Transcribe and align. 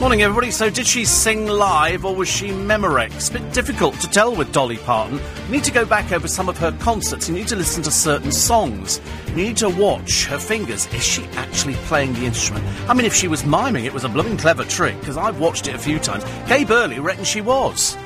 Morning, 0.00 0.22
everybody. 0.22 0.52
So, 0.52 0.70
did 0.70 0.86
she 0.86 1.04
sing 1.04 1.48
live 1.48 2.04
or 2.04 2.14
was 2.14 2.28
she 2.28 2.50
Memorex? 2.50 3.30
A 3.30 3.40
Bit 3.40 3.52
difficult 3.52 3.96
to 3.96 4.06
tell 4.06 4.32
with 4.32 4.52
Dolly 4.52 4.76
Parton. 4.76 5.18
You 5.46 5.50
need 5.50 5.64
to 5.64 5.72
go 5.72 5.84
back 5.84 6.12
over 6.12 6.28
some 6.28 6.48
of 6.48 6.56
her 6.58 6.70
concerts. 6.78 7.28
You 7.28 7.34
need 7.34 7.48
to 7.48 7.56
listen 7.56 7.82
to 7.82 7.90
certain 7.90 8.30
songs. 8.30 9.00
You 9.30 9.34
need 9.34 9.56
to 9.56 9.68
watch 9.68 10.26
her 10.26 10.38
fingers. 10.38 10.86
Is 10.94 11.04
she 11.04 11.24
actually 11.32 11.74
playing 11.86 12.12
the 12.12 12.26
instrument? 12.26 12.64
I 12.88 12.94
mean, 12.94 13.06
if 13.06 13.14
she 13.14 13.26
was 13.26 13.44
miming, 13.44 13.86
it 13.86 13.92
was 13.92 14.04
a 14.04 14.08
blooming 14.08 14.36
clever 14.36 14.62
trick 14.62 14.96
because 15.00 15.16
I've 15.16 15.40
watched 15.40 15.66
it 15.66 15.74
a 15.74 15.78
few 15.78 15.98
times. 15.98 16.22
Kay 16.46 16.62
Burley 16.62 17.00
reckons 17.00 17.26
she 17.26 17.40
was. 17.40 17.96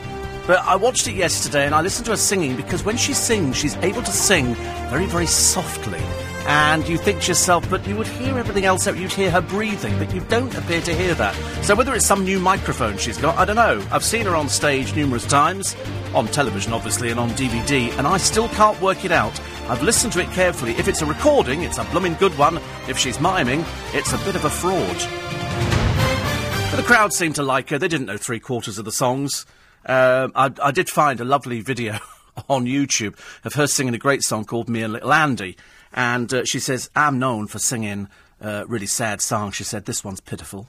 But 0.47 0.61
I 0.61 0.77
watched 0.77 1.07
it 1.09 1.15
yesterday 1.15 1.67
and 1.67 1.75
I 1.75 1.83
listened 1.83 2.07
to 2.07 2.13
her 2.13 2.17
singing 2.17 2.57
because 2.57 2.85
when 2.85 2.97
she 2.97 3.13
sings, 3.13 3.59
she's 3.59 3.77
able 3.77 4.03
to 4.03 4.13
sing 4.13 4.55
very, 4.89 5.05
very 5.05 5.27
softly 5.27 6.01
and 6.47 6.89
you 6.89 6.99
think 6.99 7.23
to 7.23 7.29
yourself, 7.29 7.69
but 7.71 7.87
you 7.87 7.97
would 7.97 8.07
hear 8.07 8.39
everything 8.39 8.65
else 8.65 8.87
out. 8.87 8.97
You'd 8.97 9.13
hear 9.13 9.31
her 9.31 9.41
breathing, 9.41 9.99
but 9.99 10.13
you 10.15 10.21
don't 10.23 10.55
appear 10.55 10.81
to 10.83 10.95
hear 10.95 11.15
that. 11.15 11.35
So 11.65 11.75
whether 11.75 11.95
it's 11.95 12.05
some 12.05 12.25
new 12.25 12.39
microphone 12.41 12.99
she's 12.99 13.19
got, 13.19 13.39
I 13.39 13.45
don't 13.45 13.57
know. 13.57 13.85
I've 13.91 14.05
seen 14.05 14.27
her 14.27 14.35
on 14.35 14.49
stage 14.49 14.95
numerous 14.95 15.27
times, 15.27 15.77
on 16.15 16.27
television 16.27 16.73
obviously, 16.73 17.11
and 17.11 17.21
on 17.21 17.31
DVD, 17.31 17.97
and 17.99 18.07
I 18.07 18.17
still 18.17 18.49
can't 18.51 18.81
work 18.81 19.05
it 19.05 19.13
out. 19.13 19.39
I've 19.69 19.83
listened 19.83 20.13
to 20.15 20.21
it 20.21 20.31
carefully. 20.31 20.73
If 20.73 20.89
it's 20.89 21.03
a 21.03 21.07
recording, 21.07 21.63
it's 21.63 21.79
a 21.79 21.85
blooming 21.85 22.15
good 22.15 22.37
one. 22.37 22.59
If 22.89 22.99
she's 22.99 23.21
miming, 23.21 23.65
it's 23.93 24.13
a 24.13 24.19
bit 24.19 24.35
of 24.35 24.45
a 24.45 24.51
fraud. 24.51 24.97
But 26.71 26.77
the 26.77 26.87
crowd 26.87 27.13
seemed 27.13 27.37
to 27.37 27.43
like 27.43 27.71
her. 27.71 27.79
They 27.79 27.89
didn't 27.89 28.07
know 28.07 28.17
three 28.17 28.41
quarters 28.41 28.79
of 28.79 28.85
the 28.85 28.93
songs. 28.93 29.47
Um, 29.85 30.33
I, 30.35 30.51
I 30.63 30.71
did 30.71 30.89
find 30.89 31.21
a 31.21 31.25
lovely 31.25 31.61
video 31.61 31.99
on 32.49 32.67
YouTube 32.67 33.17
of 33.45 33.55
her 33.55 33.67
singing 33.67 33.95
a 33.95 33.99
great 33.99 34.23
song 34.23 34.45
called 34.45 34.69
Me 34.69 34.83
and 34.83 34.93
Little 34.93 35.13
Andy. 35.13 35.57
And 35.93 36.33
uh, 36.33 36.45
she 36.45 36.59
says, 36.59 36.91
I'm 36.97 37.19
known 37.19 37.47
for 37.47 37.59
singing 37.59 38.09
uh, 38.41 38.65
really 38.67 38.87
sad 38.87 39.21
songs. 39.21 39.55
She 39.55 39.65
said, 39.65 39.85
this 39.85 40.05
one's 40.05 40.21
pitiful. 40.21 40.69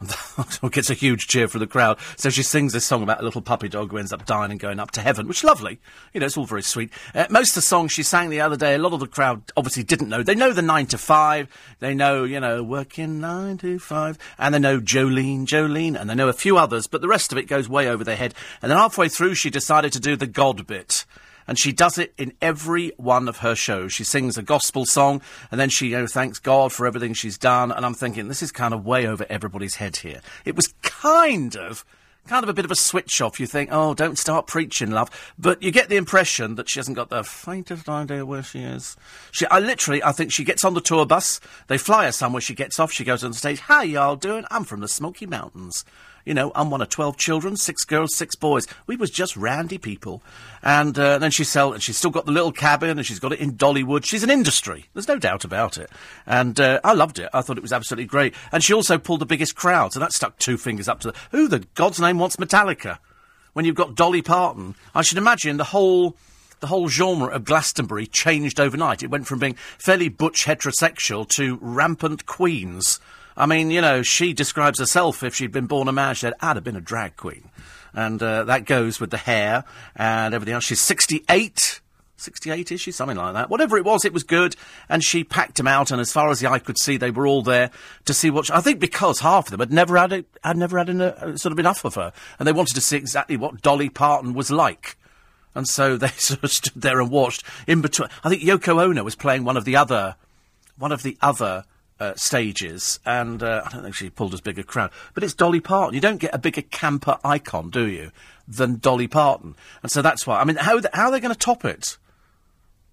gets 0.70 0.90
a 0.90 0.94
huge 0.94 1.26
cheer 1.26 1.48
from 1.48 1.60
the 1.60 1.66
crowd. 1.66 1.98
So 2.16 2.30
she 2.30 2.42
sings 2.42 2.72
this 2.72 2.84
song 2.84 3.02
about 3.02 3.20
a 3.20 3.24
little 3.24 3.42
puppy 3.42 3.68
dog 3.68 3.90
who 3.90 3.98
ends 3.98 4.12
up 4.12 4.24
dying 4.26 4.50
and 4.50 4.60
going 4.60 4.78
up 4.78 4.92
to 4.92 5.00
heaven, 5.00 5.26
which 5.26 5.38
is 5.38 5.44
lovely. 5.44 5.80
You 6.12 6.20
know, 6.20 6.26
it's 6.26 6.36
all 6.36 6.44
very 6.44 6.62
sweet. 6.62 6.90
Uh, 7.14 7.26
most 7.30 7.50
of 7.50 7.54
the 7.56 7.62
songs 7.62 7.92
she 7.92 8.02
sang 8.02 8.30
the 8.30 8.40
other 8.40 8.56
day, 8.56 8.74
a 8.74 8.78
lot 8.78 8.92
of 8.92 9.00
the 9.00 9.06
crowd 9.06 9.42
obviously 9.56 9.82
didn't 9.82 10.08
know. 10.08 10.22
They 10.22 10.34
know 10.34 10.52
the 10.52 10.62
nine 10.62 10.86
to 10.86 10.98
five. 10.98 11.48
They 11.80 11.94
know, 11.94 12.24
you 12.24 12.38
know, 12.40 12.62
working 12.62 13.20
nine 13.20 13.58
to 13.58 13.78
five. 13.78 14.18
And 14.38 14.54
they 14.54 14.60
know 14.60 14.80
Jolene, 14.80 15.46
Jolene. 15.46 16.00
And 16.00 16.08
they 16.08 16.14
know 16.14 16.28
a 16.28 16.32
few 16.32 16.58
others, 16.58 16.86
but 16.86 17.00
the 17.00 17.08
rest 17.08 17.32
of 17.32 17.38
it 17.38 17.48
goes 17.48 17.68
way 17.68 17.88
over 17.88 18.04
their 18.04 18.16
head. 18.16 18.34
And 18.62 18.70
then 18.70 18.78
halfway 18.78 19.08
through, 19.08 19.34
she 19.34 19.50
decided 19.50 19.92
to 19.94 20.00
do 20.00 20.16
the 20.16 20.26
God 20.26 20.66
bit 20.66 21.04
and 21.48 21.58
she 21.58 21.72
does 21.72 21.98
it 21.98 22.12
in 22.16 22.34
every 22.40 22.92
one 22.96 23.26
of 23.26 23.38
her 23.38 23.56
shows. 23.56 23.92
She 23.92 24.04
sings 24.04 24.38
a 24.38 24.42
gospel 24.42 24.86
song, 24.86 25.22
and 25.50 25.58
then 25.58 25.70
she 25.70 25.88
you 25.88 25.98
know, 25.98 26.06
thanks 26.06 26.38
God 26.38 26.72
for 26.72 26.86
everything 26.86 27.14
she's 27.14 27.38
done. 27.38 27.72
And 27.72 27.84
I'm 27.84 27.94
thinking, 27.94 28.28
this 28.28 28.42
is 28.42 28.52
kind 28.52 28.74
of 28.74 28.84
way 28.84 29.06
over 29.06 29.26
everybody's 29.28 29.76
head 29.76 29.96
here. 29.96 30.20
It 30.44 30.54
was 30.54 30.74
kind 30.82 31.56
of 31.56 31.84
kind 32.28 32.44
of 32.44 32.50
a 32.50 32.52
bit 32.52 32.66
of 32.66 32.70
a 32.70 32.76
switch 32.76 33.22
off. 33.22 33.40
You 33.40 33.46
think, 33.46 33.70
oh, 33.72 33.94
don't 33.94 34.18
start 34.18 34.46
preaching, 34.46 34.90
love. 34.90 35.08
But 35.38 35.62
you 35.62 35.70
get 35.70 35.88
the 35.88 35.96
impression 35.96 36.56
that 36.56 36.68
she 36.68 36.78
hasn't 36.78 36.96
got 36.96 37.08
the 37.08 37.24
faintest 37.24 37.88
idea 37.88 38.26
where 38.26 38.42
she 38.42 38.60
is. 38.60 38.96
She, 39.32 39.46
I 39.46 39.58
literally, 39.58 40.02
I 40.04 40.12
think 40.12 40.30
she 40.30 40.44
gets 40.44 40.62
on 40.62 40.74
the 40.74 40.82
tour 40.82 41.06
bus. 41.06 41.40
They 41.68 41.78
fly 41.78 42.04
her 42.04 42.12
somewhere. 42.12 42.42
She 42.42 42.54
gets 42.54 42.78
off. 42.78 42.92
She 42.92 43.04
goes 43.04 43.24
on 43.24 43.30
the 43.30 43.36
stage. 43.36 43.60
How 43.60 43.82
y'all 43.82 44.16
doing? 44.16 44.44
I'm 44.50 44.64
from 44.64 44.80
the 44.80 44.88
Smoky 44.88 45.24
Mountains. 45.26 45.84
You 46.28 46.34
know, 46.34 46.52
I'm 46.54 46.68
one 46.68 46.82
of 46.82 46.90
12 46.90 47.16
children, 47.16 47.56
six 47.56 47.84
girls, 47.84 48.14
six 48.14 48.36
boys. 48.36 48.66
We 48.86 48.96
was 48.96 49.10
just 49.10 49.34
randy 49.34 49.78
people. 49.78 50.22
And 50.62 50.96
uh, 50.98 51.16
then 51.16 51.30
she 51.30 51.42
sell, 51.42 51.72
and 51.72 51.82
she's 51.82 51.96
still 51.96 52.10
got 52.10 52.26
the 52.26 52.32
little 52.32 52.52
cabin, 52.52 52.98
and 52.98 53.06
she's 53.06 53.18
got 53.18 53.32
it 53.32 53.40
in 53.40 53.54
Dollywood. 53.54 54.04
She's 54.04 54.22
an 54.22 54.28
industry. 54.28 54.90
There's 54.92 55.08
no 55.08 55.18
doubt 55.18 55.46
about 55.46 55.78
it. 55.78 55.88
And 56.26 56.60
uh, 56.60 56.80
I 56.84 56.92
loved 56.92 57.18
it. 57.18 57.30
I 57.32 57.40
thought 57.40 57.56
it 57.56 57.62
was 57.62 57.72
absolutely 57.72 58.04
great. 58.04 58.34
And 58.52 58.62
she 58.62 58.74
also 58.74 58.98
pulled 58.98 59.20
the 59.20 59.26
biggest 59.26 59.56
crowd, 59.56 59.94
so 59.94 60.00
that 60.00 60.12
stuck 60.12 60.36
two 60.36 60.58
fingers 60.58 60.86
up 60.86 61.00
to 61.00 61.12
the... 61.12 61.18
Who 61.30 61.48
the 61.48 61.60
God's 61.74 61.98
name 61.98 62.18
wants 62.18 62.36
Metallica? 62.36 62.98
When 63.54 63.64
you've 63.64 63.74
got 63.74 63.94
Dolly 63.94 64.20
Parton. 64.20 64.74
I 64.94 65.00
should 65.00 65.16
imagine 65.16 65.56
the 65.56 65.64
whole 65.64 66.14
the 66.60 66.66
whole 66.66 66.88
genre 66.88 67.28
of 67.28 67.44
Glastonbury 67.44 68.06
changed 68.06 68.60
overnight. 68.60 69.02
It 69.02 69.10
went 69.10 69.26
from 69.26 69.38
being 69.38 69.54
fairly 69.78 70.10
butch 70.10 70.44
heterosexual 70.44 71.26
to 71.30 71.58
rampant 71.62 72.26
queens. 72.26 73.00
I 73.38 73.46
mean, 73.46 73.70
you 73.70 73.80
know, 73.80 74.02
she 74.02 74.32
describes 74.32 74.80
herself, 74.80 75.22
if 75.22 75.32
she'd 75.32 75.52
been 75.52 75.66
born 75.66 75.86
a 75.86 75.92
man, 75.92 76.16
she 76.16 76.22
said, 76.22 76.34
I'd 76.40 76.56
have 76.56 76.64
been 76.64 76.74
a 76.74 76.80
drag 76.80 77.16
queen. 77.16 77.48
And 77.94 78.20
uh, 78.20 78.44
that 78.44 78.64
goes 78.64 78.98
with 78.98 79.10
the 79.10 79.16
hair 79.16 79.62
and 79.94 80.34
everything 80.34 80.54
else. 80.54 80.64
She's 80.64 80.80
68. 80.80 81.80
68 82.16 82.72
is 82.72 82.80
she? 82.80 82.90
Something 82.90 83.16
like 83.16 83.34
that. 83.34 83.48
Whatever 83.48 83.78
it 83.78 83.84
was, 83.84 84.04
it 84.04 84.12
was 84.12 84.24
good. 84.24 84.56
And 84.88 85.04
she 85.04 85.22
packed 85.22 85.56
them 85.56 85.68
out, 85.68 85.92
and 85.92 86.00
as 86.00 86.10
far 86.10 86.30
as 86.30 86.40
the 86.40 86.50
eye 86.50 86.58
could 86.58 86.78
see, 86.78 86.96
they 86.96 87.12
were 87.12 87.28
all 87.28 87.42
there 87.42 87.70
to 88.06 88.12
see 88.12 88.28
what. 88.28 88.46
She, 88.46 88.52
I 88.52 88.60
think 88.60 88.80
because 88.80 89.20
half 89.20 89.46
of 89.46 89.50
them 89.52 89.60
had 89.60 89.72
never 89.72 89.96
had, 89.96 90.12
it, 90.12 90.26
had 90.42 90.56
never 90.56 90.76
had 90.78 90.90
uh, 90.90 91.36
sort 91.36 91.52
of 91.52 91.60
enough 91.60 91.84
of 91.84 91.94
her, 91.94 92.12
and 92.40 92.48
they 92.48 92.52
wanted 92.52 92.74
to 92.74 92.80
see 92.80 92.96
exactly 92.96 93.36
what 93.36 93.62
Dolly 93.62 93.88
Parton 93.88 94.34
was 94.34 94.50
like. 94.50 94.96
And 95.54 95.68
so 95.68 95.96
they 95.98 96.08
sort 96.08 96.42
of 96.42 96.50
stood 96.50 96.82
there 96.82 97.00
and 97.00 97.08
watched 97.08 97.44
in 97.68 97.82
between. 97.82 98.08
I 98.24 98.30
think 98.30 98.42
Yoko 98.42 98.82
Ono 98.82 99.04
was 99.04 99.14
playing 99.14 99.44
one 99.44 99.56
of 99.56 99.64
the 99.64 99.76
other, 99.76 100.16
one 100.76 100.90
of 100.90 101.04
the 101.04 101.16
other 101.22 101.64
uh, 102.00 102.14
stages, 102.14 103.00
and 103.04 103.42
uh, 103.42 103.62
I 103.66 103.70
don't 103.70 103.82
think 103.82 103.94
she 103.94 104.10
pulled 104.10 104.34
as 104.34 104.40
big 104.40 104.58
a 104.58 104.62
crowd. 104.62 104.90
But 105.14 105.24
it's 105.24 105.34
Dolly 105.34 105.60
Parton. 105.60 105.94
You 105.94 106.00
don't 106.00 106.18
get 106.18 106.34
a 106.34 106.38
bigger 106.38 106.62
camper 106.62 107.18
icon, 107.24 107.70
do 107.70 107.86
you, 107.86 108.10
than 108.46 108.78
Dolly 108.78 109.08
Parton? 109.08 109.56
And 109.82 109.90
so 109.90 110.02
that's 110.02 110.26
why. 110.26 110.40
I 110.40 110.44
mean, 110.44 110.56
how, 110.56 110.78
th- 110.78 110.92
how 110.92 111.06
are 111.06 111.10
they 111.10 111.20
going 111.20 111.34
to 111.34 111.38
top 111.38 111.64
it? 111.64 111.98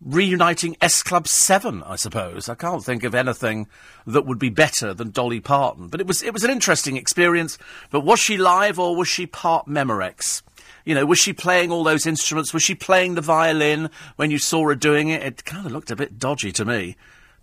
Reuniting 0.01 0.75
S 0.81 1.01
Club 1.01 1.27
7, 1.27 1.81
I 1.83 1.95
suppose. 1.95 2.49
I 2.49 2.55
can't 2.55 2.83
think 2.83 3.03
of 3.03 3.15
anything 3.15 3.67
that 4.05 4.25
would 4.25 4.39
be 4.39 4.49
better 4.49 4.93
than 4.93 5.11
Dolly 5.11 5.39
Parton. 5.39 5.87
But 5.87 6.01
it 6.01 6.07
was, 6.07 6.21
it 6.21 6.33
was 6.33 6.43
an 6.43 6.51
interesting 6.51 6.97
experience. 6.97 7.57
But 7.91 8.01
was 8.01 8.19
she 8.19 8.37
live 8.37 8.77
or 8.77 8.95
was 8.95 9.07
she 9.07 9.25
part 9.25 9.67
Memorex? 9.67 10.43
You 10.83 10.93
know, 10.93 11.05
was 11.05 11.17
she 11.17 11.33
playing 11.33 11.71
all 11.71 11.83
those 11.83 12.05
instruments? 12.05 12.53
Was 12.53 12.61
she 12.61 12.75
playing 12.75 13.15
the 13.15 13.21
violin 13.21 13.89
when 14.17 14.29
you 14.29 14.37
saw 14.37 14.67
her 14.67 14.75
doing 14.75 15.09
it? 15.09 15.23
It 15.23 15.45
kind 15.45 15.65
of 15.65 15.71
looked 15.71 15.89
a 15.89 15.95
bit 15.95 16.19
dodgy 16.19 16.51
to 16.51 16.65
me. 16.65 16.95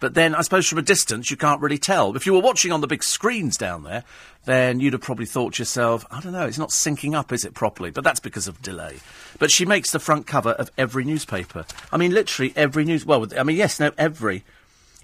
But 0.02 0.14
then, 0.14 0.34
I 0.34 0.42
suppose 0.42 0.66
from 0.66 0.78
a 0.78 0.82
distance, 0.82 1.30
you 1.30 1.36
can't 1.36 1.60
really 1.60 1.78
tell. 1.78 2.16
If 2.16 2.26
you 2.26 2.32
were 2.32 2.40
watching 2.40 2.72
on 2.72 2.80
the 2.80 2.88
big 2.88 3.04
screens 3.04 3.56
down 3.56 3.84
there, 3.84 4.02
then 4.46 4.80
you'd 4.80 4.94
have 4.94 5.02
probably 5.02 5.26
thought 5.26 5.54
to 5.54 5.60
yourself, 5.60 6.04
I 6.10 6.20
don't 6.20 6.32
know, 6.32 6.44
it's 6.44 6.58
not 6.58 6.70
syncing 6.70 7.14
up, 7.14 7.32
is 7.32 7.44
it, 7.44 7.54
properly? 7.54 7.92
But 7.92 8.02
that's 8.02 8.18
because 8.18 8.48
of 8.48 8.60
delay. 8.60 8.96
But 9.38 9.52
she 9.52 9.64
makes 9.64 9.92
the 9.92 10.00
front 10.00 10.26
cover 10.26 10.50
of 10.50 10.72
every 10.76 11.04
newspaper. 11.04 11.64
I 11.92 11.98
mean, 11.98 12.12
literally 12.12 12.52
every 12.56 12.84
news. 12.84 13.06
Well, 13.06 13.28
I 13.38 13.44
mean, 13.44 13.56
yes, 13.56 13.78
no, 13.78 13.92
every. 13.96 14.42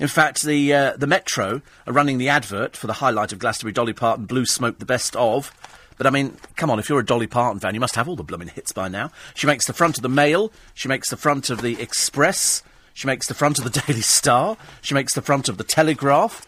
In 0.01 0.09
fact, 0.09 0.43
the 0.43 0.75
uh, 0.75 0.97
the 0.97 1.07
Metro 1.07 1.63
are 1.87 1.93
running 1.93 2.19
the 2.19 2.31
advert 2.31 2.77
for 2.77 2.89
the 2.89 2.95
highlight 2.95 3.33
of 3.33 3.39
Glastonbury 3.39 3.75
Dolly 3.75 3.93
Parton 3.93 4.25
Blue 4.27 4.47
Smoke, 4.47 4.81
the 4.81 4.85
best 4.85 5.15
of. 5.15 5.53
But 5.97 6.09
I 6.09 6.11
mean, 6.11 6.37
come 6.57 6.71
on, 6.71 6.81
if 6.81 6.89
you're 6.89 6.99
a 6.99 7.07
Dolly 7.07 7.29
Parton 7.29 7.61
fan, 7.61 7.75
you 7.75 7.81
must 7.81 7.95
have 7.95 8.09
all 8.09 8.17
the 8.17 8.25
blooming 8.25 8.49
hits 8.49 8.73
by 8.73 8.89
now. 8.89 9.13
She 9.37 9.47
makes 9.47 9.69
the 9.69 9.73
front 9.73 9.97
of 9.97 10.03
the 10.03 10.09
Mail. 10.09 10.51
She 10.75 10.89
makes 10.89 11.09
the 11.09 11.17
front 11.17 11.51
of 11.51 11.63
the 11.63 11.81
Express. 11.81 12.65
She 12.99 13.07
makes 13.07 13.29
the 13.29 13.35
front 13.35 13.61
of 13.61 13.65
the 13.65 13.81
Daily 13.87 14.01
Star. 14.01 14.57
She 14.83 14.93
makes 14.93 15.15
the 15.15 15.23
front 15.23 15.49
of 15.49 15.57
the 15.57 15.63
Telegraph. 15.63 16.45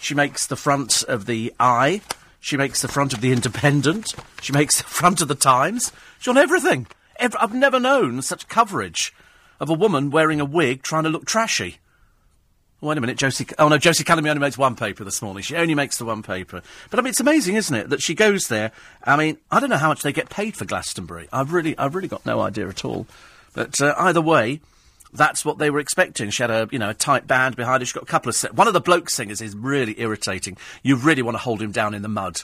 She 0.00 0.14
makes 0.14 0.46
the 0.46 0.56
front 0.56 1.02
of 1.02 1.26
the 1.26 1.52
Eye. 1.60 2.00
She 2.40 2.56
makes 2.56 2.80
the 2.80 2.88
front 2.88 3.12
of 3.12 3.20
the 3.20 3.30
Independent. 3.30 4.14
She 4.40 4.54
makes 4.54 4.78
the 4.78 4.84
front 4.88 5.20
of 5.20 5.28
the 5.28 5.34
Times. 5.34 5.92
She's 6.18 6.28
on 6.28 6.38
everything. 6.38 6.86
Every, 7.16 7.38
I've 7.38 7.52
never 7.52 7.78
known 7.78 8.22
such 8.22 8.48
coverage 8.48 9.12
of 9.60 9.68
a 9.68 9.74
woman 9.74 10.08
wearing 10.08 10.40
a 10.40 10.46
wig 10.46 10.82
trying 10.82 11.02
to 11.02 11.10
look 11.10 11.26
trashy. 11.26 11.76
Wait 12.80 12.96
a 12.96 13.00
minute, 13.02 13.18
Josie. 13.18 13.48
Oh 13.58 13.68
no, 13.68 13.76
Josie 13.76 14.02
Callamy 14.02 14.30
only 14.30 14.40
makes 14.40 14.56
one 14.56 14.76
paper 14.76 15.04
this 15.04 15.20
morning. 15.20 15.42
She 15.42 15.56
only 15.56 15.74
makes 15.74 15.98
the 15.98 16.06
one 16.06 16.22
paper. 16.22 16.62
But 16.88 17.00
I 17.00 17.02
mean, 17.02 17.10
it's 17.10 17.20
amazing, 17.20 17.56
isn't 17.56 17.76
it, 17.76 17.90
that 17.90 18.00
she 18.00 18.14
goes 18.14 18.48
there? 18.48 18.72
I 19.04 19.18
mean, 19.18 19.36
I 19.50 19.60
don't 19.60 19.68
know 19.68 19.76
how 19.76 19.88
much 19.88 20.00
they 20.00 20.14
get 20.14 20.30
paid 20.30 20.56
for 20.56 20.64
Glastonbury. 20.64 21.28
I've 21.30 21.52
really, 21.52 21.76
I've 21.76 21.94
really 21.94 22.08
got 22.08 22.24
no 22.24 22.40
idea 22.40 22.66
at 22.66 22.82
all. 22.82 23.06
But 23.52 23.78
uh, 23.82 23.94
either 23.98 24.22
way, 24.22 24.62
that's 25.12 25.44
what 25.44 25.58
they 25.58 25.70
were 25.70 25.78
expecting. 25.80 26.30
She 26.30 26.42
had 26.42 26.50
a, 26.50 26.68
you 26.72 26.78
know, 26.78 26.90
a 26.90 26.94
tight 26.94 27.26
band 27.26 27.56
behind 27.56 27.82
her. 27.82 27.86
She 27.86 27.94
got 27.94 28.02
a 28.04 28.06
couple 28.06 28.28
of. 28.30 28.34
Se- 28.34 28.48
One 28.52 28.66
of 28.68 28.72
the 28.74 28.80
bloke 28.80 29.10
singers 29.10 29.40
is 29.40 29.54
really 29.54 30.00
irritating. 30.00 30.56
You 30.82 30.96
really 30.96 31.22
want 31.22 31.34
to 31.36 31.42
hold 31.42 31.60
him 31.60 31.70
down 31.72 31.94
in 31.94 32.02
the 32.02 32.08
mud. 32.08 32.40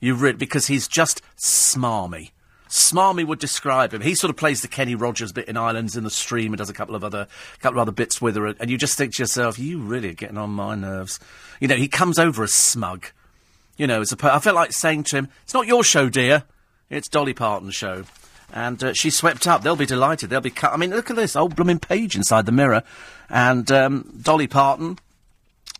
You 0.00 0.14
really 0.14 0.36
because 0.36 0.66
he's 0.66 0.88
just 0.88 1.22
smarmy. 1.38 2.30
Smarmy 2.68 3.26
would 3.26 3.40
describe 3.40 3.92
him. 3.92 4.00
He 4.00 4.14
sort 4.14 4.30
of 4.30 4.36
plays 4.36 4.62
the 4.62 4.68
Kenny 4.68 4.94
Rogers 4.94 5.32
bit 5.32 5.48
in 5.48 5.56
Islands 5.56 5.96
in 5.96 6.04
the 6.04 6.10
Stream 6.10 6.52
and 6.52 6.58
does 6.58 6.70
a 6.70 6.72
couple 6.72 6.94
of 6.94 7.02
other 7.02 7.26
couple 7.60 7.78
of 7.80 7.82
other 7.82 7.92
bits 7.92 8.20
with 8.22 8.36
her, 8.36 8.46
and 8.46 8.70
you 8.70 8.78
just 8.78 8.96
think 8.96 9.14
to 9.16 9.22
yourself, 9.22 9.58
"You 9.58 9.80
really 9.80 10.10
are 10.10 10.14
getting 10.14 10.38
on 10.38 10.50
my 10.50 10.74
nerves." 10.76 11.18
You 11.60 11.66
know, 11.68 11.74
he 11.76 11.88
comes 11.88 12.18
over 12.18 12.44
as 12.44 12.52
smug. 12.52 13.06
You 13.76 13.86
know, 13.86 14.00
as 14.00 14.12
a, 14.12 14.16
I 14.34 14.38
felt 14.38 14.54
like 14.56 14.72
saying 14.72 15.04
to 15.04 15.16
him, 15.16 15.28
"It's 15.42 15.54
not 15.54 15.66
your 15.66 15.82
show, 15.82 16.08
dear. 16.08 16.44
It's 16.88 17.08
Dolly 17.08 17.34
Parton's 17.34 17.74
show." 17.74 18.04
And 18.52 18.82
uh, 18.82 18.92
she 18.92 19.10
swept 19.10 19.46
up. 19.46 19.62
They'll 19.62 19.76
be 19.76 19.86
delighted. 19.86 20.30
They'll 20.30 20.40
be. 20.40 20.50
cut. 20.50 20.72
I 20.72 20.76
mean, 20.76 20.90
look 20.90 21.10
at 21.10 21.16
this 21.16 21.36
old 21.36 21.56
blooming 21.56 21.78
page 21.78 22.16
inside 22.16 22.46
the 22.46 22.52
mirror, 22.52 22.82
and 23.28 23.70
um, 23.70 24.20
Dolly 24.22 24.46
Parton. 24.46 24.98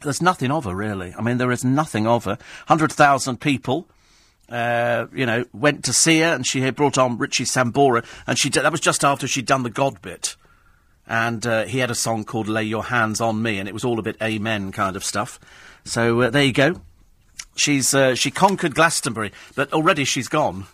There's 0.02 0.22
nothing 0.22 0.50
of 0.50 0.64
her 0.64 0.74
really. 0.74 1.14
I 1.18 1.20
mean, 1.20 1.36
there 1.36 1.50
is 1.50 1.62
nothing 1.64 2.06
of 2.06 2.24
her. 2.24 2.38
Hundred 2.66 2.92
thousand 2.92 3.40
people. 3.40 3.86
Uh, 4.48 5.06
you 5.14 5.26
know, 5.26 5.44
went 5.52 5.84
to 5.84 5.92
see 5.92 6.20
her, 6.20 6.34
and 6.34 6.44
she 6.44 6.62
had 6.62 6.74
brought 6.74 6.98
on 6.98 7.18
Richie 7.18 7.44
Sambora, 7.44 8.04
and 8.26 8.36
she 8.36 8.50
did, 8.50 8.64
that 8.64 8.72
was 8.72 8.80
just 8.80 9.04
after 9.04 9.28
she'd 9.28 9.46
done 9.46 9.62
the 9.62 9.70
God 9.70 10.02
bit, 10.02 10.34
and 11.06 11.46
uh, 11.46 11.66
he 11.66 11.78
had 11.78 11.90
a 11.90 11.94
song 11.94 12.24
called 12.24 12.48
"Lay 12.48 12.64
Your 12.64 12.82
Hands 12.84 13.20
on 13.20 13.42
Me," 13.42 13.58
and 13.58 13.68
it 13.68 13.74
was 13.74 13.84
all 13.84 14.00
a 14.00 14.02
bit 14.02 14.16
Amen 14.20 14.72
kind 14.72 14.96
of 14.96 15.04
stuff. 15.04 15.38
So 15.84 16.22
uh, 16.22 16.30
there 16.30 16.42
you 16.44 16.52
go. 16.52 16.80
she's 17.54 17.94
uh, 17.94 18.14
she 18.16 18.30
conquered 18.32 18.74
Glastonbury, 18.74 19.30
but 19.54 19.72
already 19.72 20.04
she's 20.04 20.28
gone. 20.28 20.66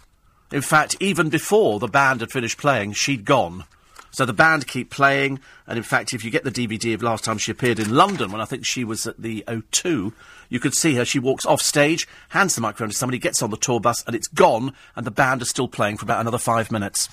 In 0.52 0.62
fact, 0.62 0.96
even 1.00 1.28
before 1.28 1.78
the 1.78 1.88
band 1.88 2.20
had 2.20 2.30
finished 2.30 2.58
playing, 2.58 2.92
she'd 2.92 3.24
gone. 3.24 3.64
So 4.12 4.24
the 4.24 4.32
band 4.32 4.66
keep 4.66 4.88
playing, 4.88 5.40
and 5.66 5.76
in 5.76 5.82
fact, 5.82 6.14
if 6.14 6.24
you 6.24 6.30
get 6.30 6.42
the 6.42 6.50
DVD 6.50 6.94
of 6.94 7.02
last 7.02 7.22
time 7.24 7.36
she 7.36 7.50
appeared 7.52 7.78
in 7.78 7.94
London, 7.94 8.32
when 8.32 8.40
I 8.40 8.46
think 8.46 8.64
she 8.64 8.82
was 8.82 9.06
at 9.06 9.20
the 9.20 9.44
O2, 9.46 10.12
you 10.48 10.58
could 10.58 10.74
see 10.74 10.94
her. 10.94 11.04
She 11.04 11.18
walks 11.18 11.44
off 11.44 11.60
stage, 11.60 12.08
hands 12.30 12.54
the 12.54 12.62
microphone 12.62 12.88
to 12.88 12.96
somebody, 12.96 13.18
gets 13.18 13.42
on 13.42 13.50
the 13.50 13.58
tour 13.58 13.78
bus, 13.78 14.02
and 14.06 14.16
it's 14.16 14.28
gone, 14.28 14.72
and 14.94 15.04
the 15.04 15.10
band 15.10 15.42
are 15.42 15.46
still 15.46 15.68
playing 15.68 15.98
for 15.98 16.06
about 16.06 16.20
another 16.20 16.38
five 16.38 16.72
minutes. 16.72 17.10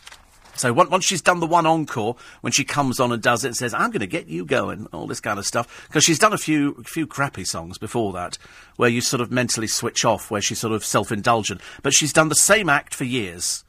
So 0.55 0.71
once 0.71 1.03
she's 1.03 1.21
done 1.21 1.39
the 1.39 1.47
one 1.47 1.65
encore, 1.65 2.15
when 2.41 2.53
she 2.53 2.63
comes 2.63 2.99
on 2.99 3.11
and 3.11 3.21
does 3.21 3.43
it 3.43 3.47
and 3.47 3.57
says, 3.57 3.73
I'm 3.73 3.89
going 3.89 4.01
to 4.01 4.07
get 4.07 4.27
you 4.27 4.45
going, 4.45 4.87
all 4.93 5.07
this 5.07 5.19
kind 5.19 5.39
of 5.39 5.45
stuff, 5.45 5.87
because 5.87 6.03
she's 6.03 6.19
done 6.19 6.33
a 6.33 6.37
few, 6.37 6.77
a 6.79 6.83
few 6.83 7.07
crappy 7.07 7.43
songs 7.43 7.77
before 7.77 8.13
that, 8.13 8.37
where 8.75 8.89
you 8.89 9.01
sort 9.01 9.21
of 9.21 9.31
mentally 9.31 9.67
switch 9.67 10.05
off, 10.05 10.29
where 10.29 10.41
she's 10.41 10.59
sort 10.59 10.73
of 10.73 10.85
self-indulgent. 10.85 11.59
But 11.81 11.93
she's 11.93 12.13
done 12.13 12.29
the 12.29 12.35
same 12.35 12.69
act 12.69 12.93
for 12.93 13.03
years. 13.03 13.63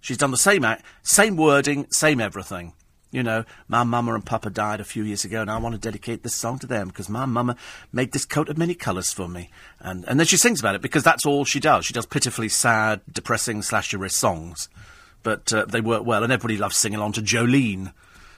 She's 0.00 0.18
done 0.18 0.30
the 0.30 0.36
same 0.36 0.64
act, 0.64 0.84
same 1.02 1.36
wording, 1.36 1.86
same 1.90 2.20
everything. 2.20 2.74
You 3.10 3.22
know, 3.22 3.44
my 3.68 3.84
mama 3.84 4.14
and 4.14 4.24
papa 4.24 4.50
died 4.50 4.80
a 4.80 4.84
few 4.84 5.02
years 5.02 5.24
ago, 5.24 5.40
and 5.40 5.50
I 5.50 5.56
want 5.56 5.74
to 5.74 5.80
dedicate 5.80 6.22
this 6.22 6.34
song 6.34 6.58
to 6.58 6.66
them 6.66 6.88
because 6.88 7.08
my 7.08 7.24
mama 7.24 7.56
made 7.90 8.12
this 8.12 8.26
coat 8.26 8.50
of 8.50 8.58
many 8.58 8.74
colours 8.74 9.10
for 9.12 9.28
me. 9.28 9.48
And, 9.80 10.04
and 10.06 10.20
then 10.20 10.26
she 10.26 10.36
sings 10.36 10.60
about 10.60 10.74
it 10.74 10.82
because 10.82 11.04
that's 11.04 11.24
all 11.24 11.46
she 11.46 11.58
does. 11.58 11.86
She 11.86 11.94
does 11.94 12.04
pitifully 12.04 12.50
sad, 12.50 13.00
depressing, 13.10 13.62
slash 13.62 13.94
wrist 13.94 14.18
songs 14.18 14.68
but 15.22 15.52
uh, 15.52 15.64
they 15.66 15.80
work 15.80 16.04
well, 16.04 16.22
and 16.22 16.32
everybody 16.32 16.56
loves 16.56 16.76
singing 16.76 16.98
along 16.98 17.12
to 17.12 17.22
Jolene. 17.22 17.92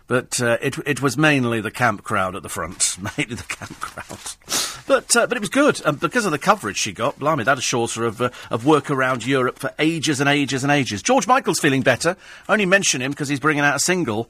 But 0.06 0.40
uh, 0.40 0.58
it 0.60 0.76
it 0.86 1.00
was 1.00 1.16
mainly 1.16 1.60
the 1.60 1.70
camp 1.70 2.02
crowd 2.02 2.34
at 2.34 2.42
the 2.42 2.48
front, 2.48 2.96
mainly 3.16 3.36
the 3.36 3.44
camp 3.44 3.78
crowd. 3.78 4.18
But 4.86 5.14
uh, 5.14 5.26
but 5.28 5.36
it 5.36 5.40
was 5.40 5.50
good, 5.50 5.80
and 5.86 6.00
because 6.00 6.24
of 6.24 6.32
the 6.32 6.38
coverage 6.38 6.78
she 6.78 6.92
got, 6.92 7.18
blimey, 7.20 7.44
that 7.44 7.58
assures 7.58 7.94
her 7.94 8.04
of 8.04 8.20
uh, 8.20 8.30
of 8.50 8.66
work 8.66 8.90
around 8.90 9.24
Europe 9.24 9.58
for 9.58 9.72
ages 9.78 10.18
and 10.18 10.28
ages 10.28 10.64
and 10.64 10.72
ages. 10.72 11.00
George 11.00 11.28
Michael's 11.28 11.60
feeling 11.60 11.82
better. 11.82 12.16
I 12.48 12.52
only 12.54 12.66
mention 12.66 13.00
him 13.00 13.12
because 13.12 13.28
he's 13.28 13.38
bringing 13.38 13.62
out 13.62 13.76
a 13.76 13.80
single 13.80 14.28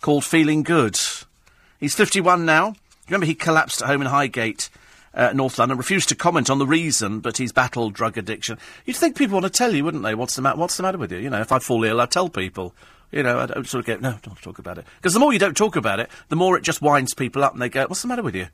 called 0.00 0.24
"Feeling 0.24 0.64
Good." 0.64 0.98
He's 1.78 1.94
51 1.94 2.44
now. 2.44 2.74
Remember, 3.06 3.26
he 3.26 3.34
collapsed 3.34 3.82
at 3.82 3.88
home 3.88 4.02
in 4.02 4.08
Highgate 4.08 4.68
uh, 5.14 5.32
North 5.34 5.58
London, 5.58 5.78
refused 5.78 6.08
to 6.10 6.14
comment 6.14 6.50
on 6.50 6.58
the 6.58 6.66
reason, 6.66 7.20
but 7.20 7.38
he's 7.38 7.52
battled 7.52 7.94
drug 7.94 8.16
addiction. 8.16 8.58
You'd 8.84 8.96
think 8.96 9.16
people 9.16 9.34
want 9.34 9.44
to 9.44 9.50
tell 9.50 9.74
you, 9.74 9.84
wouldn't 9.84 10.02
they? 10.02 10.14
What's 10.14 10.36
the, 10.36 10.42
ma- 10.42 10.54
what's 10.54 10.76
the 10.76 10.82
matter 10.82 10.98
with 10.98 11.12
you? 11.12 11.18
You 11.18 11.30
know, 11.30 11.40
if 11.40 11.52
I 11.52 11.58
fall 11.58 11.84
ill, 11.84 12.00
I 12.00 12.06
tell 12.06 12.28
people. 12.28 12.74
You 13.10 13.24
know, 13.24 13.40
I 13.40 13.46
don't 13.46 13.66
sort 13.66 13.88
of 13.88 14.00
go, 14.00 14.08
no, 14.08 14.18
don't 14.22 14.40
talk 14.40 14.60
about 14.60 14.78
it. 14.78 14.84
Because 14.96 15.14
the 15.14 15.20
more 15.20 15.32
you 15.32 15.40
don't 15.40 15.56
talk 15.56 15.74
about 15.74 15.98
it, 15.98 16.08
the 16.28 16.36
more 16.36 16.56
it 16.56 16.62
just 16.62 16.80
winds 16.80 17.12
people 17.12 17.42
up 17.42 17.52
and 17.52 17.60
they 17.60 17.68
go, 17.68 17.86
what's 17.88 18.02
the 18.02 18.08
matter 18.08 18.22
with 18.22 18.36
you? 18.36 18.46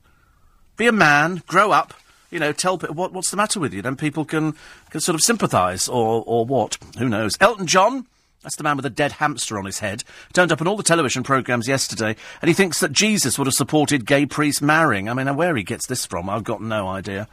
Be 0.77 0.87
a 0.87 0.91
man, 0.91 1.43
grow 1.45 1.71
up, 1.71 1.93
you 2.31 2.39
know, 2.39 2.51
tell 2.51 2.77
people 2.77 2.95
what, 2.95 3.13
what's 3.13 3.29
the 3.29 3.37
matter 3.37 3.59
with 3.59 3.73
you. 3.73 3.83
Then 3.83 3.95
people 3.95 4.25
can, 4.25 4.55
can 4.89 4.99
sort 4.99 5.13
of 5.13 5.21
sympathise 5.21 5.87
or, 5.87 6.23
or 6.25 6.43
what. 6.45 6.77
Who 6.97 7.07
knows? 7.07 7.33
Elton 7.39 7.67
John 7.67 8.07
that's 8.47 8.55
the 8.55 8.63
man 8.63 8.77
with 8.77 8.85
a 8.85 8.89
dead 8.89 9.11
hamster 9.11 9.59
on 9.59 9.65
his 9.65 9.79
head. 9.79 10.05
Turned 10.31 10.53
up 10.53 10.61
on 10.61 10.67
all 10.69 10.77
the 10.77 10.83
television 10.83 11.21
programmes 11.21 11.67
yesterday, 11.67 12.15
and 12.41 12.47
he 12.47 12.53
thinks 12.53 12.79
that 12.79 12.93
Jesus 12.93 13.37
would 13.37 13.45
have 13.45 13.53
supported 13.53 14.05
gay 14.05 14.25
priests 14.25 14.61
marrying. 14.61 15.09
I 15.09 15.13
mean, 15.13 15.35
where 15.35 15.57
he 15.57 15.63
gets 15.63 15.85
this 15.85 16.05
from, 16.05 16.29
I've 16.29 16.45
got 16.45 16.61
no 16.61 16.87
idea. 16.87 17.27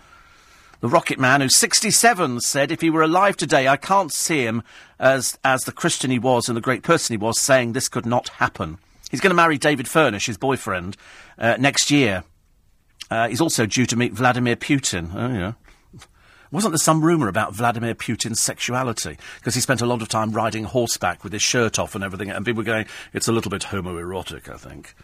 The 0.81 0.89
Rocket 0.89 1.21
Man, 1.21 1.41
who's 1.41 1.55
67, 1.55 2.41
said, 2.41 2.73
if 2.73 2.81
he 2.81 2.91
were 2.91 3.03
alive 3.03 3.37
today, 3.37 3.69
I 3.69 3.77
can't 3.77 4.13
see 4.13 4.43
him 4.43 4.65
as, 4.99 5.39
as 5.45 5.63
the 5.63 5.71
Christian 5.71 6.11
he 6.11 6.19
was 6.19 6.49
and 6.49 6.57
the 6.57 6.61
great 6.61 6.83
person 6.83 7.13
he 7.13 7.25
was, 7.25 7.41
saying 7.41 7.75
this 7.75 7.89
could 7.89 8.07
not 8.07 8.31
happen. 8.31 8.79
He's 9.09 9.21
going 9.21 9.31
to 9.31 9.37
marry 9.37 9.57
David 9.57 9.87
Furnish, 9.87 10.27
his 10.27 10.37
boyfriend, 10.37 10.97
uh, 11.39 11.57
next 11.61 11.93
year. 11.93 12.25
Uh, 13.09 13.29
he's 13.29 13.41
also 13.41 13.67
due 13.67 13.87
to 13.87 13.95
meet 13.95 14.15
Vladimir 14.15 14.57
Putin. 14.57 15.15
Oh, 15.15 15.33
yeah. 15.33 15.53
Wasn't 16.55 16.71
there 16.71 16.79
some 16.79 17.05
rumour 17.05 17.27
about 17.27 17.53
Vladimir 17.53 17.97
Putin's 17.97 18.41
sexuality? 18.41 19.19
Because 19.41 19.57
he 19.57 19.61
spent 19.61 19.81
a 19.81 19.87
lot 19.87 20.03
of 20.03 20.09
time 20.09 20.31
riding 20.31 20.63
horseback 20.63 21.25
with 21.25 21.33
his 21.33 21.43
shirt 21.43 21.81
off 21.81 21.97
and 21.97 22.05
everything, 22.05 22.31
and 22.31 22.47
people 22.47 22.61
were 22.61 22.65
going, 22.65 22.87
it's 23.13 23.27
a 23.27 23.33
little 23.33 23.51
bit 23.51 23.63
homoerotic, 23.63 24.49
I 24.49 24.57
think. 24.57 24.95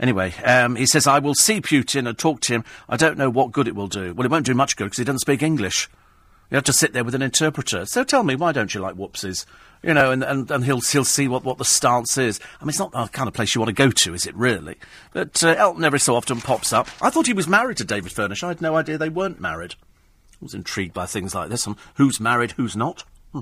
Anyway, 0.00 0.34
um, 0.44 0.74
he 0.74 0.86
says, 0.86 1.06
I 1.06 1.20
will 1.20 1.36
see 1.36 1.60
Putin 1.60 2.08
and 2.08 2.18
talk 2.18 2.40
to 2.40 2.54
him. 2.54 2.64
I 2.88 2.96
don't 2.96 3.16
know 3.16 3.30
what 3.30 3.52
good 3.52 3.68
it 3.68 3.76
will 3.76 3.86
do. 3.86 4.12
Well, 4.14 4.24
it 4.26 4.32
won't 4.32 4.44
do 4.44 4.52
much 4.52 4.74
good 4.74 4.86
because 4.86 4.98
he 4.98 5.04
doesn't 5.04 5.20
speak 5.20 5.44
English. 5.44 5.88
You 6.50 6.56
have 6.56 6.64
to 6.64 6.72
sit 6.72 6.92
there 6.92 7.04
with 7.04 7.14
an 7.14 7.22
interpreter. 7.22 7.86
So 7.86 8.02
tell 8.02 8.24
me, 8.24 8.34
why 8.34 8.50
don't 8.50 8.74
you 8.74 8.80
like 8.80 8.96
whoopsies? 8.96 9.46
You 9.84 9.94
know, 9.94 10.10
and, 10.10 10.24
and, 10.24 10.50
and 10.50 10.64
he'll, 10.64 10.80
he'll 10.80 11.04
see 11.04 11.28
what, 11.28 11.44
what 11.44 11.58
the 11.58 11.64
stance 11.64 12.18
is. 12.18 12.40
I 12.60 12.64
mean, 12.64 12.70
it's 12.70 12.80
not 12.80 12.90
the 12.90 13.06
kind 13.06 13.28
of 13.28 13.34
place 13.34 13.54
you 13.54 13.60
want 13.60 13.68
to 13.68 13.80
go 13.80 13.92
to, 13.92 14.14
is 14.14 14.26
it 14.26 14.34
really? 14.34 14.74
But 15.12 15.40
uh, 15.44 15.54
Elton 15.56 15.84
every 15.84 16.00
so 16.00 16.16
often 16.16 16.40
pops 16.40 16.72
up. 16.72 16.88
I 17.00 17.10
thought 17.10 17.28
he 17.28 17.32
was 17.32 17.46
married 17.46 17.76
to 17.76 17.84
David 17.84 18.10
Furnish. 18.10 18.42
I 18.42 18.48
had 18.48 18.60
no 18.60 18.74
idea 18.74 18.98
they 18.98 19.08
weren't 19.08 19.40
married. 19.40 19.76
I 20.40 20.44
was 20.44 20.54
intrigued 20.54 20.94
by 20.94 21.04
things 21.04 21.34
like 21.34 21.50
this, 21.50 21.66
and 21.66 21.76
who's 21.94 22.18
married, 22.18 22.52
who's 22.52 22.74
not. 22.74 23.04
Hmm. 23.32 23.40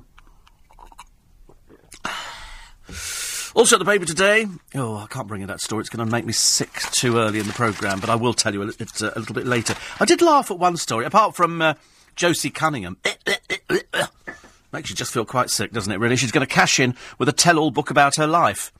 Also 3.54 3.76
at 3.76 3.78
the 3.78 3.84
paper 3.84 4.04
today, 4.04 4.46
oh, 4.74 4.96
I 4.96 5.06
can't 5.06 5.28
bring 5.28 5.42
you 5.42 5.46
that 5.46 5.60
story. 5.60 5.80
It's 5.80 5.90
going 5.90 6.04
to 6.04 6.10
make 6.10 6.26
me 6.26 6.32
sick 6.32 6.72
too 6.90 7.18
early 7.18 7.38
in 7.38 7.46
the 7.46 7.52
programme, 7.52 8.00
but 8.00 8.10
I 8.10 8.16
will 8.16 8.34
tell 8.34 8.52
you 8.52 8.62
a, 8.62 8.66
it, 8.66 9.02
uh, 9.02 9.12
a 9.14 9.18
little 9.20 9.34
bit 9.34 9.46
later. 9.46 9.74
I 10.00 10.04
did 10.04 10.20
laugh 10.22 10.50
at 10.50 10.58
one 10.58 10.76
story, 10.76 11.04
apart 11.04 11.36
from 11.36 11.62
uh, 11.62 11.74
Josie 12.16 12.50
Cunningham. 12.50 12.98
Makes 14.72 14.90
you 14.90 14.96
just 14.96 15.12
feel 15.12 15.24
quite 15.24 15.50
sick, 15.50 15.72
doesn't 15.72 15.92
it, 15.92 15.98
really? 15.98 16.16
She's 16.16 16.32
going 16.32 16.46
to 16.46 16.52
cash 16.52 16.80
in 16.80 16.94
with 17.18 17.28
a 17.28 17.32
tell-all 17.32 17.70
book 17.70 17.90
about 17.90 18.16
her 18.16 18.26
life. 18.26 18.72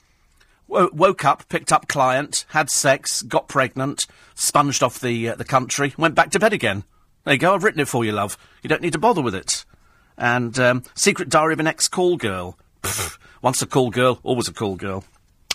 W- 0.69 0.91
woke 0.93 1.25
up, 1.25 1.49
picked 1.49 1.73
up 1.73 1.88
client, 1.88 2.44
had 2.49 2.69
sex, 2.69 3.23
got 3.23 3.49
pregnant, 3.49 4.06
sponged 4.35 4.82
off 4.82 5.00
the, 5.00 5.31
uh, 5.31 5.35
the 5.37 5.44
country, 5.44 5.94
went 5.97 6.15
back 6.15 6.31
to 6.31 6.38
bed 6.38 6.53
again. 6.53 6.85
There 7.28 7.34
you 7.34 7.40
go, 7.40 7.54
I've 7.54 7.62
written 7.62 7.80
it 7.80 7.88
for 7.88 8.06
you, 8.06 8.12
love. 8.12 8.38
You 8.62 8.69
don't 8.70 8.80
need 8.80 8.94
to 8.94 8.98
bother 8.98 9.20
with 9.20 9.34
it. 9.34 9.66
And 10.16 10.58
um, 10.58 10.82
Secret 10.94 11.28
Diary 11.28 11.52
of 11.52 11.60
an 11.60 11.66
Ex-Call 11.66 12.16
Girl. 12.16 12.56
once 13.42 13.60
a 13.60 13.66
call 13.66 13.90
girl, 13.90 14.19
always 14.22 14.48
a 14.48 14.52
call 14.54 14.76
girl. 14.76 15.04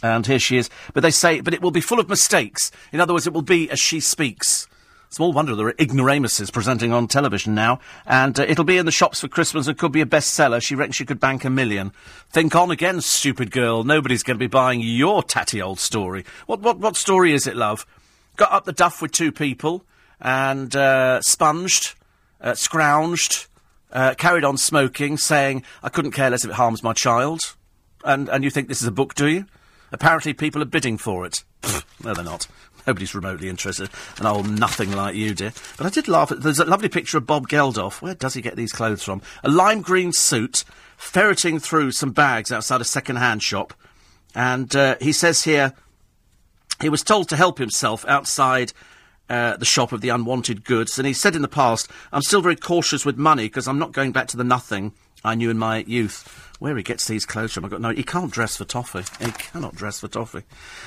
And 0.03 0.23
here 0.27 0.37
she 0.37 0.57
is. 0.57 0.69
But 0.93 1.01
they 1.01 1.09
say, 1.09 1.41
but 1.41 1.51
it 1.51 1.63
will 1.63 1.71
be 1.71 1.81
full 1.81 1.99
of 1.99 2.07
mistakes. 2.07 2.71
In 2.91 2.99
other 2.99 3.11
words, 3.11 3.25
it 3.25 3.33
will 3.33 3.41
be 3.41 3.71
as 3.71 3.79
she 3.79 4.01
speaks. 4.01 4.67
Small 5.09 5.33
wonder 5.33 5.55
there 5.55 5.65
are 5.65 5.73
ignoramuses 5.79 6.51
presenting 6.51 6.93
on 6.93 7.07
television 7.07 7.55
now. 7.55 7.79
And 8.05 8.39
uh, 8.39 8.45
it'll 8.47 8.65
be 8.65 8.77
in 8.77 8.85
the 8.85 8.91
shops 8.91 9.21
for 9.21 9.27
Christmas 9.27 9.65
and 9.65 9.75
could 9.75 9.91
be 9.91 10.01
a 10.01 10.05
bestseller. 10.05 10.61
She 10.61 10.75
reckons 10.75 10.95
she 10.95 11.05
could 11.05 11.19
bank 11.19 11.43
a 11.43 11.49
million. 11.49 11.91
Think 12.29 12.55
on 12.55 12.69
again, 12.69 13.01
stupid 13.01 13.49
girl. 13.49 13.83
Nobody's 13.83 14.21
going 14.21 14.37
to 14.37 14.43
be 14.43 14.45
buying 14.45 14.81
your 14.81 15.23
tatty 15.23 15.59
old 15.59 15.79
story. 15.79 16.23
What, 16.45 16.59
what, 16.59 16.77
what 16.77 16.97
story 16.97 17.33
is 17.33 17.47
it, 17.47 17.55
love? 17.55 17.87
Got 18.35 18.51
up 18.51 18.65
the 18.65 18.73
duff 18.73 19.01
with 19.01 19.11
two 19.11 19.31
people 19.31 19.83
and 20.23 20.73
uh, 20.75 21.21
sponged, 21.21 21.93
uh, 22.41 22.53
scrounged, 22.53 23.47
uh, 23.91 24.15
carried 24.15 24.45
on 24.45 24.57
smoking, 24.57 25.17
saying, 25.17 25.63
I 25.83 25.89
couldn't 25.89 26.11
care 26.11 26.29
less 26.29 26.45
if 26.45 26.51
it 26.51 26.55
harms 26.55 26.81
my 26.81 26.93
child. 26.93 27.55
And, 28.05 28.29
and 28.29 28.43
you 28.43 28.49
think 28.49 28.69
this 28.69 28.81
is 28.81 28.87
a 28.87 28.91
book, 28.91 29.13
do 29.13 29.27
you? 29.27 29.45
Apparently 29.91 30.33
people 30.33 30.61
are 30.61 30.65
bidding 30.65 30.97
for 30.97 31.25
it. 31.25 31.43
no, 32.03 32.13
they're 32.13 32.23
not. 32.23 32.47
Nobody's 32.87 33.13
remotely 33.13 33.49
interested. 33.49 33.89
And 34.17 34.25
oh, 34.25 34.41
nothing 34.41 34.91
like 34.91 35.15
you, 35.15 35.33
dear. 35.33 35.53
But 35.77 35.85
I 35.85 35.89
did 35.89 36.07
laugh. 36.07 36.31
At, 36.31 36.41
there's 36.41 36.59
a 36.59 36.65
lovely 36.65 36.89
picture 36.89 37.17
of 37.17 37.27
Bob 37.27 37.47
Geldof. 37.47 38.01
Where 38.01 38.15
does 38.15 38.33
he 38.33 38.41
get 38.41 38.55
these 38.55 38.73
clothes 38.73 39.03
from? 39.03 39.21
A 39.43 39.49
lime 39.49 39.81
green 39.81 40.11
suit, 40.11 40.63
ferreting 40.97 41.59
through 41.59 41.91
some 41.91 42.11
bags 42.11 42.51
outside 42.51 42.81
a 42.81 42.85
second-hand 42.85 43.43
shop. 43.43 43.73
And 44.35 44.75
uh, 44.75 44.95
he 44.99 45.11
says 45.11 45.43
here, 45.43 45.73
he 46.81 46.89
was 46.89 47.03
told 47.03 47.29
to 47.29 47.37
help 47.37 47.57
himself 47.57 48.03
outside 48.07 48.73
uh, 49.29 49.57
the 49.57 49.65
shop 49.65 49.91
of 49.91 50.01
the 50.01 50.09
unwanted 50.09 50.63
goods. 50.63 50.97
And 50.97 51.07
he 51.07 51.13
said 51.13 51.35
in 51.35 51.41
the 51.41 51.47
past, 51.47 51.89
I'm 52.11 52.21
still 52.21 52.41
very 52.41 52.55
cautious 52.55 53.05
with 53.05 53.17
money 53.17 53.45
because 53.45 53.67
I'm 53.67 53.79
not 53.79 53.91
going 53.91 54.11
back 54.11 54.27
to 54.29 54.37
the 54.37 54.43
nothing 54.43 54.93
I 55.23 55.35
knew 55.35 55.49
in 55.49 55.57
my 55.57 55.79
youth. 55.87 56.51
Where 56.59 56.77
he 56.77 56.83
gets 56.83 57.07
these 57.07 57.25
clothes 57.25 57.51
from, 57.51 57.65
I 57.65 57.67
got 57.67 57.81
no. 57.81 57.89
He 57.89 58.03
can't 58.03 58.31
dress 58.31 58.55
for 58.55 58.63
toffee. 58.63 59.03
He 59.23 59.31
cannot 59.31 59.75
dress 59.75 59.99
for 59.99 60.07
toffee. 60.07 60.43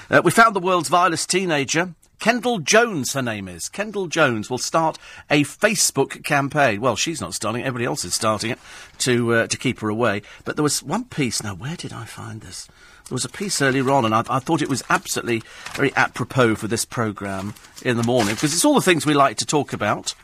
Uh, 0.08 0.22
we 0.24 0.30
found 0.30 0.56
the 0.56 0.60
world's 0.60 0.88
vilest 0.88 1.28
teenager. 1.28 1.94
Kendall 2.18 2.60
Jones, 2.60 3.12
her 3.12 3.20
name 3.20 3.46
is. 3.46 3.68
Kendall 3.68 4.06
Jones 4.06 4.48
will 4.48 4.58
start 4.58 4.96
a 5.28 5.44
Facebook 5.44 6.24
campaign. 6.24 6.80
Well, 6.80 6.96
she's 6.96 7.20
not 7.20 7.34
starting 7.34 7.60
it, 7.60 7.66
everybody 7.66 7.84
else 7.84 8.06
is 8.06 8.14
starting 8.14 8.52
it 8.52 8.58
to, 8.98 9.34
uh, 9.34 9.46
to 9.48 9.56
keep 9.58 9.80
her 9.80 9.90
away. 9.90 10.22
But 10.44 10.56
there 10.56 10.62
was 10.62 10.82
one 10.82 11.04
piece, 11.04 11.42
now 11.42 11.54
where 11.54 11.76
did 11.76 11.92
I 11.92 12.04
find 12.04 12.40
this? 12.40 12.68
There 13.08 13.14
was 13.14 13.24
a 13.24 13.28
piece 13.28 13.62
earlier 13.62 13.88
on, 13.92 14.04
and 14.04 14.12
I, 14.12 14.24
I 14.28 14.40
thought 14.40 14.62
it 14.62 14.68
was 14.68 14.82
absolutely 14.90 15.44
very 15.74 15.94
apropos 15.94 16.56
for 16.56 16.66
this 16.66 16.84
programme 16.84 17.54
in 17.82 17.96
the 17.96 18.02
morning, 18.02 18.34
because 18.34 18.52
it's 18.52 18.64
all 18.64 18.74
the 18.74 18.80
things 18.80 19.06
we 19.06 19.14
like 19.14 19.36
to 19.36 19.46
talk 19.46 19.72
about. 19.72 20.14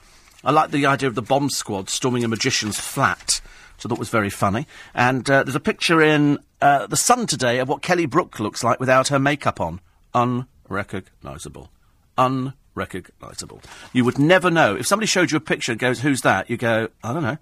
I 0.42 0.50
like 0.50 0.72
the 0.72 0.86
idea 0.86 1.08
of 1.08 1.14
the 1.14 1.22
bomb 1.22 1.48
squad 1.48 1.88
storming 1.88 2.24
a 2.24 2.28
magician's 2.28 2.80
flat, 2.80 3.40
so 3.78 3.88
that 3.88 4.00
was 4.00 4.08
very 4.08 4.30
funny. 4.30 4.66
And 4.94 5.30
uh, 5.30 5.44
there's 5.44 5.54
a 5.54 5.60
picture 5.60 6.02
in 6.02 6.40
uh, 6.60 6.88
The 6.88 6.96
Sun 6.96 7.28
today 7.28 7.60
of 7.60 7.68
what 7.68 7.82
Kelly 7.82 8.06
Brook 8.06 8.40
looks 8.40 8.64
like 8.64 8.80
without 8.80 9.08
her 9.08 9.20
makeup 9.20 9.60
on. 9.60 9.80
Unrecognisable. 10.12 11.70
Unrecognisable. 12.18 13.62
You 13.92 14.04
would 14.04 14.18
never 14.18 14.50
know. 14.50 14.74
If 14.74 14.88
somebody 14.88 15.06
showed 15.06 15.30
you 15.30 15.36
a 15.36 15.40
picture 15.40 15.70
and 15.70 15.80
goes, 15.80 16.00
who's 16.00 16.22
that? 16.22 16.50
You 16.50 16.56
go, 16.56 16.88
I 17.04 17.12
don't 17.12 17.22
know. 17.22 17.38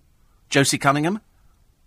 Josie 0.51 0.77
Cunningham? 0.77 1.21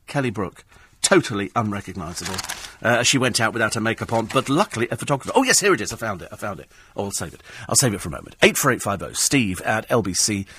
Kelly 0.07 0.31
Brook. 0.31 0.65
Totally 1.03 1.51
unrecognisable. 1.55 2.33
Uh, 2.81 3.03
she 3.03 3.19
went 3.19 3.39
out 3.39 3.53
without 3.53 3.75
her 3.75 3.81
makeup 3.81 4.11
on, 4.11 4.25
but 4.25 4.49
luckily 4.49 4.87
a 4.89 4.97
photographer. 4.97 5.31
Oh 5.35 5.43
yes, 5.43 5.59
here 5.59 5.73
it 5.73 5.81
is. 5.81 5.93
I 5.93 5.97
found 5.97 6.23
it. 6.23 6.29
I 6.31 6.35
found 6.35 6.59
it. 6.59 6.67
Oh, 6.95 7.05
I'll 7.05 7.11
save 7.11 7.35
it. 7.35 7.43
I'll 7.69 7.75
save 7.75 7.93
it 7.93 8.01
for 8.01 8.09
a 8.09 8.11
moment. 8.11 8.35
Eight 8.41 8.57
four 8.57 8.71
eight 8.71 8.81
five 8.81 8.99
zero. 8.99 9.13
Steve 9.13 9.61
at 9.61 9.87
lbc.co.uk, 9.89 10.49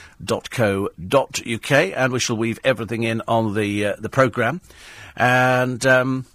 and 1.73 2.13
we 2.13 2.21
shall 2.21 2.37
weave 2.37 2.61
everything 2.63 3.03
in 3.03 3.23
on 3.27 3.55
the 3.55 3.87
uh, 3.87 3.97
the 3.99 4.09
program. 4.09 4.61
And 5.17 5.85
um, 5.85 6.27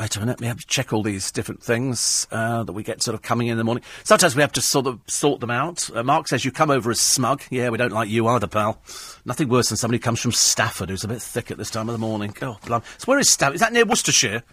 Wait 0.00 0.14
a 0.14 0.20
minute, 0.20 0.40
we 0.40 0.46
have 0.46 0.60
to 0.60 0.66
check 0.66 0.92
all 0.92 1.02
these 1.02 1.32
different 1.32 1.60
things 1.60 2.28
uh, 2.30 2.62
that 2.62 2.72
we 2.72 2.84
get 2.84 3.02
sort 3.02 3.16
of 3.16 3.22
coming 3.22 3.48
in 3.48 3.58
the 3.58 3.64
morning. 3.64 3.82
Sometimes 4.04 4.36
we 4.36 4.42
have 4.42 4.52
to 4.52 4.60
sort 4.60 4.86
of 4.86 5.00
sort 5.08 5.40
them 5.40 5.50
out. 5.50 5.90
Uh, 5.92 6.04
Mark 6.04 6.28
says 6.28 6.44
you 6.44 6.52
come 6.52 6.70
over 6.70 6.92
as 6.92 7.00
smug. 7.00 7.42
Yeah, 7.50 7.70
we 7.70 7.78
don't 7.78 7.90
like 7.92 8.08
you 8.08 8.28
either, 8.28 8.46
pal. 8.46 8.80
Nothing 9.24 9.48
worse 9.48 9.70
than 9.70 9.76
somebody 9.76 9.98
who 9.98 10.02
comes 10.02 10.20
from 10.20 10.30
Stafford 10.30 10.90
who's 10.90 11.02
a 11.02 11.08
bit 11.08 11.20
thick 11.20 11.50
at 11.50 11.58
this 11.58 11.70
time 11.70 11.88
of 11.88 11.94
the 11.94 11.98
morning. 11.98 12.32
Oh, 12.42 12.58
blum. 12.64 12.82
So 12.98 13.06
where 13.06 13.18
is 13.18 13.28
Stafford? 13.28 13.56
Is 13.56 13.60
that 13.60 13.72
near 13.72 13.84
Worcestershire? 13.84 14.44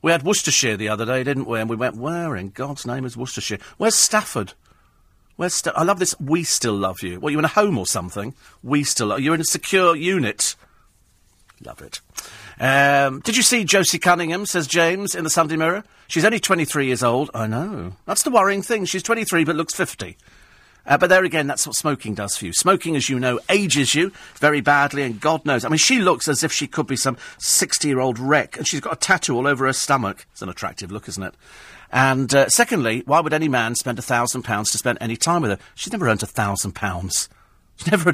We 0.00 0.10
had 0.10 0.22
Worcestershire 0.22 0.78
the 0.78 0.88
other 0.88 1.04
day, 1.04 1.22
didn't 1.22 1.46
we? 1.46 1.60
And 1.60 1.68
we 1.68 1.76
went, 1.76 1.96
where 1.96 2.34
in 2.34 2.48
God's 2.48 2.86
name 2.86 3.04
is 3.04 3.14
Worcestershire? 3.14 3.58
Where's 3.76 3.96
Stafford? 3.96 4.54
Where's 5.36 5.62
I 5.66 5.82
love 5.82 5.98
this. 5.98 6.18
We 6.18 6.44
still 6.44 6.74
love 6.74 7.02
you. 7.02 7.20
What, 7.20 7.32
you 7.32 7.38
in 7.38 7.44
a 7.44 7.48
home 7.48 7.76
or 7.76 7.86
something? 7.86 8.34
We 8.62 8.84
still 8.84 9.08
love 9.08 9.20
You're 9.20 9.34
in 9.34 9.40
a 9.42 9.44
secure 9.44 9.94
unit. 9.96 10.56
Love 11.64 11.80
it. 11.80 12.00
Um, 12.60 13.20
did 13.20 13.36
you 13.36 13.42
see 13.42 13.64
Josie 13.64 13.98
Cunningham, 13.98 14.46
says 14.46 14.66
James, 14.66 15.14
in 15.14 15.24
the 15.24 15.30
Sunday 15.30 15.56
Mirror? 15.56 15.84
She's 16.08 16.24
only 16.24 16.38
23 16.40 16.86
years 16.86 17.02
old. 17.02 17.30
I 17.34 17.46
know. 17.46 17.92
That's 18.06 18.22
the 18.22 18.30
worrying 18.30 18.62
thing. 18.62 18.84
She's 18.84 19.02
23 19.02 19.44
but 19.44 19.56
looks 19.56 19.74
50. 19.74 20.16
Uh, 20.86 20.98
but 20.98 21.08
there 21.08 21.24
again, 21.24 21.46
that's 21.46 21.66
what 21.66 21.74
smoking 21.76 22.14
does 22.14 22.36
for 22.36 22.44
you. 22.44 22.52
Smoking, 22.52 22.94
as 22.94 23.08
you 23.08 23.18
know, 23.18 23.40
ages 23.48 23.94
you 23.94 24.12
very 24.36 24.60
badly, 24.60 25.02
and 25.02 25.18
God 25.18 25.46
knows. 25.46 25.64
I 25.64 25.68
mean, 25.70 25.78
she 25.78 25.98
looks 25.98 26.28
as 26.28 26.44
if 26.44 26.52
she 26.52 26.66
could 26.66 26.86
be 26.86 26.96
some 26.96 27.16
60 27.38 27.88
year 27.88 28.00
old 28.00 28.18
wreck, 28.18 28.58
and 28.58 28.68
she's 28.68 28.80
got 28.80 28.92
a 28.92 28.96
tattoo 28.96 29.34
all 29.34 29.46
over 29.46 29.64
her 29.66 29.72
stomach. 29.72 30.26
It's 30.32 30.42
an 30.42 30.50
attractive 30.50 30.92
look, 30.92 31.08
isn't 31.08 31.22
it? 31.22 31.34
And 31.90 32.34
uh, 32.34 32.48
secondly, 32.48 33.02
why 33.06 33.20
would 33.20 33.32
any 33.32 33.48
man 33.48 33.76
spend 33.76 33.98
a 33.98 34.02
thousand 34.02 34.42
pounds 34.42 34.72
to 34.72 34.78
spend 34.78 34.98
any 35.00 35.16
time 35.16 35.42
with 35.42 35.52
her? 35.52 35.58
She's 35.74 35.92
never 35.92 36.08
earned 36.08 36.22
a 36.22 36.26
thousand 36.26 36.72
pounds. 36.72 37.28
Never, 37.90 38.12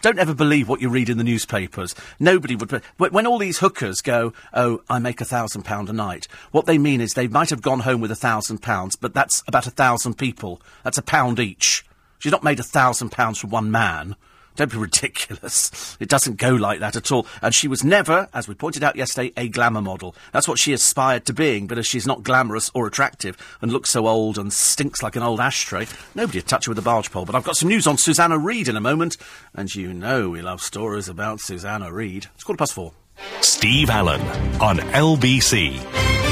don't 0.00 0.18
ever 0.18 0.34
believe 0.34 0.68
what 0.68 0.80
you 0.80 0.88
read 0.88 1.08
in 1.08 1.18
the 1.18 1.24
newspapers. 1.24 1.94
Nobody 2.20 2.54
would. 2.54 2.82
When 2.98 3.26
all 3.26 3.38
these 3.38 3.58
hookers 3.58 4.00
go, 4.00 4.32
oh, 4.54 4.82
I 4.88 5.00
make 5.00 5.20
a 5.20 5.24
thousand 5.24 5.64
pound 5.64 5.88
a 5.88 5.92
night, 5.92 6.28
what 6.52 6.66
they 6.66 6.78
mean 6.78 7.00
is 7.00 7.14
they 7.14 7.28
might 7.28 7.50
have 7.50 7.62
gone 7.62 7.80
home 7.80 8.00
with 8.00 8.12
a 8.12 8.16
thousand 8.16 8.58
pounds, 8.62 8.96
but 8.96 9.12
that's 9.12 9.42
about 9.46 9.66
a 9.66 9.70
thousand 9.70 10.14
people. 10.14 10.62
That's 10.84 10.98
a 10.98 11.02
pound 11.02 11.40
each. 11.40 11.84
She's 12.18 12.32
not 12.32 12.44
made 12.44 12.60
a 12.60 12.64
thousand 12.64 13.10
pounds 13.10 13.38
from 13.38 13.50
one 13.50 13.70
man. 13.70 14.14
Don't 14.56 14.70
be 14.70 14.76
ridiculous. 14.78 15.96
It 15.98 16.08
doesn't 16.08 16.36
go 16.36 16.50
like 16.50 16.80
that 16.80 16.96
at 16.96 17.10
all. 17.10 17.26
And 17.40 17.54
she 17.54 17.68
was 17.68 17.84
never, 17.84 18.28
as 18.34 18.48
we 18.48 18.54
pointed 18.54 18.84
out 18.84 18.96
yesterday, 18.96 19.32
a 19.36 19.48
glamour 19.48 19.80
model. 19.80 20.14
That's 20.32 20.46
what 20.48 20.58
she 20.58 20.72
aspired 20.72 21.24
to 21.26 21.32
being, 21.32 21.66
but 21.66 21.78
as 21.78 21.86
she's 21.86 22.06
not 22.06 22.22
glamorous 22.22 22.70
or 22.74 22.86
attractive 22.86 23.36
and 23.60 23.72
looks 23.72 23.90
so 23.90 24.06
old 24.06 24.38
and 24.38 24.52
stinks 24.52 25.02
like 25.02 25.16
an 25.16 25.22
old 25.22 25.40
ashtray, 25.40 25.86
nobody 26.14 26.38
would 26.38 26.48
touch 26.48 26.66
her 26.66 26.70
with 26.70 26.78
a 26.78 26.82
barge 26.82 27.10
pole. 27.10 27.24
But 27.24 27.34
I've 27.34 27.44
got 27.44 27.56
some 27.56 27.68
news 27.68 27.86
on 27.86 27.96
Susanna 27.98 28.38
Reid 28.38 28.68
in 28.68 28.76
a 28.76 28.80
moment, 28.80 29.16
and 29.54 29.74
you 29.74 29.92
know 29.92 30.30
we 30.30 30.42
love 30.42 30.60
stories 30.60 31.08
about 31.08 31.40
Susanna 31.40 31.92
Reid. 31.92 32.26
It's 32.34 32.44
quarter 32.44 32.58
past 32.58 32.74
four. 32.74 32.92
Steve 33.40 33.90
Allen 33.90 34.20
on 34.60 34.78
LBC. 34.78 36.31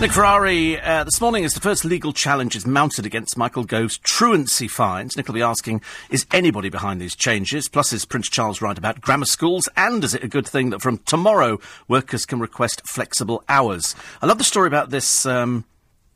Nick 0.00 0.12
Ferrari, 0.12 0.78
uh, 0.80 1.04
this 1.04 1.20
morning 1.20 1.44
is 1.44 1.54
the 1.54 1.60
first 1.60 1.84
legal 1.84 2.12
challenge 2.12 2.56
is 2.56 2.66
mounted 2.66 3.06
against 3.06 3.38
Michael 3.38 3.64
Gove's 3.64 3.96
truancy 3.98 4.68
fines. 4.68 5.16
Nick 5.16 5.28
will 5.28 5.34
be 5.34 5.40
asking, 5.40 5.80
is 6.10 6.26
anybody 6.32 6.68
behind 6.68 7.00
these 7.00 7.14
changes? 7.16 7.68
Plus, 7.68 7.92
is 7.92 8.04
Prince 8.04 8.28
Charles 8.28 8.60
right 8.60 8.76
about 8.76 9.00
grammar 9.00 9.24
schools? 9.24 9.66
And 9.76 10.04
is 10.04 10.12
it 10.12 10.22
a 10.22 10.28
good 10.28 10.46
thing 10.46 10.70
that 10.70 10.82
from 10.82 10.98
tomorrow 10.98 11.58
workers 11.88 12.26
can 12.26 12.38
request 12.38 12.86
flexible 12.86 13.44
hours? 13.48 13.94
I 14.20 14.26
love 14.26 14.36
the 14.36 14.44
story 14.44 14.66
about 14.66 14.90
this, 14.90 15.24
um, 15.24 15.64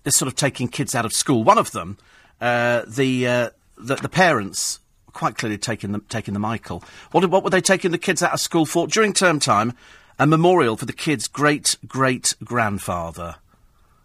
this 0.02 0.16
sort 0.16 0.26
of 0.26 0.36
taking 0.36 0.68
kids 0.68 0.94
out 0.94 1.06
of 1.06 1.14
school. 1.14 1.42
One 1.42 1.56
of 1.56 1.70
them, 1.70 1.96
uh, 2.42 2.82
the, 2.86 3.26
uh, 3.26 3.50
the, 3.78 3.94
the 3.94 4.10
parents 4.10 4.80
quite 5.12 5.38
clearly 5.38 5.56
taking 5.56 5.92
the, 5.92 6.00
taking 6.10 6.34
the 6.34 6.40
Michael. 6.40 6.82
What, 7.12 7.24
what 7.30 7.42
were 7.42 7.50
they 7.50 7.62
taking 7.62 7.92
the 7.92 7.98
kids 7.98 8.22
out 8.22 8.34
of 8.34 8.40
school 8.40 8.66
for? 8.66 8.86
During 8.86 9.14
term 9.14 9.40
time, 9.40 9.72
a 10.18 10.26
memorial 10.26 10.76
for 10.76 10.84
the 10.84 10.92
kid's 10.92 11.28
great 11.28 11.76
great 11.86 12.34
grandfather. 12.44 13.36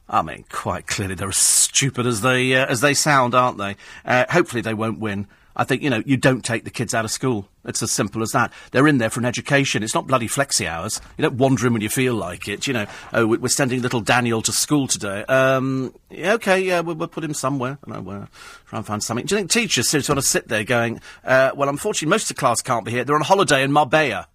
I 0.09 0.21
mean, 0.21 0.45
quite 0.51 0.87
clearly 0.87 1.15
they're 1.15 1.29
as 1.29 1.37
stupid 1.37 2.05
as 2.05 2.21
they 2.21 2.55
uh, 2.55 2.65
as 2.65 2.81
they 2.81 2.93
sound, 2.93 3.33
aren't 3.33 3.57
they? 3.57 3.75
Uh, 4.05 4.25
hopefully 4.29 4.61
they 4.61 4.73
won't 4.73 4.99
win. 4.99 5.27
I 5.55 5.63
think 5.63 5.81
you 5.81 5.89
know 5.89 6.03
you 6.05 6.17
don't 6.17 6.43
take 6.43 6.63
the 6.63 6.71
kids 6.71 6.93
out 6.93 7.05
of 7.05 7.11
school. 7.11 7.47
It's 7.65 7.81
as 7.81 7.91
simple 7.91 8.21
as 8.21 8.31
that. 8.31 8.51
They're 8.71 8.87
in 8.87 8.97
there 8.97 9.09
for 9.09 9.19
an 9.19 9.25
education. 9.25 9.83
It's 9.83 9.93
not 9.93 10.07
bloody 10.07 10.27
flexi 10.27 10.67
hours. 10.67 10.99
You 11.17 11.23
don't 11.23 11.37
wander 11.37 11.67
in 11.67 11.73
when 11.73 11.81
you 11.81 11.89
feel 11.89 12.15
like 12.15 12.47
it. 12.47 12.67
You 12.67 12.73
know, 12.73 12.85
oh, 13.13 13.27
we're 13.27 13.47
sending 13.47 13.81
little 13.81 14.01
Daniel 14.01 14.41
to 14.41 14.51
school 14.51 14.87
today. 14.87 15.23
Um, 15.25 15.93
yeah, 16.09 16.33
okay, 16.33 16.59
yeah, 16.59 16.81
we'll, 16.81 16.95
we'll, 16.95 17.07
put 17.07 17.23
him 17.23 17.33
somewhere. 17.33 17.77
I 17.87 17.91
know 17.91 18.01
where. 18.01 18.27
Try 18.67 18.79
and 18.79 18.85
find 18.85 19.01
something. 19.01 19.25
Do 19.25 19.35
you 19.35 19.39
think 19.39 19.51
teachers 19.51 19.89
sort 19.89 20.17
of 20.17 20.25
sit 20.25 20.49
there 20.49 20.63
going, 20.63 20.99
uh, 21.23 21.51
well, 21.55 21.69
unfortunately, 21.69 22.09
most 22.09 22.29
of 22.29 22.35
the 22.35 22.39
class 22.39 22.61
can't 22.61 22.83
be 22.83 22.91
here. 22.91 23.05
They're 23.05 23.15
on 23.15 23.21
holiday 23.21 23.63
in 23.63 23.71
Marbella. 23.71 24.27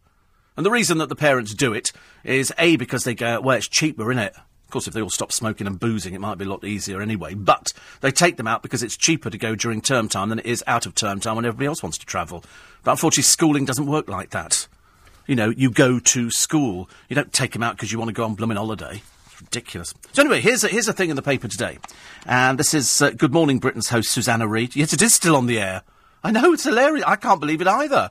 And 0.56 0.64
the 0.64 0.70
reason 0.70 0.98
that 0.98 1.08
the 1.08 1.16
parents 1.16 1.54
do 1.54 1.72
it 1.72 1.92
is 2.25 2.52
A, 2.58 2.76
because 2.76 3.04
they 3.04 3.14
go, 3.14 3.40
well, 3.40 3.56
it's 3.56 3.68
cheaper, 3.68 4.10
isn't 4.10 4.25
it? 4.25 4.34
Of 4.68 4.72
course, 4.72 4.87
if 4.87 4.92
they 4.92 5.00
all 5.00 5.08
stop 5.08 5.32
smoking 5.32 5.66
and 5.66 5.80
boozing, 5.80 6.12
it 6.12 6.20
might 6.20 6.37
be 6.37 6.44
a 6.44 6.48
lot 6.48 6.62
easier 6.62 7.00
anyway. 7.00 7.32
But 7.32 7.72
they 8.02 8.10
take 8.10 8.37
them 8.37 8.46
out 8.46 8.62
because 8.62 8.82
it's 8.82 8.98
cheaper 8.98 9.30
to 9.30 9.38
go 9.38 9.54
during 9.54 9.80
term 9.80 10.10
time 10.10 10.28
than 10.28 10.40
it 10.40 10.44
is 10.44 10.62
out 10.66 10.84
of 10.84 10.94
term 10.94 11.20
time 11.20 11.37
when 11.37 11.46
everybody 11.46 11.68
else 11.68 11.82
wants 11.82 11.96
to 11.96 12.04
travel. 12.04 12.44
But 12.84 12.90
unfortunately, 12.90 13.22
schooling 13.22 13.64
doesn't 13.64 13.87
work 13.87 14.10
like 14.10 14.28
that. 14.28 14.68
You 15.26 15.37
know, 15.37 15.48
you 15.48 15.70
go 15.70 15.98
to 15.98 16.30
school. 16.30 16.90
You 17.08 17.16
don't 17.16 17.32
take 17.32 17.52
them 17.52 17.62
out 17.62 17.76
because 17.76 17.90
you 17.90 17.98
want 17.98 18.10
to 18.10 18.12
go 18.12 18.25
on 18.25 18.34
blooming 18.34 18.58
holiday. 18.58 19.00
It's 19.25 19.40
ridiculous. 19.40 19.94
So 20.12 20.20
anyway, 20.20 20.42
here's 20.42 20.64
a, 20.64 20.68
here's 20.68 20.87
a 20.87 20.92
thing 20.92 21.08
in 21.08 21.16
the 21.16 21.22
paper 21.22 21.48
today. 21.48 21.78
And 22.26 22.58
this 22.58 22.75
is 22.75 23.00
uh, 23.00 23.12
Good 23.12 23.32
Morning 23.32 23.60
Britain's 23.60 23.88
host, 23.88 24.10
Susanna 24.10 24.46
Reid. 24.46 24.76
Yes, 24.76 24.92
it 24.92 25.00
is 25.00 25.14
still 25.14 25.34
on 25.34 25.46
the 25.46 25.58
air. 25.58 25.80
I 26.22 26.30
know, 26.30 26.52
it's 26.52 26.64
hilarious. 26.64 27.06
I 27.06 27.16
can't 27.16 27.40
believe 27.40 27.62
it 27.62 27.66
either. 27.66 28.10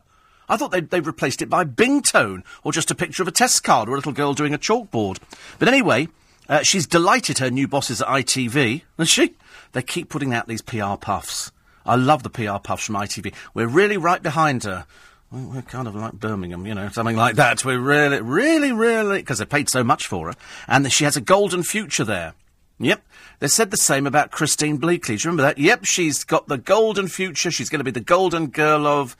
I 0.49 0.57
thought 0.57 0.71
they'd, 0.71 0.89
they'd 0.89 1.05
replaced 1.05 1.43
it 1.43 1.49
by 1.49 1.65
Bing 1.65 2.01
Tone, 2.01 2.43
or 2.63 2.71
just 2.71 2.89
a 2.89 2.95
picture 2.95 3.21
of 3.21 3.27
a 3.27 3.31
test 3.31 3.63
card 3.63 3.89
or 3.89 3.91
a 3.91 3.95
little 3.95 4.11
girl 4.13 4.33
doing 4.33 4.55
a 4.55 4.57
chalkboard. 4.57 5.19
But 5.59 5.67
anyway, 5.67 6.07
uh, 6.49 6.63
she's 6.63 6.87
delighted 6.87 7.39
her 7.39 7.49
new 7.49 7.67
bosses 7.67 8.01
at 8.01 8.07
ITV, 8.07 8.83
is 8.97 9.09
she? 9.09 9.35
They 9.73 9.81
keep 9.81 10.09
putting 10.09 10.33
out 10.33 10.47
these 10.47 10.61
PR 10.61 10.95
puffs. 10.99 11.51
I 11.85 11.95
love 11.95 12.23
the 12.23 12.29
PR 12.29 12.59
puffs 12.61 12.85
from 12.85 12.95
ITV. 12.95 13.33
We're 13.53 13.67
really 13.67 13.97
right 13.97 14.21
behind 14.21 14.63
her. 14.63 14.85
We're 15.31 15.61
kind 15.61 15.87
of 15.87 15.95
like 15.95 16.13
Birmingham, 16.13 16.65
you 16.65 16.73
know, 16.73 16.87
something 16.89 17.17
like 17.17 17.35
that. 17.35 17.65
We're 17.65 17.79
really, 17.79 18.21
really, 18.21 18.71
really, 18.71 19.19
because 19.19 19.39
they 19.39 19.45
paid 19.45 19.69
so 19.69 19.83
much 19.83 20.07
for 20.07 20.29
her. 20.29 20.35
And 20.67 20.89
she 20.91 21.03
has 21.03 21.17
a 21.17 21.21
golden 21.21 21.63
future 21.63 22.05
there. 22.05 22.33
Yep. 22.79 23.03
They 23.39 23.47
said 23.47 23.71
the 23.71 23.77
same 23.77 24.07
about 24.07 24.31
Christine 24.31 24.79
Bleakley. 24.79 25.07
Do 25.07 25.13
you 25.13 25.19
remember 25.25 25.43
that? 25.43 25.57
Yep, 25.57 25.85
she's 25.85 26.23
got 26.23 26.47
the 26.47 26.57
golden 26.57 27.07
future. 27.07 27.51
She's 27.51 27.69
going 27.69 27.79
to 27.79 27.85
be 27.85 27.91
the 27.91 27.99
golden 27.99 28.47
girl 28.47 28.87
of. 28.87 29.17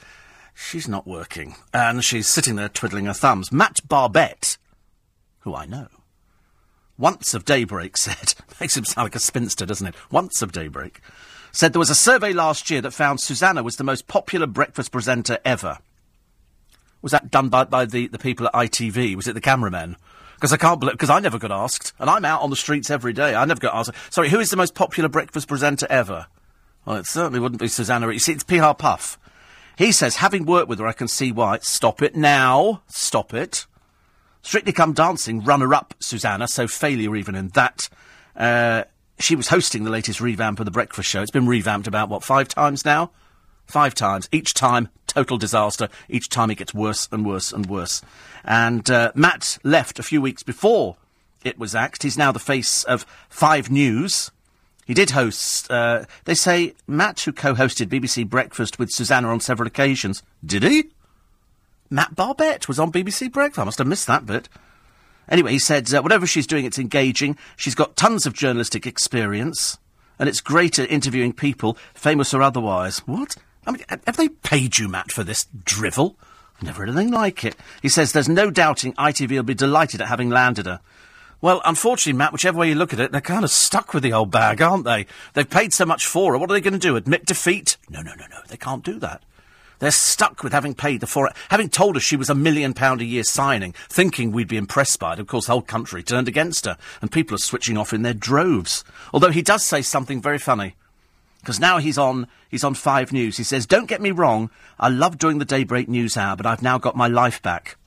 She's 0.54 0.88
not 0.88 1.06
working. 1.06 1.56
And 1.74 2.04
she's 2.04 2.28
sitting 2.28 2.56
there 2.56 2.70
twiddling 2.70 3.06
her 3.06 3.14
thumbs. 3.14 3.52
Matt 3.52 3.80
Barbet, 3.88 4.58
who 5.40 5.54
I 5.54 5.66
know, 5.66 5.88
once 6.98 7.34
of 7.34 7.46
Daybreak 7.46 7.98
said, 7.98 8.34
makes 8.60 8.76
him 8.76 8.86
sound 8.86 9.06
like 9.06 9.16
a 9.16 9.20
spinster, 9.20 9.66
doesn't 9.66 9.88
it? 9.88 9.96
Once 10.12 10.42
of 10.42 10.52
Daybreak 10.52 11.02
said 11.52 11.74
there 11.74 11.80
was 11.80 11.90
a 11.90 11.96
survey 11.96 12.34
last 12.34 12.70
year 12.70 12.82
that 12.82 12.92
found 12.92 13.20
Susanna 13.20 13.64
was 13.64 13.78
the 13.78 13.84
most 13.84 14.08
popular 14.08 14.48
breakfast 14.48 14.92
presenter 14.92 15.40
ever. 15.44 15.80
Was 17.02 17.12
that 17.12 17.32
done 17.32 17.50
by, 17.50 17.64
by 17.64 17.86
the, 17.86 18.08
the 18.08 18.20
people 18.20 18.48
at 18.48 18.54
ITV? 18.54 19.16
Was 19.16 19.28
it 19.28 19.34
the 19.34 19.42
cameramen? 19.42 19.96
Because 20.36 20.54
I 20.54 20.58
can't 20.58 20.80
because 20.80 21.10
I 21.10 21.20
never 21.20 21.40
got 21.40 21.52
asked, 21.52 21.94
and 21.98 22.12
I'm 22.12 22.26
out 22.26 22.42
on 22.42 22.52
the 22.52 22.56
streets 22.56 22.92
every 22.92 23.12
day. 23.12 23.34
I 23.34 23.46
never 23.46 23.60
got 23.60 23.74
asked. 23.74 23.92
Sorry, 24.12 24.30
who 24.30 24.40
is 24.40 24.52
the 24.52 24.58
most 24.58 24.76
popular 24.76 25.10
breakfast 25.10 25.48
presenter 25.48 25.88
ever? 25.90 26.28
Well, 26.86 26.98
it 26.98 27.08
certainly 27.08 27.40
wouldn't 27.40 27.60
be 27.60 27.68
Susanna. 27.68 28.12
You 28.12 28.20
see, 28.20 28.34
it's 28.34 28.44
PR 28.44 28.74
Puff. 28.78 29.18
He 29.78 29.92
says, 29.92 30.18
having 30.18 30.46
worked 30.46 30.70
with 30.70 30.80
her, 30.80 30.88
I 30.88 30.94
can 30.94 31.08
see 31.08 31.32
why. 31.32 31.60
Stop 31.62 32.02
it 32.02 32.16
now. 32.16 32.82
Stop 32.88 33.34
it. 33.34 33.66
Strictly 34.48 34.72
Come 34.72 34.94
Dancing 34.94 35.44
runner-up, 35.44 35.94
Susanna, 36.00 36.48
so 36.48 36.70
failure 36.70 37.18
even 37.18 37.36
in 37.36 37.50
that. 37.50 37.90
Uh, 38.34 38.86
she 39.20 39.36
was 39.36 39.50
hosting 39.50 39.84
the 39.84 39.90
latest 39.90 40.22
revamp 40.22 40.62
of 40.62 40.66
The 40.66 40.72
Breakfast 40.72 41.10
Show. 41.10 41.22
It's 41.22 41.32
been 41.32 41.48
revamped 41.48 41.86
about, 41.86 42.08
what, 42.08 42.24
five 42.24 42.48
times 42.48 42.86
now? 42.86 43.12
Five 43.66 43.94
times. 43.94 44.30
Each 44.32 44.54
time, 44.54 44.88
total 45.06 45.38
disaster. 45.38 45.90
Each 46.08 46.30
time 46.30 46.50
it 46.50 46.60
gets 46.60 46.74
worse 46.74 47.10
and 47.12 47.26
worse 47.26 47.52
and 47.52 47.66
worse. 47.66 48.02
And 48.46 48.90
uh, 48.90 49.12
Matt 49.16 49.58
left 49.66 50.00
a 50.00 50.04
few 50.04 50.22
weeks 50.22 50.44
before 50.44 50.96
it 51.44 51.60
was 51.60 51.76
axed. 51.76 52.04
He's 52.04 52.18
now 52.18 52.32
the 52.32 52.40
face 52.40 52.86
of 52.86 53.06
Five 53.28 53.70
News. 53.70 54.32
He 54.86 54.94
did 54.94 55.10
host, 55.10 55.70
uh, 55.70 56.06
they 56.24 56.36
say, 56.36 56.74
Matt, 56.88 57.20
who 57.20 57.34
co-hosted 57.34 57.88
BBC 57.88 58.26
Breakfast 58.26 58.80
with 58.80 58.92
Susanna 58.92 59.28
on 59.28 59.42
several 59.42 59.68
occasions. 59.68 60.24
Did 60.46 60.64
he? 60.64 60.86
Matt 61.90 62.16
Barbet 62.16 62.68
was 62.68 62.80
on 62.80 62.92
BBC 62.92 63.32
Breakfast. 63.32 63.60
I 63.60 63.64
must 63.64 63.78
have 63.78 63.88
missed 63.88 64.08
that 64.08 64.26
bit. 64.26 64.50
Anyway, 65.30 65.52
he 65.52 65.60
said, 65.60 65.94
uh, 65.94 66.02
whatever 66.02 66.26
she's 66.26 66.48
doing, 66.48 66.66
it's 66.66 66.80
engaging. 66.80 67.38
She's 67.56 67.76
got 67.76 67.96
tons 67.96 68.26
of 68.26 68.34
journalistic 68.34 68.88
experience, 68.88 69.78
and 70.20 70.30
it's 70.30 70.42
great 70.42 70.80
at 70.80 70.90
interviewing 70.90 71.34
people, 71.34 71.78
famous 71.94 72.34
or 72.34 72.42
otherwise. 72.42 73.00
What? 73.00 73.36
I 73.66 73.72
mean, 73.72 73.84
have 73.90 74.18
they 74.18 74.30
paid 74.30 74.78
you, 74.78 74.88
Matt, 74.88 75.12
for 75.12 75.24
this 75.24 75.48
drivel? 75.66 76.18
Never 76.62 76.86
heard 76.86 76.90
anything 76.90 77.12
like 77.12 77.44
it. 77.44 77.56
He 77.82 77.90
says 77.90 78.12
there's 78.12 78.30
no 78.30 78.50
doubting 78.50 78.94
ITV 78.94 79.30
will 79.32 79.44
be 79.44 79.54
delighted 79.54 80.02
at 80.02 80.08
having 80.08 80.30
landed 80.30 80.66
her. 80.66 80.80
Well, 81.40 81.62
unfortunately, 81.66 82.18
Matt, 82.18 82.34
whichever 82.34 82.58
way 82.58 82.70
you 82.70 82.76
look 82.76 82.94
at 82.94 83.00
it, 83.00 83.12
they're 83.12 83.22
kind 83.22 83.44
of 83.44 83.52
stuck 83.52 83.94
with 83.94 84.02
the 84.02 84.14
old 84.14 84.32
bag, 84.32 84.60
aren't 84.60 84.86
they? 84.86 85.06
They've 85.34 85.48
paid 85.48 85.72
so 85.72 85.86
much 85.86 86.08
for 86.08 86.32
her. 86.32 86.38
What 86.40 86.50
are 86.50 86.54
they 86.54 86.62
going 86.62 86.74
to 86.74 86.80
do? 86.80 86.96
Admit 86.96 87.26
defeat? 87.26 87.78
No, 87.90 88.02
no, 88.02 88.16
no, 88.16 88.26
no. 88.28 88.40
They 88.48 88.58
can't 88.58 88.84
do 88.84 88.98
that. 89.00 89.24
They're 89.80 89.92
stuck 89.92 90.44
with 90.44 90.54
having 90.54 90.74
paid 90.74 91.02
the 91.02 91.08
for 91.08 91.30
having 91.50 91.70
told 91.70 91.98
us 91.98 92.04
she 92.04 92.16
was 92.16 92.30
a 92.30 92.36
million 92.36 92.74
pound 92.74 93.02
a 93.02 93.06
year 93.06 93.24
signing, 93.24 93.74
thinking 93.90 94.32
we'd 94.32 94.48
be 94.48 94.58
impressed 94.58 95.00
by 95.00 95.14
it. 95.14 95.20
Of 95.20 95.28
course, 95.28 95.46
the 95.46 95.52
whole 95.52 95.62
country 95.62 96.02
turned 96.02 96.28
against 96.28 96.66
her, 96.66 96.78
and 97.02 97.12
people 97.12 97.36
are 97.36 97.40
switching 97.40 97.78
off 97.78 97.94
in 97.94 98.02
their 98.02 98.14
droves. 98.14 98.84
Although 99.14 99.32
he 99.32 99.42
does 99.42 99.64
say 99.64 99.82
something 99.82 100.22
very 100.22 100.40
funny 100.40 100.76
because 101.42 101.60
now 101.60 101.78
he's 101.78 101.98
on 101.98 102.28
he's 102.50 102.64
on 102.64 102.74
Five 102.74 103.12
News. 103.12 103.38
He 103.38 103.44
says, 103.44 103.66
"Don't 103.66 103.88
get 103.88 104.02
me 104.02 104.12
wrong, 104.12 104.50
I 104.80 104.90
love 104.90 105.18
doing 105.18 105.38
the 105.40 105.46
daybreak 105.46 105.88
news 105.88 106.18
hour, 106.18 106.36
but 106.36 106.46
I've 106.46 106.62
now 106.62 106.78
got 106.78 106.96
my 106.96 107.08
life 107.08 107.42
back." 107.42 107.78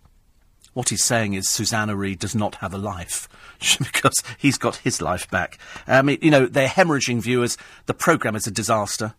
What 0.72 0.90
he's 0.90 1.02
saying 1.02 1.34
is 1.34 1.48
Susanna 1.48 1.96
Reid 1.96 2.20
does 2.20 2.34
not 2.34 2.56
have 2.56 2.72
a 2.72 2.78
life 2.78 3.28
because 3.78 4.22
he's 4.38 4.56
got 4.56 4.76
his 4.76 5.02
life 5.02 5.28
back. 5.28 5.58
Um, 5.88 5.96
I 5.96 6.02
mean, 6.02 6.18
you 6.22 6.30
know, 6.30 6.46
they're 6.46 6.68
hemorrhaging 6.68 7.20
viewers. 7.20 7.58
The 7.86 7.94
programme 7.94 8.36
is 8.36 8.46
a 8.46 8.52
disaster. 8.52 9.14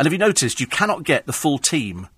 And 0.00 0.06
have 0.06 0.14
you 0.14 0.18
noticed 0.18 0.60
you 0.60 0.66
cannot 0.66 1.04
get 1.04 1.26
the 1.26 1.32
full 1.34 1.58
team 1.58 2.08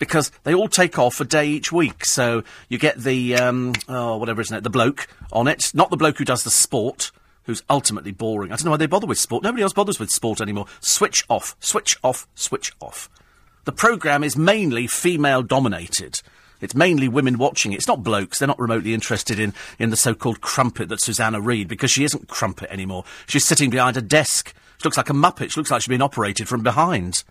because 0.00 0.32
they 0.42 0.52
all 0.52 0.66
take 0.66 0.98
off 0.98 1.20
a 1.20 1.24
day 1.24 1.46
each 1.46 1.70
week. 1.70 2.04
So 2.04 2.42
you 2.68 2.76
get 2.76 2.98
the 2.98 3.36
um, 3.36 3.72
oh 3.88 4.16
whatever 4.16 4.40
isn't 4.40 4.56
it 4.56 4.64
the 4.64 4.68
bloke 4.68 5.06
on 5.32 5.46
it, 5.46 5.70
not 5.72 5.90
the 5.90 5.96
bloke 5.96 6.18
who 6.18 6.24
does 6.24 6.42
the 6.42 6.50
sport. 6.50 7.12
Who's 7.44 7.62
ultimately 7.70 8.10
boring. 8.10 8.50
I 8.50 8.56
don't 8.56 8.64
know 8.64 8.72
why 8.72 8.78
they 8.78 8.86
bother 8.86 9.06
with 9.06 9.18
sport. 9.18 9.44
Nobody 9.44 9.62
else 9.62 9.72
bothers 9.72 10.00
with 10.00 10.10
sport 10.10 10.40
anymore. 10.40 10.66
Switch 10.80 11.24
off, 11.28 11.54
switch 11.60 11.96
off, 12.02 12.26
switch 12.34 12.72
off. 12.80 13.08
The 13.64 13.70
programme 13.70 14.24
is 14.24 14.36
mainly 14.36 14.88
female 14.88 15.44
dominated. 15.44 16.20
It's 16.60 16.74
mainly 16.74 17.06
women 17.06 17.38
watching 17.38 17.72
it. 17.72 17.76
It's 17.76 17.86
not 17.86 18.02
blokes. 18.02 18.40
They're 18.40 18.48
not 18.48 18.58
remotely 18.58 18.92
interested 18.92 19.38
in, 19.38 19.54
in 19.78 19.90
the 19.90 19.96
so-called 19.96 20.40
crumpet 20.40 20.88
that 20.88 21.00
Susanna 21.00 21.40
Reid, 21.40 21.68
because 21.68 21.92
she 21.92 22.02
isn't 22.02 22.26
crumpet 22.26 22.72
anymore. 22.72 23.04
She's 23.28 23.44
sitting 23.44 23.70
behind 23.70 23.96
a 23.96 24.02
desk. 24.02 24.52
She 24.78 24.84
looks 24.84 24.96
like 24.96 25.10
a 25.10 25.14
muppet. 25.14 25.50
She 25.50 25.60
looks 25.60 25.70
like 25.70 25.82
she's 25.82 25.88
been 25.88 26.02
operated 26.02 26.48
from 26.48 26.62
behind. 26.62 27.24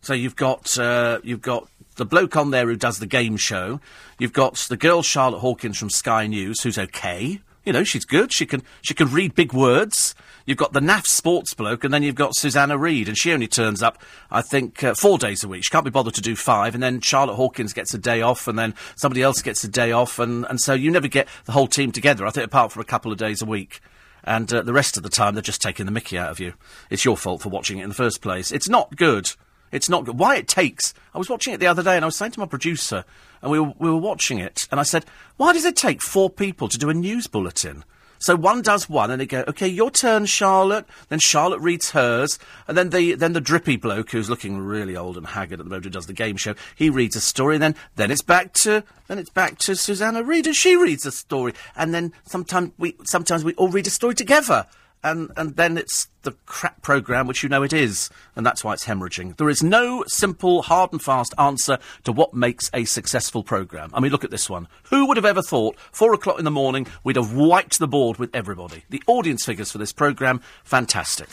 So 0.00 0.14
you've 0.14 0.36
got 0.36 0.78
uh, 0.78 1.18
you've 1.22 1.42
got 1.42 1.68
the 1.96 2.04
bloke 2.04 2.36
on 2.36 2.50
there 2.50 2.66
who 2.66 2.76
does 2.76 2.98
the 2.98 3.06
game 3.06 3.36
show. 3.36 3.80
You've 4.18 4.32
got 4.32 4.54
the 4.68 4.76
girl 4.76 5.02
Charlotte 5.02 5.40
Hawkins 5.40 5.78
from 5.78 5.90
Sky 5.90 6.26
News, 6.26 6.62
who's 6.62 6.78
okay. 6.78 7.40
You 7.64 7.72
know, 7.72 7.84
she's 7.84 8.04
good. 8.04 8.32
She 8.32 8.46
can 8.46 8.62
she 8.80 8.94
can 8.94 9.08
read 9.08 9.34
big 9.34 9.52
words. 9.52 10.14
You've 10.46 10.56
got 10.56 10.72
the 10.72 10.80
NAF 10.80 11.04
sports 11.04 11.52
bloke, 11.52 11.84
and 11.84 11.92
then 11.92 12.02
you've 12.02 12.14
got 12.14 12.34
Susanna 12.34 12.78
Reid, 12.78 13.06
and 13.06 13.18
she 13.18 13.34
only 13.34 13.48
turns 13.48 13.82
up, 13.82 14.00
I 14.30 14.40
think, 14.40 14.82
uh, 14.82 14.94
four 14.94 15.18
days 15.18 15.44
a 15.44 15.48
week. 15.48 15.62
She 15.62 15.68
can't 15.68 15.84
be 15.84 15.90
bothered 15.90 16.14
to 16.14 16.22
do 16.22 16.34
five, 16.34 16.72
and 16.72 16.82
then 16.82 17.02
Charlotte 17.02 17.34
Hawkins 17.34 17.74
gets 17.74 17.92
a 17.92 17.98
day 17.98 18.22
off, 18.22 18.48
and 18.48 18.58
then 18.58 18.74
somebody 18.96 19.20
else 19.20 19.42
gets 19.42 19.62
a 19.64 19.68
day 19.68 19.92
off, 19.92 20.18
and, 20.18 20.46
and 20.46 20.58
so 20.58 20.72
you 20.72 20.90
never 20.90 21.06
get 21.06 21.28
the 21.44 21.52
whole 21.52 21.66
team 21.66 21.92
together, 21.92 22.26
I 22.26 22.30
think, 22.30 22.46
apart 22.46 22.72
from 22.72 22.80
a 22.80 22.86
couple 22.86 23.12
of 23.12 23.18
days 23.18 23.42
a 23.42 23.44
week. 23.44 23.80
And 24.24 24.52
uh, 24.52 24.62
the 24.62 24.72
rest 24.72 24.96
of 24.96 25.02
the 25.02 25.08
time, 25.08 25.34
they're 25.34 25.42
just 25.42 25.62
taking 25.62 25.86
the 25.86 25.92
mickey 25.92 26.18
out 26.18 26.30
of 26.30 26.40
you. 26.40 26.54
It's 26.90 27.04
your 27.04 27.16
fault 27.16 27.42
for 27.42 27.48
watching 27.48 27.78
it 27.78 27.82
in 27.82 27.88
the 27.88 27.94
first 27.94 28.20
place. 28.20 28.52
It's 28.52 28.68
not 28.68 28.96
good. 28.96 29.32
It's 29.70 29.88
not 29.88 30.04
good. 30.04 30.18
Why 30.18 30.36
it 30.36 30.48
takes. 30.48 30.94
I 31.14 31.18
was 31.18 31.28
watching 31.28 31.52
it 31.54 31.60
the 31.60 31.66
other 31.66 31.82
day 31.82 31.96
and 31.96 32.04
I 32.04 32.06
was 32.06 32.16
saying 32.16 32.32
to 32.32 32.40
my 32.40 32.46
producer, 32.46 33.04
and 33.42 33.50
we 33.50 33.60
were, 33.60 33.72
we 33.78 33.90
were 33.90 33.96
watching 33.96 34.38
it, 34.38 34.66
and 34.70 34.80
I 34.80 34.82
said, 34.82 35.04
why 35.36 35.52
does 35.52 35.64
it 35.64 35.76
take 35.76 36.02
four 36.02 36.30
people 36.30 36.68
to 36.68 36.78
do 36.78 36.90
a 36.90 36.94
news 36.94 37.26
bulletin? 37.26 37.84
So 38.18 38.36
one 38.36 38.62
does 38.62 38.88
one, 38.88 39.10
and 39.10 39.20
they 39.20 39.26
go, 39.26 39.44
"Okay, 39.48 39.68
your 39.68 39.90
turn, 39.90 40.26
Charlotte." 40.26 40.86
Then 41.08 41.18
Charlotte 41.18 41.60
reads 41.60 41.90
hers, 41.90 42.38
and 42.66 42.76
then 42.76 42.90
the 42.90 43.14
then 43.14 43.32
the 43.32 43.40
drippy 43.40 43.76
bloke 43.76 44.10
who's 44.10 44.28
looking 44.30 44.58
really 44.58 44.96
old 44.96 45.16
and 45.16 45.26
haggard 45.26 45.60
at 45.60 45.64
the 45.66 45.70
moment 45.70 45.84
who 45.84 45.90
does 45.90 46.06
the 46.06 46.12
game 46.12 46.36
show, 46.36 46.54
he 46.74 46.90
reads 46.90 47.16
a 47.16 47.20
story, 47.20 47.56
and 47.56 47.62
then 47.62 47.74
then 47.96 48.10
it's 48.10 48.22
back 48.22 48.52
to 48.54 48.82
then 49.06 49.18
it's 49.18 49.30
back 49.30 49.58
to 49.58 49.76
Susanna 49.76 50.22
Reid, 50.22 50.46
and 50.46 50.56
she 50.56 50.76
reads 50.76 51.06
a 51.06 51.12
story, 51.12 51.54
and 51.76 51.94
then 51.94 52.12
sometimes 52.24 52.72
we 52.78 52.96
sometimes 53.04 53.44
we 53.44 53.54
all 53.54 53.68
read 53.68 53.86
a 53.86 53.90
story 53.90 54.14
together 54.14 54.66
and, 55.02 55.30
and 55.36 55.56
then 55.56 55.78
it's 55.78 56.08
the 56.22 56.32
crap 56.46 56.82
programme, 56.82 57.26
which 57.26 57.42
you 57.42 57.48
know 57.48 57.62
it 57.62 57.72
is, 57.72 58.10
and 58.36 58.44
that's 58.44 58.64
why 58.64 58.72
it's 58.72 58.86
hemorrhaging. 58.86 59.36
There 59.36 59.48
is 59.48 59.62
no 59.62 60.04
simple, 60.06 60.62
hard 60.62 60.92
and 60.92 61.02
fast 61.02 61.34
answer 61.38 61.78
to 62.04 62.12
what 62.12 62.34
makes 62.34 62.70
a 62.74 62.84
successful 62.84 63.42
programme. 63.42 63.90
I 63.94 64.00
mean, 64.00 64.12
look 64.12 64.24
at 64.24 64.30
this 64.30 64.50
one. 64.50 64.68
Who 64.84 65.06
would 65.06 65.16
have 65.16 65.26
ever 65.26 65.42
thought, 65.42 65.78
four 65.92 66.12
o'clock 66.14 66.38
in 66.38 66.44
the 66.44 66.50
morning, 66.50 66.86
we'd 67.04 67.16
have 67.16 67.32
wiped 67.32 67.78
the 67.78 67.88
board 67.88 68.18
with 68.18 68.34
everybody? 68.34 68.84
The 68.90 69.02
audience 69.06 69.44
figures 69.44 69.70
for 69.70 69.78
this 69.78 69.92
programme, 69.92 70.40
fantastic. 70.64 71.28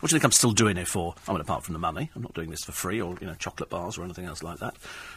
What 0.00 0.10
do 0.10 0.14
you 0.14 0.20
think 0.20 0.26
I'm 0.26 0.32
still 0.32 0.52
doing 0.52 0.76
it 0.76 0.86
for? 0.86 1.16
I 1.26 1.32
mean, 1.32 1.40
apart 1.40 1.64
from 1.64 1.72
the 1.72 1.80
money, 1.80 2.08
I'm 2.14 2.22
not 2.22 2.32
doing 2.32 2.50
this 2.50 2.62
for 2.62 2.70
free 2.70 3.00
or, 3.00 3.16
you 3.20 3.26
know, 3.26 3.34
chocolate 3.34 3.68
bars 3.68 3.98
or 3.98 4.04
anything 4.04 4.26
else 4.26 4.44
like 4.44 4.60
that. 4.60 4.76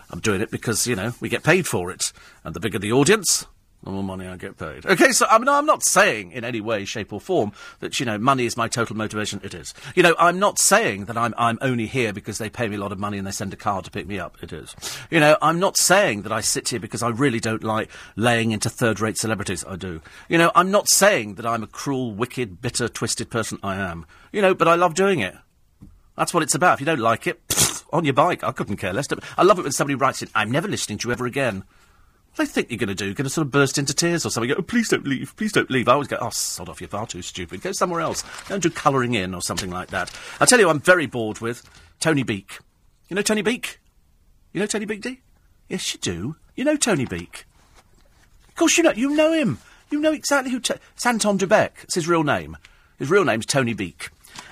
I'm 0.10 0.22
doing 0.22 0.42
it 0.42 0.50
because, 0.50 0.88
you 0.88 0.96
know, 0.96 1.14
we 1.20 1.30
get 1.30 1.44
paid 1.44 1.68
for 1.68 1.92
it. 1.92 2.12
And 2.44 2.56
the 2.56 2.60
bigger 2.60 2.80
the 2.80 2.92
audience, 2.92 3.46
the 3.84 3.92
more 3.92 4.04
money 4.04 4.28
I 4.28 4.38
get 4.38 4.58
paid. 4.58 4.86
Okay, 4.86 5.12
so 5.12 5.26
I 5.28 5.38
mean, 5.38 5.50
I'm 5.50 5.66
not 5.66 5.84
saying 5.84 6.32
in 6.32 6.44
any 6.44 6.62
way, 6.62 6.86
shape, 6.86 7.12
or 7.12 7.20
form 7.20 7.52
that 7.80 8.00
you 8.00 8.06
know 8.06 8.18
money 8.18 8.46
is 8.46 8.56
my 8.56 8.68
total 8.68 8.96
motivation. 8.96 9.42
It 9.44 9.54
is. 9.54 9.74
You 9.96 10.04
know, 10.04 10.16
I'm 10.20 10.40
not 10.40 10.60
saying 10.60 11.06
that 11.06 11.18
I'm 11.18 11.34
I'm 11.38 11.58
only 11.62 11.88
here 11.88 12.14
because 12.14 12.38
they 12.38 12.50
pay 12.50 12.68
me 12.68 12.76
a 12.76 12.80
lot 12.80 12.92
of 12.92 13.00
money 13.00 13.18
and 13.18 13.26
they 13.26 13.32
send 13.32 13.54
a 13.54 13.58
car 13.58 13.82
to 13.82 13.92
pick 13.92 14.08
me 14.08 14.20
up. 14.20 14.38
It 14.42 14.54
is. 14.54 14.76
You 15.10 15.20
know, 15.20 15.38
I'm 15.42 15.60
not 15.60 15.78
saying 15.78 16.22
that 16.24 16.32
I 16.32 16.42
sit 16.42 16.70
here 16.70 16.80
because 16.80 17.02
I 17.02 17.10
really 17.10 17.40
don't 17.40 17.64
like 17.64 17.90
laying 18.16 18.52
into 18.52 18.70
third-rate 18.70 19.18
celebrities. 19.18 19.66
I 19.68 19.76
do. 19.76 20.02
You 20.30 20.38
know, 20.38 20.52
I'm 20.54 20.72
not 20.72 20.88
saying 20.88 21.36
that 21.36 21.46
I'm 21.46 21.64
a 21.64 21.68
cruel, 21.68 22.14
wicked, 22.14 22.62
bitter, 22.62 22.88
twisted 22.88 23.30
person. 23.30 23.58
I 23.64 23.76
am. 23.78 24.06
You 24.32 24.42
know, 24.42 24.54
but 24.54 24.68
I 24.68 24.76
love 24.76 24.94
doing 24.94 25.20
it. 25.20 25.36
That's 26.18 26.34
what 26.34 26.44
it's 26.44 26.56
about. 26.56 26.76
If 26.76 26.82
you 26.82 26.86
don't 26.86 27.00
like 27.00 27.26
it, 27.26 27.42
on 27.92 28.06
your 28.06 28.14
bike. 28.14 28.44
I 28.44 28.52
couldn't 28.52 28.78
care 28.78 28.94
less. 28.94 29.08
I 29.38 29.44
love 29.44 29.60
it 29.60 29.64
when 29.64 29.72
somebody 29.72 29.96
writes 29.96 30.22
it. 30.22 30.30
I'm 30.36 30.52
never 30.52 30.68
listening 30.68 30.98
to 31.00 31.08
you 31.08 31.12
ever 31.12 31.26
again. 31.26 31.64
They 32.38 32.46
think 32.46 32.72
you're 32.72 32.78
going 32.78 32.88
to 32.88 32.96
do? 32.96 33.06
You're 33.06 33.14
going 33.14 33.26
to 33.26 33.30
sort 33.30 33.46
of 33.46 33.52
burst 33.52 33.78
into 33.78 33.94
tears 33.94 34.26
or 34.26 34.30
something? 34.30 34.50
Go, 34.50 34.56
oh, 34.58 34.62
please 34.62 34.88
don't 34.88 35.06
leave, 35.06 35.36
please 35.36 35.52
don't 35.52 35.70
leave. 35.70 35.90
I 35.90 35.94
always 35.94 36.08
go, 36.08 36.18
oh, 36.22 36.30
sod 36.30 36.70
off, 36.70 36.80
you're 36.80 36.88
far 36.88 37.06
too 37.06 37.22
stupid. 37.22 37.62
Go 37.62 37.74
somewhere 37.74 38.00
else. 38.02 38.24
Don't 38.48 38.64
do 38.64 38.70
colouring 38.70 39.16
in 39.16 39.36
or 39.36 39.42
something 39.42 39.70
like 39.70 39.90
that. 39.90 40.12
I 40.40 40.46
tell 40.46 40.60
you, 40.60 40.70
I'm 40.70 40.80
very 40.80 41.08
bored 41.08 41.40
with 41.40 41.68
Tony 42.00 42.24
Beak. 42.24 42.60
You 43.10 43.16
know 43.16 43.22
Tony 43.22 43.42
Beak? 43.42 43.80
You 44.54 44.62
know 44.62 44.66
Tony 44.66 44.86
Beak, 44.86 45.02
D? 45.02 45.20
Yes, 45.68 45.94
you 45.94 46.00
do. 46.00 46.36
You 46.56 46.64
know 46.64 46.76
Tony 46.78 47.06
Beak. 47.06 47.46
Of 48.48 48.56
course 48.56 48.78
you 48.78 48.84
know. 48.84 48.92
You 48.92 49.10
know 49.16 49.34
him. 49.34 49.60
You 49.90 50.00
know 50.00 50.14
exactly 50.14 50.52
who. 50.52 50.60
T- 50.60 50.76
it's 50.94 51.06
Anton 51.06 51.38
du 51.38 51.48
Beke. 51.48 51.76
It's 51.84 51.96
his 51.96 52.08
real 52.08 52.24
name. 52.24 52.58
His 52.98 53.10
real 53.10 53.26
name's 53.26 53.46
Tony 53.46 53.74
Beak, 53.74 54.10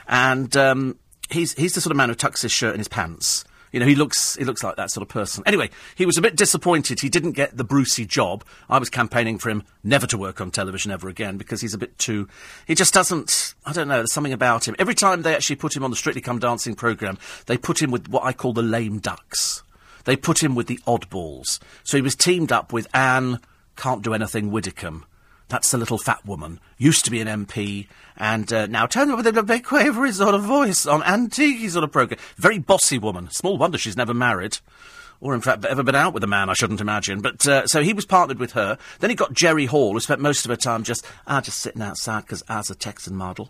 and 0.07 0.55
um, 0.57 0.97
he's 1.29 1.53
he's 1.53 1.73
the 1.75 1.81
sort 1.81 1.91
of 1.91 1.97
man 1.97 2.09
who 2.09 2.15
tucks 2.15 2.41
his 2.41 2.51
shirt 2.51 2.73
in 2.73 2.79
his 2.79 2.87
pants. 2.87 3.45
You 3.71 3.79
know, 3.79 3.85
he 3.85 3.95
looks 3.95 4.35
he 4.35 4.45
looks 4.45 4.63
like 4.63 4.75
that 4.77 4.91
sort 4.91 5.01
of 5.01 5.09
person. 5.09 5.43
Anyway, 5.45 5.69
he 5.95 6.05
was 6.05 6.17
a 6.17 6.21
bit 6.21 6.35
disappointed 6.35 6.99
he 6.99 7.09
didn't 7.09 7.33
get 7.33 7.55
the 7.55 7.63
Brucey 7.63 8.05
job. 8.05 8.43
I 8.69 8.79
was 8.79 8.89
campaigning 8.89 9.37
for 9.37 9.49
him 9.49 9.63
never 9.83 10.07
to 10.07 10.17
work 10.17 10.41
on 10.41 10.51
television 10.51 10.91
ever 10.91 11.07
again 11.09 11.37
because 11.37 11.61
he's 11.61 11.73
a 11.73 11.77
bit 11.77 11.97
too. 11.97 12.27
He 12.65 12.75
just 12.75 12.93
doesn't. 12.93 13.53
I 13.65 13.73
don't 13.73 13.87
know. 13.87 13.97
There's 13.97 14.13
something 14.13 14.33
about 14.33 14.67
him. 14.67 14.75
Every 14.79 14.95
time 14.95 15.21
they 15.21 15.35
actually 15.35 15.57
put 15.57 15.75
him 15.75 15.83
on 15.83 15.91
the 15.91 15.97
Strictly 15.97 16.21
Come 16.21 16.39
Dancing 16.39 16.75
program, 16.75 17.17
they 17.45 17.57
put 17.57 17.81
him 17.81 17.91
with 17.91 18.07
what 18.07 18.23
I 18.23 18.33
call 18.33 18.53
the 18.53 18.63
lame 18.63 18.99
ducks. 18.99 19.63
They 20.05 20.15
put 20.15 20.41
him 20.41 20.55
with 20.55 20.67
the 20.67 20.79
oddballs. 20.87 21.59
So 21.83 21.97
he 21.97 22.01
was 22.01 22.15
teamed 22.15 22.51
up 22.51 22.73
with 22.73 22.87
Ann 22.95 23.39
Can't 23.75 24.01
Do 24.01 24.13
Anything 24.13 24.49
Widdecombe. 24.49 25.05
That's 25.49 25.71
the 25.71 25.77
little 25.77 25.97
fat 25.97 26.25
woman. 26.25 26.59
Used 26.77 27.05
to 27.05 27.11
be 27.11 27.19
an 27.19 27.27
MP, 27.27 27.87
and 28.15 28.51
uh, 28.53 28.67
now 28.67 28.85
turned 28.85 29.11
up 29.11 29.17
with 29.17 29.27
a 29.27 29.43
big 29.43 29.63
quavery 29.63 30.11
sort 30.11 30.35
of 30.35 30.43
voice 30.43 30.85
on 30.85 31.03
antique 31.03 31.69
sort 31.69 31.83
of 31.83 31.91
program. 31.91 32.19
Very 32.37 32.59
bossy 32.59 32.99
woman. 32.99 33.29
Small 33.31 33.57
wonder 33.57 33.77
she's 33.77 33.97
never 33.97 34.13
married. 34.13 34.59
Or, 35.21 35.35
in 35.35 35.41
fact, 35.41 35.65
ever 35.65 35.83
been 35.83 35.95
out 35.95 36.13
with 36.13 36.23
a 36.23 36.27
man, 36.27 36.49
I 36.49 36.53
shouldn't 36.53 36.79
imagine. 36.79 37.19
But, 37.19 37.45
uh, 37.45 37.67
so 37.67 37.83
he 37.83 37.91
was 37.91 38.05
partnered 38.05 38.39
with 38.39 38.53
her. 38.53 38.77
Then 38.99 39.09
he 39.09 39.15
got 39.17 39.33
Jerry 39.33 39.65
Hall, 39.65 39.91
who 39.91 39.99
spent 39.99 40.21
most 40.21 40.45
of 40.45 40.49
her 40.49 40.55
time 40.55 40.83
just, 40.83 41.05
ah, 41.27 41.41
just 41.41 41.59
sitting 41.59 41.81
outside, 41.81 42.21
because 42.21 42.41
as 42.47 42.69
a 42.69 42.75
Texan 42.75 43.15
model. 43.15 43.49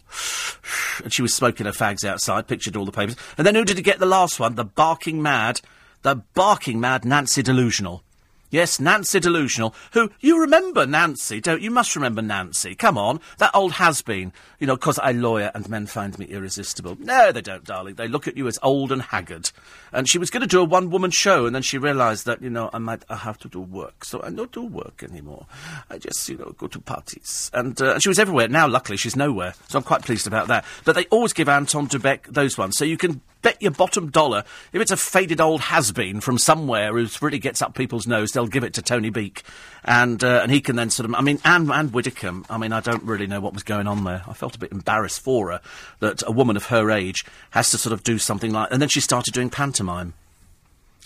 and 1.03 1.13
she 1.13 1.21
was 1.21 1.33
smoking 1.33 1.67
her 1.67 1.71
fags 1.71 2.03
outside, 2.03 2.47
pictured 2.47 2.75
all 2.75 2.85
the 2.85 2.91
papers. 2.91 3.17
And 3.37 3.45
then 3.45 3.53
who 3.53 3.65
did 3.65 3.77
he 3.77 3.83
get 3.83 3.99
the 3.99 4.07
last 4.07 4.39
one? 4.39 4.55
The 4.55 4.65
barking 4.65 5.21
mad, 5.21 5.61
the 6.01 6.15
barking 6.33 6.79
mad 6.79 7.05
Nancy 7.05 7.43
Delusional. 7.43 8.03
Yes, 8.51 8.79
Nancy 8.79 9.19
Delusional, 9.19 9.75
who, 9.93 10.09
you 10.19 10.39
remember 10.41 10.85
Nancy, 10.85 11.39
don't 11.39 11.61
you? 11.61 11.69
must 11.69 11.95
remember 11.95 12.21
Nancy. 12.21 12.73
Come 12.73 12.97
on, 12.97 13.19
that 13.37 13.51
old 13.53 13.73
has-been. 13.73 14.33
You 14.59 14.67
know, 14.67 14.75
'cause 14.75 14.99
I 14.99 15.11
lawyer 15.11 15.51
and 15.53 15.69
men 15.69 15.85
find 15.85 16.17
me 16.19 16.25
irresistible. 16.25 16.97
No, 16.99 17.31
they 17.31 17.41
don't, 17.41 17.63
darling. 17.63 17.95
They 17.95 18.07
look 18.07 18.27
at 18.27 18.35
you 18.35 18.47
as 18.47 18.57
old 18.61 18.91
and 18.91 19.01
haggard. 19.03 19.51
And 19.93 20.09
she 20.09 20.17
was 20.17 20.29
going 20.29 20.41
to 20.41 20.47
do 20.47 20.59
a 20.59 20.65
one-woman 20.65 21.11
show, 21.11 21.45
and 21.45 21.55
then 21.55 21.61
she 21.61 21.77
realised 21.77 22.25
that, 22.25 22.41
you 22.41 22.49
know, 22.49 22.69
I 22.73 22.79
might 22.79 23.03
I 23.09 23.15
have 23.17 23.37
to 23.39 23.47
do 23.47 23.61
work. 23.61 24.03
So 24.03 24.21
I 24.23 24.31
don't 24.31 24.51
do 24.51 24.63
work 24.63 25.03
anymore. 25.03 25.45
I 25.89 25.97
just, 25.97 26.27
you 26.27 26.37
know, 26.37 26.53
go 26.57 26.67
to 26.67 26.79
parties. 26.81 27.49
And, 27.53 27.79
uh, 27.81 27.93
and 27.93 28.03
she 28.03 28.09
was 28.09 28.19
everywhere. 28.19 28.47
Now, 28.47 28.67
luckily, 28.67 28.97
she's 28.97 29.15
nowhere. 29.15 29.53
So 29.69 29.77
I'm 29.77 29.83
quite 29.83 30.01
pleased 30.03 30.27
about 30.27 30.47
that. 30.47 30.65
But 30.83 30.95
they 30.95 31.05
always 31.05 31.33
give 31.33 31.47
Anton 31.47 31.85
du 31.85 31.99
Beke 31.99 32.27
those 32.27 32.57
ones. 32.57 32.75
So 32.77 32.83
you 32.83 32.97
can 32.97 33.21
bet 33.41 33.61
your 33.61 33.71
bottom 33.71 34.09
dollar 34.09 34.43
if 34.73 34.81
it's 34.81 34.91
a 34.91 34.97
faded 34.97 35.41
old 35.41 35.61
has-been 35.61 36.21
from 36.21 36.37
somewhere 36.37 36.93
who 36.93 37.07
really 37.21 37.39
gets 37.39 37.61
up 37.61 37.75
people's 37.75 38.07
nose, 38.07 38.31
they'll 38.31 38.47
give 38.47 38.63
it 38.63 38.73
to 38.75 38.81
Tony 38.81 39.09
Beak, 39.09 39.43
and 39.83 40.23
uh, 40.23 40.39
and 40.43 40.51
he 40.51 40.61
can 40.61 40.75
then 40.75 40.89
sort 40.89 41.09
of. 41.09 41.15
I 41.15 41.21
mean, 41.21 41.39
Ann 41.43 41.71
and 41.71 41.93
Widdecombe. 41.93 42.45
I 42.49 42.57
mean, 42.57 42.71
I 42.71 42.79
don't 42.79 43.03
really 43.03 43.27
know 43.27 43.39
what 43.39 43.53
was 43.53 43.63
going 43.63 43.87
on 43.87 44.03
there. 44.03 44.23
I 44.27 44.33
felt 44.33 44.55
a 44.55 44.59
bit 44.59 44.71
embarrassed 44.71 45.21
for 45.21 45.51
her 45.51 45.61
that 45.99 46.23
a 46.25 46.31
woman 46.31 46.57
of 46.57 46.67
her 46.67 46.91
age 46.91 47.25
has 47.51 47.71
to 47.71 47.77
sort 47.77 47.93
of 47.93 48.03
do 48.03 48.17
something 48.17 48.51
like. 48.51 48.69
And 48.71 48.81
then 48.81 48.89
she 48.89 49.01
started 49.01 49.33
doing 49.33 49.49
pantomime. 49.49 50.13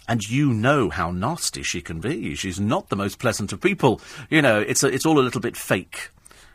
And 0.05 0.21
you 0.21 0.53
know 0.53 0.89
how 0.89 1.11
nasty 1.11 1.63
she 1.63 1.79
can 1.79 2.01
be. 2.01 2.35
She's 2.35 2.59
not 2.59 2.89
the 2.89 2.97
most 2.97 3.19
pleasant 3.19 3.53
of 3.53 3.61
people. 3.61 4.01
You 4.29 4.41
know, 4.41 4.59
it's, 4.59 4.83
a, 4.83 4.87
it's 4.87 5.05
all 5.05 5.17
a 5.17 5.23
little 5.23 5.39
bit 5.39 5.55
fake. 5.55 6.09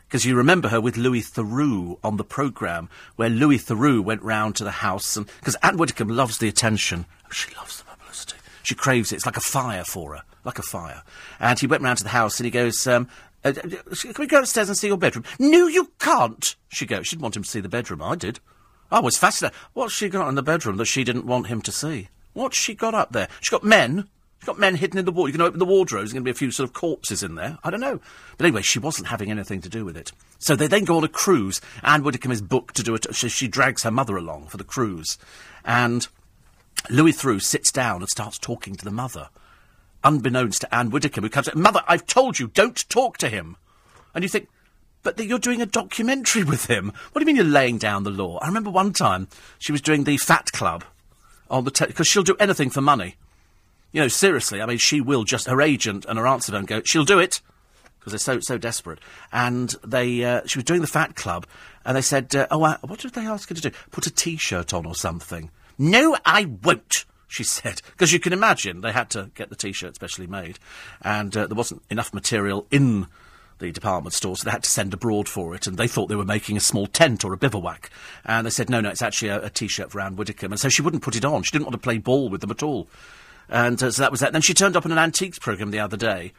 Because 0.09 0.25
you 0.25 0.35
remember 0.35 0.69
her 0.69 0.81
with 0.81 0.97
Louis 0.97 1.21
Theroux 1.21 1.99
on 2.03 2.17
the 2.17 2.23
programme, 2.23 2.89
where 3.15 3.29
Louis 3.29 3.59
Theroux 3.59 4.03
went 4.03 4.23
round 4.23 4.55
to 4.55 4.63
the 4.63 4.71
house, 4.71 5.15
and 5.15 5.27
because 5.39 5.53
Ann 5.61 5.77
Widdecombe 5.77 6.09
loves 6.09 6.39
the 6.39 6.47
attention. 6.47 7.05
Oh, 7.25 7.31
she 7.31 7.53
loves 7.53 7.77
the 7.77 7.83
publicity. 7.83 8.37
She 8.63 8.73
craves 8.73 9.11
it. 9.11 9.17
It's 9.17 9.27
like 9.27 9.37
a 9.37 9.41
fire 9.41 9.83
for 9.83 10.15
her, 10.15 10.23
like 10.43 10.57
a 10.57 10.63
fire. 10.63 11.03
And 11.39 11.59
he 11.59 11.67
went 11.67 11.83
round 11.83 11.99
to 11.99 12.03
the 12.03 12.09
house, 12.09 12.39
and 12.39 12.45
he 12.45 12.49
goes, 12.49 12.87
um, 12.87 13.07
uh, 13.45 13.49
uh, 13.49 13.95
can 13.95 14.15
we 14.17 14.25
go 14.25 14.39
upstairs 14.39 14.67
and 14.67 14.75
see 14.75 14.87
your 14.87 14.97
bedroom? 14.97 15.25
No, 15.37 15.67
you 15.67 15.91
can't. 15.99 16.55
She 16.69 16.87
goes. 16.87 17.05
She 17.05 17.15
didn't 17.15 17.21
want 17.21 17.37
him 17.37 17.43
to 17.43 17.49
see 17.49 17.59
the 17.59 17.69
bedroom. 17.69 18.01
I 18.01 18.15
did. 18.15 18.39
I 18.91 19.01
was 19.01 19.15
fascinated. 19.15 19.55
What's 19.73 19.93
she 19.93 20.09
got 20.09 20.27
in 20.27 20.33
the 20.33 20.41
bedroom 20.41 20.77
that 20.77 20.85
she 20.85 21.03
didn't 21.03 21.27
want 21.27 21.47
him 21.47 21.61
to 21.61 21.71
see? 21.71 22.09
What's 22.33 22.57
she 22.57 22.73
got 22.73 22.95
up 22.95 23.11
there? 23.11 23.27
She's 23.41 23.49
got 23.49 23.63
men. 23.63 24.09
She's 24.39 24.45
got 24.45 24.59
men 24.59 24.75
hidden 24.75 24.97
in 24.97 25.05
the 25.05 25.11
wall. 25.11 25.27
You 25.27 25.33
can 25.33 25.41
open 25.41 25.59
the 25.59 25.65
wardrobe. 25.65 26.01
There's 26.01 26.13
going 26.13 26.23
to 26.23 26.27
be 26.27 26.31
a 26.31 26.33
few 26.33 26.51
sort 26.51 26.69
of 26.69 26.73
corpses 26.73 27.23
in 27.23 27.35
there. 27.35 27.57
I 27.61 27.69
don't 27.69 27.81
know. 27.81 27.99
But 28.37 28.45
anyway, 28.45 28.61
she 28.61 28.79
wasn't 28.79 29.09
having 29.09 29.29
anything 29.29 29.59
to 29.61 29.69
do 29.69 29.83
with 29.83 29.97
it. 29.97 30.13
So 30.37 30.55
they 30.55 30.67
then 30.67 30.85
go 30.85 30.95
on 30.95 31.03
a 31.03 31.09
cruise. 31.09 31.59
Ann 31.83 32.03
Widdecombe 32.03 32.31
is 32.31 32.41
booked 32.41 32.77
to 32.77 32.83
do 32.83 32.95
it. 32.95 33.05
So 33.13 33.27
she 33.27 33.49
drags 33.49 33.83
her 33.83 33.91
mother 33.91 34.15
along 34.15 34.47
for 34.47 34.55
the 34.55 34.63
cruise. 34.63 35.17
And 35.65 36.07
Louis 36.89 37.11
Theroux 37.11 37.41
sits 37.41 37.69
down 37.69 38.01
and 38.01 38.09
starts 38.09 38.37
talking 38.37 38.75
to 38.75 38.85
the 38.85 38.91
mother. 38.91 39.29
Unbeknownst 40.05 40.61
to 40.61 40.73
Ann 40.73 40.89
Widdecombe, 40.89 41.25
who 41.25 41.29
comes, 41.29 41.53
Mother, 41.53 41.83
I've 41.85 42.05
told 42.05 42.39
you, 42.39 42.47
don't 42.47 42.87
talk 42.87 43.17
to 43.17 43.27
him. 43.27 43.57
And 44.15 44.23
you 44.23 44.29
think, 44.29 44.47
but 45.03 45.19
you're 45.19 45.39
doing 45.39 45.61
a 45.61 45.65
documentary 45.65 46.43
with 46.45 46.67
him. 46.67 46.93
What 47.11 47.19
do 47.19 47.19
you 47.19 47.25
mean 47.25 47.35
you're 47.35 47.43
laying 47.43 47.77
down 47.77 48.03
the 48.03 48.09
law? 48.09 48.37
I 48.39 48.47
remember 48.47 48.69
one 48.69 48.93
time 48.93 49.27
she 49.57 49.73
was 49.73 49.81
doing 49.81 50.05
the 50.05 50.15
Fat 50.15 50.53
Club 50.53 50.85
on 51.49 51.65
the 51.65 51.85
because 51.87 52.07
she'll 52.07 52.23
do 52.23 52.37
anything 52.39 52.69
for 52.69 52.79
money. 52.79 53.15
You 53.91 54.01
know, 54.01 54.07
seriously. 54.07 54.61
I 54.61 54.65
mean, 54.65 54.77
she 54.77 55.01
will 55.01 55.23
just 55.23 55.47
her 55.47 55.61
agent 55.61 56.05
and 56.07 56.19
her 56.19 56.27
answer 56.27 56.51
don't 56.51 56.67
go. 56.67 56.81
She'll 56.83 57.05
do 57.05 57.19
it 57.19 57.41
because 57.99 58.11
they're 58.11 58.19
so 58.19 58.39
so 58.39 58.57
desperate. 58.57 58.99
And 59.31 59.73
they 59.85 60.23
uh, 60.23 60.41
she 60.45 60.59
was 60.59 60.65
doing 60.65 60.81
the 60.81 60.87
Fat 60.87 61.15
Club, 61.15 61.47
and 61.85 61.97
they 61.97 62.01
said, 62.01 62.35
uh, 62.35 62.47
"Oh, 62.51 62.63
uh, 62.63 62.77
what 62.81 62.99
did 62.99 63.13
they 63.13 63.25
ask 63.25 63.49
her 63.49 63.55
to 63.55 63.61
do? 63.61 63.71
Put 63.91 64.07
a 64.07 64.11
T-shirt 64.11 64.73
on 64.73 64.85
or 64.85 64.95
something?" 64.95 65.49
No, 65.77 66.17
I 66.25 66.45
won't. 66.63 67.05
She 67.29 67.43
said, 67.43 67.83
because 67.91 68.11
you 68.11 68.19
can 68.19 68.33
imagine 68.33 68.81
they 68.81 68.91
had 68.91 69.11
to 69.11 69.29
get 69.35 69.49
the 69.49 69.55
T-shirt 69.55 69.93
specially 69.93 70.25
made, 70.25 70.57
and 71.01 71.35
uh, 71.37 71.45
there 71.45 71.55
wasn't 71.55 71.83
enough 71.89 72.11
material 72.11 72.65
in 72.71 73.05
the 73.59 73.71
department 73.71 74.13
store, 74.13 74.35
so 74.35 74.45
they 74.45 74.51
had 74.51 74.63
to 74.63 74.69
send 74.69 74.93
abroad 74.95 75.29
for 75.29 75.53
it, 75.53 75.67
and 75.67 75.77
they 75.77 75.87
thought 75.87 76.07
they 76.07 76.15
were 76.15 76.25
making 76.25 76.57
a 76.57 76.61
small 76.61 76.87
tent 76.87 77.23
or 77.23 77.31
a 77.31 77.37
bivouac. 77.37 77.91
And 78.25 78.47
they 78.47 78.49
said, 78.49 78.69
no, 78.69 78.81
no, 78.81 78.89
it's 78.89 79.03
actually 79.03 79.29
a, 79.29 79.43
a 79.43 79.49
T-shirt 79.49 79.91
for 79.91 80.01
Ann 80.01 80.15
Widdecombe. 80.15 80.53
And 80.53 80.59
so 80.59 80.69
she 80.69 80.81
wouldn't 80.81 81.03
put 81.03 81.15
it 81.15 81.23
on. 81.23 81.43
She 81.43 81.51
didn't 81.51 81.65
want 81.65 81.73
to 81.73 81.79
play 81.79 81.99
ball 81.99 82.29
with 82.29 82.41
them 82.41 82.51
at 82.51 82.63
all. 82.63 82.89
And 83.49 83.81
uh, 83.81 83.91
so 83.91 84.01
that 84.01 84.11
was 84.11 84.19
that. 84.19 84.31
Then 84.33 84.41
she 84.41 84.53
turned 84.53 84.77
up 84.77 84.85
in 84.85 84.91
an 84.91 84.97
antiques 84.97 85.39
programme 85.39 85.71
the 85.71 85.79
other 85.79 85.97
day. 85.97 86.33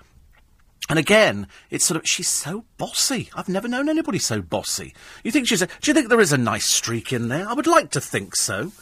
And 0.88 0.98
again, 0.98 1.46
it's 1.70 1.84
sort 1.84 2.00
of, 2.00 2.06
she's 2.06 2.28
so 2.28 2.64
bossy. 2.76 3.30
I've 3.34 3.48
never 3.48 3.68
known 3.68 3.88
anybody 3.88 4.18
so 4.18 4.42
bossy. 4.42 4.94
You 5.22 5.30
think 5.30 5.46
she's 5.46 5.62
a, 5.62 5.66
do 5.66 5.90
you 5.90 5.94
think 5.94 6.08
there 6.08 6.20
is 6.20 6.32
a 6.32 6.38
nice 6.38 6.66
streak 6.66 7.12
in 7.12 7.28
there? 7.28 7.48
I 7.48 7.52
would 7.52 7.66
like 7.66 7.90
to 7.92 8.00
think 8.00 8.34
so. 8.34 8.72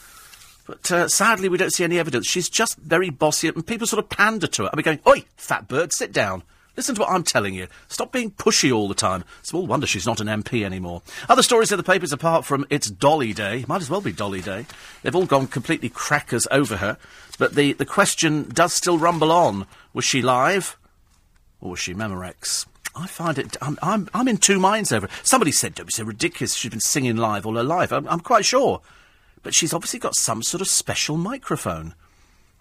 But 0.66 0.90
uh, 0.92 1.08
sadly, 1.08 1.48
we 1.48 1.58
don't 1.58 1.72
see 1.72 1.84
any 1.84 1.98
evidence. 1.98 2.26
She's 2.26 2.48
just 2.48 2.76
very 2.78 3.10
bossy, 3.10 3.48
and 3.48 3.66
people 3.66 3.86
sort 3.86 4.04
of 4.04 4.10
pander 4.10 4.46
to 4.46 4.62
her. 4.64 4.68
I'll 4.68 4.76
be 4.76 4.82
going, 4.82 5.00
Oi, 5.06 5.24
fat 5.36 5.66
bird, 5.66 5.92
sit 5.92 6.12
down. 6.12 6.42
Listen 6.78 6.94
to 6.94 7.00
what 7.00 7.10
I'm 7.10 7.24
telling 7.24 7.54
you. 7.54 7.66
Stop 7.88 8.12
being 8.12 8.30
pushy 8.30 8.72
all 8.72 8.86
the 8.86 8.94
time. 8.94 9.24
Small 9.42 9.66
wonder 9.66 9.84
she's 9.84 10.06
not 10.06 10.20
an 10.20 10.28
MP 10.28 10.64
anymore. 10.64 11.02
Other 11.28 11.42
stories 11.42 11.72
in 11.72 11.76
the 11.76 11.82
papers 11.82 12.12
apart 12.12 12.44
from 12.44 12.64
it's 12.70 12.88
Dolly 12.88 13.32
Day. 13.32 13.64
Might 13.66 13.82
as 13.82 13.90
well 13.90 14.00
be 14.00 14.12
Dolly 14.12 14.40
Day. 14.40 14.64
They've 15.02 15.16
all 15.16 15.26
gone 15.26 15.48
completely 15.48 15.88
crackers 15.88 16.46
over 16.52 16.76
her. 16.76 16.96
But 17.36 17.56
the, 17.56 17.72
the 17.72 17.84
question 17.84 18.48
does 18.50 18.74
still 18.74 18.96
rumble 18.96 19.32
on. 19.32 19.66
Was 19.92 20.04
she 20.04 20.22
live? 20.22 20.78
Or 21.60 21.70
was 21.70 21.80
she 21.80 21.94
Memorex? 21.94 22.66
I 22.94 23.08
find 23.08 23.40
it. 23.40 23.56
I'm, 23.60 23.76
I'm, 23.82 24.08
I'm 24.14 24.28
in 24.28 24.36
two 24.36 24.60
minds 24.60 24.92
over 24.92 25.06
it. 25.06 25.12
Somebody 25.24 25.50
said, 25.50 25.74
don't 25.74 25.86
be 25.86 25.92
so 25.92 26.04
ridiculous. 26.04 26.54
She's 26.54 26.70
been 26.70 26.78
singing 26.78 27.16
live 27.16 27.44
all 27.44 27.56
her 27.56 27.64
life. 27.64 27.92
I'm, 27.92 28.06
I'm 28.06 28.20
quite 28.20 28.44
sure. 28.44 28.82
But 29.42 29.52
she's 29.52 29.74
obviously 29.74 29.98
got 29.98 30.14
some 30.14 30.44
sort 30.44 30.60
of 30.60 30.68
special 30.68 31.16
microphone. 31.16 31.96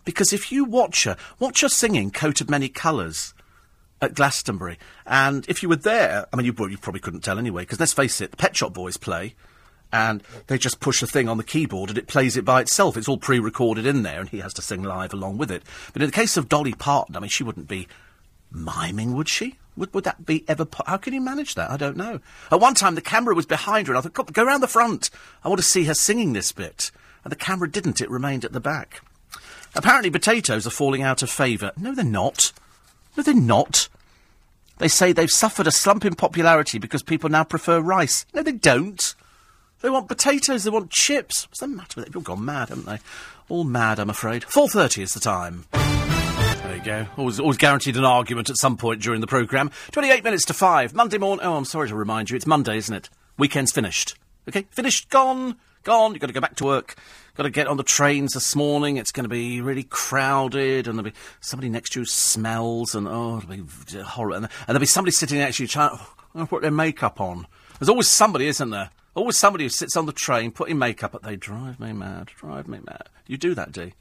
Because 0.06 0.34
if 0.34 0.52
you 0.52 0.66
watch 0.66 1.04
her, 1.04 1.18
watch 1.38 1.62
her 1.62 1.70
singing 1.70 2.10
Coat 2.10 2.42
of 2.42 2.50
Many 2.50 2.68
Colours 2.68 3.36
at 4.02 4.14
Glastonbury. 4.14 4.78
And 5.06 5.46
if 5.48 5.64
you 5.64 5.70
were 5.70 5.76
there, 5.76 6.28
I 6.32 6.36
mean, 6.36 6.46
you, 6.46 6.54
you 6.70 6.78
probably 6.78 7.00
couldn't 7.02 7.22
tell 7.22 7.40
anyway, 7.40 7.64
because 7.64 7.80
let's 7.80 7.94
face 7.94 8.22
it, 8.22 8.32
the 8.32 8.38
Pet 8.38 8.56
Shop 8.56 8.74
Boys 8.74 8.98
play, 8.98 9.36
and 9.92 10.22
they 10.48 10.58
just 10.58 10.80
push 10.80 11.02
a 11.02 11.08
thing 11.08 11.30
on 11.30 11.38
the 11.38 11.44
keyboard 11.44 11.90
and 11.90 11.98
it 11.98 12.08
plays 12.08 12.36
it 12.38 12.44
by 12.46 12.62
itself. 12.62 12.98
It's 12.98 13.08
all 13.08 13.18
pre 13.18 13.40
recorded 13.40 13.86
in 13.86 14.04
there, 14.04 14.20
and 14.20 14.30
he 14.30 14.40
has 14.40 14.54
to 14.56 14.62
sing 14.62 14.84
live 14.84 15.14
along 15.14 15.38
with 15.38 15.50
it. 15.50 15.64
But 15.94 16.02
in 16.02 16.08
the 16.10 16.14
case 16.16 16.38
of 16.38 16.50
Dolly 16.50 16.74
Parton, 16.74 17.16
I 17.16 17.20
mean, 17.20 17.30
she 17.30 17.44
wouldn't 17.44 17.68
be 17.68 17.88
miming, 18.52 19.14
would 19.16 19.30
she? 19.30 19.58
Would, 19.78 19.94
would 19.94 20.04
that 20.06 20.26
be 20.26 20.44
ever? 20.48 20.66
Po- 20.66 20.84
How 20.88 20.98
can 20.98 21.14
you 21.14 21.22
manage 21.22 21.56
that? 21.56 21.70
I 21.70 21.78
don't 21.78 21.98
know. 21.98 22.20
At 22.52 22.60
one 22.60 22.74
time, 22.74 22.96
the 22.96 23.02
camera 23.02 23.36
was 23.36 23.46
behind 23.46 23.88
her, 23.88 23.94
and 23.94 24.00
I 24.00 24.02
thought, 24.02 24.34
go 24.34 24.44
round 24.44 24.64
the 24.64 24.68
front. 24.68 25.10
I 25.44 25.50
want 25.50 25.60
to 25.60 25.68
see 25.68 25.84
her 25.86 25.94
singing 25.94 26.34
this 26.34 26.52
bit. 26.52 26.92
And 27.24 27.32
the 27.32 27.36
camera 27.36 27.70
didn't, 27.70 28.02
it 28.02 28.10
remained 28.10 28.44
at 28.46 28.54
the 28.54 28.60
back. 28.60 29.02
Apparently, 29.76 30.10
potatoes 30.10 30.66
are 30.66 30.72
falling 30.72 31.04
out 31.04 31.22
of 31.22 31.30
favour. 31.30 31.72
No, 31.78 31.94
they're 31.94 32.04
not. 32.06 32.52
No, 33.18 33.24
they're 33.24 33.34
not. 33.34 33.90
They 34.78 34.88
say 34.88 35.12
they've 35.12 35.30
suffered 35.30 35.68
a 35.68 35.72
slump 35.72 36.06
in 36.06 36.14
popularity 36.16 36.78
because 36.78 37.02
people 37.02 37.30
now 37.30 37.44
prefer 37.44 37.82
rice. 37.82 38.26
No, 38.34 38.44
they 38.44 38.52
don't. 38.52 39.16
They 39.82 39.90
want 39.90 40.08
potatoes, 40.08 40.64
they 40.64 40.70
want 40.70 40.92
chips. 40.92 41.48
What's 41.48 41.60
the 41.60 41.68
matter 41.68 42.00
with 42.00 42.06
it? 42.06 42.10
People've 42.10 42.24
gone 42.24 42.46
mad, 42.46 42.70
haven't 42.70 42.86
they? 42.86 43.00
All 43.50 43.64
mad, 43.64 44.00
I'm 44.00 44.10
afraid. 44.10 44.44
4.30 44.44 45.04
is 45.04 45.14
the 45.14 45.20
time. 45.20 45.66
There 45.72 46.76
you 46.76 46.84
go. 46.84 47.08
Always, 47.18 47.40
always 47.40 47.58
guaranteed 47.58 47.96
an 47.96 48.04
argument 48.04 48.50
at 48.50 48.58
some 48.58 48.78
point 48.78 49.02
during 49.02 49.22
the 49.22 49.28
programme. 49.28 49.72
28 49.92 50.24
minutes 50.24 50.46
to 50.46 50.54
5. 50.54 50.94
Monday 50.94 51.18
morning. 51.18 51.46
Oh, 51.46 51.56
I'm 51.56 51.66
sorry 51.66 51.88
to 51.88 51.96
remind 51.96 52.30
you. 52.30 52.36
It's 52.36 52.48
Monday, 52.48 52.78
isn't 52.78 52.94
it? 52.94 53.10
Weekend's 53.38 53.72
finished. 53.72 54.16
Okay? 54.50 54.66
Finished, 54.72 55.10
gone, 55.10 55.56
gone. 55.84 56.12
You've 56.12 56.22
got 56.22 56.28
to 56.28 56.34
go 56.34 56.42
back 56.42 56.56
to 56.56 56.66
work. 56.66 56.96
Got 57.38 57.44
to 57.44 57.50
get 57.52 57.68
on 57.68 57.78
the 57.78 57.84
trains 57.84 58.34
this 58.34 58.56
morning. 58.56 58.98
It's 58.98 59.12
going 59.12 59.26
to 59.26 59.30
be 59.30 59.62
really 59.62 59.84
crowded, 59.84 60.88
and 60.88 60.98
there'll 60.98 61.12
be 61.12 61.18
somebody 61.40 61.70
next 61.70 61.92
to 61.92 62.00
you 62.00 62.06
smells, 62.08 62.96
and 62.96 63.08
oh, 63.08 63.38
it'll 63.38 63.48
be 63.48 63.64
horrible. 64.02 64.38
And, 64.38 64.50
there'll 64.66 64.80
be 64.80 64.88
somebody 64.88 65.12
sitting 65.12 65.38
next 65.38 65.58
to 65.58 65.64
you 65.64 65.68
trying 65.68 65.96
to 65.96 66.04
oh, 66.34 66.48
put 66.48 66.64
their 66.64 66.72
makeup 66.72 67.22
on. 67.22 67.46
There's 67.78 67.90
always 67.90 68.08
somebody, 68.08 68.48
isn't 68.48 68.72
there? 68.72 68.90
Always 69.14 69.38
somebody 69.38 69.66
who 69.66 69.70
sits 69.70 69.96
on 69.96 70.08
the 70.08 70.14
train 70.14 70.50
putting 70.50 70.80
makeup 70.80 71.14
up. 71.14 71.22
They 71.22 71.36
drive 71.36 71.80
me 71.80 71.94
mad, 71.94 72.32
drive 72.36 72.68
me 72.68 72.80
mad. 72.84 73.08
You 73.28 73.38
do 73.38 73.54
that, 73.54 73.72
Dee? 73.72 73.94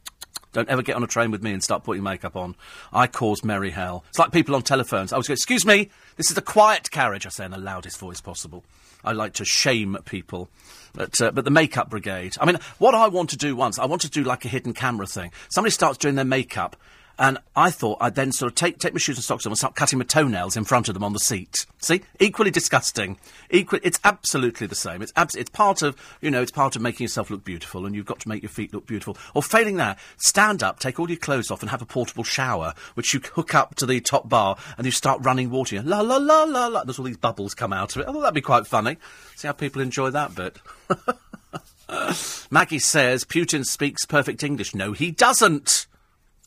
Don't 0.55 0.71
ever 0.71 0.81
get 0.81 0.97
on 0.97 1.05
a 1.05 1.07
train 1.07 1.31
with 1.31 1.43
me 1.43 1.53
and 1.53 1.63
start 1.63 1.85
putting 1.85 2.03
makeup 2.03 2.37
on. 2.37 2.57
I 2.91 3.07
cause 3.07 3.45
merry 3.45 3.69
hell. 3.69 4.07
It's 4.09 4.19
like 4.19 4.33
people 4.33 4.55
on 4.55 4.63
telephones. 4.63 5.13
I 5.13 5.19
was 5.19 5.29
going, 5.29 5.35
excuse 5.35 5.67
me, 5.67 5.91
this 6.17 6.31
is 6.31 6.39
a 6.39 6.43
quiet 6.43 6.91
carriage. 6.91 7.27
I 7.27 7.29
say 7.29 7.45
in 7.45 7.51
the 7.51 7.59
loudest 7.59 7.99
voice 7.99 8.23
possible. 8.23 8.65
I 9.05 9.13
like 9.13 9.35
to 9.35 9.45
shame 9.45 9.99
people. 10.07 10.49
But, 10.97 11.21
uh, 11.21 11.31
but 11.31 11.45
the 11.45 11.51
makeup 11.51 11.91
brigade. 11.91 12.37
I 12.41 12.47
mean, 12.47 12.59
what 12.79 12.95
I 12.95 13.09
want 13.09 13.31
to 13.31 13.37
do 13.37 13.55
once, 13.55 13.79
I 13.79 13.85
want 13.85 14.03
to 14.03 14.11
do 14.11 14.25
like 14.25 14.45
a 14.45 14.49
hidden 14.49 14.73
camera 14.73 15.07
thing. 15.07 15.31
Somebody 15.51 15.71
starts 15.71 15.99
doing 15.99 16.15
their 16.15 16.25
makeup, 16.25 16.75
and 17.19 17.39
I 17.55 17.71
thought 17.71 17.99
I'd 18.01 18.15
then 18.15 18.33
sort 18.33 18.53
of 18.53 18.57
take, 18.57 18.79
take 18.79 18.93
my 18.93 18.99
shoes 18.99 19.17
and 19.17 19.25
socks 19.25 19.47
off 19.47 19.51
and 19.51 19.59
start 19.59 19.75
cutting 19.75 19.99
my 19.99 20.05
toenails 20.05 20.57
in 20.57 20.65
front 20.65 20.89
of 20.89 20.95
them 20.95 21.05
on 21.05 21.13
the 21.13 21.19
seat. 21.19 21.65
See? 21.79 22.03
Equally 22.21 22.51
disgusting. 22.51 23.19
Equal, 23.51 23.81
it's 23.83 23.99
absolutely 24.05 24.67
the 24.67 24.75
same. 24.75 25.01
It's, 25.01 25.13
abs- 25.17 25.35
it's 25.35 25.51
part 25.51 25.83
of, 25.83 25.97
you 26.21 26.31
know, 26.31 26.43
it's 26.43 26.51
part 26.51 26.77
of 26.77 26.83
making 26.83 27.05
yourself 27.05 27.31
look 27.31 27.45
beautiful, 27.45 27.87
and 27.87 27.95
you've 27.95 28.07
got 28.07 28.21
to 28.21 28.29
make 28.29 28.43
your 28.43 28.51
feet 28.51 28.75
look 28.75 28.87
beautiful. 28.87 29.17
Or 29.35 29.43
failing 29.43 29.77
that, 29.77 29.99
stand 30.19 30.63
up, 30.63 30.79
take 30.79 31.01
all 31.01 31.09
your 31.09 31.19
clothes 31.19 31.51
off, 31.51 31.63
and 31.63 31.71
have 31.71 31.83
a 31.83 31.87
portable 31.87 32.25
shower, 32.25 32.75
which 32.95 33.15
you 33.15 33.21
hook 33.35 33.55
up 33.55 33.75
to 33.77 33.87
the 33.87 34.01
top 34.01 34.29
bar, 34.29 34.57
and 34.77 34.85
you 34.85 34.91
start 34.91 35.25
running 35.25 35.51
water. 35.51 35.83
La 35.83 36.01
la 36.01 36.19
la 36.19 36.45
la 36.45 36.67
la. 36.67 36.85
There's 36.85 36.99
all 36.99 37.05
these 37.05 37.17
bubbles 37.17 37.55
come 37.55 37.73
out 37.73 37.97
of 37.97 38.03
it. 38.03 38.09
I 38.09 38.13
thought 38.13 38.21
that'd 38.21 38.35
be 38.35 38.41
quite 38.41 38.67
funny. 38.67 38.97
See 39.37 39.49
how 39.49 39.53
people 39.53 39.81
enjoy 39.81 40.11
that 40.11 40.35
bit. 40.35 40.59
Maggie 42.51 42.79
says 42.79 43.25
Putin 43.25 43.65
speaks 43.65 44.05
perfect 44.05 44.43
English. 44.43 44.75
No, 44.75 44.93
he 44.93 45.11
doesn't. 45.11 45.86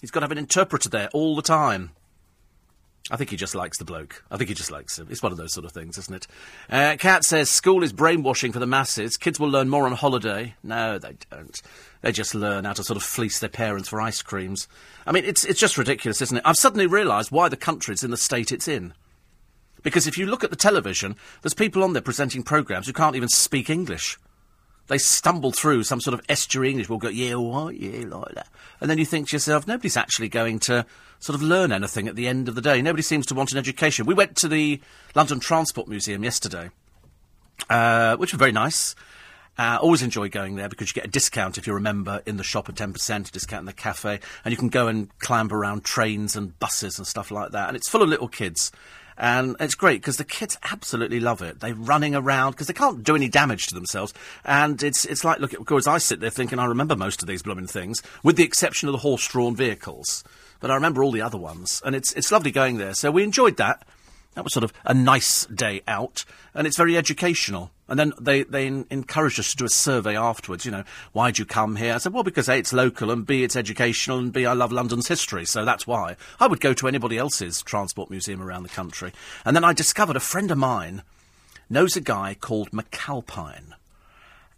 He's 0.01 0.11
got 0.11 0.21
to 0.21 0.25
have 0.25 0.31
an 0.31 0.37
interpreter 0.37 0.89
there 0.89 1.09
all 1.13 1.35
the 1.35 1.41
time. 1.41 1.91
I 3.11 3.17
think 3.17 3.31
he 3.31 3.37
just 3.37 3.55
likes 3.55 3.79
the 3.79 3.85
bloke. 3.85 4.23
I 4.29 4.37
think 4.37 4.49
he 4.49 4.53
just 4.53 4.71
likes 4.71 4.99
him. 4.99 5.07
It's 5.09 5.23
one 5.23 5.31
of 5.31 5.37
those 5.37 5.53
sort 5.53 5.65
of 5.65 5.71
things, 5.71 5.97
isn't 5.97 6.15
it? 6.15 6.27
Uh, 6.69 7.21
says 7.21 7.49
school 7.49 7.83
is 7.83 7.91
brainwashing 7.91 8.51
for 8.51 8.59
the 8.59 8.67
masses. 8.67 9.17
Kids 9.17 9.39
will 9.39 9.49
learn 9.49 9.67
more 9.67 9.87
on 9.87 9.93
holiday. 9.93 10.53
No, 10.61 10.99
they 10.99 11.15
don't. 11.31 11.59
They 12.01 12.11
just 12.11 12.35
learn 12.35 12.65
how 12.65 12.73
to 12.73 12.83
sort 12.83 12.97
of 12.97 13.03
fleece 13.03 13.39
their 13.39 13.49
parents 13.49 13.89
for 13.89 13.99
ice 13.99 14.21
creams. 14.21 14.67
I 15.07 15.11
mean, 15.11 15.25
it's 15.25 15.43
it's 15.43 15.59
just 15.59 15.77
ridiculous, 15.77 16.21
isn't 16.21 16.37
it? 16.37 16.43
I've 16.45 16.55
suddenly 16.55 16.85
realised 16.85 17.31
why 17.31 17.49
the 17.49 17.57
country's 17.57 18.03
in 18.03 18.11
the 18.11 18.17
state 18.17 18.51
it's 18.51 18.67
in. 18.67 18.93
Because 19.81 20.05
if 20.05 20.17
you 20.17 20.27
look 20.27 20.43
at 20.43 20.51
the 20.51 20.55
television, 20.55 21.15
there's 21.41 21.53
people 21.53 21.83
on 21.83 21.93
there 21.93 22.01
presenting 22.01 22.43
programmes 22.43 22.85
who 22.85 22.93
can't 22.93 23.15
even 23.15 23.29
speak 23.29 23.69
English 23.69 24.19
they 24.89 24.97
stumble 24.97 25.51
through 25.51 25.83
some 25.83 26.01
sort 26.01 26.13
of 26.13 26.21
estuary 26.27 26.71
English. 26.71 26.89
We'll 26.89 26.99
go, 26.99 27.09
yeah, 27.09 27.35
what, 27.35 27.75
yeah, 27.75 28.05
like 28.07 28.33
that. 28.33 28.47
And 28.81 28.89
then 28.89 28.97
you 28.97 29.05
think 29.05 29.29
to 29.29 29.35
yourself, 29.35 29.67
nobody's 29.67 29.95
actually 29.95 30.29
going 30.29 30.59
to 30.61 30.85
sort 31.19 31.35
of 31.35 31.43
learn 31.43 31.71
anything 31.71 32.07
at 32.07 32.15
the 32.15 32.27
end 32.27 32.49
of 32.49 32.55
the 32.55 32.61
day. 32.61 32.81
Nobody 32.81 33.03
seems 33.03 33.25
to 33.27 33.35
want 33.35 33.51
an 33.51 33.57
education. 33.57 34.05
We 34.05 34.13
went 34.13 34.35
to 34.37 34.47
the 34.47 34.81
London 35.15 35.39
Transport 35.39 35.87
Museum 35.87 36.23
yesterday, 36.23 36.71
uh, 37.69 38.17
which 38.17 38.33
was 38.33 38.39
very 38.39 38.51
nice. 38.51 38.95
Uh, 39.59 39.77
always 39.81 40.01
enjoy 40.01 40.29
going 40.29 40.55
there 40.55 40.69
because 40.69 40.89
you 40.89 40.93
get 40.93 41.05
a 41.05 41.09
discount 41.09 41.57
if 41.57 41.67
you 41.67 41.73
remember 41.73 42.21
in 42.25 42.37
the 42.37 42.43
shop, 42.43 42.69
a 42.69 42.71
10% 42.71 43.29
discount 43.31 43.59
in 43.59 43.65
the 43.65 43.73
cafe, 43.73 44.19
and 44.43 44.51
you 44.51 44.57
can 44.57 44.69
go 44.69 44.87
and 44.87 45.09
clamber 45.19 45.57
around 45.57 45.83
trains 45.83 46.35
and 46.35 46.57
buses 46.59 46.97
and 46.97 47.05
stuff 47.05 47.29
like 47.29 47.51
that. 47.51 47.67
And 47.67 47.75
it's 47.75 47.89
full 47.89 48.01
of 48.01 48.09
little 48.09 48.29
kids. 48.29 48.71
And 49.19 49.57
it's 49.59 49.75
great 49.75 50.01
because 50.01 50.15
the 50.15 50.23
kids 50.23 50.57
absolutely 50.63 51.19
love 51.19 51.41
it. 51.41 51.59
They're 51.59 51.75
running 51.75 52.15
around 52.15 52.51
because 52.51 52.67
they 52.67 52.73
can't 52.73 53.03
do 53.03 53.17
any 53.17 53.27
damage 53.27 53.67
to 53.67 53.75
themselves. 53.75 54.13
And 54.45 54.81
it's 54.81 55.03
it's 55.03 55.25
like, 55.25 55.39
look, 55.39 55.51
of 55.51 55.65
course, 55.65 55.87
I 55.87 55.97
sit 55.97 56.21
there 56.21 56.29
thinking 56.29 56.57
I 56.57 56.65
remember 56.65 56.95
most 56.95 57.21
of 57.21 57.27
these 57.27 57.43
blooming 57.43 57.67
things, 57.67 58.01
with 58.23 58.37
the 58.37 58.45
exception 58.45 58.87
of 58.87 58.93
the 58.93 58.99
horse-drawn 58.99 59.57
vehicles. 59.57 60.23
But 60.61 60.71
I 60.71 60.75
remember 60.75 61.03
all 61.03 61.11
the 61.11 61.21
other 61.21 61.37
ones, 61.37 61.81
and 61.85 61.95
it's 61.95 62.13
it's 62.13 62.31
lovely 62.31 62.51
going 62.51 62.77
there. 62.77 62.93
So 62.93 63.11
we 63.11 63.23
enjoyed 63.23 63.57
that. 63.57 63.85
That 64.35 64.45
was 64.45 64.53
sort 64.53 64.63
of 64.63 64.71
a 64.85 64.93
nice 64.93 65.45
day 65.47 65.81
out, 65.85 66.23
and 66.53 66.65
it's 66.65 66.77
very 66.77 66.95
educational. 66.95 67.71
And 67.89 67.99
then 67.99 68.13
they, 68.19 68.43
they 68.43 68.67
encouraged 68.67 69.39
us 69.39 69.51
to 69.51 69.57
do 69.57 69.65
a 69.65 69.69
survey 69.69 70.15
afterwards, 70.15 70.63
you 70.63 70.71
know, 70.71 70.83
why'd 71.11 71.39
you 71.39 71.45
come 71.45 71.75
here? 71.75 71.95
I 71.95 71.97
said, 71.97 72.13
well, 72.13 72.23
because 72.23 72.47
A, 72.47 72.57
it's 72.57 72.71
local, 72.71 73.09
and 73.09 73.25
B, 73.25 73.43
it's 73.43 73.55
educational, 73.55 74.19
and 74.19 74.31
B, 74.31 74.45
I 74.45 74.53
love 74.53 74.71
London's 74.71 75.07
history, 75.07 75.45
so 75.45 75.65
that's 75.65 75.87
why. 75.87 76.15
I 76.39 76.47
would 76.47 76.61
go 76.61 76.73
to 76.73 76.87
anybody 76.87 77.17
else's 77.17 77.61
transport 77.63 78.09
museum 78.09 78.41
around 78.41 78.63
the 78.63 78.69
country. 78.69 79.11
And 79.43 79.55
then 79.55 79.63
I 79.63 79.73
discovered 79.73 80.15
a 80.15 80.21
friend 80.21 80.51
of 80.51 80.57
mine 80.57 81.01
knows 81.69 81.95
a 81.95 82.01
guy 82.01 82.35
called 82.39 82.71
McAlpine. 82.71 83.73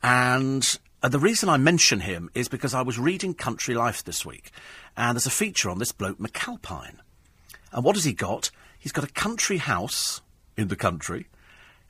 And 0.04 0.80
uh, 1.04 1.10
the 1.10 1.20
reason 1.20 1.50
I 1.50 1.58
mention 1.58 2.02
him 2.02 2.30
is 2.34 2.48
because 2.48 2.74
I 2.74 2.82
was 2.82 3.00
reading 3.00 3.34
Country 3.34 3.76
Life 3.76 4.04
this 4.04 4.26
week, 4.26 4.52
and 4.98 5.16
there's 5.16 5.26
a 5.26 5.32
feature 5.32 5.70
on 5.70 5.80
this 5.80 5.92
bloke, 5.92 6.20
McAlpine. 6.20 6.98
And 7.72 7.84
what 7.84 7.96
has 7.96 8.06
he 8.06 8.14
got? 8.14 8.52
He's 8.78 8.92
got 8.92 9.04
a 9.04 9.14
country 9.14 9.58
house 9.58 10.22
in 10.58 10.68
the 10.68 10.76
country. 10.76 11.28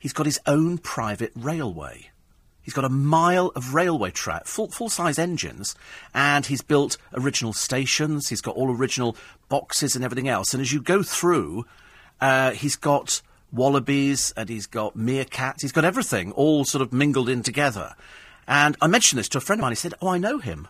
He's 0.02 0.12
got 0.12 0.26
his 0.26 0.40
own 0.46 0.78
private 0.78 1.30
railway. 1.36 2.10
He's 2.60 2.74
got 2.74 2.84
a 2.84 2.88
mile 2.88 3.52
of 3.54 3.72
railway 3.72 4.10
track, 4.10 4.46
full, 4.46 4.68
full-size 4.68 5.16
engines, 5.16 5.76
and 6.12 6.44
he's 6.44 6.60
built 6.60 6.96
original 7.14 7.52
stations. 7.52 8.28
He's 8.28 8.40
got 8.40 8.56
all 8.56 8.76
original 8.76 9.16
boxes 9.48 9.94
and 9.94 10.04
everything 10.04 10.26
else. 10.26 10.54
And 10.54 10.60
as 10.60 10.72
you 10.72 10.82
go 10.82 11.04
through, 11.04 11.66
uh, 12.20 12.50
he's 12.50 12.74
got 12.74 13.22
wallabies 13.52 14.34
and 14.36 14.48
he's 14.48 14.66
got 14.66 14.98
meerkats. 14.98 15.62
He's 15.62 15.70
got 15.70 15.84
everything 15.84 16.32
all 16.32 16.64
sort 16.64 16.82
of 16.82 16.92
mingled 16.92 17.28
in 17.28 17.44
together. 17.44 17.94
And 18.48 18.76
I 18.80 18.88
mentioned 18.88 19.20
this 19.20 19.28
to 19.30 19.38
a 19.38 19.40
friend 19.40 19.60
of 19.60 19.62
mine. 19.62 19.70
He 19.70 19.76
said, 19.76 19.94
"Oh, 20.02 20.08
I 20.08 20.18
know 20.18 20.38
him." 20.38 20.66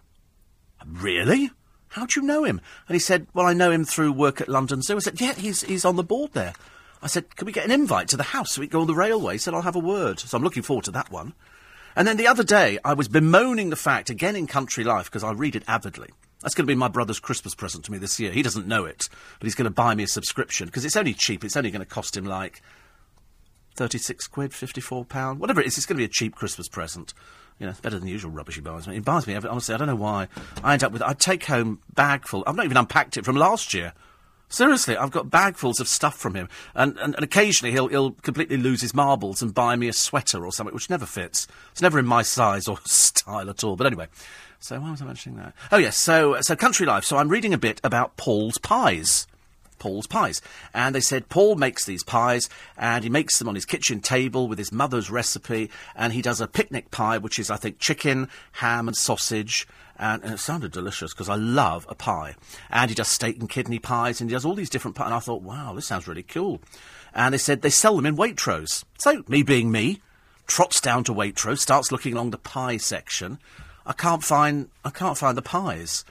Really? 0.86 1.52
How 1.88 2.04
do 2.04 2.20
you 2.20 2.26
know 2.26 2.44
him? 2.44 2.60
And 2.86 2.94
he 2.94 2.98
said, 2.98 3.28
Well, 3.32 3.46
I 3.46 3.54
know 3.54 3.70
him 3.70 3.86
through 3.86 4.12
work 4.12 4.42
at 4.42 4.48
London 4.48 4.82
Zoo. 4.82 4.96
I 4.96 5.00
said, 5.00 5.20
Yeah, 5.20 5.34
he's, 5.34 5.62
he's 5.62 5.84
on 5.86 5.96
the 5.96 6.02
board 6.02 6.32
there. 6.34 6.52
I 7.02 7.08
said, 7.08 7.34
Can 7.36 7.46
we 7.46 7.52
get 7.52 7.64
an 7.64 7.70
invite 7.70 8.08
to 8.08 8.16
the 8.16 8.22
house 8.22 8.52
so 8.52 8.60
we 8.60 8.68
can 8.68 8.78
go 8.78 8.80
on 8.80 8.86
the 8.86 8.94
railway? 8.94 9.34
He 9.34 9.38
said, 9.38 9.54
I'll 9.54 9.62
have 9.62 9.76
a 9.76 9.80
word. 9.80 10.20
So 10.20 10.36
I'm 10.36 10.44
looking 10.44 10.62
forward 10.62 10.84
to 10.86 10.90
that 10.92 11.10
one. 11.10 11.34
And 11.94 12.08
then 12.08 12.16
the 12.16 12.26
other 12.26 12.44
day, 12.44 12.78
I 12.84 12.94
was 12.94 13.08
bemoaning 13.08 13.70
the 13.70 13.76
fact, 13.76 14.08
again 14.08 14.36
in 14.36 14.46
Country 14.46 14.82
Life, 14.82 15.06
because 15.06 15.24
I 15.24 15.32
read 15.32 15.56
it 15.56 15.64
avidly. 15.68 16.08
That's 16.40 16.54
going 16.54 16.66
to 16.66 16.72
be 16.72 16.76
my 16.76 16.88
brother's 16.88 17.20
Christmas 17.20 17.54
present 17.54 17.84
to 17.84 17.92
me 17.92 17.98
this 17.98 18.18
year. 18.18 18.32
He 18.32 18.42
doesn't 18.42 18.66
know 18.66 18.84
it, 18.84 19.08
but 19.38 19.46
he's 19.46 19.54
going 19.54 19.66
to 19.66 19.70
buy 19.70 19.94
me 19.94 20.02
a 20.02 20.08
subscription 20.08 20.66
because 20.66 20.84
it's 20.84 20.96
only 20.96 21.14
cheap. 21.14 21.44
It's 21.44 21.56
only 21.56 21.70
going 21.70 21.80
to 21.80 21.86
cost 21.86 22.16
him 22.16 22.24
like 22.24 22.62
36 23.76 24.26
quid, 24.26 24.52
54 24.52 25.04
pound, 25.04 25.38
whatever 25.38 25.60
it 25.60 25.66
is. 25.66 25.76
It's 25.76 25.86
going 25.86 25.96
to 25.96 26.00
be 26.00 26.04
a 26.04 26.08
cheap 26.08 26.34
Christmas 26.34 26.68
present. 26.68 27.14
You 27.60 27.66
know, 27.66 27.70
it's 27.70 27.80
better 27.80 27.96
than 27.96 28.06
the 28.06 28.12
usual 28.12 28.32
rubbish 28.32 28.56
he 28.56 28.60
buys 28.60 28.88
me. 28.88 28.94
He 28.94 29.00
buys 29.00 29.26
me, 29.26 29.36
honestly, 29.36 29.74
I 29.74 29.78
don't 29.78 29.86
know 29.86 29.94
why. 29.94 30.26
I 30.64 30.72
end 30.72 30.82
up 30.82 30.90
with, 30.90 31.02
I 31.02 31.12
take 31.12 31.44
home 31.44 31.80
bagful. 31.94 32.42
I've 32.46 32.56
not 32.56 32.64
even 32.64 32.76
unpacked 32.76 33.16
it 33.16 33.24
from 33.24 33.36
last 33.36 33.72
year. 33.72 33.92
Seriously, 34.52 34.98
I've 34.98 35.10
got 35.10 35.30
bagfuls 35.30 35.80
of 35.80 35.88
stuff 35.88 36.14
from 36.14 36.34
him, 36.34 36.46
and, 36.74 36.98
and, 36.98 37.14
and, 37.14 37.24
occasionally 37.24 37.72
he'll 37.72 37.88
he'll 37.88 38.10
completely 38.10 38.58
lose 38.58 38.82
his 38.82 38.92
marbles 38.92 39.40
and 39.40 39.54
buy 39.54 39.76
me 39.76 39.88
a 39.88 39.94
sweater 39.94 40.44
or 40.44 40.52
something, 40.52 40.74
which 40.74 40.90
never 40.90 41.06
fits. 41.06 41.48
It's 41.70 41.80
never 41.80 41.98
in 41.98 42.04
my 42.04 42.20
size 42.20 42.68
or 42.68 42.76
style 42.84 43.48
at 43.48 43.64
all. 43.64 43.76
But 43.76 43.86
anyway, 43.86 44.08
so 44.60 44.78
why 44.78 44.90
was 44.90 45.00
I 45.00 45.06
mentioning 45.06 45.38
that? 45.38 45.54
Oh 45.72 45.78
yes, 45.78 45.96
so 45.96 46.38
so 46.42 46.54
country 46.54 46.84
life. 46.84 47.02
So 47.02 47.16
I'm 47.16 47.30
reading 47.30 47.54
a 47.54 47.58
bit 47.58 47.80
about 47.82 48.18
Paul's 48.18 48.58
pies. 48.58 49.26
Paul's 49.82 50.06
pies. 50.06 50.40
And 50.72 50.94
they 50.94 51.00
said 51.00 51.28
Paul 51.28 51.56
makes 51.56 51.84
these 51.84 52.04
pies 52.04 52.48
and 52.76 53.02
he 53.02 53.10
makes 53.10 53.40
them 53.40 53.48
on 53.48 53.56
his 53.56 53.64
kitchen 53.64 54.00
table 54.00 54.46
with 54.46 54.58
his 54.58 54.70
mother's 54.70 55.10
recipe 55.10 55.70
and 55.96 56.12
he 56.12 56.22
does 56.22 56.40
a 56.40 56.46
picnic 56.46 56.92
pie, 56.92 57.18
which 57.18 57.40
is, 57.40 57.50
I 57.50 57.56
think, 57.56 57.80
chicken, 57.80 58.28
ham 58.52 58.86
and 58.86 58.96
sausage. 58.96 59.66
And, 59.98 60.22
and 60.22 60.34
it 60.34 60.38
sounded 60.38 60.70
delicious 60.70 61.12
because 61.12 61.28
I 61.28 61.34
love 61.34 61.84
a 61.88 61.96
pie. 61.96 62.36
And 62.70 62.92
he 62.92 62.94
does 62.94 63.08
steak 63.08 63.40
and 63.40 63.50
kidney 63.50 63.80
pies 63.80 64.20
and 64.20 64.30
he 64.30 64.34
does 64.34 64.44
all 64.44 64.54
these 64.54 64.70
different 64.70 64.96
pies. 64.96 65.06
And 65.06 65.14
I 65.14 65.18
thought, 65.18 65.42
wow, 65.42 65.72
this 65.74 65.88
sounds 65.88 66.06
really 66.06 66.22
cool. 66.22 66.60
And 67.12 67.34
they 67.34 67.38
said 67.38 67.62
they 67.62 67.70
sell 67.70 67.96
them 67.96 68.06
in 68.06 68.16
Waitrose. 68.16 68.84
So, 68.98 69.24
me 69.26 69.42
being 69.42 69.72
me, 69.72 70.00
trots 70.46 70.80
down 70.80 71.02
to 71.04 71.12
Waitrose, 71.12 71.58
starts 71.58 71.90
looking 71.90 72.12
along 72.12 72.30
the 72.30 72.38
pie 72.38 72.76
section. 72.76 73.38
I 73.84 73.94
can't 73.94 74.22
find, 74.22 74.68
I 74.84 74.90
can't 74.90 75.18
find 75.18 75.36
the 75.36 75.42
pies. 75.42 76.04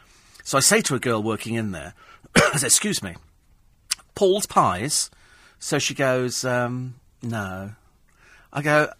So 0.44 0.58
I 0.58 0.62
say 0.62 0.82
to 0.82 0.96
a 0.96 1.00
girl 1.00 1.24
working 1.24 1.56
in 1.56 1.72
there, 1.72 1.94
excuse 2.54 3.02
me, 3.02 3.16
Paul's 4.15 4.45
Pies. 4.45 5.10
So 5.60 5.80
she 5.80 5.93
goes, 5.93 6.43
um, 6.43 6.95
no. 7.21 7.71
I 8.52 8.62
go, 8.62 8.91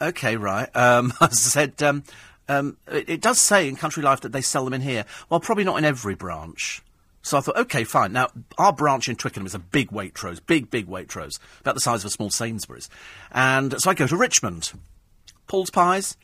okay, 0.00 0.36
right. 0.36 0.74
Um, 0.74 1.12
I 1.20 1.28
said, 1.28 1.82
um, 1.82 2.04
um, 2.48 2.76
it, 2.90 3.08
it, 3.08 3.20
does 3.20 3.40
say 3.40 3.68
in 3.68 3.76
Country 3.76 4.02
Life 4.02 4.20
that 4.20 4.32
they 4.32 4.40
sell 4.40 4.64
them 4.64 4.74
in 4.74 4.82
here. 4.82 5.04
Well, 5.28 5.40
probably 5.40 5.64
not 5.64 5.78
in 5.78 5.84
every 5.84 6.14
branch. 6.14 6.82
So 7.22 7.38
I 7.38 7.40
thought, 7.40 7.56
okay, 7.56 7.82
fine. 7.82 8.12
Now, 8.12 8.28
our 8.56 8.72
branch 8.72 9.08
in 9.08 9.16
Twickenham 9.16 9.46
is 9.46 9.54
a 9.54 9.58
big 9.58 9.90
Waitrose, 9.90 10.38
big, 10.46 10.70
big 10.70 10.86
Waitrose, 10.86 11.40
about 11.60 11.74
the 11.74 11.80
size 11.80 12.04
of 12.04 12.08
a 12.08 12.12
small 12.12 12.30
Sainsbury's. 12.30 12.88
And 13.32 13.80
so 13.80 13.90
I 13.90 13.94
go 13.94 14.06
to 14.06 14.16
Richmond. 14.16 14.72
Paul's 15.48 15.70
Pies? 15.70 16.16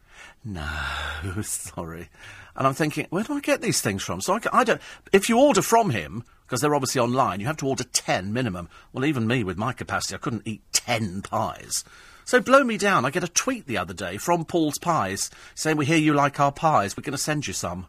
No, 0.44 0.68
sorry. 1.42 2.08
And 2.54 2.66
I'm 2.66 2.74
thinking, 2.74 3.06
where 3.10 3.24
do 3.24 3.34
I 3.34 3.40
get 3.40 3.62
these 3.62 3.80
things 3.80 4.02
from? 4.02 4.20
So 4.20 4.34
I, 4.34 4.40
I 4.52 4.64
don't. 4.64 4.80
If 5.12 5.28
you 5.28 5.38
order 5.38 5.62
from 5.62 5.90
him, 5.90 6.22
because 6.52 6.60
they're 6.60 6.74
obviously 6.74 7.00
online, 7.00 7.40
you 7.40 7.46
have 7.46 7.56
to 7.56 7.66
order 7.66 7.82
10 7.82 8.30
minimum. 8.30 8.68
Well, 8.92 9.06
even 9.06 9.26
me, 9.26 9.42
with 9.42 9.56
my 9.56 9.72
capacity, 9.72 10.16
I 10.16 10.18
couldn't 10.18 10.46
eat 10.46 10.60
10 10.74 11.22
pies. 11.22 11.82
So 12.26 12.42
blow 12.42 12.62
me 12.62 12.76
down. 12.76 13.06
I 13.06 13.10
get 13.10 13.24
a 13.24 13.28
tweet 13.28 13.66
the 13.66 13.78
other 13.78 13.94
day 13.94 14.18
from 14.18 14.44
Paul's 14.44 14.76
Pies 14.76 15.30
saying, 15.54 15.78
We 15.78 15.86
hear 15.86 15.96
you 15.96 16.12
like 16.12 16.38
our 16.38 16.52
pies. 16.52 16.94
We're 16.94 17.04
going 17.04 17.12
to 17.12 17.16
send 17.16 17.46
you 17.46 17.54
some. 17.54 17.86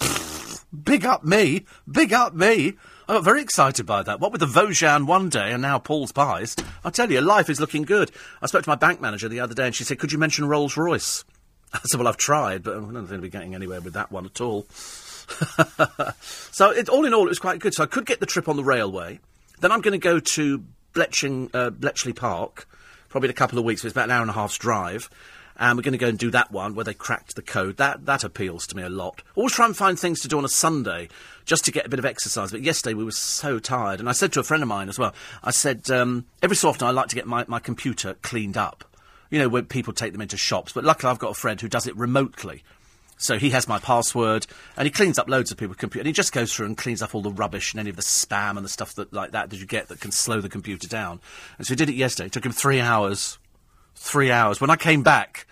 Big 0.84 1.06
up 1.06 1.22
me. 1.22 1.66
Big 1.88 2.12
up 2.12 2.34
me. 2.34 2.72
I 3.08 3.12
got 3.12 3.22
very 3.22 3.42
excited 3.42 3.86
by 3.86 4.02
that. 4.02 4.18
What 4.18 4.32
with 4.32 4.40
the 4.40 4.48
Vosges 4.48 5.06
one 5.06 5.28
day 5.28 5.52
and 5.52 5.62
now 5.62 5.78
Paul's 5.78 6.10
Pies, 6.10 6.56
I 6.84 6.90
tell 6.90 7.12
you, 7.12 7.20
life 7.20 7.48
is 7.48 7.60
looking 7.60 7.82
good. 7.82 8.10
I 8.42 8.46
spoke 8.46 8.64
to 8.64 8.70
my 8.70 8.74
bank 8.74 9.00
manager 9.00 9.28
the 9.28 9.38
other 9.38 9.54
day 9.54 9.66
and 9.66 9.74
she 9.74 9.84
said, 9.84 10.00
Could 10.00 10.10
you 10.10 10.18
mention 10.18 10.48
Rolls 10.48 10.76
Royce? 10.76 11.22
I 11.72 11.78
said, 11.84 11.98
Well, 11.98 12.08
I've 12.08 12.16
tried, 12.16 12.64
but 12.64 12.76
I'm 12.76 12.92
not 12.92 13.06
going 13.06 13.20
to 13.20 13.22
be 13.22 13.28
getting 13.28 13.54
anywhere 13.54 13.80
with 13.80 13.92
that 13.92 14.10
one 14.10 14.26
at 14.26 14.40
all. 14.40 14.66
so 16.20 16.70
it, 16.70 16.88
all 16.88 17.04
in 17.04 17.14
all, 17.14 17.26
it 17.26 17.30
was 17.30 17.38
quite 17.38 17.58
good. 17.60 17.74
So 17.74 17.82
I 17.82 17.86
could 17.86 18.06
get 18.06 18.20
the 18.20 18.26
trip 18.26 18.48
on 18.48 18.56
the 18.56 18.64
railway. 18.64 19.20
Then 19.60 19.72
I'm 19.72 19.80
going 19.80 19.92
to 19.92 19.98
go 19.98 20.20
to 20.20 20.64
Bletching, 20.94 21.50
uh, 21.54 21.70
Bletchley 21.70 22.12
Park, 22.12 22.68
probably 23.08 23.28
in 23.28 23.30
a 23.30 23.34
couple 23.34 23.58
of 23.58 23.64
weeks. 23.64 23.82
So 23.82 23.86
it's 23.86 23.94
about 23.94 24.04
an 24.04 24.10
hour 24.12 24.22
and 24.22 24.30
a 24.30 24.34
half's 24.34 24.58
drive. 24.58 25.10
And 25.56 25.78
we're 25.78 25.82
going 25.82 25.92
to 25.92 25.98
go 25.98 26.08
and 26.08 26.18
do 26.18 26.32
that 26.32 26.50
one 26.50 26.74
where 26.74 26.84
they 26.84 26.94
cracked 26.94 27.36
the 27.36 27.42
code. 27.42 27.76
That 27.76 28.06
that 28.06 28.24
appeals 28.24 28.66
to 28.68 28.76
me 28.76 28.82
a 28.82 28.88
lot. 28.88 29.22
Always 29.36 29.52
try 29.52 29.66
and 29.66 29.76
find 29.76 29.98
things 29.98 30.20
to 30.22 30.28
do 30.28 30.36
on 30.36 30.44
a 30.44 30.48
Sunday 30.48 31.08
just 31.44 31.64
to 31.66 31.72
get 31.72 31.86
a 31.86 31.88
bit 31.88 32.00
of 32.00 32.04
exercise. 32.04 32.50
But 32.50 32.62
yesterday 32.62 32.94
we 32.94 33.04
were 33.04 33.12
so 33.12 33.60
tired. 33.60 34.00
And 34.00 34.08
I 34.08 34.12
said 34.12 34.32
to 34.32 34.40
a 34.40 34.44
friend 34.44 34.62
of 34.62 34.68
mine 34.68 34.88
as 34.88 34.98
well, 34.98 35.14
I 35.44 35.52
said, 35.52 35.88
um, 35.90 36.26
every 36.42 36.56
so 36.56 36.68
often 36.68 36.88
I 36.88 36.90
like 36.90 37.08
to 37.08 37.14
get 37.14 37.26
my, 37.26 37.44
my 37.46 37.60
computer 37.60 38.14
cleaned 38.22 38.56
up. 38.56 38.84
You 39.30 39.38
know, 39.38 39.48
when 39.48 39.66
people 39.66 39.92
take 39.92 40.12
them 40.12 40.20
into 40.20 40.36
shops. 40.36 40.72
But 40.72 40.84
luckily 40.84 41.10
I've 41.10 41.18
got 41.18 41.30
a 41.30 41.34
friend 41.34 41.60
who 41.60 41.68
does 41.68 41.86
it 41.86 41.96
remotely. 41.96 42.64
So 43.24 43.38
he 43.38 43.50
has 43.50 43.66
my 43.66 43.78
password, 43.78 44.46
and 44.76 44.84
he 44.84 44.90
cleans 44.90 45.18
up 45.18 45.30
loads 45.30 45.50
of 45.50 45.56
people's 45.56 45.78
computer. 45.78 46.02
And 46.02 46.06
he 46.06 46.12
just 46.12 46.30
goes 46.30 46.52
through 46.52 46.66
and 46.66 46.76
cleans 46.76 47.00
up 47.00 47.14
all 47.14 47.22
the 47.22 47.32
rubbish 47.32 47.72
and 47.72 47.80
any 47.80 47.88
of 47.88 47.96
the 47.96 48.02
spam 48.02 48.58
and 48.58 48.64
the 48.64 48.68
stuff 48.68 48.94
that 48.96 49.14
like 49.14 49.30
that 49.30 49.48
that 49.48 49.58
you 49.58 49.64
get 49.64 49.88
that 49.88 50.00
can 50.00 50.12
slow 50.12 50.42
the 50.42 50.50
computer 50.50 50.86
down. 50.86 51.20
And 51.56 51.66
so 51.66 51.72
he 51.72 51.76
did 51.76 51.88
it 51.88 51.94
yesterday. 51.94 52.26
It 52.26 52.32
took 52.32 52.44
him 52.44 52.52
three 52.52 52.80
hours. 52.82 53.38
Three 53.94 54.30
hours. 54.30 54.60
When 54.60 54.68
I 54.68 54.76
came 54.76 55.02
back, 55.02 55.46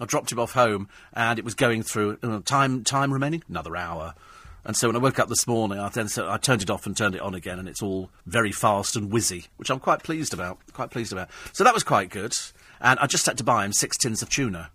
I 0.00 0.06
dropped 0.06 0.32
him 0.32 0.38
off 0.38 0.52
home, 0.52 0.88
and 1.12 1.38
it 1.38 1.44
was 1.44 1.54
going 1.54 1.82
through 1.82 2.18
uh, 2.22 2.40
time 2.46 2.82
time 2.82 3.12
remaining 3.12 3.42
another 3.46 3.76
hour. 3.76 4.14
And 4.64 4.74
so 4.74 4.88
when 4.88 4.96
I 4.96 5.00
woke 5.00 5.18
up 5.18 5.28
this 5.28 5.46
morning, 5.46 5.78
I 5.78 5.90
then 5.90 6.08
so 6.08 6.30
I 6.30 6.38
turned 6.38 6.62
it 6.62 6.70
off 6.70 6.86
and 6.86 6.96
turned 6.96 7.14
it 7.14 7.20
on 7.20 7.34
again, 7.34 7.58
and 7.58 7.68
it's 7.68 7.82
all 7.82 8.08
very 8.24 8.52
fast 8.52 8.96
and 8.96 9.12
whizzy, 9.12 9.48
which 9.58 9.68
I'm 9.68 9.80
quite 9.80 10.02
pleased 10.02 10.32
about. 10.32 10.60
Quite 10.72 10.90
pleased 10.90 11.12
about. 11.12 11.28
So 11.52 11.62
that 11.62 11.74
was 11.74 11.84
quite 11.84 12.08
good. 12.08 12.34
And 12.80 12.98
I 13.00 13.06
just 13.06 13.26
had 13.26 13.36
to 13.36 13.44
buy 13.44 13.66
him 13.66 13.74
six 13.74 13.98
tins 13.98 14.22
of 14.22 14.30
tuna 14.30 14.70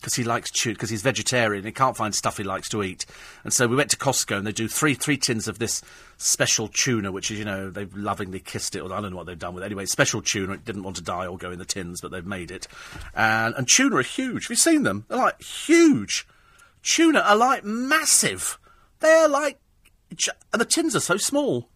because 0.00 0.14
he 0.14 0.24
likes 0.24 0.50
tuna 0.50 0.74
because 0.74 0.90
he's 0.90 1.02
vegetarian. 1.02 1.64
He 1.64 1.72
can't 1.72 1.96
find 1.96 2.14
stuff 2.14 2.36
he 2.36 2.44
likes 2.44 2.68
to 2.70 2.82
eat, 2.82 3.04
and 3.44 3.52
so 3.52 3.66
we 3.66 3.76
went 3.76 3.90
to 3.90 3.96
Costco 3.96 4.38
and 4.38 4.46
they 4.46 4.52
do 4.52 4.68
three 4.68 4.94
three 4.94 5.16
tins 5.16 5.48
of 5.48 5.58
this 5.58 5.82
special 6.16 6.68
tuna, 6.68 7.12
which 7.12 7.30
is 7.30 7.38
you 7.38 7.44
know 7.44 7.70
they've 7.70 7.94
lovingly 7.96 8.40
kissed 8.40 8.76
it, 8.76 8.80
or 8.80 8.92
I 8.92 9.00
don't 9.00 9.10
know 9.10 9.16
what 9.16 9.26
they've 9.26 9.38
done 9.38 9.54
with 9.54 9.62
it. 9.62 9.66
Anyway, 9.66 9.86
special 9.86 10.22
tuna. 10.22 10.54
It 10.54 10.64
didn't 10.64 10.82
want 10.82 10.96
to 10.96 11.02
die 11.02 11.26
or 11.26 11.36
go 11.36 11.50
in 11.50 11.58
the 11.58 11.64
tins, 11.64 12.00
but 12.00 12.10
they've 12.10 12.24
made 12.26 12.50
it. 12.50 12.68
And 13.14 13.54
and 13.56 13.68
tuna 13.68 13.96
are 13.96 14.02
huge. 14.02 14.44
Have 14.44 14.50
you 14.50 14.56
seen 14.56 14.82
them? 14.82 15.04
They're 15.08 15.18
like 15.18 15.42
huge. 15.42 16.26
Tuna 16.82 17.20
are 17.20 17.36
like 17.36 17.64
massive. 17.64 18.58
They're 19.00 19.28
like, 19.28 19.58
and 20.10 20.60
the 20.60 20.64
tins 20.64 20.96
are 20.96 21.00
so 21.00 21.16
small. 21.16 21.68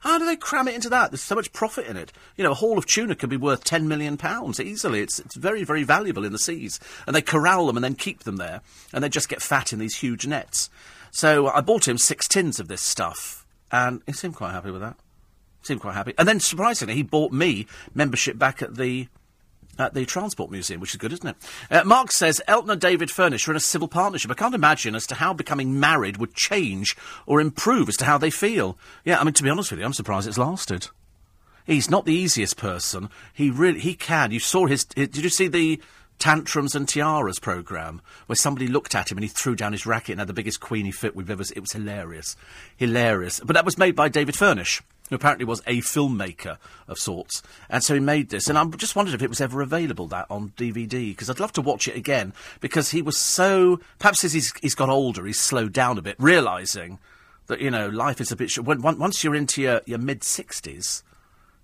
How 0.00 0.18
do 0.18 0.24
they 0.26 0.36
cram 0.36 0.66
it 0.66 0.74
into 0.74 0.88
that? 0.88 1.10
There's 1.10 1.22
so 1.22 1.34
much 1.34 1.52
profit 1.52 1.86
in 1.86 1.96
it. 1.96 2.12
You 2.36 2.44
know, 2.44 2.52
a 2.52 2.54
haul 2.54 2.78
of 2.78 2.86
tuna 2.86 3.14
could 3.14 3.30
be 3.30 3.36
worth 3.36 3.64
ten 3.64 3.86
million 3.86 4.16
pounds 4.16 4.58
easily. 4.58 5.00
It's 5.00 5.18
it's 5.18 5.36
very 5.36 5.62
very 5.62 5.82
valuable 5.82 6.24
in 6.24 6.32
the 6.32 6.38
seas, 6.38 6.80
and 7.06 7.14
they 7.14 7.22
corral 7.22 7.66
them 7.66 7.76
and 7.76 7.84
then 7.84 7.94
keep 7.94 8.24
them 8.24 8.36
there, 8.36 8.62
and 8.92 9.04
they 9.04 9.08
just 9.08 9.28
get 9.28 9.42
fat 9.42 9.72
in 9.72 9.78
these 9.78 9.96
huge 9.96 10.26
nets. 10.26 10.70
So 11.10 11.48
I 11.48 11.60
bought 11.60 11.88
him 11.88 11.98
six 11.98 12.26
tins 12.26 12.58
of 12.60 12.68
this 12.68 12.80
stuff, 12.80 13.46
and 13.70 14.02
he 14.06 14.12
seemed 14.12 14.36
quite 14.36 14.52
happy 14.52 14.70
with 14.70 14.80
that. 14.80 14.96
Seemed 15.62 15.82
quite 15.82 15.94
happy. 15.94 16.14
And 16.16 16.26
then 16.26 16.40
surprisingly, 16.40 16.94
he 16.94 17.02
bought 17.02 17.32
me 17.32 17.66
membership 17.94 18.38
back 18.38 18.62
at 18.62 18.76
the 18.76 19.08
at 19.80 19.94
the 19.94 20.04
Transport 20.04 20.50
Museum, 20.50 20.80
which 20.80 20.90
is 20.90 20.96
good, 20.96 21.12
isn't 21.12 21.28
it? 21.28 21.36
Uh, 21.70 21.84
Mark 21.84 22.12
says 22.12 22.40
Elton 22.46 22.70
and 22.70 22.80
David 22.80 23.10
Furnish 23.10 23.46
are 23.48 23.52
in 23.52 23.56
a 23.56 23.60
civil 23.60 23.88
partnership. 23.88 24.30
I 24.30 24.34
can't 24.34 24.54
imagine 24.54 24.94
as 24.94 25.06
to 25.08 25.16
how 25.16 25.32
becoming 25.32 25.80
married 25.80 26.18
would 26.18 26.34
change 26.34 26.96
or 27.26 27.40
improve 27.40 27.88
as 27.88 27.96
to 27.98 28.04
how 28.04 28.18
they 28.18 28.30
feel. 28.30 28.78
Yeah, 29.04 29.20
I 29.20 29.24
mean, 29.24 29.34
to 29.34 29.42
be 29.42 29.50
honest 29.50 29.70
with 29.70 29.80
you, 29.80 29.86
I'm 29.86 29.92
surprised 29.92 30.28
it's 30.28 30.38
lasted. 30.38 30.88
He's 31.66 31.90
not 31.90 32.04
the 32.04 32.14
easiest 32.14 32.56
person. 32.56 33.10
He 33.32 33.50
really, 33.50 33.80
he 33.80 33.94
can. 33.94 34.32
You 34.32 34.40
saw 34.40 34.66
his, 34.66 34.86
his 34.96 35.08
did 35.08 35.24
you 35.24 35.30
see 35.30 35.48
the 35.48 35.80
Tantrums 36.18 36.74
and 36.74 36.86
Tiaras 36.86 37.38
programme, 37.40 38.02
where 38.26 38.36
somebody 38.36 38.66
looked 38.66 38.94
at 38.94 39.10
him 39.10 39.16
and 39.16 39.24
he 39.24 39.28
threw 39.28 39.56
down 39.56 39.72
his 39.72 39.86
racket 39.86 40.10
and 40.10 40.20
had 40.20 40.28
the 40.28 40.34
biggest 40.34 40.60
queenie 40.60 40.90
fit 40.90 41.16
we've 41.16 41.30
ever. 41.30 41.42
It 41.42 41.60
was 41.60 41.72
hilarious. 41.72 42.36
Hilarious. 42.76 43.40
But 43.40 43.54
that 43.54 43.64
was 43.64 43.78
made 43.78 43.96
by 43.96 44.10
David 44.10 44.36
Furnish 44.36 44.82
who 45.10 45.16
apparently 45.16 45.44
was 45.44 45.60
a 45.66 45.80
filmmaker 45.80 46.56
of 46.88 46.98
sorts. 46.98 47.42
And 47.68 47.84
so 47.84 47.94
he 47.94 48.00
made 48.00 48.30
this. 48.30 48.48
And 48.48 48.56
I 48.56 48.64
just 48.76 48.96
wondered 48.96 49.14
if 49.14 49.22
it 49.22 49.28
was 49.28 49.40
ever 49.40 49.60
available, 49.60 50.06
that, 50.08 50.26
on 50.30 50.50
DVD, 50.56 51.10
because 51.10 51.28
I'd 51.28 51.40
love 51.40 51.52
to 51.54 51.60
watch 51.60 51.86
it 51.88 51.96
again, 51.96 52.32
because 52.60 52.92
he 52.92 53.02
was 53.02 53.18
so. 53.18 53.80
Perhaps 53.98 54.24
as 54.24 54.32
he's, 54.32 54.54
he's 54.62 54.74
got 54.74 54.88
older, 54.88 55.26
he's 55.26 55.38
slowed 55.38 55.72
down 55.72 55.98
a 55.98 56.02
bit, 56.02 56.16
realising 56.18 56.98
that, 57.48 57.60
you 57.60 57.70
know, 57.70 57.88
life 57.88 58.20
is 58.20 58.32
a 58.32 58.36
bit. 58.36 58.56
When, 58.56 58.80
once 58.80 59.22
you're 59.22 59.34
into 59.34 59.60
your, 59.60 59.82
your 59.84 59.98
mid 59.98 60.20
60s, 60.20 61.02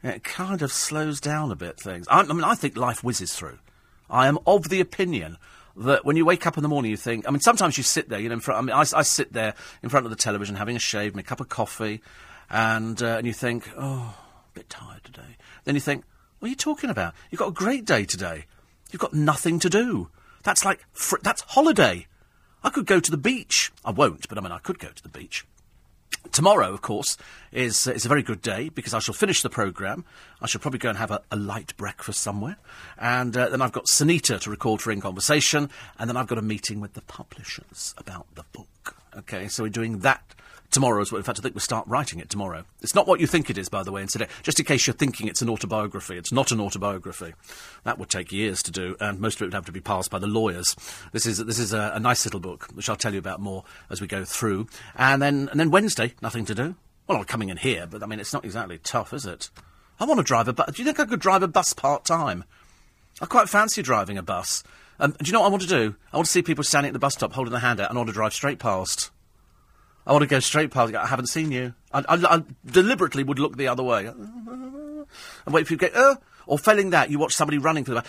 it 0.03 0.25
kind 0.25 0.61
of 0.61 0.73
slows 0.73 1.21
down 1.21 1.51
a 1.51 1.57
bit, 1.57 1.79
things. 1.79 2.07
I, 2.09 2.21
I 2.21 2.25
mean, 2.25 2.45
I 2.45 2.57
think 2.57 2.77
life 2.77 3.03
whizzes 3.03 3.33
through. 3.33 3.59
I 4.11 4.27
am 4.27 4.39
of 4.47 4.69
the 4.69 4.81
opinion 4.81 5.39
that 5.77 6.05
when 6.05 6.17
you 6.17 6.25
wake 6.25 6.47
up 6.47 6.57
in 6.57 6.63
the 6.63 6.69
morning, 6.69 6.91
you 6.91 6.97
think. 6.97 7.29
I 7.29 7.31
mean, 7.31 7.41
sometimes 7.41 7.77
you 7.77 7.85
sit 7.85 8.09
there, 8.09 8.19
you 8.19 8.29
know, 8.29 8.35
in 8.35 8.41
front. 8.41 8.59
I 8.59 8.63
mean, 8.63 8.75
I, 8.75 8.99
I 8.99 9.03
sit 9.03 9.33
there 9.33 9.55
in 9.83 9.89
front 9.89 10.07
of 10.07 10.11
the 10.11 10.17
television 10.17 10.57
having 10.57 10.77
a 10.77 10.81
shave, 10.81 11.13
and 11.13 11.21
a 11.21 11.23
cup 11.23 11.41
of 11.41 11.49
coffee, 11.49 12.01
and 12.51 13.03
uh, 13.03 13.17
and 13.19 13.27
you 13.27 13.33
think, 13.33 13.69
oh, 13.77 14.15
a 14.17 14.55
bit 14.55 14.69
tired 14.69 15.05
today. 15.05 15.37
Then 15.65 15.75
you 15.75 15.81
think, 15.81 16.05
what 16.39 16.47
are 16.47 16.51
you 16.51 16.57
talking 16.57 16.91
about? 16.91 17.15
You've 17.31 17.39
got 17.39 17.49
a 17.49 17.53
great 17.53 17.85
day 17.85 18.05
today. 18.05 18.45
You've 18.91 19.01
got 19.01 19.15
nothing 19.15 19.59
to 19.61 19.71
do. 19.71 20.11
That's 20.43 20.65
like 20.65 20.85
fr- 20.93 21.19
that's 21.23 21.43
holiday. 21.43 22.07
I 22.63 22.71
could 22.71 22.87
go 22.87 23.01
to 23.01 23.11
the 23.11 23.17
beach. 23.17 23.73
I 23.85 23.91
won't, 23.91 24.29
but 24.29 24.39
I 24.39 24.41
mean, 24.41 24.53
I 24.53 24.59
could 24.59 24.79
go 24.79 24.89
to 24.89 25.03
the 25.03 25.09
beach. 25.09 25.45
Tomorrow, 26.33 26.73
of 26.73 26.83
course, 26.83 27.17
is, 27.53 27.87
uh, 27.87 27.93
is 27.93 28.05
a 28.05 28.09
very 28.09 28.23
good 28.23 28.43
day 28.43 28.69
because 28.69 28.93
I 28.93 28.99
shall 28.99 29.15
finish 29.15 29.43
the 29.43 29.51
programme. 29.51 30.05
I 30.41 30.47
shall 30.47 30.61
probably 30.61 30.79
go 30.79 30.89
and 30.89 30.99
have 30.99 31.11
a, 31.11 31.23
a 31.31 31.37
light 31.37 31.77
breakfast 31.77 32.21
somewhere. 32.21 32.57
And 32.99 33.37
uh, 33.37 33.49
then 33.49 33.63
I've 33.63 33.73
got 33.73 33.87
Sunita 33.87 34.41
to 34.41 34.51
record 34.51 34.83
for 34.83 34.91
In 34.91 35.01
Conversation. 35.01 35.71
And 35.99 36.11
then 36.11 36.17
I've 36.17 36.27
got 36.27 36.39
a 36.39 36.43
meeting 36.43 36.81
with 36.81 36.95
the 36.95 37.03
publishers 37.03 37.95
about 37.97 38.27
the 38.35 38.45
book. 38.53 38.97
Okay, 39.17 39.49
so 39.49 39.63
we're 39.63 39.69
doing 39.69 40.01
that 40.01 40.35
tomorrow 40.77 41.01
as 41.01 41.11
well. 41.11 41.17
In 41.17 41.25
fact, 41.25 41.39
I 41.39 41.43
think 41.43 41.55
we'll 41.55 41.63
start 41.63 41.89
writing 41.89 42.21
it 42.21 42.29
tomorrow. 42.29 42.67
It's 42.83 42.95
not 42.95 43.07
what 43.09 43.19
you 43.19 43.27
think 43.27 43.49
it 43.49 43.57
is, 43.57 43.71
by 43.71 43.83
the 43.83 43.91
way, 43.91 44.03
incident. 44.03 44.31
Just 44.43 44.61
in 44.61 44.67
case 44.67 44.87
you're 44.87 44.93
thinking 44.93 45.27
it's 45.27 45.41
an 45.41 45.49
autobiography. 45.49 46.19
It's 46.19 46.33
not 46.33 46.53
an 46.53 46.61
autobiography. 46.61 47.33
That 47.85 47.99
would 47.99 48.11
take 48.11 48.31
years 48.31 48.63
to 48.65 48.71
do, 48.71 48.95
and 49.01 49.19
most 49.19 49.37
of 49.37 49.43
it 49.43 49.45
would 49.47 49.55
have 49.55 49.65
to 49.65 49.73
be 49.73 49.81
passed 49.81 50.11
by 50.11 50.19
the 50.19 50.27
lawyers. 50.27 50.77
This 51.13 51.25
is, 51.25 51.39
this 51.39 51.59
is 51.59 51.73
a, 51.73 51.93
a 51.95 51.99
nice 51.99 52.27
little 52.27 52.41
book, 52.41 52.69
which 52.75 52.91
I'll 52.91 52.97
tell 52.97 53.15
you 53.15 53.19
about 53.19 53.41
more 53.41 53.65
as 53.89 54.03
we 54.03 54.07
go 54.07 54.23
through. 54.23 54.69
And 54.97 55.23
then, 55.23 55.49
and 55.51 55.59
then 55.59 55.71
Wednesday, 55.71 56.13
nothing 56.21 56.45
to 56.45 56.55
do. 56.55 56.75
Well, 57.07 57.17
I'm 57.17 57.25
coming 57.25 57.49
in 57.49 57.57
here, 57.57 57.87
but 57.87 58.03
I 58.03 58.07
mean, 58.07 58.21
it's 58.21 58.35
not 58.35 58.45
exactly 58.45 58.77
tough, 58.77 59.15
is 59.15 59.25
it? 59.25 59.49
I 59.99 60.05
want 60.05 60.19
to 60.19 60.25
drive 60.25 60.47
a 60.47 60.53
bus. 60.53 60.75
Do 60.75 60.83
you 60.83 60.85
think 60.85 61.01
I 61.01 61.07
could 61.07 61.21
drive 61.21 61.43
a 61.43 61.49
bus 61.49 61.73
part 61.73 62.05
time? 62.05 62.45
I 63.23 63.25
quite 63.25 63.49
fancy 63.49 63.81
driving 63.81 64.19
a 64.19 64.23
bus. 64.23 64.63
Um, 65.01 65.13
do 65.13 65.25
you 65.25 65.33
know 65.33 65.41
what 65.41 65.47
I 65.47 65.51
want 65.51 65.63
to 65.63 65.69
do? 65.69 65.95
I 66.13 66.17
want 66.17 66.27
to 66.27 66.33
see 66.33 66.43
people 66.43 66.65
standing 66.65 66.91
at 66.91 66.93
the 66.93 66.99
bus 66.99 67.15
stop 67.15 67.33
holding 67.33 67.53
their 67.53 67.61
hand 67.61 67.81
out 67.81 67.89
and 67.89 67.97
I 67.97 68.01
want 68.01 68.09
to 68.09 68.15
drive 68.15 68.35
straight 68.35 68.59
past. 68.59 69.11
I 70.07 70.13
want 70.13 70.23
to 70.23 70.29
go 70.29 70.41
straight 70.41 70.71
past. 70.71 70.95
I 70.95 71.07
haven't 71.07 71.27
seen 71.27 71.51
you. 71.51 71.75
I, 71.93 72.05
I, 72.09 72.37
I 72.37 72.43
deliberately 72.65 73.25
would 73.25 73.39
look 73.39 73.57
the 73.57 73.69
other 73.69 73.83
way 73.83 74.07
and 74.07 75.07
wait 75.49 75.67
for 75.67 75.73
you 75.73 75.79
to 75.79 75.87
get. 75.89 75.97
Uh, 75.97 76.17
or 76.47 76.59
failing 76.59 76.91
that, 76.91 77.11
you 77.11 77.19
watch 77.19 77.35
somebody 77.35 77.59
running 77.59 77.85
for 77.85 77.95
the 77.95 78.05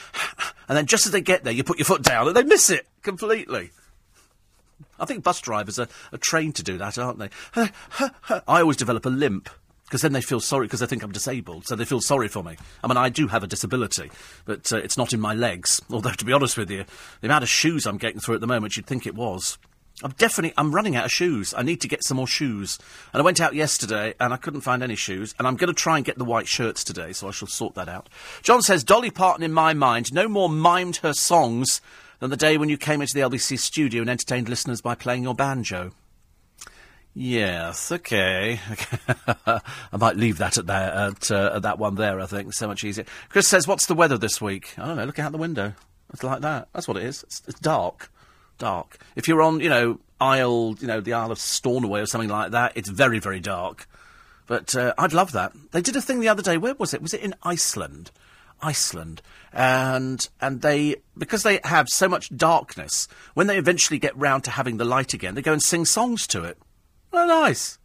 and 0.67 0.77
then 0.77 0.85
just 0.85 1.05
as 1.05 1.11
they 1.11 1.21
get 1.21 1.43
there, 1.43 1.53
you 1.53 1.63
put 1.63 1.79
your 1.79 1.85
foot 1.85 2.03
down 2.03 2.27
and 2.27 2.35
they 2.35 2.43
miss 2.43 2.69
it 2.69 2.87
completely. 3.01 3.71
I 4.99 5.05
think 5.05 5.23
bus 5.23 5.39
drivers 5.41 5.79
are, 5.79 5.87
are 6.11 6.17
trained 6.17 6.55
to 6.55 6.63
do 6.63 6.77
that, 6.77 6.97
aren't 6.97 7.19
they? 7.19 7.29
I 8.29 8.61
always 8.61 8.77
develop 8.77 9.05
a 9.05 9.09
limp 9.09 9.49
because 9.85 10.01
then 10.01 10.11
they 10.11 10.21
feel 10.21 10.41
sorry 10.41 10.67
because 10.67 10.81
they 10.81 10.85
think 10.85 11.01
I'm 11.01 11.11
disabled, 11.11 11.65
so 11.65 11.75
they 11.75 11.85
feel 11.85 12.01
sorry 12.01 12.27
for 12.27 12.43
me. 12.43 12.57
I 12.83 12.87
mean, 12.87 12.97
I 12.97 13.09
do 13.09 13.27
have 13.27 13.43
a 13.43 13.47
disability, 13.47 14.11
but 14.45 14.71
uh, 14.73 14.77
it's 14.77 14.97
not 14.97 15.13
in 15.13 15.21
my 15.21 15.33
legs. 15.33 15.81
Although, 15.89 16.11
to 16.11 16.25
be 16.25 16.33
honest 16.33 16.57
with 16.57 16.69
you, 16.69 16.83
the 17.21 17.27
amount 17.27 17.43
of 17.43 17.49
shoes 17.49 17.85
I'm 17.85 17.97
getting 17.97 18.19
through 18.19 18.35
at 18.35 18.41
the 18.41 18.47
moment, 18.47 18.75
you'd 18.75 18.85
think 18.85 19.07
it 19.07 19.15
was. 19.15 19.57
I'm 20.03 20.11
definitely, 20.11 20.53
I'm 20.57 20.75
running 20.75 20.95
out 20.95 21.05
of 21.05 21.11
shoes. 21.11 21.55
I 21.57 21.63
need 21.63 21.81
to 21.81 21.87
get 21.87 22.03
some 22.03 22.17
more 22.17 22.27
shoes. 22.27 22.77
And 23.13 23.21
I 23.21 23.25
went 23.25 23.41
out 23.41 23.55
yesterday 23.55 24.13
and 24.19 24.31
I 24.31 24.37
couldn't 24.37 24.61
find 24.61 24.83
any 24.83 24.95
shoes. 24.95 25.33
And 25.39 25.47
I'm 25.47 25.55
going 25.55 25.73
to 25.73 25.73
try 25.73 25.97
and 25.97 26.05
get 26.05 26.19
the 26.19 26.25
white 26.25 26.47
shirts 26.47 26.83
today, 26.83 27.13
so 27.13 27.27
I 27.27 27.31
shall 27.31 27.47
sort 27.47 27.73
that 27.75 27.89
out. 27.89 28.07
John 28.43 28.61
says, 28.61 28.83
Dolly 28.83 29.09
Parton, 29.09 29.43
in 29.43 29.53
my 29.53 29.73
mind, 29.73 30.13
no 30.13 30.27
more 30.27 30.49
mimed 30.49 30.97
her 30.97 31.13
songs 31.13 31.81
than 32.19 32.29
the 32.29 32.37
day 32.37 32.57
when 32.57 32.69
you 32.69 32.77
came 32.77 33.01
into 33.01 33.13
the 33.15 33.21
LBC 33.21 33.57
studio 33.57 34.01
and 34.01 34.09
entertained 34.09 34.49
listeners 34.49 34.81
by 34.81 34.93
playing 34.93 35.23
your 35.23 35.35
banjo. 35.35 35.91
Yes, 37.15 37.91
okay. 37.91 38.59
I 39.47 39.97
might 39.97 40.15
leave 40.15 40.37
that 40.37 40.59
at, 40.59 40.67
there, 40.67 40.91
at, 40.93 41.31
uh, 41.31 41.53
at 41.55 41.63
that 41.63 41.79
one 41.79 41.95
there, 41.95 42.19
I 42.19 42.27
think. 42.27 42.53
So 42.53 42.67
much 42.67 42.83
easier. 42.83 43.05
Chris 43.29 43.47
says, 43.47 43.67
what's 43.67 43.87
the 43.87 43.95
weather 43.95 44.19
this 44.19 44.39
week? 44.39 44.75
I 44.77 44.85
don't 44.85 44.97
know, 44.97 45.05
look 45.05 45.17
out 45.17 45.31
the 45.31 45.39
window. 45.39 45.73
It's 46.13 46.23
like 46.23 46.41
that. 46.41 46.67
That's 46.73 46.87
what 46.87 46.97
it 46.97 47.03
is. 47.03 47.23
It's, 47.23 47.41
it's 47.47 47.59
dark 47.59 48.11
dark. 48.57 48.97
If 49.15 49.27
you're 49.27 49.41
on, 49.41 49.59
you 49.59 49.69
know, 49.69 49.99
Isle, 50.19 50.75
you 50.79 50.87
know, 50.87 51.01
the 51.01 51.13
Isle 51.13 51.31
of 51.31 51.39
Stornoway 51.39 52.01
or 52.01 52.05
something 52.05 52.29
like 52.29 52.51
that, 52.51 52.73
it's 52.75 52.89
very, 52.89 53.19
very 53.19 53.39
dark. 53.39 53.87
But 54.47 54.75
uh, 54.75 54.93
I'd 54.97 55.13
love 55.13 55.33
that. 55.33 55.53
They 55.71 55.81
did 55.81 55.95
a 55.95 56.01
thing 56.01 56.19
the 56.19 56.29
other 56.29 56.41
day. 56.41 56.57
Where 56.57 56.75
was 56.75 56.93
it? 56.93 57.01
Was 57.01 57.13
it 57.13 57.21
in 57.21 57.35
Iceland? 57.43 58.11
Iceland, 58.61 59.21
and 59.53 60.27
and 60.41 60.61
they 60.61 60.95
because 61.17 61.43
they 61.43 61.59
have 61.63 61.89
so 61.89 62.07
much 62.09 62.35
darkness. 62.35 63.07
When 63.33 63.47
they 63.47 63.57
eventually 63.57 63.99
get 63.99 64.17
round 64.17 64.43
to 64.45 64.51
having 64.51 64.77
the 64.77 64.85
light 64.85 65.13
again, 65.13 65.35
they 65.35 65.41
go 65.41 65.53
and 65.53 65.61
sing 65.61 65.85
songs 65.85 66.25
to 66.27 66.43
it. 66.43 66.57
Oh, 67.13 67.25
nice. 67.25 67.77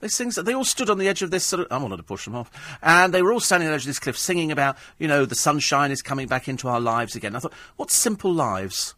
They 0.00 0.08
sing. 0.08 0.30
They 0.30 0.54
all 0.54 0.64
stood 0.64 0.90
on 0.90 0.98
the 0.98 1.08
edge 1.08 1.22
of 1.22 1.30
this 1.30 1.44
sort 1.44 1.66
of. 1.66 1.72
I 1.72 1.78
wanted 1.78 1.96
to 1.96 2.02
push 2.02 2.26
them 2.26 2.34
off, 2.34 2.50
and 2.82 3.12
they 3.12 3.22
were 3.22 3.32
all 3.32 3.40
standing 3.40 3.66
on 3.66 3.72
the 3.72 3.76
edge 3.76 3.82
of 3.82 3.88
this 3.88 3.98
cliff, 3.98 4.18
singing 4.18 4.52
about, 4.52 4.76
you 4.98 5.08
know, 5.08 5.24
the 5.24 5.34
sunshine 5.34 5.90
is 5.90 6.02
coming 6.02 6.28
back 6.28 6.48
into 6.48 6.68
our 6.68 6.80
lives 6.80 7.16
again. 7.16 7.34
I 7.34 7.38
thought, 7.40 7.54
what 7.76 7.90
simple 7.90 8.32
lives. 8.32 8.94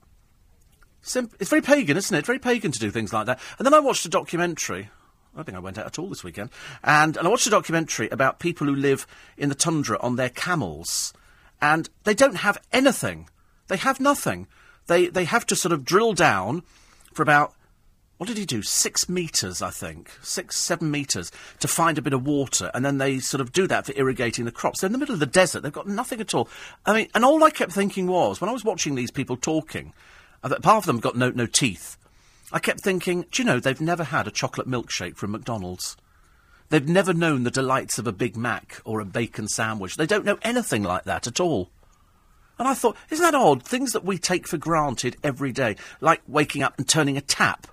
It's 1.15 1.51
very 1.51 1.63
pagan, 1.63 1.97
isn't 1.97 2.17
it? 2.17 2.27
Very 2.27 2.41
pagan 2.41 2.73
to 2.73 2.79
do 2.79 2.91
things 2.91 3.13
like 3.13 3.27
that. 3.27 3.41
And 3.59 3.67
then 3.67 3.75
I 3.75 3.79
watched 3.79 4.05
a 4.05 4.09
documentary. 4.09 4.91
I 5.33 5.37
don't 5.37 5.45
think 5.45 5.57
I 5.57 5.61
went 5.61 5.79
out 5.79 5.87
at 5.87 5.99
all 5.99 6.09
this 6.09 6.25
weekend. 6.25 6.51
And, 6.83 7.17
and 7.17 7.27
I 7.27 7.31
watched 7.31 7.47
a 7.47 7.51
documentary 7.51 8.09
about 8.09 8.41
people 8.41 8.67
who 8.67 8.75
live 8.75 9.07
in 9.37 9.49
the 9.49 9.55
tundra 9.55 9.99
on 10.01 10.17
their 10.17 10.31
camels. 10.31 11.13
And 11.61 11.89
they 12.05 12.15
don't 12.15 12.37
have 12.37 12.59
anything. 12.73 13.29
They 13.69 13.77
have 13.77 14.01
nothing. 14.01 14.47
They, 14.87 15.07
they 15.09 15.25
have 15.25 15.47
to 15.47 15.57
sort 15.57 15.73
of 15.73 15.85
drill 15.85 16.13
down 16.13 16.63
for 17.13 17.23
about, 17.23 17.55
what 18.17 18.29
did 18.29 18.39
he 18.39 18.47
do? 18.47 18.63
Six 18.63 19.09
metres, 19.09 19.61
I 19.61 19.71
think. 19.71 20.11
Six, 20.23 20.57
seven 20.57 20.91
metres 20.91 21.31
to 21.61 21.69
find 21.69 21.99
a 21.99 22.03
bit 22.03 22.15
of 22.15 22.27
water. 22.27 22.71
And 22.73 22.85
then 22.85 22.99
they 22.99 23.19
sort 23.19 23.41
of 23.41 23.53
do 23.53 23.67
that 23.67 23.87
for 23.87 23.93
irrigating 23.97 24.45
the 24.45 24.53
crops. 24.53 24.81
They're 24.81 24.89
in 24.89 24.93
the 24.93 24.99
middle 24.99 25.15
of 25.15 25.21
the 25.21 25.27
desert. 25.27 25.63
They've 25.63 25.73
got 25.73 25.87
nothing 25.87 26.21
at 26.21 26.35
all. 26.35 26.49
I 26.87 26.95
mean, 26.95 27.09
and 27.15 27.25
all 27.25 27.45
I 27.45 27.51
kept 27.51 27.73
thinking 27.73 28.07
was, 28.07 28.41
when 28.41 28.49
I 28.49 28.55
was 28.55 28.65
watching 28.65 28.95
these 28.95 29.11
people 29.11 29.37
talking, 29.37 29.93
Half 30.65 30.83
of 30.83 30.87
them 30.87 31.01
got 31.01 31.17
no, 31.17 31.31
no 31.31 31.47
teeth. 31.47 31.97
I 32.53 32.59
kept 32.59 32.81
thinking, 32.81 33.27
do 33.31 33.43
you 33.43 33.47
know, 33.47 33.59
they've 33.59 33.81
never 33.81 34.05
had 34.05 34.27
a 34.27 34.31
chocolate 34.31 34.69
milkshake 34.69 35.17
from 35.17 35.33
McDonald's. 35.33 35.97
They've 36.69 36.89
never 36.89 37.13
known 37.13 37.43
the 37.45 37.51
delights 37.51 37.99
of 37.99 38.07
a 38.07 38.13
Big 38.13 38.37
Mac 38.37 38.81
or 38.85 39.01
a 39.01 39.05
bacon 39.05 39.49
sandwich. 39.49 39.97
They 39.97 40.07
don't 40.07 40.25
know 40.25 40.39
anything 40.43 40.83
like 40.83 41.05
that 41.05 41.27
at 41.27 41.41
all. 41.41 41.71
And 42.59 42.67
I 42.67 42.75
thought, 42.75 42.97
isn't 43.11 43.23
that 43.23 43.35
odd? 43.35 43.63
Things 43.63 43.93
that 43.93 44.05
we 44.05 44.19
take 44.19 44.49
for 44.49 44.57
granted 44.57 45.17
every 45.23 45.53
day, 45.53 45.77
like 46.01 46.23
waking 46.27 46.63
up 46.63 46.79
and 46.79 46.89
turning 46.89 47.17
a 47.17 47.21
tap 47.21 47.67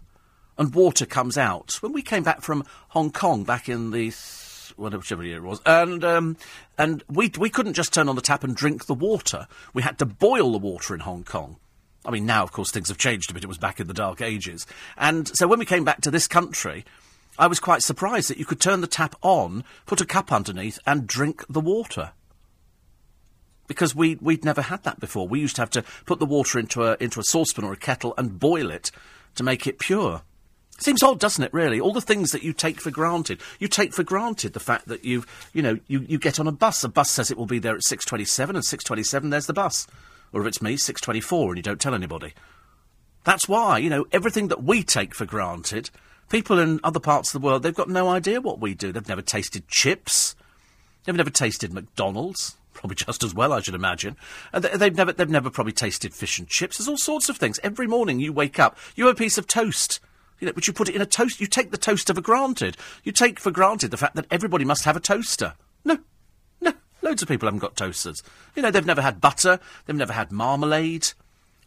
and 0.57 0.73
water 0.73 1.05
comes 1.05 1.37
out. 1.37 1.81
When 1.81 1.93
we 1.93 2.01
came 2.01 2.23
back 2.23 2.41
from 2.41 2.65
Hong 2.89 3.11
Kong 3.11 3.43
back 3.43 3.69
in 3.69 3.91
the 3.91 4.13
whichever 4.75 5.23
year 5.23 5.37
it 5.37 5.43
was, 5.43 5.61
and 5.65 6.03
um, 6.03 6.37
and 6.77 7.03
we 7.09 7.31
we 7.37 7.49
couldn't 7.49 7.73
just 7.73 7.93
turn 7.93 8.09
on 8.09 8.15
the 8.15 8.21
tap 8.21 8.43
and 8.43 8.55
drink 8.55 8.85
the 8.85 8.93
water. 8.93 9.47
We 9.73 9.81
had 9.81 9.99
to 9.99 10.05
boil 10.05 10.51
the 10.51 10.57
water 10.57 10.93
in 10.93 11.01
Hong 11.01 11.23
Kong. 11.23 11.57
I 12.05 12.11
mean, 12.11 12.25
now, 12.25 12.43
of 12.43 12.51
course, 12.51 12.71
things 12.71 12.89
have 12.89 12.97
changed 12.97 13.31
a 13.31 13.33
bit. 13.33 13.43
It 13.43 13.47
was 13.47 13.57
back 13.57 13.79
in 13.79 13.87
the 13.87 13.93
dark 13.93 14.21
ages. 14.21 14.67
And 14.97 15.27
so 15.27 15.47
when 15.47 15.59
we 15.59 15.65
came 15.65 15.85
back 15.85 16.01
to 16.01 16.11
this 16.11 16.27
country, 16.27 16.85
I 17.37 17.47
was 17.47 17.59
quite 17.59 17.81
surprised 17.81 18.29
that 18.29 18.37
you 18.37 18.45
could 18.45 18.59
turn 18.59 18.81
the 18.81 18.87
tap 18.87 19.15
on, 19.21 19.63
put 19.85 20.01
a 20.01 20.05
cup 20.05 20.31
underneath, 20.31 20.79
and 20.85 21.07
drink 21.07 21.45
the 21.49 21.61
water. 21.61 22.11
Because 23.67 23.95
we, 23.95 24.15
we'd 24.15 24.43
never 24.43 24.61
had 24.61 24.83
that 24.83 24.99
before. 24.99 25.27
We 25.27 25.39
used 25.39 25.55
to 25.55 25.61
have 25.61 25.69
to 25.71 25.83
put 26.05 26.19
the 26.19 26.25
water 26.25 26.59
into 26.59 26.83
a, 26.83 26.97
into 26.99 27.19
a 27.19 27.23
saucepan 27.23 27.63
or 27.63 27.73
a 27.73 27.77
kettle 27.77 28.13
and 28.17 28.39
boil 28.39 28.69
it 28.69 28.91
to 29.35 29.43
make 29.43 29.65
it 29.65 29.79
pure. 29.79 30.21
Seems 30.79 31.01
odd, 31.01 31.19
doesn't 31.19 31.43
it, 31.43 31.53
really? 31.53 31.79
All 31.79 31.93
the 31.93 32.01
things 32.01 32.31
that 32.31 32.43
you 32.43 32.51
take 32.51 32.81
for 32.81 32.91
granted. 32.91 33.39
You 33.59 33.67
take 33.67 33.93
for 33.93 34.03
granted 34.03 34.53
the 34.53 34.59
fact 34.59 34.87
that 34.89 35.05
you've, 35.05 35.25
you 35.53 35.61
know, 35.61 35.79
you, 35.87 36.01
you 36.01 36.17
get 36.17 36.39
on 36.39 36.47
a 36.47 36.51
bus. 36.51 36.83
A 36.83 36.89
bus 36.89 37.09
says 37.09 37.31
it 37.31 37.37
will 37.37 37.45
be 37.45 37.59
there 37.59 37.75
at 37.75 37.83
6.27, 37.83 38.49
and 38.49 38.57
6.27, 38.57 39.31
there's 39.31 39.47
the 39.47 39.53
bus. 39.53 39.87
Or 40.33 40.41
if 40.41 40.47
it's 40.47 40.61
me, 40.61 40.75
6.24, 40.75 41.47
and 41.49 41.57
you 41.57 41.63
don't 41.63 41.79
tell 41.79 41.93
anybody. 41.93 42.33
That's 43.23 43.47
why, 43.47 43.77
you 43.77 43.89
know, 43.89 44.05
everything 44.11 44.49
that 44.49 44.63
we 44.63 44.83
take 44.83 45.13
for 45.15 45.25
granted, 45.25 45.89
people 46.29 46.59
in 46.59 46.79
other 46.83 46.99
parts 46.99 47.33
of 47.33 47.39
the 47.41 47.45
world, 47.45 47.63
they've 47.63 47.73
got 47.73 47.89
no 47.89 48.09
idea 48.09 48.41
what 48.41 48.59
we 48.59 48.73
do. 48.73 48.91
They've 48.91 49.07
never 49.07 49.21
tasted 49.21 49.67
chips. 49.67 50.35
They've 51.05 51.15
never 51.15 51.29
tasted 51.29 51.71
McDonald's. 51.73 52.57
Probably 52.73 52.95
just 52.95 53.23
as 53.23 53.33
well, 53.33 53.53
I 53.53 53.61
should 53.61 53.75
imagine. 53.75 54.17
And 54.51 54.63
they- 54.63 54.75
they've 54.75 54.95
never, 54.95 55.13
they've 55.13 55.29
never 55.29 55.49
probably 55.51 55.71
tasted 55.73 56.13
fish 56.13 56.39
and 56.39 56.47
chips. 56.49 56.77
There's 56.77 56.87
all 56.89 56.97
sorts 56.97 57.29
of 57.29 57.37
things. 57.37 57.59
Every 57.63 57.85
morning 57.87 58.19
you 58.19 58.33
wake 58.33 58.59
up, 58.59 58.75
you 58.95 59.05
have 59.05 59.15
a 59.15 59.17
piece 59.17 59.37
of 59.37 59.47
toast. 59.47 59.99
You 60.39 60.47
know, 60.47 60.53
but 60.53 60.67
you 60.67 60.73
put 60.73 60.89
it 60.89 60.95
in 60.95 61.01
a 61.01 61.05
toast. 61.05 61.39
You 61.39 61.47
take 61.47 61.69
the 61.71 61.77
toaster 61.77 62.13
for 62.13 62.19
granted. 62.21 62.75
You 63.03 63.11
take 63.13 63.39
for 63.39 63.51
granted 63.51 63.91
the 63.91 63.97
fact 63.97 64.15
that 64.15 64.25
everybody 64.31 64.65
must 64.65 64.83
have 64.85 64.97
a 64.97 64.99
toaster. 64.99 65.53
No, 65.85 65.99
loads 67.03 67.21
of 67.21 67.27
people 67.27 67.47
haven't 67.47 67.59
got 67.59 67.75
toasters. 67.75 68.23
You 68.55 68.61
know, 68.61 68.71
they've 68.71 68.85
never 68.85 69.01
had 69.01 69.21
butter. 69.21 69.59
They've 69.85 69.95
never 69.95 70.13
had 70.13 70.31
marmalade. 70.31 71.09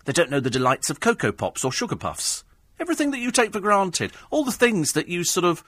They 0.04 0.12
don't 0.12 0.30
know 0.30 0.40
the 0.40 0.50
delights 0.50 0.90
of 0.90 1.00
Cocoa 1.00 1.32
Pops 1.32 1.64
or 1.64 1.72
Sugar 1.72 1.96
Puffs. 1.96 2.44
Everything 2.78 3.10
that 3.10 3.20
you 3.20 3.30
take 3.30 3.52
for 3.52 3.60
granted. 3.60 4.12
All 4.30 4.44
the 4.44 4.52
things 4.52 4.92
that 4.92 5.08
you 5.08 5.24
sort 5.24 5.44
of. 5.44 5.64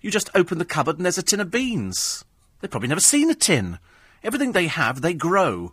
You 0.00 0.10
just 0.10 0.30
open 0.34 0.58
the 0.58 0.64
cupboard 0.64 0.96
and 0.96 1.04
there's 1.04 1.18
a 1.18 1.22
tin 1.22 1.40
of 1.40 1.50
beans. 1.50 2.24
They've 2.60 2.70
probably 2.70 2.88
never 2.88 3.00
seen 3.00 3.30
a 3.30 3.34
tin. 3.34 3.78
Everything 4.22 4.52
they 4.52 4.66
have, 4.66 5.00
they 5.00 5.14
grow. 5.14 5.72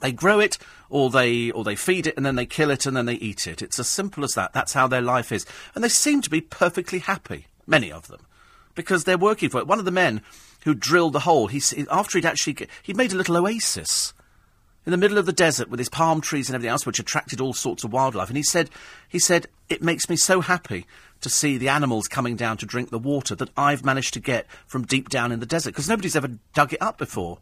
They 0.00 0.12
grow 0.12 0.40
it, 0.40 0.58
or 0.90 1.08
they 1.10 1.50
or 1.50 1.64
they 1.64 1.76
feed 1.76 2.06
it, 2.06 2.16
and 2.16 2.26
then 2.26 2.36
they 2.36 2.46
kill 2.46 2.70
it, 2.70 2.84
and 2.84 2.96
then 2.96 3.06
they 3.06 3.14
eat 3.14 3.46
it. 3.46 3.62
It's 3.62 3.78
as 3.78 3.88
simple 3.88 4.24
as 4.24 4.34
that. 4.34 4.52
That's 4.52 4.72
how 4.72 4.86
their 4.86 5.00
life 5.00 5.30
is, 5.30 5.46
and 5.74 5.84
they 5.84 5.88
seem 5.88 6.20
to 6.22 6.30
be 6.30 6.40
perfectly 6.40 6.98
happy. 6.98 7.46
Many 7.66 7.92
of 7.92 8.08
them, 8.08 8.26
because 8.74 9.04
they're 9.04 9.16
working 9.16 9.50
for 9.50 9.58
it. 9.58 9.66
One 9.66 9.78
of 9.78 9.84
the 9.84 9.90
men 9.90 10.20
who 10.64 10.74
drilled 10.74 11.12
the 11.12 11.20
hole, 11.20 11.46
he 11.46 11.62
after 11.90 12.18
he'd 12.18 12.26
actually 12.26 12.56
he'd 12.82 12.96
made 12.96 13.12
a 13.12 13.16
little 13.16 13.36
oasis 13.36 14.12
in 14.86 14.90
the 14.90 14.96
middle 14.96 15.18
of 15.18 15.26
the 15.26 15.32
desert 15.32 15.68
with 15.70 15.78
his 15.78 15.88
palm 15.88 16.20
trees 16.20 16.48
and 16.48 16.54
everything 16.54 16.70
else, 16.70 16.84
which 16.84 16.98
attracted 16.98 17.40
all 17.40 17.54
sorts 17.54 17.84
of 17.84 17.92
wildlife. 17.92 18.28
And 18.28 18.36
he 18.36 18.42
said, 18.42 18.70
he 19.08 19.18
said, 19.18 19.46
it 19.68 19.82
makes 19.82 20.08
me 20.08 20.16
so 20.16 20.40
happy 20.40 20.86
to 21.20 21.30
see 21.30 21.56
the 21.56 21.68
animals 21.68 22.06
coming 22.06 22.36
down 22.36 22.58
to 22.58 22.66
drink 22.66 22.90
the 22.90 22.98
water 22.98 23.34
that 23.34 23.48
I've 23.56 23.84
managed 23.84 24.12
to 24.14 24.20
get 24.20 24.46
from 24.66 24.84
deep 24.84 25.08
down 25.08 25.32
in 25.32 25.40
the 25.40 25.46
desert 25.46 25.70
because 25.70 25.88
nobody's 25.88 26.16
ever 26.16 26.28
dug 26.52 26.74
it 26.74 26.82
up 26.82 26.98
before. 26.98 27.38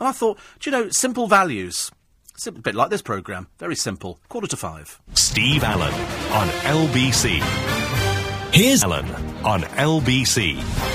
And 0.00 0.08
I 0.08 0.12
thought, 0.12 0.38
do 0.58 0.70
you 0.70 0.76
know, 0.76 0.88
simple 0.90 1.28
values. 1.28 1.92
Sim- 2.36 2.56
a 2.56 2.60
bit 2.60 2.74
like 2.74 2.90
this 2.90 3.02
programme. 3.02 3.46
Very 3.58 3.76
simple. 3.76 4.18
Quarter 4.28 4.48
to 4.48 4.56
five. 4.56 5.00
Steve 5.14 5.62
Allen 5.62 5.94
on 6.32 6.48
LBC. 6.48 7.40
Here's 8.52 8.82
Allen 8.82 9.06
on 9.44 9.62
LBC. 9.62 10.93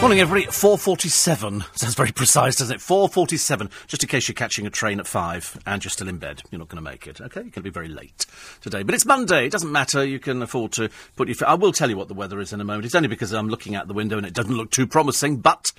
Morning, 0.00 0.20
everybody. 0.20 0.46
4.47. 0.46 1.78
Sounds 1.78 1.94
very 1.94 2.10
precise, 2.10 2.56
doesn't 2.56 2.76
it? 2.76 2.80
4.47, 2.80 3.70
just 3.86 4.02
in 4.02 4.08
case 4.08 4.28
you're 4.28 4.34
catching 4.34 4.66
a 4.66 4.70
train 4.70 4.98
at 4.98 5.06
5 5.06 5.58
and 5.66 5.84
you're 5.84 5.90
still 5.90 6.08
in 6.08 6.16
bed. 6.16 6.40
You're 6.50 6.58
not 6.58 6.68
going 6.68 6.82
to 6.82 6.90
make 6.90 7.06
it, 7.06 7.20
okay? 7.20 7.40
You're 7.40 7.50
going 7.50 7.52
to 7.52 7.60
be 7.60 7.68
very 7.70 7.88
late 7.88 8.24
today. 8.62 8.82
But 8.82 8.94
it's 8.94 9.04
Monday. 9.04 9.44
It 9.44 9.52
doesn't 9.52 9.70
matter. 9.70 10.02
You 10.02 10.18
can 10.18 10.40
afford 10.40 10.72
to 10.72 10.88
put 11.16 11.28
your... 11.28 11.36
I 11.46 11.52
will 11.52 11.72
tell 11.72 11.90
you 11.90 11.98
what 11.98 12.08
the 12.08 12.14
weather 12.14 12.40
is 12.40 12.54
in 12.54 12.62
a 12.62 12.64
moment. 12.64 12.86
It's 12.86 12.94
only 12.94 13.08
because 13.08 13.32
I'm 13.32 13.48
looking 13.48 13.74
out 13.74 13.88
the 13.88 13.94
window 13.94 14.16
and 14.16 14.24
it 14.24 14.32
doesn't 14.32 14.56
look 14.56 14.70
too 14.70 14.86
promising, 14.86 15.36
but 15.36 15.70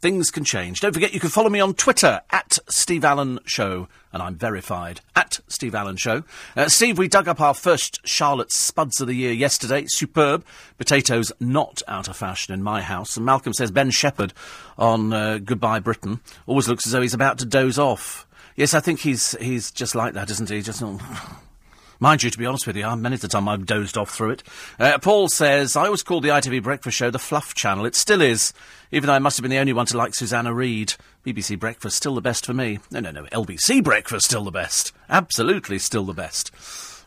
things 0.00 0.30
can 0.30 0.44
change. 0.44 0.80
Don't 0.80 0.92
forget 0.92 1.14
you 1.14 1.20
can 1.20 1.30
follow 1.30 1.48
me 1.48 1.60
on 1.60 1.74
Twitter, 1.74 2.20
at 2.30 2.58
Steve 2.68 3.04
Allen 3.04 3.38
Show, 3.46 3.88
and 4.12 4.22
I'm 4.22 4.34
verified, 4.36 5.00
at 5.16 5.40
Steve 5.48 5.74
Allen 5.74 5.96
Show. 5.96 6.24
Uh, 6.56 6.68
Steve, 6.68 6.98
we 6.98 7.08
dug 7.08 7.28
up 7.28 7.40
our 7.40 7.54
first 7.54 8.00
Charlotte 8.06 8.52
Spuds 8.52 9.00
of 9.00 9.08
the 9.08 9.14
year 9.14 9.32
yesterday. 9.32 9.84
Superb. 9.88 10.44
Potatoes 10.78 11.32
not 11.40 11.82
out 11.88 12.08
of 12.08 12.16
fashion 12.16 12.54
in 12.54 12.62
my 12.62 12.82
house. 12.82 13.16
And 13.16 13.24
Malcolm 13.24 13.52
says 13.52 13.70
Ben 13.70 13.90
Shepherd 13.90 14.32
on 14.78 15.12
uh, 15.12 15.38
Goodbye 15.38 15.80
Britain 15.80 16.20
always 16.46 16.68
looks 16.68 16.86
as 16.86 16.92
though 16.92 17.02
he's 17.02 17.14
about 17.14 17.38
to 17.38 17.46
doze 17.46 17.78
off. 17.78 18.26
Yes, 18.56 18.74
I 18.74 18.80
think 18.80 19.00
he's 19.00 19.32
he's 19.40 19.70
just 19.70 19.94
like 19.94 20.14
that, 20.14 20.30
isn't 20.30 20.48
he? 20.48 20.62
Just 20.62 20.82
Mind 22.04 22.22
you, 22.22 22.28
to 22.28 22.36
be 22.36 22.44
honest 22.44 22.66
with 22.66 22.76
you, 22.76 22.96
many 22.96 23.16
the 23.16 23.28
time 23.28 23.48
I've 23.48 23.64
dozed 23.64 23.96
off 23.96 24.10
through 24.10 24.32
it. 24.32 24.42
Uh, 24.78 24.98
Paul 24.98 25.26
says, 25.30 25.74
I 25.74 25.86
always 25.86 26.02
called 26.02 26.22
the 26.22 26.28
ITV 26.28 26.62
Breakfast 26.62 26.98
Show 26.98 27.10
the 27.10 27.18
Fluff 27.18 27.54
Channel. 27.54 27.86
It 27.86 27.94
still 27.94 28.20
is, 28.20 28.52
even 28.92 29.06
though 29.06 29.14
I 29.14 29.18
must 29.20 29.38
have 29.38 29.42
been 29.42 29.50
the 29.50 29.56
only 29.56 29.72
one 29.72 29.86
to 29.86 29.96
like 29.96 30.14
Susanna 30.14 30.52
Reid. 30.52 30.96
BBC 31.24 31.58
Breakfast, 31.58 31.96
still 31.96 32.14
the 32.14 32.20
best 32.20 32.44
for 32.44 32.52
me. 32.52 32.78
No, 32.90 33.00
no, 33.00 33.10
no, 33.10 33.24
LBC 33.32 33.82
Breakfast, 33.82 34.26
still 34.26 34.44
the 34.44 34.50
best. 34.50 34.92
Absolutely 35.08 35.78
still 35.78 36.04
the 36.04 36.12
best. 36.12 36.50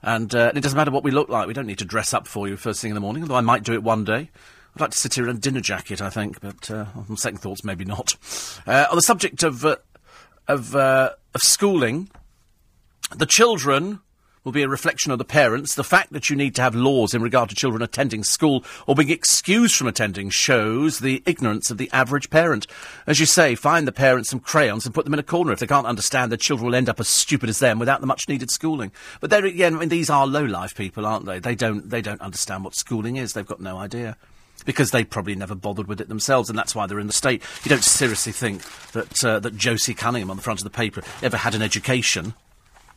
And 0.01 0.33
uh, 0.33 0.51
it 0.55 0.61
doesn't 0.61 0.75
matter 0.75 0.89
what 0.89 1.03
we 1.03 1.11
look 1.11 1.29
like. 1.29 1.45
We 1.45 1.53
don't 1.53 1.67
need 1.67 1.77
to 1.77 1.85
dress 1.85 2.11
up 2.11 2.27
for 2.27 2.47
you 2.47 2.57
first 2.57 2.81
thing 2.81 2.89
in 2.89 2.95
the 2.95 2.99
morning, 2.99 3.21
although 3.21 3.35
I 3.35 3.41
might 3.41 3.61
do 3.61 3.73
it 3.73 3.83
one 3.83 4.03
day. 4.03 4.31
I'd 4.75 4.81
like 4.81 4.89
to 4.89 4.97
sit 4.97 5.13
here 5.13 5.29
in 5.29 5.35
a 5.35 5.39
dinner 5.39 5.61
jacket, 5.61 6.01
I 6.01 6.09
think, 6.09 6.41
but 6.41 6.71
uh, 6.71 6.87
on 6.95 7.17
second 7.17 7.37
thoughts, 7.37 7.63
maybe 7.63 7.85
not. 7.85 8.15
Uh, 8.65 8.87
on 8.89 8.95
the 8.95 9.03
subject 9.03 9.43
of, 9.43 9.63
uh, 9.63 9.75
of, 10.47 10.75
uh, 10.75 11.11
of 11.35 11.41
schooling, 11.43 12.09
the 13.15 13.27
children 13.27 13.99
will 14.47 14.53
be 14.53 14.63
a 14.63 14.69
reflection 14.69 15.11
of 15.11 15.17
the 15.17 15.25
parents. 15.25 15.75
The 15.75 15.83
fact 15.83 16.13
that 16.13 16.29
you 16.29 16.35
need 16.37 16.55
to 16.55 16.61
have 16.61 16.73
laws 16.73 17.13
in 17.13 17.21
regard 17.21 17.49
to 17.49 17.55
children 17.55 17.81
attending 17.81 18.23
school 18.23 18.63
or 18.85 18.95
being 18.95 19.09
excused 19.09 19.75
from 19.75 19.87
attending 19.87 20.29
shows 20.29 20.99
the 20.99 21.21
ignorance 21.25 21.69
of 21.69 21.77
the 21.77 21.89
average 21.91 22.29
parent. 22.29 22.65
As 23.05 23.19
you 23.19 23.25
say, 23.25 23.55
find 23.55 23.85
the 23.85 23.91
parents 23.91 24.29
some 24.29 24.39
crayons 24.39 24.85
and 24.85 24.95
put 24.95 25.03
them 25.03 25.13
in 25.13 25.19
a 25.19 25.23
corner. 25.23 25.51
If 25.51 25.59
they 25.59 25.67
can't 25.67 25.85
understand, 25.85 26.31
their 26.31 26.37
children 26.37 26.65
will 26.65 26.75
end 26.75 26.87
up 26.87 27.01
as 27.01 27.09
stupid 27.09 27.49
as 27.49 27.59
them 27.59 27.77
without 27.77 27.99
the 27.99 28.07
much 28.07 28.29
needed 28.29 28.49
schooling. 28.49 28.93
But 29.19 29.31
there 29.31 29.43
again, 29.43 29.75
I 29.75 29.79
mean, 29.79 29.89
these 29.89 30.09
are 30.09 30.25
low 30.25 30.45
life 30.45 30.75
people, 30.75 31.05
aren't 31.05 31.25
they? 31.25 31.39
They 31.39 31.55
don't, 31.55 31.89
they 31.89 32.01
don't 32.01 32.21
understand 32.21 32.63
what 32.63 32.73
schooling 32.73 33.17
is. 33.17 33.33
They've 33.33 33.45
got 33.45 33.59
no 33.59 33.77
idea. 33.77 34.15
Because 34.65 34.91
they 34.91 35.03
probably 35.03 35.35
never 35.35 35.55
bothered 35.55 35.87
with 35.87 35.99
it 35.99 36.07
themselves, 36.07 36.49
and 36.49 36.57
that's 36.57 36.73
why 36.73 36.87
they're 36.87 36.99
in 36.99 37.07
the 37.07 37.13
state. 37.13 37.43
You 37.65 37.69
don't 37.69 37.83
seriously 37.83 38.31
think 38.31 38.63
that 38.93 39.25
uh, 39.25 39.39
that 39.39 39.57
Josie 39.57 39.93
Cunningham 39.93 40.31
on 40.31 40.37
the 40.37 40.41
front 40.41 40.61
of 40.61 40.63
the 40.63 40.69
paper 40.69 41.03
ever 41.21 41.35
had 41.35 41.53
an 41.53 41.61
education. 41.61 42.33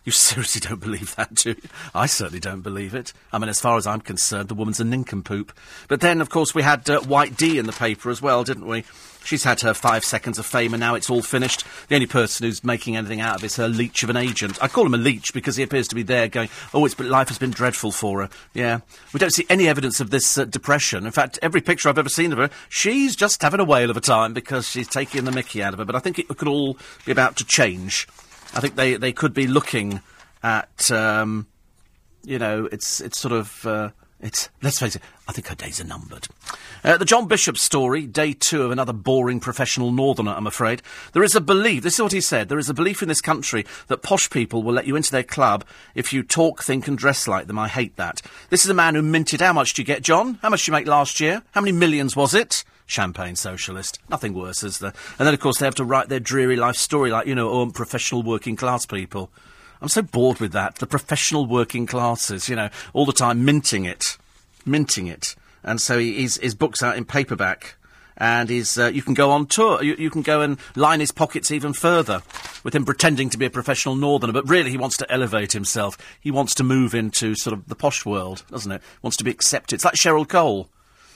You 0.05 0.13
seriously 0.13 0.61
don't 0.61 0.81
believe 0.81 1.15
that, 1.17 1.35
do 1.35 1.51
you? 1.51 1.57
I 1.95 2.07
certainly 2.07 2.41
don't 2.41 2.63
believe 2.63 2.95
it. 2.95 3.13
I 3.33 3.39
mean, 3.39 3.49
as 3.49 3.61
far 3.61 3.77
as 3.77 3.87
I'm 3.87 4.01
concerned, 4.01 4.49
the 4.49 4.55
woman's 4.55 4.81
a 4.81 4.85
nincompoop. 4.85 5.53
But 5.89 6.01
then, 6.01 6.21
of 6.21 6.31
course, 6.31 6.55
we 6.55 6.63
had 6.63 6.89
uh, 6.89 7.01
White 7.01 7.37
D 7.37 7.59
in 7.59 7.67
the 7.67 7.73
paper 7.73 8.11
as 8.11 8.23
well, 8.23 8.45
didn't 8.45 8.67
we? 8.67 8.85
She's 9.25 9.45
had 9.45 9.61
her 9.61 9.75
five 9.75 10.05
seconds 10.05 10.39
of 10.39 10.47
fame 10.47 10.73
and 10.73 10.81
now 10.81 10.95
it's 10.95 11.11
all 11.11 11.23
finished. 11.23 11.65
The 11.89 11.95
only 11.95 12.07
person 12.07 12.47
who's 12.47 12.65
making 12.65 12.97
anything 12.97 13.21
out 13.21 13.37
of 13.37 13.43
it 13.45 13.47
is 13.47 13.57
her 13.57 13.69
leech 13.69 14.03
of 14.03 14.11
an 14.11 14.17
agent. 14.17 14.59
I 14.63 14.69
call 14.69 14.87
him 14.87 14.95
a 14.95 14.99
leech 14.99 15.35
because 15.35 15.57
he 15.57 15.63
appears 15.63 15.89
to 15.89 15.95
be 15.95 16.03
there 16.03 16.29
going, 16.29 16.49
oh, 16.73 16.85
it's, 16.87 16.95
but 16.95 17.07
life 17.07 17.29
has 17.29 17.39
been 17.39 17.51
dreadful 17.51 17.93
for 17.93 18.23
her. 18.23 18.31
Yeah. 18.55 18.81
We 19.13 19.21
don't 19.21 19.33
see 19.33 19.47
any 19.51 19.69
evidence 19.69 20.01
of 20.01 20.11
this 20.11 20.39
uh, 20.39 20.47
depression. 20.47 21.05
In 21.05 21.13
fact, 21.13 21.39
every 21.43 21.61
picture 21.61 21.89
I've 21.89 21.99
ever 21.99 22.09
seen 22.09 22.33
of 22.33 22.39
her, 22.39 22.51
she's 22.69 23.15
just 23.15 23.43
having 23.43 23.61
a 23.61 23.65
whale 23.65 23.91
of 23.91 23.97
a 23.97 24.01
time 24.01 24.33
because 24.33 24.69
she's 24.69 24.89
taking 24.89 25.25
the 25.25 25.33
mickey 25.33 25.63
out 25.63 25.75
of 25.75 25.79
her. 25.81 25.85
But 25.85 25.97
I 25.97 26.01
think 26.01 26.19
it 26.19 26.29
could 26.29 26.49
all 26.49 26.79
be 27.05 27.13
about 27.13 27.37
to 27.37 27.45
change. 27.45 28.09
I 28.55 28.61
think 28.61 28.77
they, 28.77 28.97
they 28.97 29.13
could 29.13 29.33
be 29.33 29.47
looking 29.47 30.01
at, 30.43 30.91
um, 30.91 31.47
you 32.25 32.39
know, 32.39 32.69
it's 32.71 33.01
it's 33.01 33.19
sort 33.19 33.33
of 33.33 33.65
uh, 33.65 33.91
it's. 34.21 34.49
Let's 34.63 34.79
face 34.79 34.97
it. 34.97 35.03
I 35.29 35.33
think 35.33 35.47
her 35.47 35.55
days 35.55 35.81
are 35.81 35.85
numbered. 35.85 36.27
Uh, 36.83 36.97
the 36.97 37.05
John 37.05 37.29
Bishop 37.29 37.57
story, 37.57 38.07
day 38.07 38.33
two 38.33 38.63
of 38.63 38.71
another 38.71 38.93
boring 38.93 39.39
professional 39.39 39.93
northerner. 39.93 40.33
I'm 40.33 40.47
afraid 40.47 40.83
there 41.13 41.23
is 41.23 41.37
a 41.37 41.41
belief. 41.41 41.83
This 41.83 41.95
is 41.95 42.03
what 42.03 42.13
he 42.13 42.21
said. 42.21 42.49
There 42.49 42.59
is 42.59 42.69
a 42.69 42.75
belief 42.75 43.03
in 43.03 43.09
this 43.09 43.21
country 43.21 43.65
that 43.87 44.03
posh 44.03 44.29
people 44.29 44.63
will 44.63 44.73
let 44.73 44.87
you 44.87 44.97
into 44.97 45.13
their 45.13 45.23
club 45.23 45.65
if 45.95 46.13
you 46.13 46.23
talk, 46.23 46.63
think, 46.63 46.89
and 46.89 46.99
dress 46.99 47.29
like 47.29 47.47
them. 47.47 47.59
I 47.59 47.69
hate 47.69 47.97
that. 47.97 48.21
This 48.49 48.65
is 48.65 48.71
a 48.71 48.75
man 48.75 48.95
who 48.95 49.03
minted. 49.03 49.41
How 49.41 49.53
much 49.53 49.75
do 49.75 49.83
you 49.83 49.87
get, 49.87 50.03
John? 50.03 50.39
How 50.43 50.49
much 50.49 50.63
did 50.63 50.69
you 50.69 50.73
make 50.73 50.87
last 50.87 51.21
year? 51.21 51.43
How 51.53 51.61
many 51.61 51.73
millions 51.73 52.17
was 52.17 52.35
it? 52.35 52.65
Champagne 52.91 53.37
socialist. 53.37 53.99
Nothing 54.09 54.35
worse, 54.35 54.63
is 54.63 54.79
there? 54.79 54.93
And 55.19 55.27
then, 55.27 55.35
of 55.35 55.41
course, 55.41 55.59
they 55.59 55.67
have 55.67 55.75
to 55.77 55.85
write 55.85 56.09
their 56.09 56.21
dreary 56.21 56.57
life 56.57 56.77
story 56.77 57.11
like, 57.11 57.27
you 57.27 57.35
know, 57.35 57.51
oh, 57.51 57.63
I'm 57.63 57.71
professional 57.71 58.23
working 58.23 58.57
class 58.57 58.87
people. 58.87 59.31
I'm 59.81 59.89
so 59.89 60.03
bored 60.03 60.41
with 60.41 60.53
that. 60.53 60.77
The 60.77 60.87
professional 60.87 61.47
working 61.47 61.87
classes, 61.87 62.49
you 62.49 62.57
know, 62.57 62.69
all 62.93 63.07
the 63.07 63.13
time 63.13 63.45
minting 63.45 63.85
it. 63.85 64.19
Minting 64.67 65.07
it. 65.07 65.35
And 65.63 65.81
so 65.81 65.99
his, 65.99 66.37
his 66.37 66.55
book's 66.55 66.83
out 66.83 66.97
in 66.97 67.05
paperback. 67.05 67.77
And 68.17 68.51
he's, 68.51 68.79
uh, 68.79 68.89
you 68.93 69.01
can 69.01 69.15
go 69.15 69.31
on 69.31 69.47
tour. 69.47 69.83
You, 69.83 69.95
you 69.99 70.11
can 70.11 70.21
go 70.21 70.43
and 70.43 70.59
line 70.77 71.01
his 71.01 71.11
pockets 71.11 71.51
even 71.51 71.73
further 71.73 72.21
with 72.63 72.75
him 72.75 72.85
pretending 72.85 73.31
to 73.31 73.39
be 73.39 73.47
a 73.47 73.51
professional 73.51 73.95
northerner. 73.95 74.35
But 74.35 74.47
really, 74.47 74.71
he 74.71 74.77
wants 74.77 74.99
to 74.99 75.11
elevate 75.11 75.53
himself. 75.53 75.97
He 76.21 76.31
wants 76.31 76.55
to 76.57 76.65
move 76.65 76.95
into 76.95 77.35
sort 77.35 77.55
of 77.55 77.67
the 77.69 77.75
posh 77.75 78.05
world, 78.05 78.43
doesn't 78.51 78.71
it? 78.71 78.83
Wants 79.01 79.17
to 79.17 79.25
be 79.25 79.31
accepted. 79.31 79.77
It's 79.77 79.85
like 79.87 79.95
Cheryl 79.95 80.29
Cole. 80.29 80.69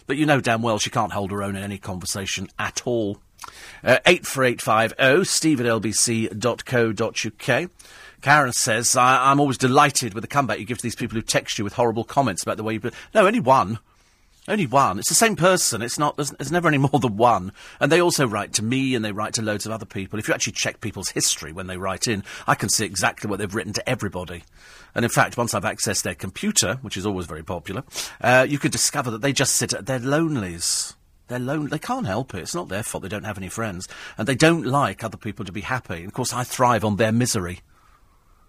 But 0.07 0.17
you 0.17 0.27
know 0.27 0.41
damn 0.41 0.63
well 0.63 0.79
she 0.79 0.91
can't 0.91 1.13
hold 1.13 1.31
her 1.31 1.43
own 1.43 1.57
in 1.57 1.63
any 1.63 1.79
conversation 1.79 2.49
at 2.59 2.87
all. 2.87 3.19
Uh, 3.83 3.99
84850 4.07 5.25
steve 5.25 5.61
at 5.61 5.67
lbc.co.uk. 5.67 7.71
Karen 8.23 8.53
says, 8.53 8.97
I- 8.97 9.31
I'm 9.31 9.39
always 9.39 9.59
delighted 9.59 10.15
with 10.15 10.23
the 10.23 10.29
comeback 10.29 10.59
you 10.59 10.65
give 10.65 10.79
to 10.79 10.83
these 10.83 10.97
people 10.97 11.17
who 11.17 11.23
text 11.23 11.59
you 11.59 11.65
with 11.65 11.75
horrible 11.75 12.05
comments 12.05 12.43
about 12.43 12.57
the 12.57 12.63
way 12.63 12.75
you... 12.75 12.91
No, 13.15 13.27
only 13.27 13.41
one. 13.41 13.79
Only 14.49 14.67
one. 14.67 14.99
It's 14.99 15.09
the 15.09 15.15
same 15.15 15.37
person. 15.37 15.81
It's 15.81 15.99
not. 15.99 16.17
There's, 16.17 16.31
there's, 16.31 16.53
never 16.53 16.69
any 16.69 16.79
more 16.93 17.01
than 17.01 17.17
one. 17.17 17.53
And 17.81 17.91
they 17.91 18.01
also 18.01 18.27
write 18.27 18.53
to 18.55 18.63
me, 18.63 18.95
and 18.95 19.05
they 19.05 19.13
write 19.13 19.35
to 19.35 19.43
loads 19.43 19.65
of 19.65 19.73
other 19.73 19.87
people. 19.87 20.19
If 20.19 20.29
you 20.29 20.35
actually 20.35 20.53
check 20.53 20.81
people's 20.81 21.11
history 21.11 21.53
when 21.53 21.67
they 21.67 21.79
write 21.79 22.09
in, 22.09 22.25
I 22.47 22.55
can 22.55 22.69
see 22.69 22.85
exactly 22.85 23.29
what 23.29 23.39
they've 23.39 23.55
written 23.55 23.73
to 23.75 23.89
everybody. 23.89 24.45
And 24.95 25.05
in 25.05 25.11
fact, 25.11 25.37
once 25.37 25.55
I've 25.55 25.65
accessed 25.65 26.03
their 26.03 26.15
computer, 26.15 26.79
which 26.83 26.97
is 26.97 27.07
always 27.07 27.27
very 27.27 27.43
popular, 27.43 27.83
uh, 28.21 28.47
you 28.49 28.59
can 28.59 28.71
discover 28.71 29.11
that 29.11 29.23
they 29.23 29.33
just 29.33 29.57
sit 29.57 29.73
at 29.73 29.87
their 29.87 29.99
lonelies. 29.99 30.95
They're 31.29 31.39
lonely. 31.39 31.69
They 31.69 31.79
can't 31.79 32.07
help 32.07 32.35
it. 32.35 32.41
It's 32.41 32.55
not 32.55 32.69
their 32.69 32.83
fault. 32.83 33.03
They 33.03 33.09
don't 33.09 33.25
have 33.25 33.39
any 33.39 33.49
friends, 33.49 33.89
and 34.19 34.29
they 34.29 34.35
don't 34.35 34.67
like 34.67 35.03
other 35.03 35.17
people 35.17 35.45
to 35.45 35.53
be 35.53 35.63
happy. 35.63 35.97
And 35.97 36.07
of 36.07 36.13
course, 36.13 36.33
I 36.33 36.45
thrive 36.45 36.85
on 36.85 36.97
their 36.97 37.13
misery. 37.13 37.61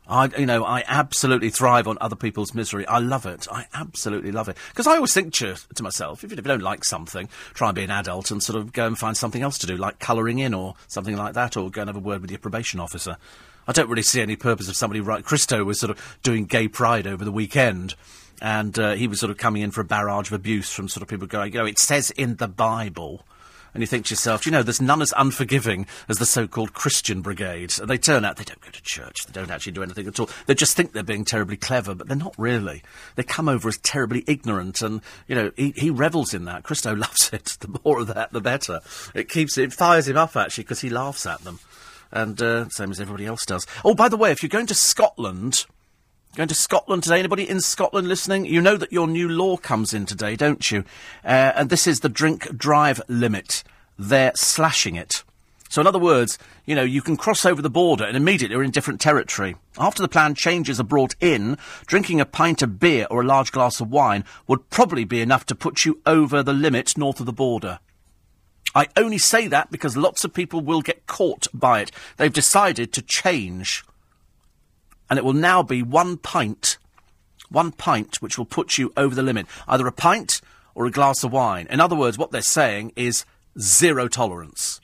I, 0.08 0.30
you 0.38 0.46
know, 0.46 0.64
I 0.64 0.84
absolutely 0.86 1.50
thrive 1.50 1.88
on 1.88 1.98
other 2.00 2.16
people's 2.16 2.54
misery. 2.54 2.86
I 2.88 3.00
love 3.00 3.26
it. 3.26 3.48
I 3.52 3.66
absolutely 3.74 4.32
love 4.32 4.50
it. 4.50 4.58
Because 4.70 4.86
I 4.86 4.96
always 4.96 5.14
think 5.14 5.34
to, 5.36 5.56
to 5.74 5.84
myself, 5.84 6.24
if 6.24 6.30
you, 6.30 6.38
if 6.38 6.46
you 6.46 6.48
don't 6.48 6.62
like 6.62 6.86
something, 6.86 7.28
try 7.56 7.70
and 7.70 7.76
be 7.76 7.84
an 7.84 7.90
adult 7.90 8.30
and 8.30 8.44
sort 8.44 8.60
of 8.60 8.72
go 8.72 8.86
and 8.86 8.98
find 8.98 9.18
something 9.18 9.42
else 9.42 9.58
to 9.60 9.68
do, 9.68 9.78
like 9.78 9.98
colouring 10.00 10.38
in 10.38 10.54
or 10.54 10.76
something 10.88 11.18
like 11.18 11.34
that, 11.34 11.58
or 11.58 11.72
go 11.72 11.82
and 11.82 11.90
have 11.90 11.98
a 11.98 12.00
word 12.00 12.22
with 12.22 12.30
your 12.30 12.40
probation 12.40 12.80
officer. 12.80 13.18
I 13.68 13.72
don't 13.72 13.90
really 13.90 14.04
see 14.04 14.22
any 14.22 14.36
purpose 14.36 14.70
of 14.70 14.76
somebody 14.76 15.00
right. 15.02 15.24
Christo 15.24 15.64
was 15.64 15.80
sort 15.80 15.90
of 15.92 16.20
doing 16.24 16.46
gay 16.46 16.68
pride 16.68 17.08
over 17.08 17.26
the 17.26 17.32
weekend, 17.32 17.96
and 18.42 18.78
uh, 18.78 18.94
he 18.94 19.08
was 19.08 19.20
sort 19.20 19.32
of 19.32 19.38
coming 19.38 19.62
in 19.62 19.72
for 19.72 19.82
a 19.82 19.86
barrage 19.86 20.28
of 20.28 20.34
abuse 20.34 20.72
from 20.72 20.88
sort 20.88 21.02
of 21.02 21.08
people 21.08 21.28
going, 21.28 21.54
you 21.54 21.60
know, 21.60 21.66
it 21.66 21.80
says 21.80 22.12
in 22.12 22.36
the 22.36 22.48
Bible 22.48 23.26
and 23.76 23.84
you 23.84 23.88
think 23.88 24.06
to 24.06 24.14
yourself, 24.14 24.46
you 24.46 24.54
know, 24.54 24.64
there's 24.64 24.82
none 24.82 25.02
as 25.02 25.14
unforgiving 25.18 25.86
as 26.08 26.18
the 26.18 26.26
so-called 26.26 26.74
Christian 26.74 27.22
brigade. 27.22 27.74
And 27.78 27.90
they 27.90 27.98
turn 27.98 28.24
out 28.24 28.38
they 28.38 28.46
don't 28.46 28.62
go 28.62 28.72
to 28.72 28.82
church, 28.82 29.26
they 29.26 29.34
don't 29.34 29.52
actually 29.52 29.74
do 29.74 29.84
anything 29.84 30.08
at 30.08 30.18
all. 30.18 30.30
They 30.46 30.56
just 30.56 30.78
think 30.78 30.94
they're 30.94 31.04
being 31.04 31.26
terribly 31.26 31.58
clever, 31.58 31.94
but 31.94 32.08
they're 32.08 32.16
not 32.16 32.34
really. 32.38 32.84
They 33.16 33.24
come 33.24 33.50
over 33.50 33.68
as 33.68 33.78
terribly 33.80 34.24
ignorant, 34.28 34.82
and 34.82 35.02
you 35.28 35.36
know, 35.36 35.52
he, 35.58 35.74
he 35.76 35.90
revels 35.90 36.34
in 36.34 36.46
that. 36.46 36.64
Christo 36.64 36.94
loves 36.96 37.32
it. 37.34 37.58
The 37.60 37.78
more 37.84 38.00
of 38.00 38.08
that, 38.08 38.32
the 38.32 38.40
better. 38.40 38.80
It 39.14 39.28
keeps 39.28 39.58
it 39.58 39.74
fires 39.74 40.08
him 40.08 40.16
up 40.16 40.38
actually 40.38 40.64
because 40.64 40.80
he 40.80 40.90
laughs 40.90 41.26
at 41.26 41.42
them, 41.42 41.60
and 42.16 42.42
uh, 42.42 42.68
same 42.70 42.92
as 42.92 43.00
everybody 43.00 43.26
else 43.26 43.46
does. 43.46 43.68
Oh, 43.84 43.94
by 43.94 44.10
the 44.10 44.18
way, 44.18 44.32
if 44.32 44.42
you're 44.42 44.50
going 44.50 44.68
to 44.68 44.74
Scotland. 44.76 45.66
Going 46.36 46.50
to 46.50 46.56
Scotland 46.56 47.04
today? 47.04 47.20
Anybody 47.20 47.48
in 47.48 47.62
Scotland 47.62 48.10
listening? 48.10 48.46
You 48.46 48.60
know 48.60 48.76
that 48.76 48.92
your 48.92 49.08
new 49.08 49.30
law 49.30 49.56
comes 49.56 49.94
in 49.94 50.06
today, 50.06 50.36
don't 50.36 50.70
you? 50.70 50.84
Uh, 51.24 51.54
and 51.56 51.70
this 51.70 51.88
is 51.88 52.02
the 52.02 52.10
drink 52.10 52.58
drive 52.58 53.00
limit. 53.08 53.64
They're 53.98 54.34
slashing 54.36 54.96
it. 54.96 55.24
So, 55.70 55.80
in 55.80 55.88
other 55.88 56.00
words, 56.00 56.38
you 56.66 56.76
know, 56.76 56.84
you 56.84 57.02
can 57.02 57.18
cross 57.18 57.46
over 57.46 57.62
the 57.62 57.70
border 57.70 58.04
and 58.04 58.18
immediately 58.18 58.54
you're 58.54 58.64
in 58.64 58.72
different 58.72 59.02
territory. 59.02 59.56
After 59.78 60.02
the 60.02 60.10
plan 60.10 60.36
changes 60.36 60.80
are 60.80 60.84
brought 60.84 61.16
in, 61.22 61.58
drinking 61.86 62.20
a 62.20 62.26
pint 62.26 62.62
of 62.62 62.80
beer 62.80 63.08
or 63.10 63.22
a 63.22 63.26
large 63.26 63.52
glass 63.52 63.80
of 63.80 63.90
wine 63.90 64.26
would 64.48 64.70
probably 64.70 65.06
be 65.06 65.22
enough 65.22 65.46
to 65.48 65.56
put 65.56 65.86
you 65.86 66.02
over 66.06 66.44
the 66.44 66.54
limit 66.54 66.98
north 66.98 67.20
of 67.20 67.26
the 67.26 67.34
border. 67.34 67.80
I 68.76 68.88
only 68.98 69.18
say 69.18 69.48
that 69.48 69.72
because 69.72 69.96
lots 69.96 70.26
of 70.26 70.34
people 70.34 70.60
will 70.62 70.82
get 70.82 71.08
caught 71.08 71.48
by 71.54 71.80
it. 71.80 71.92
They've 72.18 72.32
decided 72.32 72.92
to 72.94 73.02
change 73.02 73.84
and 75.10 75.20
it 75.20 75.26
will 75.26 75.34
now 75.34 75.64
be 75.64 75.82
one 75.84 76.18
pint, 76.18 76.78
one 77.50 77.72
pint, 77.72 78.22
which 78.22 78.38
will 78.38 78.46
put 78.46 78.78
you 78.78 78.92
over 78.98 79.14
the 79.14 79.24
limit. 79.24 79.48
Either 79.68 79.88
a 79.88 79.92
pint 79.92 80.42
or 80.74 80.86
a 80.86 80.92
glass 80.92 81.24
of 81.24 81.32
wine. 81.32 81.68
In 81.70 81.80
other 81.80 81.96
words, 81.96 82.18
what 82.18 82.32
they're 82.32 82.42
saying 82.42 82.92
is 82.96 83.26
zero 83.60 84.08
tolerance. 84.08 84.82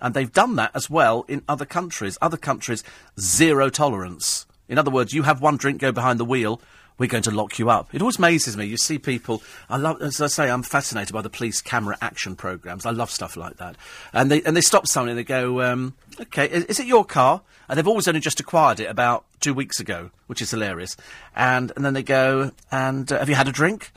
And 0.00 0.14
they've 0.14 0.32
done 0.32 0.56
that 0.56 0.72
as 0.74 0.90
well 0.90 1.24
in 1.28 1.42
other 1.48 1.64
countries. 1.64 2.18
Other 2.20 2.36
countries, 2.36 2.82
zero 3.20 3.70
tolerance. 3.70 4.46
In 4.68 4.78
other 4.78 4.90
words, 4.90 5.12
you 5.12 5.22
have 5.22 5.40
one 5.40 5.56
drink, 5.56 5.80
go 5.80 5.92
behind 5.92 6.18
the 6.18 6.24
wheel, 6.24 6.60
we're 6.98 7.08
going 7.08 7.22
to 7.24 7.30
lock 7.30 7.58
you 7.58 7.70
up. 7.70 7.94
It 7.94 8.00
always 8.00 8.18
amazes 8.18 8.56
me. 8.56 8.64
You 8.66 8.76
see 8.76 8.98
people. 8.98 9.42
I 9.68 9.76
love, 9.76 10.00
as 10.02 10.20
I 10.20 10.26
say, 10.26 10.50
I'm 10.50 10.62
fascinated 10.62 11.12
by 11.12 11.22
the 11.22 11.30
police 11.30 11.60
camera 11.60 11.96
action 12.00 12.36
programs. 12.36 12.86
I 12.86 12.90
love 12.90 13.10
stuff 13.10 13.36
like 13.36 13.56
that. 13.56 13.76
And 14.12 14.30
they 14.30 14.42
and 14.42 14.56
they 14.56 14.60
stop 14.60 14.86
someone 14.86 15.10
and 15.10 15.18
they 15.18 15.24
go, 15.24 15.62
um, 15.62 15.94
"Okay, 16.20 16.48
is, 16.48 16.64
is, 16.64 16.80
it 16.80 16.86
your 16.86 17.04
car?" 17.04 17.42
And 17.68 17.78
they've 17.78 17.88
always 17.88 18.08
only 18.08 18.20
just 18.20 18.40
acquired 18.40 18.80
it 18.80 18.86
about 18.86 19.24
two 19.40 19.54
weeks 19.54 19.80
ago, 19.80 20.10
which 20.26 20.42
is 20.42 20.50
hilarious. 20.50 20.96
And 21.34 21.72
and 21.76 21.84
then 21.84 21.94
they 21.94 22.02
go, 22.02 22.52
"And 22.70 23.10
uh, 23.10 23.18
have 23.18 23.28
you 23.28 23.34
had 23.34 23.48
a 23.48 23.52
drink?" 23.52 23.92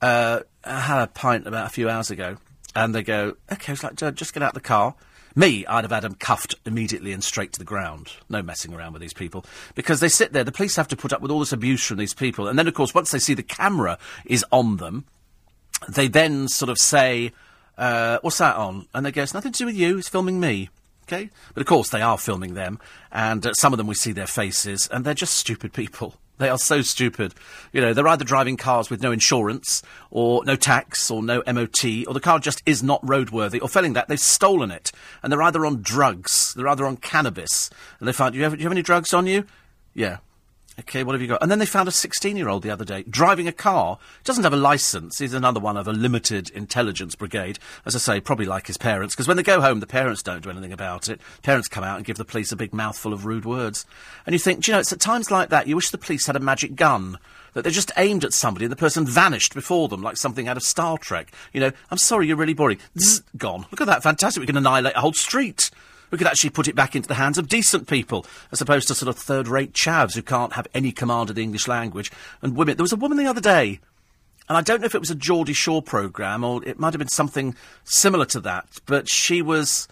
Uh, 0.00 0.40
I 0.64 0.80
had 0.80 1.02
a 1.02 1.06
pint 1.06 1.46
about 1.46 1.66
a 1.66 1.70
few 1.70 1.88
hours 1.88 2.10
ago. 2.10 2.36
And 2.76 2.94
they 2.94 3.02
go, 3.02 3.36
"Okay, 3.52 3.72
it's 3.72 3.84
like 3.84 3.94
just 3.94 4.34
get 4.34 4.42
out 4.42 4.50
of 4.50 4.54
the 4.54 4.60
car." 4.60 4.94
Me, 5.36 5.66
I'd 5.66 5.84
have 5.84 5.90
had 5.90 6.04
them 6.04 6.14
cuffed 6.14 6.54
immediately 6.64 7.12
and 7.12 7.22
straight 7.22 7.52
to 7.52 7.58
the 7.58 7.64
ground. 7.64 8.12
No 8.28 8.40
messing 8.42 8.72
around 8.72 8.92
with 8.92 9.02
these 9.02 9.12
people. 9.12 9.44
Because 9.74 10.00
they 10.00 10.08
sit 10.08 10.32
there, 10.32 10.44
the 10.44 10.52
police 10.52 10.76
have 10.76 10.88
to 10.88 10.96
put 10.96 11.12
up 11.12 11.20
with 11.20 11.30
all 11.30 11.40
this 11.40 11.52
abuse 11.52 11.84
from 11.84 11.96
these 11.98 12.14
people. 12.14 12.46
And 12.46 12.58
then, 12.58 12.68
of 12.68 12.74
course, 12.74 12.94
once 12.94 13.10
they 13.10 13.18
see 13.18 13.34
the 13.34 13.42
camera 13.42 13.98
is 14.24 14.44
on 14.52 14.76
them, 14.76 15.04
they 15.88 16.06
then 16.06 16.46
sort 16.46 16.68
of 16.68 16.78
say, 16.78 17.32
uh, 17.76 18.18
what's 18.22 18.38
that 18.38 18.56
on? 18.56 18.86
And 18.94 19.04
they 19.04 19.10
go, 19.10 19.22
it's 19.22 19.34
nothing 19.34 19.52
to 19.52 19.58
do 19.58 19.66
with 19.66 19.76
you, 19.76 19.98
it's 19.98 20.08
filming 20.08 20.38
me. 20.38 20.70
Okay? 21.06 21.30
But 21.52 21.60
of 21.60 21.66
course, 21.66 21.90
they 21.90 22.00
are 22.00 22.16
filming 22.16 22.54
them, 22.54 22.78
and 23.12 23.44
uh, 23.46 23.52
some 23.54 23.72
of 23.72 23.76
them 23.76 23.86
we 23.86 23.94
see 23.94 24.12
their 24.12 24.26
faces, 24.26 24.88
and 24.90 25.04
they're 25.04 25.14
just 25.14 25.34
stupid 25.34 25.72
people. 25.72 26.14
They 26.38 26.48
are 26.48 26.58
so 26.58 26.82
stupid. 26.82 27.32
You 27.72 27.80
know, 27.80 27.94
they're 27.94 28.08
either 28.08 28.24
driving 28.24 28.56
cars 28.56 28.90
with 28.90 29.02
no 29.02 29.12
insurance, 29.12 29.82
or 30.10 30.44
no 30.44 30.56
tax, 30.56 31.10
or 31.10 31.22
no 31.22 31.42
MOT, 31.46 31.84
or 32.06 32.14
the 32.14 32.20
car 32.20 32.38
just 32.40 32.62
is 32.66 32.82
not 32.82 33.00
roadworthy, 33.02 33.62
or 33.62 33.68
failing 33.68 33.92
that, 33.92 34.08
they've 34.08 34.18
stolen 34.18 34.70
it. 34.70 34.90
And 35.22 35.32
they're 35.32 35.42
either 35.42 35.64
on 35.64 35.82
drugs, 35.82 36.52
they're 36.54 36.68
either 36.68 36.86
on 36.86 36.96
cannabis, 36.96 37.70
and 37.98 38.08
they 38.08 38.12
find, 38.12 38.32
do 38.32 38.38
you 38.38 38.44
have, 38.44 38.54
do 38.54 38.58
you 38.58 38.64
have 38.64 38.72
any 38.72 38.82
drugs 38.82 39.14
on 39.14 39.26
you? 39.26 39.44
Yeah. 39.94 40.18
Okay, 40.76 41.04
what 41.04 41.12
have 41.12 41.22
you 41.22 41.28
got? 41.28 41.40
And 41.40 41.50
then 41.50 41.60
they 41.60 41.66
found 41.66 41.86
a 41.88 41.92
16 41.92 42.36
year 42.36 42.48
old 42.48 42.64
the 42.64 42.70
other 42.70 42.84
day 42.84 43.04
driving 43.08 43.46
a 43.46 43.52
car. 43.52 43.98
Doesn't 44.24 44.42
have 44.42 44.52
a 44.52 44.56
license. 44.56 45.18
He's 45.18 45.32
another 45.32 45.60
one 45.60 45.76
of 45.76 45.86
a 45.86 45.92
limited 45.92 46.50
intelligence 46.50 47.14
brigade. 47.14 47.60
As 47.86 47.94
I 47.94 47.98
say, 47.98 48.20
probably 48.20 48.46
like 48.46 48.66
his 48.66 48.76
parents, 48.76 49.14
because 49.14 49.28
when 49.28 49.36
they 49.36 49.44
go 49.44 49.60
home, 49.60 49.78
the 49.78 49.86
parents 49.86 50.22
don't 50.22 50.42
do 50.42 50.50
anything 50.50 50.72
about 50.72 51.08
it. 51.08 51.20
Parents 51.42 51.68
come 51.68 51.84
out 51.84 51.96
and 51.96 52.04
give 52.04 52.16
the 52.16 52.24
police 52.24 52.50
a 52.50 52.56
big 52.56 52.74
mouthful 52.74 53.12
of 53.12 53.24
rude 53.24 53.44
words. 53.44 53.86
And 54.26 54.32
you 54.32 54.38
think, 54.40 54.66
you 54.66 54.72
know, 54.72 54.80
it's 54.80 54.92
at 54.92 54.98
times 54.98 55.30
like 55.30 55.48
that 55.50 55.68
you 55.68 55.76
wish 55.76 55.90
the 55.90 55.98
police 55.98 56.26
had 56.26 56.36
a 56.36 56.40
magic 56.40 56.74
gun. 56.74 57.18
That 57.52 57.62
they 57.62 57.70
just 57.70 57.92
aimed 57.96 58.24
at 58.24 58.32
somebody 58.32 58.64
and 58.64 58.72
the 58.72 58.76
person 58.76 59.06
vanished 59.06 59.54
before 59.54 59.86
them, 59.86 60.02
like 60.02 60.16
something 60.16 60.48
out 60.48 60.56
of 60.56 60.64
Star 60.64 60.98
Trek. 60.98 61.32
You 61.52 61.60
know, 61.60 61.70
I'm 61.88 61.98
sorry, 61.98 62.26
you're 62.26 62.36
really 62.36 62.52
boring. 62.52 62.78
Zzz, 62.98 63.22
gone. 63.36 63.66
Look 63.70 63.80
at 63.80 63.86
that, 63.86 64.02
fantastic. 64.02 64.40
We 64.40 64.46
can 64.48 64.56
annihilate 64.56 64.96
a 64.96 65.00
whole 65.00 65.12
street. 65.12 65.70
We 66.14 66.18
could 66.18 66.28
actually 66.28 66.50
put 66.50 66.68
it 66.68 66.76
back 66.76 66.94
into 66.94 67.08
the 67.08 67.14
hands 67.14 67.38
of 67.38 67.48
decent 67.48 67.88
people, 67.88 68.24
as 68.52 68.60
opposed 68.60 68.86
to 68.86 68.94
sort 68.94 69.08
of 69.08 69.20
third-rate 69.20 69.72
chavs 69.72 70.14
who 70.14 70.22
can't 70.22 70.52
have 70.52 70.68
any 70.72 70.92
command 70.92 71.28
of 71.28 71.34
the 71.34 71.42
English 71.42 71.66
language. 71.66 72.12
And 72.40 72.56
women. 72.56 72.76
There 72.76 72.84
was 72.84 72.92
a 72.92 72.96
woman 72.96 73.18
the 73.18 73.26
other 73.26 73.40
day, 73.40 73.80
and 74.48 74.56
I 74.56 74.60
don't 74.60 74.80
know 74.80 74.86
if 74.86 74.94
it 74.94 75.00
was 75.00 75.10
a 75.10 75.16
Geordie 75.16 75.54
Shore 75.54 75.82
programme 75.82 76.44
or 76.44 76.64
it 76.64 76.78
might 76.78 76.92
have 76.92 77.00
been 77.00 77.08
something 77.08 77.56
similar 77.82 78.26
to 78.26 78.38
that, 78.42 78.80
but 78.86 79.08
she 79.08 79.42
was 79.42 79.88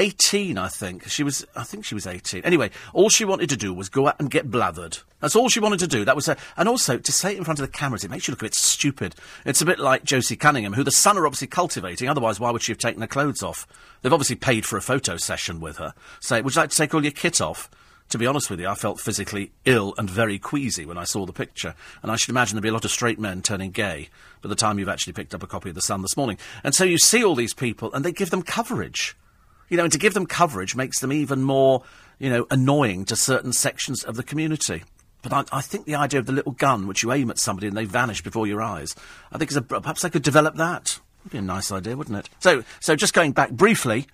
18, 0.00 0.56
I 0.56 0.68
think. 0.68 1.08
She 1.08 1.22
was, 1.22 1.46
I 1.54 1.62
think 1.62 1.84
she 1.84 1.94
was 1.94 2.06
18. 2.06 2.42
Anyway, 2.42 2.70
all 2.94 3.10
she 3.10 3.26
wanted 3.26 3.50
to 3.50 3.56
do 3.56 3.72
was 3.74 3.90
go 3.90 4.08
out 4.08 4.18
and 4.18 4.30
get 4.30 4.50
blathered. 4.50 5.02
That's 5.20 5.36
all 5.36 5.50
she 5.50 5.60
wanted 5.60 5.80
to 5.80 5.86
do. 5.86 6.06
That 6.06 6.16
was 6.16 6.24
her. 6.26 6.36
And 6.56 6.68
also, 6.68 6.96
to 6.96 7.12
say 7.12 7.32
it 7.32 7.38
in 7.38 7.44
front 7.44 7.60
of 7.60 7.66
the 7.66 7.72
cameras, 7.72 8.02
it 8.02 8.10
makes 8.10 8.26
you 8.26 8.32
look 8.32 8.40
a 8.40 8.46
bit 8.46 8.54
stupid. 8.54 9.14
It's 9.44 9.60
a 9.60 9.66
bit 9.66 9.78
like 9.78 10.04
Josie 10.04 10.36
Cunningham, 10.36 10.72
who 10.72 10.84
the 10.84 10.90
Sun 10.90 11.18
are 11.18 11.26
obviously 11.26 11.48
cultivating, 11.48 12.08
otherwise 12.08 12.40
why 12.40 12.50
would 12.50 12.62
she 12.62 12.72
have 12.72 12.78
taken 12.78 13.02
her 13.02 13.06
clothes 13.06 13.42
off? 13.42 13.66
They've 14.00 14.12
obviously 14.12 14.36
paid 14.36 14.64
for 14.64 14.78
a 14.78 14.82
photo 14.82 15.18
session 15.18 15.60
with 15.60 15.76
her. 15.76 15.92
Say, 16.20 16.40
would 16.40 16.54
you 16.54 16.62
like 16.62 16.70
to 16.70 16.76
take 16.76 16.94
all 16.94 17.04
your 17.04 17.12
kit 17.12 17.42
off? 17.42 17.70
To 18.08 18.18
be 18.18 18.26
honest 18.26 18.50
with 18.50 18.58
you, 18.58 18.66
I 18.66 18.74
felt 18.74 18.98
physically 18.98 19.52
ill 19.66 19.94
and 19.96 20.10
very 20.10 20.38
queasy 20.38 20.84
when 20.84 20.98
I 20.98 21.04
saw 21.04 21.26
the 21.26 21.32
picture, 21.32 21.74
and 22.02 22.10
I 22.10 22.16
should 22.16 22.30
imagine 22.30 22.56
there'd 22.56 22.62
be 22.62 22.68
a 22.68 22.72
lot 22.72 22.84
of 22.84 22.90
straight 22.90 23.20
men 23.20 23.40
turning 23.40 23.70
gay 23.70 24.08
by 24.42 24.48
the 24.48 24.56
time 24.56 24.78
you've 24.78 24.88
actually 24.88 25.12
picked 25.12 25.34
up 25.34 25.44
a 25.44 25.46
copy 25.46 25.68
of 25.68 25.76
The 25.76 25.82
Sun 25.82 26.02
this 26.02 26.16
morning. 26.16 26.38
And 26.64 26.74
so 26.74 26.82
you 26.82 26.98
see 26.98 27.22
all 27.22 27.36
these 27.36 27.54
people, 27.54 27.92
and 27.92 28.04
they 28.04 28.10
give 28.10 28.30
them 28.30 28.42
coverage. 28.42 29.14
You 29.70 29.78
know, 29.78 29.84
and 29.84 29.92
to 29.92 29.98
give 29.98 30.12
them 30.12 30.26
coverage 30.26 30.76
makes 30.76 30.98
them 30.98 31.12
even 31.12 31.42
more, 31.42 31.82
you 32.18 32.28
know, 32.28 32.46
annoying 32.50 33.06
to 33.06 33.16
certain 33.16 33.52
sections 33.52 34.04
of 34.04 34.16
the 34.16 34.22
community. 34.22 34.82
But 35.22 35.32
I, 35.32 35.58
I, 35.58 35.60
think 35.60 35.86
the 35.86 35.94
idea 35.94 36.20
of 36.20 36.26
the 36.26 36.32
little 36.32 36.52
gun 36.52 36.86
which 36.86 37.02
you 37.02 37.12
aim 37.12 37.30
at 37.30 37.38
somebody 37.38 37.66
and 37.66 37.76
they 37.76 37.84
vanish 37.84 38.22
before 38.22 38.46
your 38.46 38.62
eyes, 38.62 38.94
I 39.32 39.38
think 39.38 39.50
is 39.50 39.56
a, 39.56 39.62
perhaps 39.62 40.02
they 40.02 40.10
could 40.10 40.22
develop 40.22 40.56
that. 40.56 40.98
Would 41.24 41.32
be 41.32 41.38
a 41.38 41.42
nice 41.42 41.70
idea, 41.70 41.96
wouldn't 41.96 42.16
it? 42.16 42.28
So, 42.40 42.64
so 42.80 42.96
just 42.96 43.12
going 43.12 43.32
back 43.32 43.50
briefly, 43.50 44.06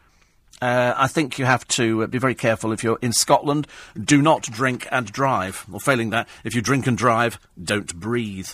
uh, 0.61 0.95
I 0.97 1.07
think 1.07 1.39
you 1.39 1.45
have 1.45 1.67
to 1.69 2.05
uh, 2.05 2.07
be 2.07 2.19
very 2.19 2.35
careful 2.35 2.73
if 2.73 2.83
you're 2.83 2.99
in 3.03 3.13
Scotland. 3.13 3.67
Do 4.03 4.23
not 4.23 4.43
drink 4.43 4.89
and 4.91 5.11
drive. 5.11 5.67
Or 5.73 5.81
failing 5.81 6.11
that, 6.11 6.29
if 6.45 6.55
you 6.55 6.63
drink 6.63 6.87
and 6.87 6.97
drive, 6.97 7.39
don't 7.63 7.95
breathe. 7.95 8.49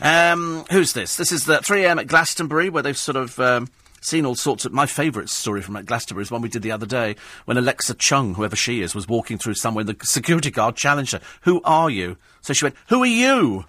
Um, 0.00 0.64
who's 0.70 0.92
this? 0.94 1.16
This 1.16 1.30
is 1.30 1.44
the 1.44 1.58
3am 1.58 2.00
at 2.00 2.06
Glastonbury, 2.06 2.70
where 2.70 2.82
they've 2.82 2.98
sort 2.98 3.16
of. 3.16 3.38
Um, 3.38 3.68
seen 4.04 4.26
all 4.26 4.34
sorts 4.34 4.64
of. 4.64 4.72
My 4.72 4.86
favourite 4.86 5.28
story 5.28 5.62
from 5.62 5.82
Glastonbury 5.84 6.22
is 6.22 6.30
one 6.30 6.42
we 6.42 6.48
did 6.48 6.62
the 6.62 6.72
other 6.72 6.86
day 6.86 7.16
when 7.44 7.56
Alexa 7.56 7.94
Chung, 7.94 8.34
whoever 8.34 8.56
she 8.56 8.82
is, 8.82 8.94
was 8.94 9.08
walking 9.08 9.38
through 9.38 9.54
somewhere. 9.54 9.84
The 9.84 9.96
security 10.02 10.50
guard 10.50 10.76
challenged 10.76 11.12
her, 11.12 11.20
"Who 11.42 11.60
are 11.64 11.90
you?" 11.90 12.16
So 12.40 12.52
she 12.52 12.64
went, 12.64 12.76
"Who 12.88 13.02
are 13.02 13.06
you?" 13.06 13.64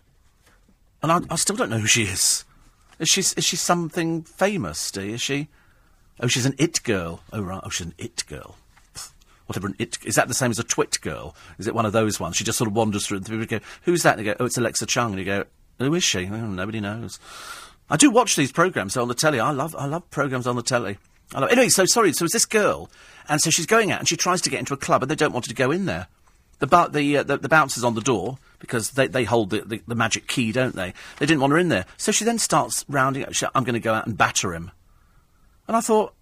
And 1.01 1.11
I, 1.11 1.21
I 1.29 1.36
still 1.36 1.55
don't 1.55 1.69
know 1.69 1.79
who 1.79 1.88
she 1.88 2.03
is. 2.03 2.45
Is 2.99 3.09
she 3.09 3.21
is 3.21 3.43
she 3.43 3.55
something 3.55 4.23
famous? 4.23 4.79
Steve? 4.79 5.15
Is 5.15 5.21
she? 5.21 5.47
Oh, 6.19 6.27
she's 6.27 6.45
an 6.45 6.55
it 6.57 6.81
girl. 6.83 7.21
Oh 7.33 7.41
right. 7.41 7.61
Oh, 7.63 7.69
she's 7.69 7.88
an 7.88 7.93
it 7.97 8.25
girl. 8.27 8.55
Whatever 9.47 9.67
an 9.67 9.75
it 9.77 9.97
is 10.03 10.15
that 10.15 10.27
the 10.27 10.33
same 10.33 10.51
as 10.51 10.59
a 10.59 10.63
twit 10.63 10.99
girl? 11.01 11.36
Is 11.59 11.67
it 11.67 11.75
one 11.75 11.86
of 11.86 11.93
those 11.93 12.19
ones? 12.19 12.36
She 12.36 12.43
just 12.43 12.57
sort 12.57 12.69
of 12.69 12.75
wanders 12.75 13.05
through 13.05 13.17
and 13.17 13.25
people 13.25 13.45
go, 13.45 13.59
"Who's 13.83 14.03
that?" 14.03 14.17
And 14.17 14.25
they 14.25 14.31
go, 14.31 14.38
"Oh, 14.39 14.45
it's 14.45 14.57
Alexa 14.57 14.86
Chung." 14.86 15.11
And 15.11 15.19
you 15.19 15.25
go, 15.25 15.43
"Who 15.79 15.93
is 15.93 16.03
she?" 16.03 16.25
Oh, 16.25 16.47
nobody 16.47 16.79
knows. 16.79 17.19
I 17.89 17.97
do 17.97 18.09
watch 18.09 18.36
these 18.36 18.51
programmes 18.51 18.97
on 18.97 19.07
the 19.07 19.13
telly. 19.13 19.39
I 19.39 19.51
love, 19.51 19.75
I 19.77 19.86
love 19.86 20.09
programmes 20.09 20.47
on 20.47 20.55
the 20.55 20.63
telly. 20.63 20.97
I 21.33 21.39
love, 21.39 21.51
anyway, 21.51 21.69
so 21.69 21.86
sorry. 21.86 22.13
So 22.13 22.25
it's 22.25 22.33
this 22.33 22.45
girl, 22.45 22.89
and 23.29 23.41
so 23.41 23.49
she's 23.49 23.65
going 23.65 23.91
out, 23.91 23.99
and 23.99 24.09
she 24.09 24.17
tries 24.17 24.41
to 24.41 24.49
get 24.49 24.59
into 24.59 24.73
a 24.73 24.77
club, 24.77 25.03
and 25.03 25.11
they 25.11 25.15
don't 25.15 25.33
want 25.33 25.45
her 25.45 25.49
to 25.49 25.55
go 25.55 25.71
in 25.71 25.86
there. 25.86 26.07
The 26.59 26.67
the, 26.91 27.17
uh, 27.17 27.23
the 27.23 27.38
the 27.38 27.49
bouncers 27.49 27.83
on 27.83 27.95
the 27.95 28.01
door 28.01 28.38
because 28.59 28.91
they, 28.91 29.07
they 29.07 29.25
hold 29.25 29.49
the, 29.49 29.61
the, 29.61 29.81
the 29.88 29.95
magic 29.95 30.27
key, 30.27 30.51
don't 30.51 30.75
they? 30.75 30.93
They 31.19 31.25
didn't 31.25 31.41
want 31.41 31.51
her 31.51 31.59
in 31.59 31.69
there, 31.69 31.86
so 31.97 32.11
she 32.11 32.25
then 32.25 32.39
starts 32.39 32.86
rounding 32.88 33.23
up. 33.23 33.33
She, 33.33 33.45
I'm 33.53 33.63
going 33.63 33.73
to 33.73 33.79
go 33.79 33.93
out 33.93 34.07
and 34.07 34.17
batter 34.17 34.53
him. 34.53 34.71
And 35.67 35.75
I 35.75 35.81
thought, 35.81 36.13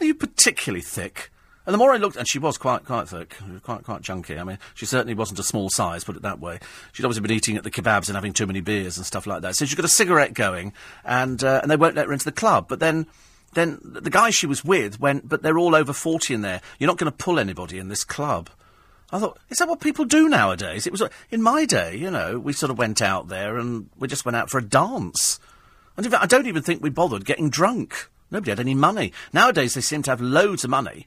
are 0.00 0.06
you 0.06 0.14
particularly 0.14 0.82
thick? 0.82 1.30
And 1.66 1.74
the 1.74 1.78
more 1.78 1.92
I 1.92 1.96
looked, 1.96 2.14
and 2.16 2.28
she 2.28 2.38
was 2.38 2.56
quite, 2.56 2.84
quite 2.84 3.08
thick, 3.08 3.36
quite, 3.64 3.82
quite 3.82 4.02
chunky. 4.02 4.38
I 4.38 4.44
mean, 4.44 4.58
she 4.74 4.86
certainly 4.86 5.14
wasn't 5.14 5.40
a 5.40 5.42
small 5.42 5.68
size, 5.68 6.04
put 6.04 6.14
it 6.14 6.22
that 6.22 6.38
way. 6.38 6.60
She'd 6.92 7.04
obviously 7.04 7.22
been 7.22 7.36
eating 7.36 7.56
at 7.56 7.64
the 7.64 7.72
kebabs 7.72 8.06
and 8.06 8.14
having 8.14 8.32
too 8.32 8.46
many 8.46 8.60
beers 8.60 8.96
and 8.96 9.04
stuff 9.04 9.26
like 9.26 9.42
that. 9.42 9.56
So 9.56 9.64
she's 9.64 9.74
got 9.74 9.84
a 9.84 9.88
cigarette 9.88 10.32
going, 10.32 10.72
and 11.04 11.42
uh, 11.42 11.60
and 11.62 11.70
they 11.70 11.76
won't 11.76 11.96
let 11.96 12.06
her 12.06 12.12
into 12.12 12.24
the 12.24 12.32
club. 12.32 12.68
But 12.68 12.78
then, 12.78 13.06
then 13.54 13.80
the 13.82 14.10
guy 14.10 14.30
she 14.30 14.46
was 14.46 14.64
with 14.64 15.00
went, 15.00 15.28
but 15.28 15.42
they're 15.42 15.58
all 15.58 15.74
over 15.74 15.92
forty 15.92 16.34
in 16.34 16.42
there. 16.42 16.60
You're 16.78 16.88
not 16.88 16.98
going 16.98 17.10
to 17.10 17.16
pull 17.16 17.40
anybody 17.40 17.78
in 17.78 17.88
this 17.88 18.04
club. 18.04 18.48
I 19.10 19.18
thought, 19.18 19.38
is 19.50 19.58
that 19.58 19.68
what 19.68 19.80
people 19.80 20.04
do 20.04 20.28
nowadays? 20.28 20.86
It 20.86 20.92
was 20.92 21.02
in 21.30 21.42
my 21.42 21.64
day, 21.64 21.96
you 21.96 22.10
know, 22.10 22.38
we 22.38 22.52
sort 22.52 22.70
of 22.70 22.78
went 22.78 23.00
out 23.00 23.28
there 23.28 23.56
and 23.56 23.88
we 23.96 24.08
just 24.08 24.24
went 24.24 24.36
out 24.36 24.50
for 24.50 24.58
a 24.58 24.64
dance. 24.64 25.38
And 25.96 26.04
in 26.04 26.12
fact, 26.12 26.24
I 26.24 26.26
don't 26.26 26.46
even 26.46 26.62
think 26.62 26.82
we 26.82 26.90
bothered 26.90 27.24
getting 27.24 27.48
drunk. 27.48 28.08
Nobody 28.30 28.50
had 28.50 28.60
any 28.60 28.74
money. 28.74 29.12
Nowadays, 29.32 29.74
they 29.74 29.80
seem 29.80 30.02
to 30.02 30.10
have 30.10 30.20
loads 30.20 30.64
of 30.64 30.70
money 30.70 31.06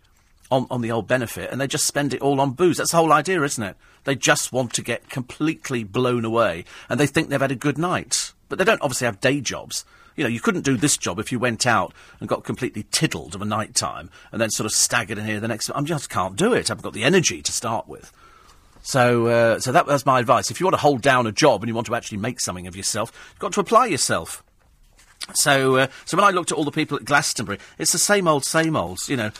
on, 0.51 0.67
on 0.69 0.81
the 0.81 0.91
old 0.91 1.07
benefit, 1.07 1.51
and 1.51 1.59
they 1.59 1.67
just 1.67 1.85
spend 1.85 2.13
it 2.13 2.21
all 2.21 2.41
on 2.41 2.51
booze. 2.51 2.77
That's 2.77 2.91
the 2.91 2.97
whole 2.97 3.13
idea, 3.13 3.41
isn't 3.43 3.63
it? 3.63 3.75
They 4.03 4.15
just 4.15 4.51
want 4.51 4.73
to 4.73 4.81
get 4.81 5.09
completely 5.09 5.83
blown 5.83 6.25
away, 6.25 6.65
and 6.89 6.99
they 6.99 7.07
think 7.07 7.29
they've 7.29 7.39
had 7.39 7.51
a 7.51 7.55
good 7.55 7.77
night. 7.77 8.33
But 8.47 8.57
they 8.57 8.65
don't 8.65 8.81
obviously 8.81 9.05
have 9.05 9.21
day 9.21 9.41
jobs. 9.41 9.85
You 10.15 10.23
know, 10.23 10.29
you 10.29 10.41
couldn't 10.41 10.65
do 10.65 10.75
this 10.75 10.97
job 10.97 11.19
if 11.19 11.31
you 11.31 11.39
went 11.39 11.65
out 11.65 11.93
and 12.19 12.27
got 12.27 12.43
completely 12.43 12.85
tiddled 12.91 13.35
of 13.35 13.41
a 13.41 13.45
night 13.45 13.73
time 13.73 14.09
and 14.31 14.41
then 14.41 14.49
sort 14.49 14.65
of 14.65 14.73
staggered 14.73 15.17
in 15.17 15.25
here 15.25 15.39
the 15.39 15.47
next. 15.47 15.69
I 15.69 15.81
just 15.81 16.09
can't 16.09 16.35
do 16.35 16.51
it. 16.53 16.69
I've 16.69 16.81
got 16.81 16.91
the 16.91 17.03
energy 17.03 17.41
to 17.41 17.51
start 17.53 17.87
with. 17.87 18.11
So, 18.81 19.27
uh, 19.27 19.59
so 19.59 19.71
that 19.71 19.87
was 19.87 20.05
my 20.05 20.19
advice. 20.19 20.51
If 20.51 20.59
you 20.59 20.65
want 20.65 20.73
to 20.73 20.81
hold 20.81 21.01
down 21.01 21.27
a 21.27 21.31
job 21.31 21.61
and 21.61 21.69
you 21.69 21.75
want 21.75 21.87
to 21.87 21.95
actually 21.95 22.17
make 22.17 22.41
something 22.41 22.67
of 22.67 22.75
yourself, 22.75 23.13
you've 23.31 23.39
got 23.39 23.53
to 23.53 23.59
apply 23.61 23.85
yourself. 23.85 24.43
So, 25.35 25.75
uh, 25.75 25.87
so 26.05 26.17
when 26.17 26.25
I 26.25 26.31
looked 26.31 26.51
at 26.51 26.57
all 26.57 26.63
the 26.63 26.71
people 26.71 26.97
at 26.97 27.05
Glastonbury, 27.05 27.59
it's 27.77 27.91
the 27.91 27.99
same 27.99 28.27
old, 28.27 28.45
same 28.45 28.75
old. 28.75 29.07
You 29.07 29.17
know, 29.17 29.31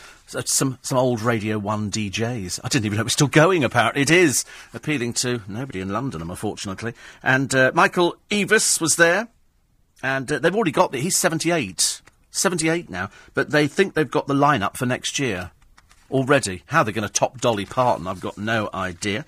some 0.45 0.77
some 0.81 0.97
old 0.97 1.21
Radio 1.21 1.57
One 1.57 1.91
DJs. 1.91 2.59
I 2.63 2.67
didn't 2.67 2.85
even 2.85 2.97
know 2.97 3.01
it 3.01 3.05
was 3.05 3.13
still 3.13 3.27
going. 3.27 3.63
Apparently, 3.63 4.01
it 4.01 4.11
is 4.11 4.45
appealing 4.73 5.13
to 5.13 5.41
nobody 5.47 5.81
in 5.81 5.89
London, 5.89 6.21
unfortunately. 6.21 6.93
And 7.23 7.53
uh, 7.53 7.71
Michael 7.73 8.15
Eavis 8.29 8.79
was 8.79 8.95
there, 8.95 9.27
and 10.03 10.31
uh, 10.31 10.39
they've 10.39 10.55
already 10.55 10.71
got 10.71 10.91
the. 10.91 10.99
He's 10.99 11.17
seventy-eight, 11.17 12.01
78 12.31 12.89
now, 12.89 13.09
but 13.33 13.49
they 13.49 13.67
think 13.67 13.93
they've 13.93 14.09
got 14.09 14.27
the 14.27 14.33
lineup 14.33 14.77
for 14.77 14.85
next 14.85 15.19
year 15.19 15.51
already. 16.11 16.63
How 16.67 16.83
they're 16.83 16.93
going 16.93 17.07
to 17.07 17.13
top 17.13 17.39
Dolly 17.41 17.65
Parton, 17.65 18.07
I've 18.07 18.21
got 18.21 18.37
no 18.37 18.69
idea. 18.73 19.25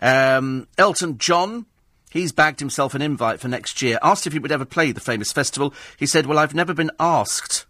Um, 0.00 0.68
Elton 0.78 1.18
John. 1.18 1.66
He's 2.10 2.30
bagged 2.30 2.60
himself 2.60 2.94
an 2.94 3.02
invite 3.02 3.40
for 3.40 3.48
next 3.48 3.82
year. 3.82 3.98
Asked 4.00 4.28
if 4.28 4.32
he 4.32 4.38
would 4.38 4.52
ever 4.52 4.64
play 4.64 4.92
the 4.92 5.00
famous 5.00 5.32
festival. 5.32 5.74
He 5.98 6.06
said, 6.06 6.26
Well, 6.26 6.38
I've 6.38 6.54
never 6.54 6.72
been 6.72 6.92
asked. 7.00 7.66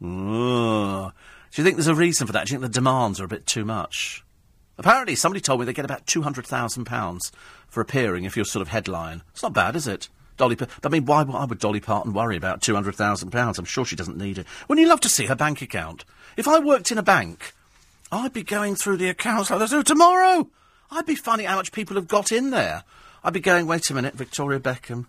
Ugh. 0.00 1.12
Do 1.52 1.60
you 1.60 1.64
think 1.64 1.76
there's 1.76 1.86
a 1.88 1.94
reason 1.94 2.26
for 2.26 2.32
that? 2.32 2.46
Do 2.46 2.52
you 2.52 2.60
think 2.60 2.72
the 2.72 2.78
demands 2.78 3.20
are 3.20 3.24
a 3.24 3.28
bit 3.28 3.46
too 3.46 3.64
much? 3.64 4.24
Apparently, 4.78 5.14
somebody 5.14 5.40
told 5.40 5.60
me 5.60 5.66
they 5.66 5.72
get 5.72 5.84
about 5.84 6.06
£200,000 6.06 7.30
for 7.68 7.80
appearing 7.80 8.24
if 8.24 8.36
you're 8.36 8.44
sort 8.44 8.62
of 8.62 8.68
headline. 8.68 9.22
It's 9.32 9.42
not 9.42 9.52
bad, 9.52 9.76
is 9.76 9.86
it? 9.86 10.08
Dolly, 10.36 10.54
but 10.54 10.70
I 10.82 10.88
mean, 10.88 11.04
why, 11.04 11.22
why 11.22 11.44
would 11.44 11.58
Dolly 11.58 11.80
Parton 11.80 12.14
worry 12.14 12.36
about 12.36 12.62
£200,000? 12.62 13.58
I'm 13.58 13.64
sure 13.66 13.84
she 13.84 13.96
doesn't 13.96 14.16
need 14.16 14.38
it. 14.38 14.46
Wouldn't 14.68 14.82
you 14.82 14.88
love 14.88 15.00
to 15.00 15.08
see 15.08 15.26
her 15.26 15.34
bank 15.34 15.60
account? 15.60 16.04
If 16.36 16.48
I 16.48 16.60
worked 16.60 16.90
in 16.90 16.96
a 16.96 17.02
bank, 17.02 17.52
I'd 18.10 18.32
be 18.32 18.42
going 18.42 18.74
through 18.74 18.96
the 18.96 19.10
accounts 19.10 19.50
like 19.50 19.60
they 19.60 19.66
do 19.66 19.78
oh, 19.78 19.82
tomorrow. 19.82 20.48
I'd 20.90 21.04
be 21.04 21.14
finding 21.14 21.46
how 21.46 21.56
much 21.56 21.72
people 21.72 21.96
have 21.96 22.08
got 22.08 22.32
in 22.32 22.50
there. 22.50 22.84
I'd 23.22 23.34
be 23.34 23.40
going, 23.40 23.66
wait 23.66 23.90
a 23.90 23.94
minute, 23.94 24.14
Victoria 24.14 24.60
Beckham. 24.60 25.06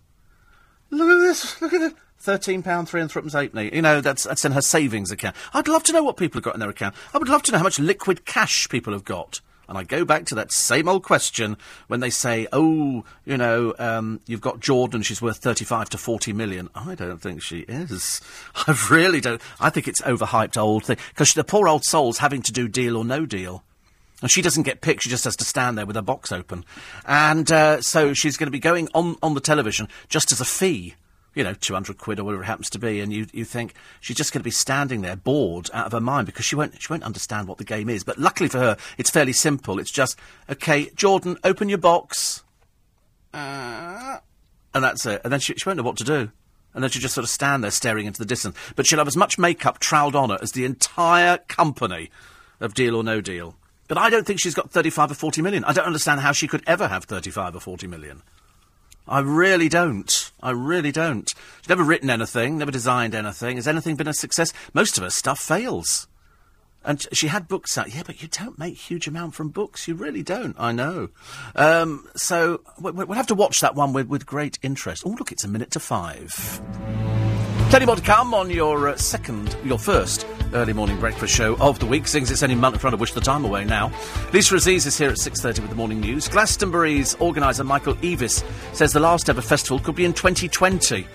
Look 0.90 1.10
at 1.10 1.26
this, 1.26 1.62
look 1.62 1.74
at 1.74 1.82
it. 1.82 1.94
Thirteen 2.22 2.62
pound 2.62 2.88
three 2.88 3.02
and 3.02 3.10
threepence 3.10 3.34
halfpenny. 3.34 3.74
You 3.74 3.82
know, 3.82 4.00
that's 4.00 4.26
that's 4.26 4.46
in 4.46 4.52
her 4.52 4.62
savings 4.62 5.10
account. 5.10 5.36
I'd 5.56 5.68
love 5.68 5.82
to 5.86 5.92
know 5.92 6.04
what 6.04 6.18
people 6.18 6.38
have 6.38 6.44
got 6.44 6.54
in 6.54 6.60
their 6.60 6.70
account. 6.70 6.94
I 7.16 7.18
would 7.18 7.28
love 7.28 7.42
to 7.44 7.52
know 7.52 7.58
how 7.58 7.64
much 7.64 7.80
liquid 7.80 8.26
cash 8.26 8.70
people 8.70 8.94
have 8.94 9.04
got. 9.04 9.42
And 9.68 9.76
I 9.76 9.84
go 9.84 10.06
back 10.06 10.26
to 10.26 10.36
that 10.36 10.52
same 10.52 10.88
old 10.88 11.02
question 11.02 11.58
when 11.88 12.00
they 12.00 12.12
say, 12.12 12.48
"Oh, 12.54 13.06
you 13.26 13.38
know, 13.38 13.74
um, 13.80 14.20
you've 14.28 14.40
got 14.40 14.60
Jordan. 14.60 15.02
She's 15.02 15.20
worth 15.20 15.38
thirty-five 15.38 15.90
to 15.90 15.98
forty 15.98 16.32
million. 16.32 16.70
I 16.76 16.94
don't 16.94 17.18
think 17.18 17.42
she 17.42 17.62
is. 17.62 18.22
I 18.68 18.78
really 18.92 19.20
don't. 19.20 19.42
I 19.60 19.72
think 19.72 19.88
it's 19.88 20.02
overhyped 20.02 20.58
old 20.58 20.86
thing 20.86 20.98
because 21.10 21.34
the 21.34 21.44
poor 21.44 21.68
old 21.68 21.86
soul's 21.86 22.20
having 22.20 22.44
to 22.44 22.52
do 22.52 22.68
deal 22.68 22.98
or 22.98 23.04
no 23.04 23.26
deal. 23.26 23.64
And 24.22 24.30
she 24.30 24.44
doesn't 24.44 24.64
get 24.64 24.82
picked, 24.82 25.02
she 25.02 25.10
just 25.10 25.24
has 25.24 25.36
to 25.38 25.46
stand 25.46 25.80
there 25.80 25.88
with 25.88 25.96
her 25.96 26.04
box 26.04 26.32
open. 26.32 26.64
And 27.08 27.52
uh, 27.52 27.82
so 27.82 28.14
she's 28.14 28.38
going 28.38 28.46
to 28.46 28.52
be 28.52 28.60
going 28.60 28.88
on, 28.94 29.16
on 29.24 29.34
the 29.34 29.40
television 29.42 29.88
just 30.10 30.32
as 30.32 30.40
a 30.40 30.46
fee 30.46 30.94
you 31.34 31.44
know, 31.44 31.54
200 31.54 31.98
quid 31.98 32.20
or 32.20 32.24
whatever 32.24 32.44
it 32.44 32.48
happens 32.48 32.70
to 32.72 32.80
be, 32.80 33.00
and 33.00 33.14
you, 33.14 33.26
you 33.32 33.46
think 33.46 33.74
she's 34.00 34.18
just 34.18 34.34
going 34.34 34.42
to 34.42 34.44
be 34.44 34.52
standing 34.52 35.02
there 35.02 35.16
bored 35.16 35.70
out 35.74 35.86
of 35.86 35.92
her 35.94 36.02
mind 36.02 36.26
because 36.26 36.46
she 36.46 36.56
won't, 36.56 36.82
she 36.82 36.92
won't 36.92 37.04
understand 37.04 37.48
what 37.48 37.58
the 37.58 37.64
game 37.64 37.90
is. 37.90 38.04
But 38.04 38.18
luckily 38.18 38.50
for 38.50 38.60
her, 38.60 38.78
it's 38.98 39.10
fairly 39.10 39.34
simple. 39.34 39.80
It's 39.80 39.92
just, 39.92 40.18
okay, 40.50 40.90
Jordan, 40.96 41.38
open 41.44 41.70
your 41.70 41.78
box. 41.78 42.44
Uh, 43.34 44.18
and 44.74 44.84
that's 44.84 45.06
it. 45.06 45.22
And 45.24 45.32
then 45.32 45.40
she, 45.40 45.54
she 45.54 45.68
won't 45.68 45.78
know 45.78 45.84
what 45.84 45.98
to 45.98 46.04
do. 46.04 46.32
And 46.74 46.84
then 46.84 46.90
she'll 46.90 47.02
just 47.02 47.16
sort 47.16 47.24
of 47.24 47.30
stand 47.30 47.64
there 47.64 47.72
staring 47.72 48.06
into 48.06 48.20
the 48.20 48.26
distance. 48.26 48.56
But 48.76 48.86
she'll 48.86 49.00
have 49.00 49.08
as 49.08 49.18
much 49.18 49.38
makeup 49.38 49.80
troweled 49.80 50.16
on 50.16 50.30
her 50.30 50.38
as 50.42 50.54
the 50.54 50.66
entire 50.66 51.38
company 51.38 52.10
of 52.60 52.74
Deal 52.74 52.96
or 52.96 53.04
No 53.04 53.22
Deal. 53.22 53.56
But 53.88 53.98
I 53.98 54.10
don't 54.10 54.26
think 54.26 54.40
she's 54.40 54.54
got 54.54 54.72
35 54.72 55.12
or 55.12 55.16
40 55.16 55.42
million. 55.42 55.66
I 55.66 55.74
don't 55.74 55.86
understand 55.86 56.22
how 56.22 56.32
she 56.32 56.48
could 56.48 56.64
ever 56.66 56.88
have 56.88 57.04
35 57.04 57.56
or 57.56 57.60
40 57.60 57.88
million. 57.88 58.22
I 59.12 59.20
really 59.20 59.68
don't. 59.68 60.32
I 60.42 60.52
really 60.52 60.94
don't. 60.94 61.30
She's 61.60 61.68
never 61.68 61.84
written 61.84 62.10
anything, 62.10 62.58
never 62.58 62.72
designed 62.72 63.14
anything. 63.14 63.58
Has 63.58 63.68
anything 63.68 63.98
been 63.98 64.08
a 64.08 64.14
success? 64.14 64.54
Most 64.74 64.98
of 64.98 65.04
her 65.04 65.10
stuff 65.10 65.38
fails. 65.38 66.08
And 66.86 67.06
she 67.12 67.28
had 67.28 67.50
books 67.50 67.78
out. 67.78 67.94
Yeah, 67.94 68.04
but 68.06 68.22
you 68.22 68.30
don't 68.30 68.58
make 68.58 68.78
huge 68.78 69.08
amount 69.08 69.36
from 69.36 69.50
books. 69.50 69.86
You 69.86 69.96
really 69.96 70.24
don't. 70.24 70.56
I 70.58 70.72
know. 70.72 71.10
Um, 71.58 72.08
so 72.16 72.62
we'll 72.80 73.12
have 73.12 73.28
to 73.28 73.36
watch 73.36 73.60
that 73.60 73.76
one 73.76 73.92
with, 73.92 74.08
with 74.08 74.26
great 74.26 74.58
interest. 74.64 75.04
Oh, 75.06 75.16
look, 75.20 75.34
it's 75.34 75.44
a 75.44 75.50
minute 75.50 75.72
to 75.72 75.82
five. 75.82 76.30
Plenty 77.70 77.86
more 77.86 77.98
to 77.98 78.02
come 78.02 78.34
on 78.34 78.50
your 78.50 78.88
uh, 78.88 78.96
second, 78.96 79.58
your 79.66 79.78
first 79.78 80.26
early 80.54 80.74
morning 80.74 81.00
breakfast 81.00 81.34
show 81.34 81.56
of 81.58 81.80
the 81.80 81.86
week, 81.86 82.08
since 82.08 82.32
it's 82.32 82.44
only 82.44 82.56
month 82.56 82.76
in 82.76 82.80
front 82.80 82.94
of 82.94 83.00
wish 83.00 83.14
the 83.14 83.22
time 83.22 83.46
away 83.46 83.66
now. 83.66 83.92
Lisa 84.34 84.56
Aziz 84.56 84.86
is 84.86 84.98
here 84.98 85.10
at 85.10 85.18
6.30 85.18 85.60
with 85.60 85.70
the 85.70 85.76
morning 85.76 86.00
news. 86.00 86.28
Glastonbury's 86.28 87.16
organiser 87.16 87.64
Michael 87.64 87.96
Eavis 87.96 88.44
says 88.74 88.94
the 88.94 89.00
last 89.00 89.30
ever 89.30 89.42
festival 89.42 89.80
could 89.80 89.96
be 89.96 90.06
in 90.06 90.14
2020. 90.14 91.08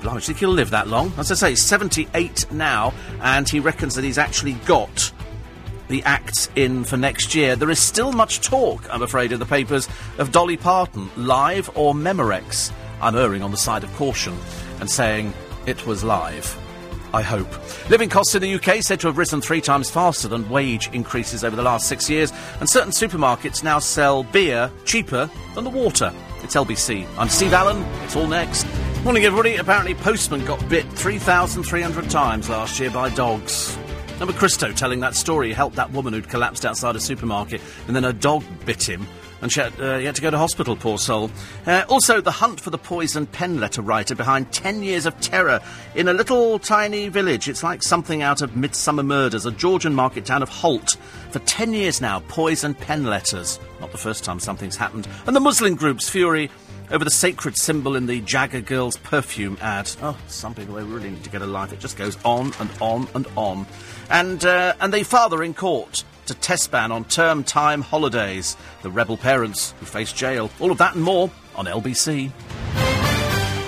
Blimey, 0.00 0.20
think 0.20 0.38
he'll 0.38 0.50
live 0.50 0.70
that 0.70 0.88
long? 0.88 1.12
As 1.18 1.30
I 1.30 1.34
say, 1.34 1.54
78 1.54 2.50
now, 2.52 2.92
and 3.20 3.48
he 3.48 3.60
reckons 3.60 3.94
that 3.94 4.04
he's 4.04 4.18
actually 4.18 4.54
got 4.64 5.12
the 5.88 6.02
acts 6.04 6.48
in 6.54 6.84
for 6.84 6.96
next 6.96 7.34
year. 7.34 7.56
There 7.56 7.70
is 7.70 7.80
still 7.80 8.12
much 8.12 8.40
talk, 8.40 8.92
I'm 8.92 9.02
afraid, 9.02 9.32
in 9.32 9.40
the 9.40 9.46
papers 9.46 9.88
of 10.18 10.32
Dolly 10.32 10.56
Parton, 10.56 11.10
live 11.16 11.70
or 11.76 11.94
Memorex. 11.94 12.72
I'm 13.02 13.16
erring 13.16 13.42
on 13.42 13.50
the 13.50 13.56
side 13.56 13.82
of 13.82 13.92
caution 13.94 14.36
and 14.78 14.90
saying 14.90 15.34
it 15.66 15.86
was 15.86 16.04
live. 16.04 16.59
I 17.12 17.22
hope. 17.22 17.48
Living 17.90 18.08
costs 18.08 18.34
in 18.34 18.42
the 18.42 18.54
UK 18.54 18.82
said 18.82 19.00
to 19.00 19.08
have 19.08 19.18
risen 19.18 19.40
three 19.40 19.60
times 19.60 19.90
faster 19.90 20.28
than 20.28 20.48
wage 20.48 20.88
increases 20.92 21.44
over 21.44 21.56
the 21.56 21.62
last 21.62 21.88
six 21.88 22.08
years, 22.08 22.32
and 22.60 22.68
certain 22.68 22.92
supermarkets 22.92 23.64
now 23.64 23.78
sell 23.78 24.22
beer 24.22 24.70
cheaper 24.84 25.30
than 25.54 25.64
the 25.64 25.70
water. 25.70 26.12
It's 26.42 26.54
LBC. 26.54 27.06
I'm 27.18 27.28
Steve 27.28 27.52
Allen. 27.52 27.82
It's 28.04 28.16
all 28.16 28.26
next. 28.26 28.66
Morning, 29.04 29.24
everybody. 29.24 29.56
Apparently, 29.56 29.94
Postman 29.94 30.44
got 30.44 30.66
bit 30.68 30.86
3,300 30.92 32.10
times 32.10 32.48
last 32.48 32.78
year 32.78 32.90
by 32.90 33.08
dogs. 33.10 33.76
Remember 34.12 34.38
Christo 34.38 34.72
telling 34.72 35.00
that 35.00 35.14
story? 35.14 35.48
He 35.48 35.54
helped 35.54 35.76
that 35.76 35.90
woman 35.92 36.12
who'd 36.12 36.28
collapsed 36.28 36.66
outside 36.66 36.96
a 36.96 37.00
supermarket, 37.00 37.60
and 37.86 37.96
then 37.96 38.04
a 38.04 38.12
dog 38.12 38.44
bit 38.66 38.86
him 38.86 39.06
and 39.42 39.52
she 39.52 39.60
had, 39.60 39.80
uh, 39.80 39.98
had 39.98 40.14
to 40.14 40.22
go 40.22 40.30
to 40.30 40.38
hospital, 40.38 40.76
poor 40.76 40.98
soul. 40.98 41.30
Uh, 41.66 41.84
also, 41.88 42.20
the 42.20 42.30
hunt 42.30 42.60
for 42.60 42.70
the 42.70 42.78
poisoned 42.78 43.32
pen 43.32 43.60
letter 43.60 43.82
writer 43.82 44.14
behind 44.14 44.52
10 44.52 44.82
years 44.82 45.06
of 45.06 45.18
terror 45.20 45.60
in 45.94 46.08
a 46.08 46.12
little 46.12 46.58
tiny 46.58 47.08
village. 47.08 47.48
It's 47.48 47.62
like 47.62 47.82
something 47.82 48.22
out 48.22 48.42
of 48.42 48.52
Midsomer 48.52 49.04
Murders, 49.04 49.46
a 49.46 49.50
Georgian 49.50 49.94
market 49.94 50.26
town 50.26 50.42
of 50.42 50.48
Holt. 50.48 50.96
For 51.30 51.38
10 51.40 51.72
years 51.72 52.00
now, 52.00 52.20
poisoned 52.28 52.78
pen 52.78 53.04
letters. 53.04 53.58
Not 53.80 53.92
the 53.92 53.98
first 53.98 54.24
time 54.24 54.40
something's 54.40 54.76
happened. 54.76 55.08
And 55.26 55.34
the 55.34 55.40
Muslim 55.40 55.74
group's 55.74 56.08
fury 56.08 56.50
over 56.90 57.04
the 57.04 57.10
sacred 57.10 57.56
symbol 57.56 57.96
in 57.96 58.06
the 58.06 58.20
Jagger 58.20 58.60
Girls 58.60 58.96
perfume 58.96 59.56
ad. 59.60 59.90
Oh, 60.02 60.18
some 60.26 60.54
people, 60.54 60.74
they 60.74 60.82
really 60.82 61.10
need 61.10 61.24
to 61.24 61.30
get 61.30 61.40
a 61.40 61.46
life. 61.46 61.72
It 61.72 61.78
just 61.78 61.96
goes 61.96 62.18
on 62.24 62.52
and 62.58 62.70
on 62.80 63.08
and 63.14 63.26
on. 63.36 63.66
And, 64.10 64.44
uh, 64.44 64.74
and 64.80 64.92
they 64.92 65.04
father 65.04 65.42
in 65.42 65.54
court 65.54 66.04
to 66.30 66.34
test 66.36 66.70
ban 66.70 66.92
on 66.92 67.04
term 67.04 67.42
time 67.42 67.82
holidays, 67.82 68.56
the 68.82 68.90
rebel 68.90 69.16
parents 69.16 69.74
who 69.80 69.86
face 69.86 70.12
jail. 70.12 70.48
All 70.60 70.70
of 70.70 70.78
that 70.78 70.94
and 70.94 71.02
more 71.02 71.28
on 71.56 71.66
LBC. 71.66 72.30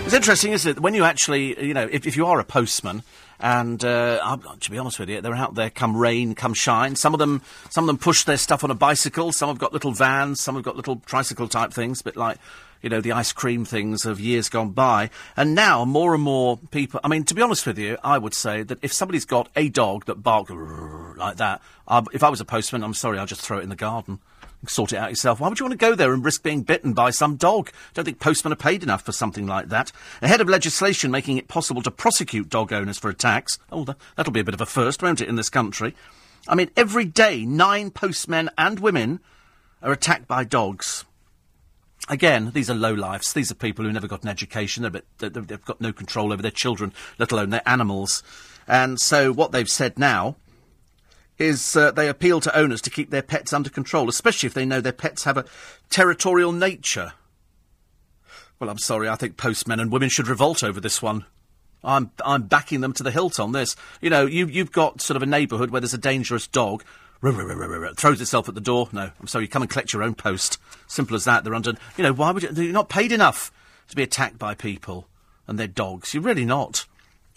It's 0.04 0.14
interesting, 0.14 0.52
isn't 0.52 0.78
it? 0.78 0.80
When 0.80 0.94
you 0.94 1.02
actually, 1.02 1.60
you 1.64 1.74
know, 1.74 1.88
if, 1.90 2.06
if 2.06 2.16
you 2.16 2.26
are 2.26 2.38
a 2.38 2.44
postman, 2.44 3.02
and 3.40 3.84
uh, 3.84 4.36
to 4.60 4.70
be 4.70 4.78
honest 4.78 5.00
with 5.00 5.08
you, 5.08 5.20
they're 5.20 5.34
out 5.34 5.56
there 5.56 5.70
come 5.70 5.96
rain, 5.96 6.36
come 6.36 6.54
shine. 6.54 6.94
Some 6.94 7.14
of 7.14 7.18
them, 7.18 7.42
some 7.70 7.84
of 7.84 7.86
them 7.88 7.98
push 7.98 8.22
their 8.22 8.36
stuff 8.36 8.62
on 8.62 8.70
a 8.70 8.74
bicycle. 8.76 9.32
Some 9.32 9.48
have 9.48 9.58
got 9.58 9.72
little 9.72 9.90
vans. 9.90 10.40
Some 10.40 10.54
have 10.54 10.62
got 10.62 10.76
little 10.76 10.96
tricycle 11.04 11.48
type 11.48 11.72
things, 11.72 12.00
a 12.02 12.04
bit 12.04 12.16
like 12.16 12.38
you 12.82 12.90
know, 12.90 13.00
the 13.00 13.12
ice 13.12 13.32
cream 13.32 13.64
things 13.64 14.04
of 14.04 14.20
years 14.20 14.48
gone 14.48 14.70
by. 14.70 15.10
And 15.36 15.54
now 15.54 15.84
more 15.84 16.14
and 16.14 16.22
more 16.22 16.58
people, 16.70 17.00
I 17.02 17.08
mean, 17.08 17.24
to 17.24 17.34
be 17.34 17.42
honest 17.42 17.66
with 17.66 17.78
you, 17.78 17.96
I 18.04 18.18
would 18.18 18.34
say 18.34 18.62
that 18.64 18.78
if 18.82 18.92
somebody's 18.92 19.24
got 19.24 19.48
a 19.56 19.68
dog 19.68 20.04
that 20.06 20.22
barks 20.22 20.50
like 21.16 21.36
that, 21.36 21.62
I, 21.88 22.02
if 22.12 22.22
I 22.22 22.28
was 22.28 22.40
a 22.40 22.44
postman, 22.44 22.84
I'm 22.84 22.94
sorry, 22.94 23.18
I'll 23.18 23.26
just 23.26 23.40
throw 23.42 23.58
it 23.58 23.62
in 23.62 23.68
the 23.68 23.76
garden. 23.76 24.18
And 24.60 24.70
sort 24.70 24.92
it 24.92 24.96
out 24.96 25.10
yourself. 25.10 25.40
Why 25.40 25.48
would 25.48 25.58
you 25.58 25.64
want 25.66 25.72
to 25.72 25.86
go 25.86 25.96
there 25.96 26.12
and 26.12 26.24
risk 26.24 26.44
being 26.44 26.62
bitten 26.62 26.92
by 26.92 27.10
some 27.10 27.34
dog? 27.34 27.70
Don't 27.94 28.04
think 28.04 28.20
postmen 28.20 28.52
are 28.52 28.56
paid 28.56 28.84
enough 28.84 29.02
for 29.02 29.10
something 29.10 29.44
like 29.44 29.70
that. 29.70 29.90
Ahead 30.20 30.40
of 30.40 30.48
legislation 30.48 31.10
making 31.10 31.36
it 31.36 31.48
possible 31.48 31.82
to 31.82 31.90
prosecute 31.90 32.48
dog 32.48 32.72
owners 32.72 32.96
for 32.96 33.10
attacks. 33.10 33.58
Oh, 33.72 33.84
that'll 34.16 34.32
be 34.32 34.38
a 34.38 34.44
bit 34.44 34.54
of 34.54 34.60
a 34.60 34.66
first, 34.66 35.02
won't 35.02 35.20
it, 35.20 35.28
in 35.28 35.34
this 35.34 35.48
country? 35.48 35.96
I 36.46 36.54
mean, 36.54 36.70
every 36.76 37.04
day, 37.04 37.44
nine 37.44 37.90
postmen 37.90 38.50
and 38.56 38.78
women 38.78 39.18
are 39.82 39.90
attacked 39.90 40.28
by 40.28 40.44
dogs. 40.44 41.04
Again, 42.09 42.50
these 42.53 42.68
are 42.68 42.74
low 42.74 42.92
lifes. 42.92 43.32
These 43.32 43.53
are 43.53 43.55
people 43.55 43.84
who 43.84 43.92
never 43.92 44.09
got 44.09 44.22
an 44.22 44.28
education. 44.28 44.90
Bit, 44.90 45.07
they've 45.18 45.64
got 45.64 45.80
no 45.80 45.92
control 45.92 46.32
over 46.32 46.42
their 46.42 46.50
children, 46.50 46.92
let 47.18 47.32
alone 47.32 47.50
their 47.50 47.66
animals. 47.66 48.22
And 48.66 49.00
so, 49.00 49.32
what 49.32 49.53
they've 49.53 49.68
said 49.68 49.98
now 49.98 50.36
is 51.38 51.76
uh, 51.76 51.90
they 51.92 52.09
appeal 52.09 52.40
to 52.40 52.57
owners 52.57 52.80
to 52.82 52.90
keep 52.90 53.11
their 53.11 53.22
pets 53.22 53.53
under 53.53 53.70
control, 53.70 54.09
especially 54.09 54.46
if 54.46 54.55
they 54.55 54.66
know 54.66 54.80
their 54.80 54.92
pets 54.92 55.24
have 55.24 55.36
a 55.36 55.44
territorial 55.90 56.53
nature. 56.53 57.12
Well, 58.59 58.70
I'm 58.70 58.78
sorry. 58.78 59.09
I 59.09 59.16
think 59.16 59.36
postmen 59.36 59.80
and 59.80 59.90
women 59.90 60.09
should 60.09 60.28
revolt 60.28 60.62
over 60.62 60.80
this 60.80 61.03
one. 61.03 61.24
I'm 61.84 62.12
I'm 62.24 62.44
backing 62.44 62.80
them 62.80 62.92
to 62.94 63.03
the 63.03 63.11
hilt 63.11 63.40
on 63.40 63.53
this. 63.53 63.74
You 64.00 64.11
know, 64.11 64.26
you 64.26 64.46
you've 64.46 64.72
got 64.72 65.00
sort 65.00 65.16
of 65.16 65.22
a 65.22 65.26
neighbourhood 65.26 65.70
where 65.70 65.80
there's 65.80 65.94
a 65.94 65.98
dangerous 65.98 66.46
dog 66.46 66.84
throws 67.22 68.20
itself 68.20 68.48
at 68.48 68.54
the 68.54 68.60
door. 68.60 68.88
No, 68.92 69.10
I'm 69.18 69.26
sorry, 69.26 69.44
you 69.44 69.48
come 69.48 69.62
and 69.62 69.70
collect 69.70 69.92
your 69.92 70.02
own 70.02 70.14
post. 70.14 70.58
Simple 70.86 71.16
as 71.16 71.24
that. 71.24 71.44
They're 71.44 71.54
under, 71.54 71.74
you 71.96 72.04
know, 72.04 72.12
why 72.12 72.32
would 72.32 72.42
you, 72.42 72.50
you're 72.52 72.72
not 72.72 72.88
paid 72.88 73.12
enough 73.12 73.52
to 73.88 73.96
be 73.96 74.02
attacked 74.02 74.38
by 74.38 74.54
people 74.54 75.06
and 75.46 75.58
their 75.58 75.68
dogs. 75.68 76.14
You're 76.14 76.22
really 76.22 76.44
not. 76.44 76.86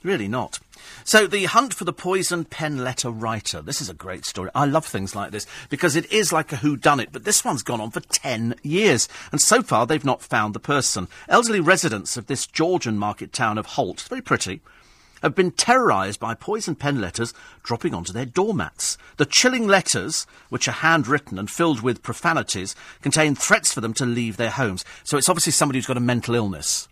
Really 0.04 0.28
not. 0.28 0.60
So, 1.04 1.26
the 1.26 1.46
hunt 1.46 1.74
for 1.74 1.84
the 1.84 1.92
poison 1.92 2.46
pen 2.46 2.84
letter 2.84 3.10
writer. 3.10 3.62
This 3.62 3.82
is 3.82 3.90
a 3.90 3.94
great 3.94 4.24
story. 4.24 4.52
I 4.54 4.66
love 4.66 4.86
things 4.86 5.16
like 5.16 5.32
this 5.32 5.48
because 5.70 5.96
it 5.96 6.12
is 6.12 6.32
like 6.32 6.52
a 6.52 6.58
who 6.58 6.78
done 6.78 7.00
it, 7.00 7.10
but 7.12 7.24
this 7.24 7.44
one's 7.44 7.64
gone 7.64 7.82
on 7.82 7.90
for 7.90 8.02
10 8.02 8.56
years. 8.62 9.10
And 9.32 9.42
so 9.42 9.64
far, 9.64 9.88
they've 9.88 10.06
not 10.06 10.22
found 10.22 10.54
the 10.54 10.60
person. 10.60 11.08
Elderly 11.28 11.60
residents 11.60 12.18
of 12.18 12.28
this 12.28 12.46
Georgian 12.46 12.98
market 12.98 13.34
town 13.34 13.58
of 13.58 13.66
Holt, 13.66 14.02
very 14.02 14.22
pretty, 14.22 14.62
have 15.22 15.36
been 15.36 15.52
terrorised 15.52 16.20
by 16.20 16.34
poison 16.34 16.76
pen 16.76 17.02
letters 17.02 17.34
dropping 17.64 17.94
onto 17.94 18.14
their 18.14 18.26
doormats. 18.26 18.98
The 19.18 19.26
chilling 19.26 19.68
letters, 19.68 20.28
which 20.50 20.68
are 20.68 20.72
handwritten 20.72 21.40
and 21.40 21.50
filled 21.50 21.82
with 21.82 22.04
profanities, 22.04 22.76
contain 23.02 23.36
threats 23.36 23.74
for 23.74 23.82
them 23.82 23.94
to 23.96 24.06
leave 24.06 24.38
their 24.38 24.52
homes. 24.52 24.86
So 25.04 25.18
it's 25.18 25.30
obviously 25.30 25.52
somebody 25.52 25.80
who's 25.80 25.88
got 25.88 25.98
a 25.98 26.02
mental 26.02 26.36
illness. 26.36 26.88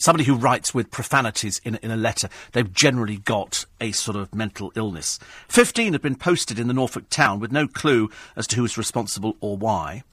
Somebody 0.00 0.24
who 0.24 0.36
writes 0.36 0.72
with 0.72 0.92
profanities 0.92 1.60
in, 1.64 1.74
in 1.82 1.90
a 1.90 1.96
letter, 1.96 2.28
they've 2.52 2.72
generally 2.72 3.16
got 3.16 3.66
a 3.80 3.90
sort 3.90 4.16
of 4.16 4.32
mental 4.32 4.72
illness. 4.76 5.18
Fifteen 5.48 5.92
have 5.92 6.02
been 6.02 6.14
posted 6.14 6.60
in 6.60 6.68
the 6.68 6.74
Norfolk 6.74 7.10
town 7.10 7.40
with 7.40 7.50
no 7.50 7.66
clue 7.66 8.08
as 8.36 8.46
to 8.46 8.56
who 8.56 8.64
is 8.64 8.78
responsible 8.78 9.36
or 9.40 9.56
why. 9.56 10.04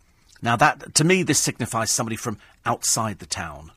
Now, 0.41 0.55
that, 0.55 0.95
to 0.95 1.03
me, 1.03 1.21
this 1.21 1.39
signifies 1.39 1.91
somebody 1.91 2.15
from 2.15 2.39
outside 2.65 3.19
the 3.19 3.25
town 3.27 3.71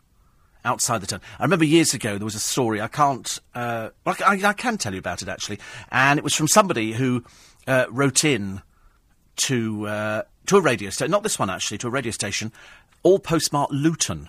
outside 0.69 1.01
the 1.01 1.07
town. 1.07 1.21
I 1.39 1.45
remember 1.45 1.64
years 1.64 1.95
ago 1.95 2.19
there 2.19 2.25
was 2.25 2.35
a 2.35 2.41
story. 2.41 2.81
I 2.81 2.89
can't. 2.89 3.39
Uh, 3.55 3.89
well, 4.05 4.16
I, 4.25 4.41
I, 4.45 4.53
can 4.53 4.77
tell 4.77 4.93
you 4.93 4.99
about 4.99 5.23
it 5.23 5.29
actually, 5.29 5.59
and 5.91 6.19
it 6.19 6.25
was 6.25 6.35
from 6.35 6.47
somebody 6.47 6.93
who 6.93 7.25
uh, 7.66 7.87
wrote 7.91 8.23
in 8.23 8.61
to 9.47 9.87
uh, 9.87 10.23
to 10.47 10.57
a 10.59 10.61
radio 10.61 10.91
station. 10.91 11.11
Not 11.11 11.23
this 11.23 11.39
one 11.39 11.51
actually, 11.51 11.79
to 11.79 11.89
a 11.89 11.91
radio 11.91 12.12
station, 12.12 12.53
all 13.03 13.19
postmarked 13.19 13.73
Luton. 13.73 14.29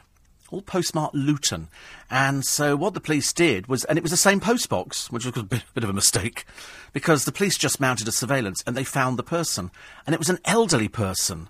All 0.51 0.61
postmarked 0.63 1.13
Luton. 1.13 1.67
And 2.09 2.43
so 2.43 2.75
what 2.75 2.95
the 2.95 2.99
police 2.99 3.31
did 3.33 3.67
was, 3.67 3.83
and 3.85 3.99
it 3.99 4.01
was 4.01 4.09
the 4.09 4.17
same 4.17 4.39
postbox, 4.39 5.11
which 5.11 5.23
was 5.23 5.37
a 5.37 5.43
bit, 5.43 5.63
bit 5.75 5.83
of 5.83 5.91
a 5.91 5.93
mistake, 5.93 6.43
because 6.91 7.25
the 7.25 7.31
police 7.31 7.55
just 7.55 7.79
mounted 7.79 8.07
a 8.07 8.11
surveillance 8.11 8.63
and 8.65 8.75
they 8.75 8.83
found 8.83 9.19
the 9.19 9.23
person. 9.23 9.69
And 10.07 10.15
it 10.15 10.19
was 10.19 10.29
an 10.29 10.39
elderly 10.45 10.87
person 10.87 11.49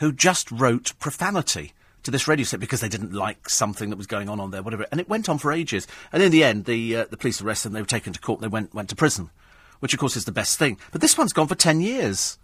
who 0.00 0.12
just 0.12 0.50
wrote 0.50 0.92
profanity 0.98 1.72
to 2.06 2.10
this 2.10 2.26
radio 2.26 2.44
set 2.44 2.60
because 2.60 2.80
they 2.80 2.88
didn't 2.88 3.12
like 3.12 3.48
something 3.48 3.90
that 3.90 3.96
was 3.96 4.06
going 4.06 4.28
on 4.28 4.40
on 4.40 4.50
there, 4.50 4.62
whatever. 4.62 4.86
And 4.90 5.00
it 5.00 5.08
went 5.08 5.28
on 5.28 5.38
for 5.38 5.52
ages. 5.52 5.86
And 6.12 6.22
in 6.22 6.32
the 6.32 6.42
end, 6.42 6.64
the 6.64 6.96
uh, 6.96 7.06
the 7.10 7.16
police 7.16 7.42
arrested 7.42 7.68
them. 7.68 7.74
They 7.74 7.82
were 7.82 7.86
taken 7.86 8.12
to 8.12 8.20
court. 8.20 8.40
They 8.40 8.48
went 8.48 8.72
went 8.74 8.88
to 8.88 8.96
prison, 8.96 9.30
which 9.80 9.92
of 9.92 10.00
course 10.00 10.16
is 10.16 10.24
the 10.24 10.32
best 10.32 10.58
thing. 10.58 10.78
But 10.92 11.02
this 11.02 11.18
one's 11.18 11.32
gone 11.32 11.48
for 11.48 11.54
ten 11.54 11.80
years, 11.80 12.38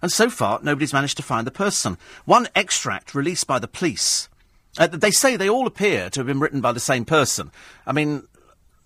and 0.00 0.12
so 0.12 0.30
far 0.30 0.60
nobody's 0.62 0.92
managed 0.92 1.16
to 1.16 1.22
find 1.22 1.46
the 1.46 1.50
person. 1.50 1.98
One 2.24 2.48
extract 2.54 3.14
released 3.14 3.46
by 3.46 3.58
the 3.58 3.68
police. 3.68 4.28
Uh, 4.78 4.86
they 4.86 5.10
say 5.10 5.36
they 5.36 5.48
all 5.48 5.66
appear 5.66 6.10
to 6.10 6.20
have 6.20 6.26
been 6.26 6.40
written 6.40 6.60
by 6.60 6.72
the 6.72 6.80
same 6.80 7.06
person. 7.06 7.50
I 7.86 7.92
mean, 7.92 8.28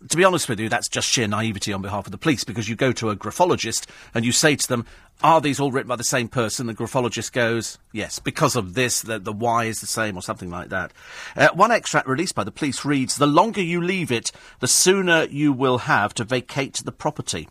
to 0.09 0.17
be 0.17 0.25
honest 0.25 0.49
with 0.49 0.59
you, 0.59 0.69
that's 0.69 0.89
just 0.89 1.09
sheer 1.09 1.29
naivety 1.29 1.73
on 1.73 1.83
behalf 1.83 2.07
of 2.07 2.13
the 2.13 2.19
police 2.19 2.45
because 2.45 2.69
you 2.69 2.77
go 2.77 2.93
to 2.93 3.11
a 3.11 3.17
graphologist 3.17 3.87
and 4.15 4.25
you 4.25 4.33
say 4.33 4.57
to 4.57 4.69
them, 4.69 4.87
are 5.23 5.41
these 5.41 5.61
all 5.61 5.71
written 5.71 5.89
by 5.89 5.97
the 5.97 6.05
same 6.05 6.29
person? 6.29 6.67
The 6.67 6.75
graphologist 6.75 7.33
goes, 7.33 7.79
yes, 7.93 8.19
because 8.19 8.57
of 8.57 8.73
this, 8.75 9.03
the, 9.03 9.19
the 9.19 9.33
Y 9.33 9.65
is 9.65 9.81
the 9.81 9.87
same 9.87 10.17
or 10.17 10.23
something 10.23 10.51
like 10.51 10.71
that. 10.71 10.93
Uh, 11.37 11.49
one 11.53 11.71
extract 11.71 12.09
released 12.09 12.35
by 12.35 12.45
the 12.45 12.51
police 12.51 12.85
reads, 12.85 13.17
the 13.17 13.27
longer 13.27 13.61
you 13.61 13.83
leave 13.83 14.11
it, 14.11 14.33
the 14.61 14.69
sooner 14.69 15.25
you 15.25 15.53
will 15.53 15.79
have 15.79 16.15
to 16.15 16.25
vacate 16.25 16.77
the 16.85 16.93
property. 16.93 17.49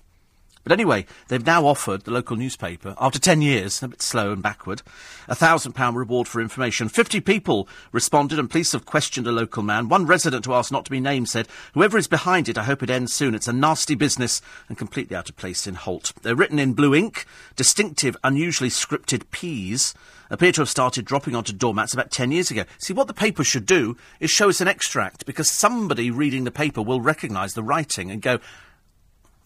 But 0.69 0.77
anyway, 0.79 1.07
they've 1.29 1.43
now 1.43 1.65
offered 1.65 2.03
the 2.03 2.11
local 2.11 2.37
newspaper, 2.37 2.93
after 2.99 3.17
10 3.17 3.41
years, 3.41 3.81
a 3.81 3.87
bit 3.87 4.03
slow 4.03 4.31
and 4.31 4.43
backward, 4.43 4.83
a 5.27 5.33
£1,000 5.33 5.95
reward 5.95 6.27
for 6.27 6.39
information. 6.41 6.89
50 6.89 7.21
people 7.21 7.67
responded 7.91 8.37
and 8.37 8.51
police 8.51 8.73
have 8.73 8.85
questioned 8.85 9.25
a 9.25 9.31
local 9.31 9.63
man. 9.63 9.89
One 9.89 10.05
resident 10.05 10.45
who 10.45 10.53
asked 10.53 10.71
not 10.71 10.85
to 10.85 10.91
be 10.91 10.99
named 10.99 11.27
said, 11.27 11.47
Whoever 11.73 11.97
is 11.97 12.07
behind 12.07 12.47
it, 12.47 12.57
I 12.59 12.65
hope 12.65 12.83
it 12.83 12.91
ends 12.91 13.13
soon. 13.13 13.33
It's 13.33 13.47
a 13.47 13.51
nasty 13.51 13.95
business 13.95 14.43
and 14.67 14.77
completely 14.77 15.15
out 15.15 15.27
of 15.27 15.37
place 15.37 15.65
in 15.65 15.73
Holt. 15.73 16.13
They're 16.21 16.35
written 16.35 16.59
in 16.59 16.73
blue 16.73 16.93
ink, 16.93 17.25
distinctive, 17.55 18.15
unusually 18.23 18.69
scripted 18.69 19.23
P's 19.31 19.95
appear 20.29 20.51
to 20.51 20.61
have 20.61 20.69
started 20.69 21.05
dropping 21.05 21.33
onto 21.33 21.51
doormats 21.51 21.93
about 21.93 22.11
10 22.11 22.31
years 22.31 22.51
ago. 22.51 22.63
See, 22.77 22.93
what 22.93 23.07
the 23.07 23.13
paper 23.15 23.43
should 23.43 23.65
do 23.65 23.97
is 24.19 24.29
show 24.29 24.49
us 24.49 24.61
an 24.61 24.67
extract, 24.67 25.25
because 25.25 25.49
somebody 25.49 26.11
reading 26.11 26.43
the 26.43 26.51
paper 26.51 26.83
will 26.83 27.01
recognise 27.01 27.55
the 27.55 27.63
writing 27.63 28.11
and 28.11 28.21
go, 28.21 28.39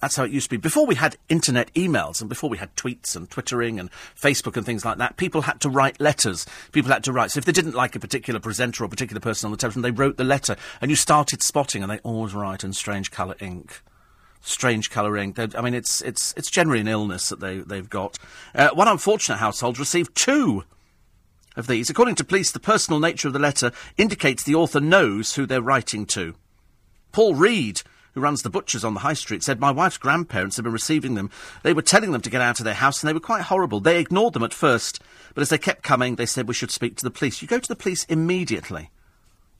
that's 0.03 0.17
how 0.17 0.25
it 0.25 0.31
used 0.31 0.47
to 0.47 0.57
be. 0.57 0.57
Before 0.57 0.85
we 0.85 0.95
had 0.95 1.15
internet 1.29 1.73
emails 1.75 2.19
and 2.19 2.27
before 2.27 2.49
we 2.49 2.57
had 2.57 2.75
tweets 2.75 3.15
and 3.15 3.29
Twittering 3.29 3.79
and 3.79 3.89
Facebook 4.19 4.57
and 4.57 4.65
things 4.65 4.83
like 4.83 4.97
that, 4.97 5.15
people 5.15 5.43
had 5.43 5.61
to 5.61 5.69
write 5.69 6.01
letters. 6.01 6.45
People 6.73 6.91
had 6.91 7.05
to 7.05 7.13
write. 7.13 7.31
So 7.31 7.37
if 7.37 7.45
they 7.45 7.53
didn't 7.53 7.73
like 7.73 7.95
a 7.95 8.01
particular 8.01 8.41
presenter 8.41 8.83
or 8.83 8.87
a 8.87 8.89
particular 8.89 9.21
person 9.21 9.47
on 9.47 9.51
the 9.51 9.57
television, 9.57 9.81
they 9.81 9.91
wrote 9.91 10.17
the 10.17 10.25
letter 10.25 10.57
and 10.81 10.91
you 10.91 10.97
started 10.97 11.41
spotting 11.41 11.83
and 11.83 11.89
they 11.89 11.99
always 11.99 12.33
write 12.33 12.65
in 12.65 12.73
strange 12.73 13.11
colour 13.11 13.37
ink. 13.39 13.81
Strange 14.41 14.89
colour 14.89 15.15
ink. 15.15 15.39
I 15.39 15.61
mean, 15.61 15.73
it's, 15.73 16.01
it's, 16.01 16.33
it's 16.35 16.51
generally 16.51 16.81
an 16.81 16.89
illness 16.89 17.29
that 17.29 17.39
they, 17.39 17.59
they've 17.59 17.89
got. 17.89 18.19
Uh, 18.53 18.71
one 18.73 18.89
unfortunate 18.89 19.37
household 19.37 19.79
received 19.79 20.13
two 20.17 20.65
of 21.55 21.67
these. 21.67 21.89
According 21.89 22.15
to 22.15 22.25
police, 22.25 22.51
the 22.51 22.59
personal 22.59 22.99
nature 22.99 23.29
of 23.29 23.33
the 23.33 23.39
letter 23.39 23.71
indicates 23.95 24.43
the 24.43 24.55
author 24.55 24.81
knows 24.81 25.35
who 25.35 25.45
they're 25.45 25.61
writing 25.61 26.05
to. 26.07 26.35
Paul 27.13 27.35
Reed 27.35 27.83
who 28.13 28.21
runs 28.21 28.41
the 28.41 28.49
butchers 28.49 28.83
on 28.83 28.93
the 28.93 29.01
high 29.01 29.13
street, 29.13 29.43
said 29.43 29.59
my 29.59 29.71
wife's 29.71 29.97
grandparents 29.97 30.55
had 30.55 30.63
been 30.63 30.73
receiving 30.73 31.15
them. 31.15 31.29
They 31.63 31.73
were 31.73 31.81
telling 31.81 32.11
them 32.11 32.21
to 32.21 32.29
get 32.29 32.41
out 32.41 32.59
of 32.59 32.65
their 32.65 32.73
house, 32.73 33.01
and 33.01 33.09
they 33.09 33.13
were 33.13 33.19
quite 33.19 33.43
horrible. 33.43 33.79
They 33.79 33.99
ignored 33.99 34.33
them 34.33 34.43
at 34.43 34.53
first, 34.53 35.01
but 35.33 35.41
as 35.41 35.49
they 35.49 35.57
kept 35.57 35.83
coming, 35.83 36.15
they 36.15 36.25
said 36.25 36.47
we 36.47 36.53
should 36.53 36.71
speak 36.71 36.95
to 36.97 37.03
the 37.03 37.11
police. 37.11 37.41
You 37.41 37.47
go 37.47 37.59
to 37.59 37.67
the 37.67 37.75
police 37.75 38.03
immediately. 38.05 38.89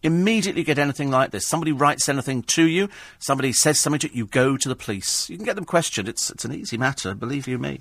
Immediately 0.04 0.64
get 0.64 0.78
anything 0.78 1.10
like 1.10 1.32
this. 1.32 1.47
Somebody 1.47 1.72
writes 1.72 2.10
anything 2.10 2.43
to 2.43 2.68
you, 2.68 2.89
somebody 3.20 3.54
says 3.54 3.80
something 3.80 3.99
to 3.99 4.08
you, 4.10 4.14
you 4.14 4.26
go 4.28 4.58
to 4.58 4.70
the 4.70 4.76
police. 4.76 5.30
You 5.30 5.38
can 5.38 5.45
get 5.45 5.56
them 5.56 5.66
questioned. 5.66 6.10
It's, 6.10 6.30
it's 6.30 6.45
an 6.45 6.54
easy 6.54 6.78
matter, 6.78 7.16
believe 7.16 7.47
you 7.47 7.58
me. 7.58 7.80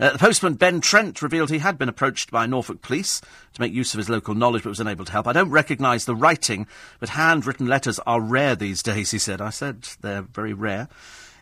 Uh, 0.00 0.10
the 0.10 0.18
postman 0.18 0.54
Ben 0.54 0.80
Trent 0.80 1.20
revealed 1.22 1.50
he 1.50 1.58
had 1.58 1.76
been 1.76 1.88
approached 1.88 2.30
by 2.30 2.46
Norfolk 2.46 2.82
police 2.82 3.20
to 3.54 3.60
make 3.60 3.72
use 3.72 3.94
of 3.94 3.98
his 3.98 4.08
local 4.08 4.34
knowledge 4.34 4.62
but 4.62 4.68
was 4.68 4.80
unable 4.80 5.04
to 5.04 5.12
help. 5.12 5.26
I 5.26 5.32
don't 5.32 5.50
recognise 5.50 6.04
the 6.04 6.14
writing, 6.14 6.66
but 7.00 7.10
handwritten 7.10 7.66
letters 7.66 7.98
are 8.00 8.20
rare 8.20 8.54
these 8.54 8.82
days, 8.82 9.10
he 9.10 9.18
said. 9.18 9.40
I 9.40 9.50
said 9.50 9.88
they're 10.00 10.22
very 10.22 10.52
rare. 10.52 10.88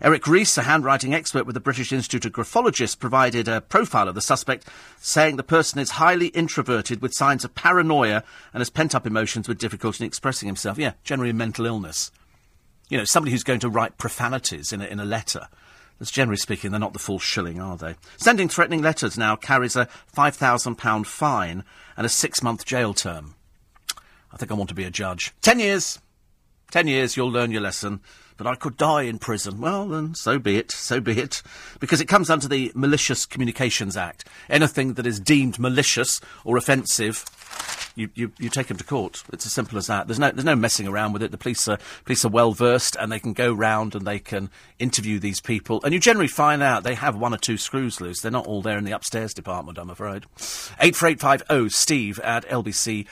Eric 0.00 0.26
Rees, 0.26 0.56
a 0.58 0.62
handwriting 0.62 1.14
expert 1.14 1.46
with 1.46 1.54
the 1.54 1.60
British 1.60 1.90
Institute 1.90 2.26
of 2.26 2.32
Graphologists, 2.32 2.98
provided 2.98 3.48
a 3.48 3.62
profile 3.62 4.08
of 4.08 4.14
the 4.14 4.20
suspect, 4.20 4.68
saying 4.98 5.36
the 5.36 5.42
person 5.42 5.78
is 5.78 5.92
highly 5.92 6.26
introverted 6.28 7.00
with 7.00 7.14
signs 7.14 7.44
of 7.44 7.54
paranoia 7.54 8.22
and 8.52 8.60
has 8.60 8.68
pent 8.68 8.94
up 8.94 9.06
emotions 9.06 9.48
with 9.48 9.58
difficulty 9.58 10.04
in 10.04 10.06
expressing 10.06 10.46
himself. 10.46 10.78
Yeah, 10.78 10.92
generally 11.02 11.32
mental 11.32 11.64
illness. 11.64 12.10
You 12.90 12.98
know, 12.98 13.04
somebody 13.04 13.32
who's 13.32 13.42
going 13.42 13.60
to 13.60 13.70
write 13.70 13.96
profanities 13.96 14.70
in 14.70 14.82
a, 14.82 14.84
in 14.84 15.00
a 15.00 15.04
letter. 15.04 15.48
As 16.00 16.10
generally 16.10 16.36
speaking, 16.36 16.70
they're 16.70 16.80
not 16.80 16.92
the 16.92 16.98
full 16.98 17.18
shilling, 17.18 17.60
are 17.60 17.76
they? 17.76 17.94
Sending 18.18 18.48
threatening 18.48 18.82
letters 18.82 19.16
now 19.16 19.34
carries 19.34 19.76
a 19.76 19.88
£5,000 20.14 21.06
fine 21.06 21.64
and 21.96 22.06
a 22.06 22.10
six 22.10 22.42
month 22.42 22.66
jail 22.66 22.92
term. 22.92 23.34
I 24.30 24.36
think 24.36 24.50
I 24.50 24.54
want 24.54 24.68
to 24.68 24.74
be 24.74 24.84
a 24.84 24.90
judge. 24.90 25.32
Ten 25.40 25.58
years. 25.58 25.98
Ten 26.70 26.86
years, 26.88 27.16
you'll 27.16 27.30
learn 27.30 27.50
your 27.50 27.62
lesson. 27.62 28.00
But 28.36 28.46
I 28.46 28.54
could 28.54 28.76
die 28.76 29.02
in 29.02 29.18
prison. 29.18 29.62
Well, 29.62 29.88
then, 29.88 30.14
so 30.14 30.38
be 30.38 30.58
it, 30.58 30.70
so 30.70 31.00
be 31.00 31.18
it. 31.18 31.42
Because 31.80 32.02
it 32.02 32.08
comes 32.08 32.28
under 32.28 32.46
the 32.46 32.70
Malicious 32.74 33.24
Communications 33.24 33.96
Act. 33.96 34.28
Anything 34.50 34.94
that 34.94 35.06
is 35.06 35.18
deemed 35.18 35.58
malicious 35.58 36.20
or 36.44 36.58
offensive 36.58 37.24
you, 37.96 38.10
you, 38.14 38.30
you 38.38 38.50
take 38.50 38.66
them 38.68 38.76
to 38.76 38.84
court. 38.84 39.24
It's 39.32 39.46
as 39.46 39.52
simple 39.52 39.78
as 39.78 39.86
that. 39.86 40.06
There's 40.06 40.18
no, 40.18 40.30
there's 40.30 40.44
no 40.44 40.54
messing 40.54 40.86
around 40.86 41.14
with 41.14 41.22
it. 41.22 41.30
The 41.30 41.38
police 41.38 41.66
are, 41.66 41.78
police 42.04 42.24
are 42.24 42.30
well 42.30 42.52
versed 42.52 42.94
and 42.96 43.10
they 43.10 43.18
can 43.18 43.32
go 43.32 43.52
round 43.52 43.94
and 43.94 44.06
they 44.06 44.18
can 44.18 44.50
interview 44.78 45.18
these 45.18 45.40
people. 45.40 45.80
And 45.82 45.94
you 45.94 45.98
generally 45.98 46.28
find 46.28 46.62
out 46.62 46.84
they 46.84 46.94
have 46.94 47.16
one 47.16 47.34
or 47.34 47.38
two 47.38 47.56
screws 47.56 48.00
loose. 48.00 48.20
They're 48.20 48.30
not 48.30 48.46
all 48.46 48.60
there 48.62 48.76
in 48.78 48.84
the 48.84 48.92
upstairs 48.92 49.32
department, 49.32 49.78
I'm 49.78 49.90
afraid. 49.90 50.24
84850 50.78 51.70
steve 51.70 52.20
at 52.20 52.46
lbc.co.uk. 52.48 53.04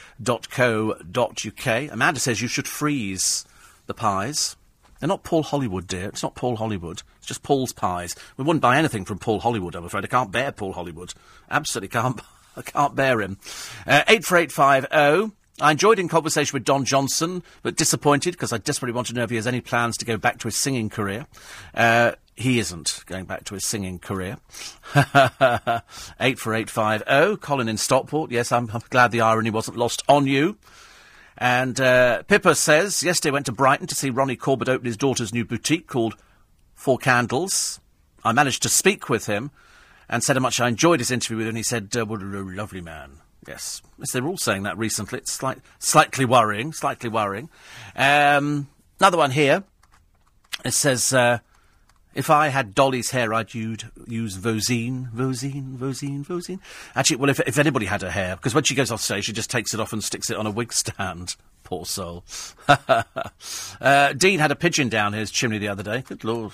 Amanda 1.92 2.20
says 2.20 2.42
you 2.42 2.48
should 2.48 2.68
freeze 2.68 3.46
the 3.86 3.94
pies. 3.94 4.56
They're 5.00 5.08
not 5.08 5.24
Paul 5.24 5.42
Hollywood, 5.42 5.86
dear. 5.86 6.08
It's 6.08 6.22
not 6.22 6.34
Paul 6.34 6.56
Hollywood. 6.56 7.02
It's 7.18 7.26
just 7.26 7.42
Paul's 7.42 7.72
pies. 7.72 8.14
We 8.36 8.44
wouldn't 8.44 8.62
buy 8.62 8.78
anything 8.78 9.04
from 9.04 9.18
Paul 9.18 9.40
Hollywood, 9.40 9.74
I'm 9.74 9.84
afraid. 9.84 10.04
I 10.04 10.08
can't 10.08 10.30
bear 10.30 10.52
Paul 10.52 10.74
Hollywood. 10.74 11.14
Absolutely 11.50 11.88
can't 11.88 12.20
I 12.56 12.62
can't 12.62 12.94
bear 12.94 13.20
him. 13.20 13.38
Uh, 13.86 14.02
84850. 14.08 15.34
I 15.60 15.70
enjoyed 15.70 16.00
in 16.00 16.08
conversation 16.08 16.52
with 16.52 16.64
Don 16.64 16.84
Johnson, 16.84 17.44
but 17.62 17.76
disappointed 17.76 18.32
because 18.32 18.52
I 18.52 18.58
desperately 18.58 18.94
want 18.94 19.06
to 19.08 19.14
know 19.14 19.22
if 19.22 19.30
he 19.30 19.36
has 19.36 19.46
any 19.46 19.60
plans 19.60 19.96
to 19.98 20.04
go 20.04 20.16
back 20.16 20.38
to 20.38 20.48
his 20.48 20.56
singing 20.56 20.90
career. 20.90 21.28
Uh, 21.74 22.12
he 22.34 22.58
isn't 22.58 23.04
going 23.06 23.26
back 23.26 23.44
to 23.44 23.54
his 23.54 23.64
singing 23.64 24.00
career. 24.00 24.38
84850. 24.94 27.36
Colin 27.36 27.68
in 27.68 27.76
Stockport. 27.76 28.32
Yes, 28.32 28.50
I'm, 28.50 28.68
I'm, 28.72 28.82
glad 28.90 29.12
the 29.12 29.20
irony 29.20 29.50
wasn't 29.50 29.76
lost 29.76 30.02
on 30.08 30.26
you. 30.26 30.56
And 31.38 31.80
uh, 31.80 32.24
Pippa 32.24 32.56
says, 32.56 33.04
yesterday 33.04 33.32
went 33.32 33.46
to 33.46 33.52
Brighton 33.52 33.86
to 33.86 33.94
see 33.94 34.10
Ronnie 34.10 34.36
Corbett 34.36 34.68
open 34.68 34.86
his 34.86 34.96
daughter's 34.96 35.32
new 35.32 35.44
boutique 35.44 35.86
called 35.86 36.16
Four 36.74 36.98
Candles. 36.98 37.78
I 38.24 38.32
managed 38.32 38.64
to 38.64 38.68
speak 38.68 39.08
with 39.08 39.26
him 39.26 39.52
and 40.08 40.22
said 40.22 40.36
how 40.36 40.40
much 40.40 40.60
I 40.60 40.68
enjoyed 40.68 41.00
his 41.00 41.10
interview 41.10 41.38
with 41.38 41.46
him. 41.48 41.56
He 41.56 41.62
said, 41.62 41.94
uh, 41.96 42.04
"What 42.04 42.22
a 42.22 42.24
lovely 42.24 42.80
man." 42.80 43.18
Yes, 43.46 43.82
yes, 43.98 44.12
they 44.12 44.20
were 44.20 44.28
all 44.28 44.38
saying 44.38 44.62
that 44.62 44.78
recently. 44.78 45.18
It's 45.18 45.32
slight, 45.32 45.58
slightly 45.78 46.24
worrying, 46.24 46.72
slightly 46.72 47.10
worrying. 47.10 47.50
Um, 47.94 48.68
another 48.98 49.18
one 49.18 49.32
here. 49.32 49.64
It 50.64 50.72
says, 50.72 51.12
uh, 51.12 51.38
"If 52.14 52.30
I 52.30 52.48
had 52.48 52.74
Dolly's 52.74 53.10
hair, 53.10 53.34
I'd 53.34 53.52
use, 53.52 53.84
use 54.06 54.38
Vosene, 54.38 55.12
Vosene, 55.12 55.76
Vosene, 55.76 56.24
Vosene." 56.24 56.60
Actually, 56.94 57.16
well, 57.16 57.30
if, 57.30 57.40
if 57.40 57.58
anybody 57.58 57.86
had 57.86 58.02
her 58.02 58.10
hair, 58.10 58.36
because 58.36 58.54
when 58.54 58.64
she 58.64 58.74
goes 58.74 58.90
off 58.90 59.02
stage, 59.02 59.24
she 59.24 59.32
just 59.32 59.50
takes 59.50 59.74
it 59.74 59.80
off 59.80 59.92
and 59.92 60.02
sticks 60.02 60.30
it 60.30 60.36
on 60.36 60.46
a 60.46 60.50
wig 60.50 60.72
stand. 60.72 61.36
Poor 61.64 61.86
soul. 61.86 62.24
uh, 62.68 64.12
Dean 64.12 64.38
had 64.38 64.50
a 64.50 64.56
pigeon 64.56 64.90
down 64.90 65.14
his 65.14 65.30
chimney 65.30 65.58
the 65.58 65.68
other 65.68 65.82
day. 65.82 66.02
Good 66.02 66.22
lord. 66.22 66.52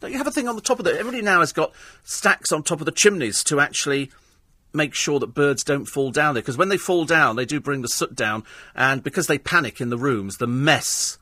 Don't 0.00 0.12
you 0.12 0.18
have 0.18 0.26
a 0.26 0.32
thing 0.32 0.48
on 0.48 0.56
the 0.56 0.62
top 0.62 0.80
of 0.80 0.86
it? 0.86 0.96
Everybody 0.96 1.22
now 1.22 1.40
has 1.40 1.52
got 1.52 1.72
stacks 2.02 2.52
on 2.52 2.62
top 2.62 2.80
of 2.80 2.86
the 2.86 2.92
chimneys 2.92 3.44
to 3.44 3.60
actually 3.60 4.10
make 4.72 4.94
sure 4.94 5.18
that 5.18 5.34
birds 5.34 5.62
don't 5.62 5.84
fall 5.84 6.10
down 6.10 6.34
there. 6.34 6.42
Because 6.42 6.56
when 6.56 6.70
they 6.70 6.78
fall 6.78 7.04
down, 7.04 7.36
they 7.36 7.44
do 7.44 7.60
bring 7.60 7.82
the 7.82 7.88
soot 7.88 8.14
down, 8.14 8.44
and 8.74 9.02
because 9.02 9.26
they 9.26 9.38
panic 9.38 9.80
in 9.80 9.90
the 9.90 9.98
rooms, 9.98 10.38
the 10.38 10.46
mess 10.46 11.18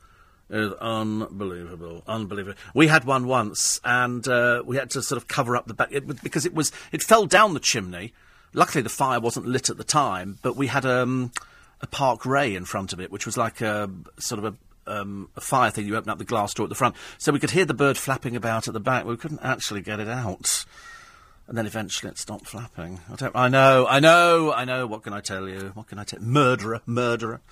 is 0.49 0.73
unbelievable, 0.73 2.03
unbelievable. 2.07 2.57
We 2.73 2.87
had 2.87 3.03
one 3.03 3.27
once, 3.27 3.79
and 3.83 4.27
uh, 4.27 4.63
we 4.65 4.77
had 4.77 4.89
to 4.91 5.01
sort 5.01 5.17
of 5.17 5.27
cover 5.27 5.55
up 5.55 5.67
the 5.67 5.73
back 5.73 5.89
it, 5.91 6.23
because 6.23 6.45
it 6.45 6.53
was 6.53 6.71
it 6.91 7.03
fell 7.03 7.25
down 7.25 7.53
the 7.53 7.59
chimney. 7.59 8.13
Luckily, 8.53 8.81
the 8.81 8.89
fire 8.89 9.19
wasn't 9.19 9.45
lit 9.45 9.69
at 9.69 9.77
the 9.77 9.83
time, 9.83 10.39
but 10.41 10.55
we 10.55 10.67
had 10.67 10.85
um, 10.85 11.31
a 11.81 11.87
Parkray 11.87 12.55
in 12.55 12.65
front 12.65 12.93
of 12.93 12.99
it, 12.99 13.11
which 13.11 13.25
was 13.25 13.37
like 13.37 13.61
a 13.61 13.89
sort 14.17 14.43
of 14.43 14.45
a 14.45 14.57
um, 14.89 15.29
a 15.35 15.41
fire 15.41 15.71
thing. 15.71 15.87
You 15.87 15.95
open 15.95 16.09
up 16.09 16.17
the 16.17 16.25
glass 16.25 16.53
door 16.53 16.65
at 16.65 16.69
the 16.69 16.75
front, 16.75 16.95
so 17.17 17.31
we 17.31 17.39
could 17.39 17.51
hear 17.51 17.65
the 17.65 17.73
bird 17.73 17.97
flapping 17.97 18.35
about 18.35 18.67
at 18.67 18.73
the 18.73 18.79
back. 18.79 19.05
We 19.05 19.17
couldn't 19.17 19.41
actually 19.43 19.81
get 19.81 19.99
it 19.99 20.07
out, 20.07 20.65
and 21.47 21.57
then 21.57 21.65
eventually 21.65 22.11
it 22.11 22.17
stopped 22.17 22.47
flapping. 22.47 22.99
I. 23.09 23.45
I 23.45 23.47
know. 23.47 23.85
I 23.87 23.99
know. 23.99 24.53
I 24.53 24.65
know. 24.65 24.87
What 24.87 25.03
can 25.03 25.13
I 25.13 25.21
tell 25.21 25.47
you? 25.47 25.71
What 25.73 25.87
can 25.87 25.99
I 25.99 26.03
tell? 26.03 26.19
Murderer. 26.19 26.81
Murderer. 26.85 27.41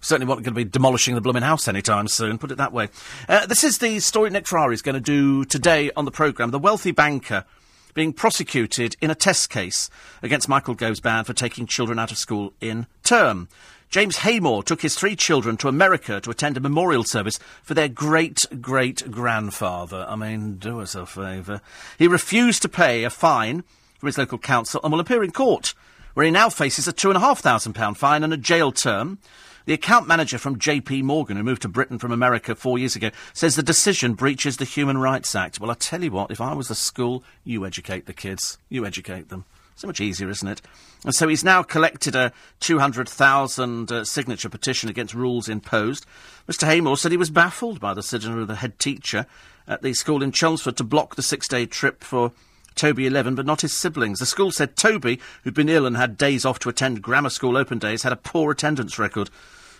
Certainly 0.00 0.26
not 0.26 0.42
going 0.42 0.44
to 0.44 0.50
be 0.52 0.64
demolishing 0.64 1.14
the 1.14 1.20
blooming 1.20 1.42
house 1.42 1.68
anytime 1.68 2.08
soon, 2.08 2.38
put 2.38 2.50
it 2.50 2.56
that 2.56 2.72
way. 2.72 2.88
Uh, 3.28 3.44
this 3.44 3.62
is 3.62 3.78
the 3.78 4.00
story 4.00 4.30
Nick 4.30 4.46
Ferrari 4.46 4.74
is 4.74 4.80
going 4.80 4.94
to 4.94 5.00
do 5.00 5.44
today 5.44 5.90
on 5.96 6.06
the 6.06 6.10
programme. 6.10 6.50
The 6.50 6.58
wealthy 6.58 6.92
banker 6.92 7.44
being 7.92 8.12
prosecuted 8.12 8.96
in 9.00 9.10
a 9.10 9.14
test 9.14 9.50
case 9.50 9.90
against 10.22 10.48
Michael 10.48 10.74
Gove's 10.74 11.00
band 11.00 11.26
for 11.26 11.34
taking 11.34 11.66
children 11.66 11.98
out 11.98 12.10
of 12.10 12.18
school 12.18 12.52
in 12.60 12.86
term. 13.02 13.48
James 13.90 14.18
Haymore 14.18 14.62
took 14.62 14.82
his 14.82 14.94
three 14.94 15.16
children 15.16 15.56
to 15.56 15.66
America 15.66 16.20
to 16.20 16.30
attend 16.30 16.56
a 16.56 16.60
memorial 16.60 17.02
service 17.02 17.40
for 17.64 17.74
their 17.74 17.88
great 17.88 18.46
great 18.60 19.10
grandfather. 19.10 20.06
I 20.08 20.14
mean, 20.14 20.58
do 20.58 20.80
us 20.80 20.94
a 20.94 21.04
favour. 21.06 21.60
He 21.98 22.06
refused 22.06 22.62
to 22.62 22.68
pay 22.68 23.02
a 23.02 23.10
fine 23.10 23.64
from 23.98 24.06
his 24.06 24.16
local 24.16 24.38
council 24.38 24.80
and 24.84 24.92
will 24.92 25.00
appear 25.00 25.24
in 25.24 25.32
court, 25.32 25.74
where 26.14 26.24
he 26.24 26.30
now 26.30 26.48
faces 26.48 26.86
a 26.86 26.92
£2,500 26.92 27.96
fine 27.96 28.22
and 28.22 28.32
a 28.32 28.36
jail 28.36 28.70
term. 28.70 29.18
The 29.66 29.74
account 29.74 30.06
manager 30.06 30.38
from 30.38 30.60
JP 30.60 31.02
Morgan, 31.02 31.36
who 31.36 31.42
moved 31.42 31.62
to 31.62 31.68
Britain 31.68 31.98
from 31.98 32.12
America 32.12 32.54
four 32.54 32.78
years 32.78 32.94
ago, 32.94 33.10
says 33.32 33.56
the 33.56 33.62
decision 33.62 34.14
breaches 34.14 34.58
the 34.58 34.64
Human 34.64 34.98
Rights 34.98 35.34
Act. 35.34 35.58
Well, 35.58 35.70
I 35.70 35.74
tell 35.74 36.04
you 36.04 36.12
what, 36.12 36.30
if 36.30 36.40
I 36.40 36.54
was 36.54 36.68
the 36.68 36.76
school, 36.76 37.24
you 37.42 37.66
educate 37.66 38.06
the 38.06 38.12
kids. 38.12 38.56
You 38.68 38.86
educate 38.86 39.30
them. 39.30 39.46
So 39.80 39.86
much 39.86 40.02
easier, 40.02 40.28
isn't 40.28 40.46
it? 40.46 40.60
And 41.06 41.14
so 41.14 41.26
he's 41.26 41.42
now 41.42 41.62
collected 41.62 42.14
a 42.14 42.34
200,000 42.60 43.90
uh, 43.90 44.04
signature 44.04 44.50
petition 44.50 44.90
against 44.90 45.14
rules 45.14 45.48
imposed. 45.48 46.04
Mr. 46.46 46.66
Haymore 46.66 46.98
said 46.98 47.12
he 47.12 47.16
was 47.16 47.30
baffled 47.30 47.80
by 47.80 47.94
the 47.94 48.02
decision 48.02 48.38
of 48.38 48.46
the 48.46 48.56
head 48.56 48.78
teacher 48.78 49.24
at 49.66 49.80
the 49.80 49.94
school 49.94 50.22
in 50.22 50.32
Chelmsford 50.32 50.76
to 50.76 50.84
block 50.84 51.14
the 51.14 51.22
six 51.22 51.48
day 51.48 51.64
trip 51.64 52.04
for 52.04 52.32
Toby 52.74 53.06
11, 53.06 53.34
but 53.34 53.46
not 53.46 53.62
his 53.62 53.72
siblings. 53.72 54.18
The 54.18 54.26
school 54.26 54.50
said 54.50 54.76
Toby, 54.76 55.18
who'd 55.44 55.54
been 55.54 55.70
ill 55.70 55.86
and 55.86 55.96
had 55.96 56.18
days 56.18 56.44
off 56.44 56.58
to 56.58 56.68
attend 56.68 57.00
grammar 57.00 57.30
school 57.30 57.56
open 57.56 57.78
days, 57.78 58.02
had 58.02 58.12
a 58.12 58.16
poor 58.16 58.52
attendance 58.52 58.98
record. 58.98 59.30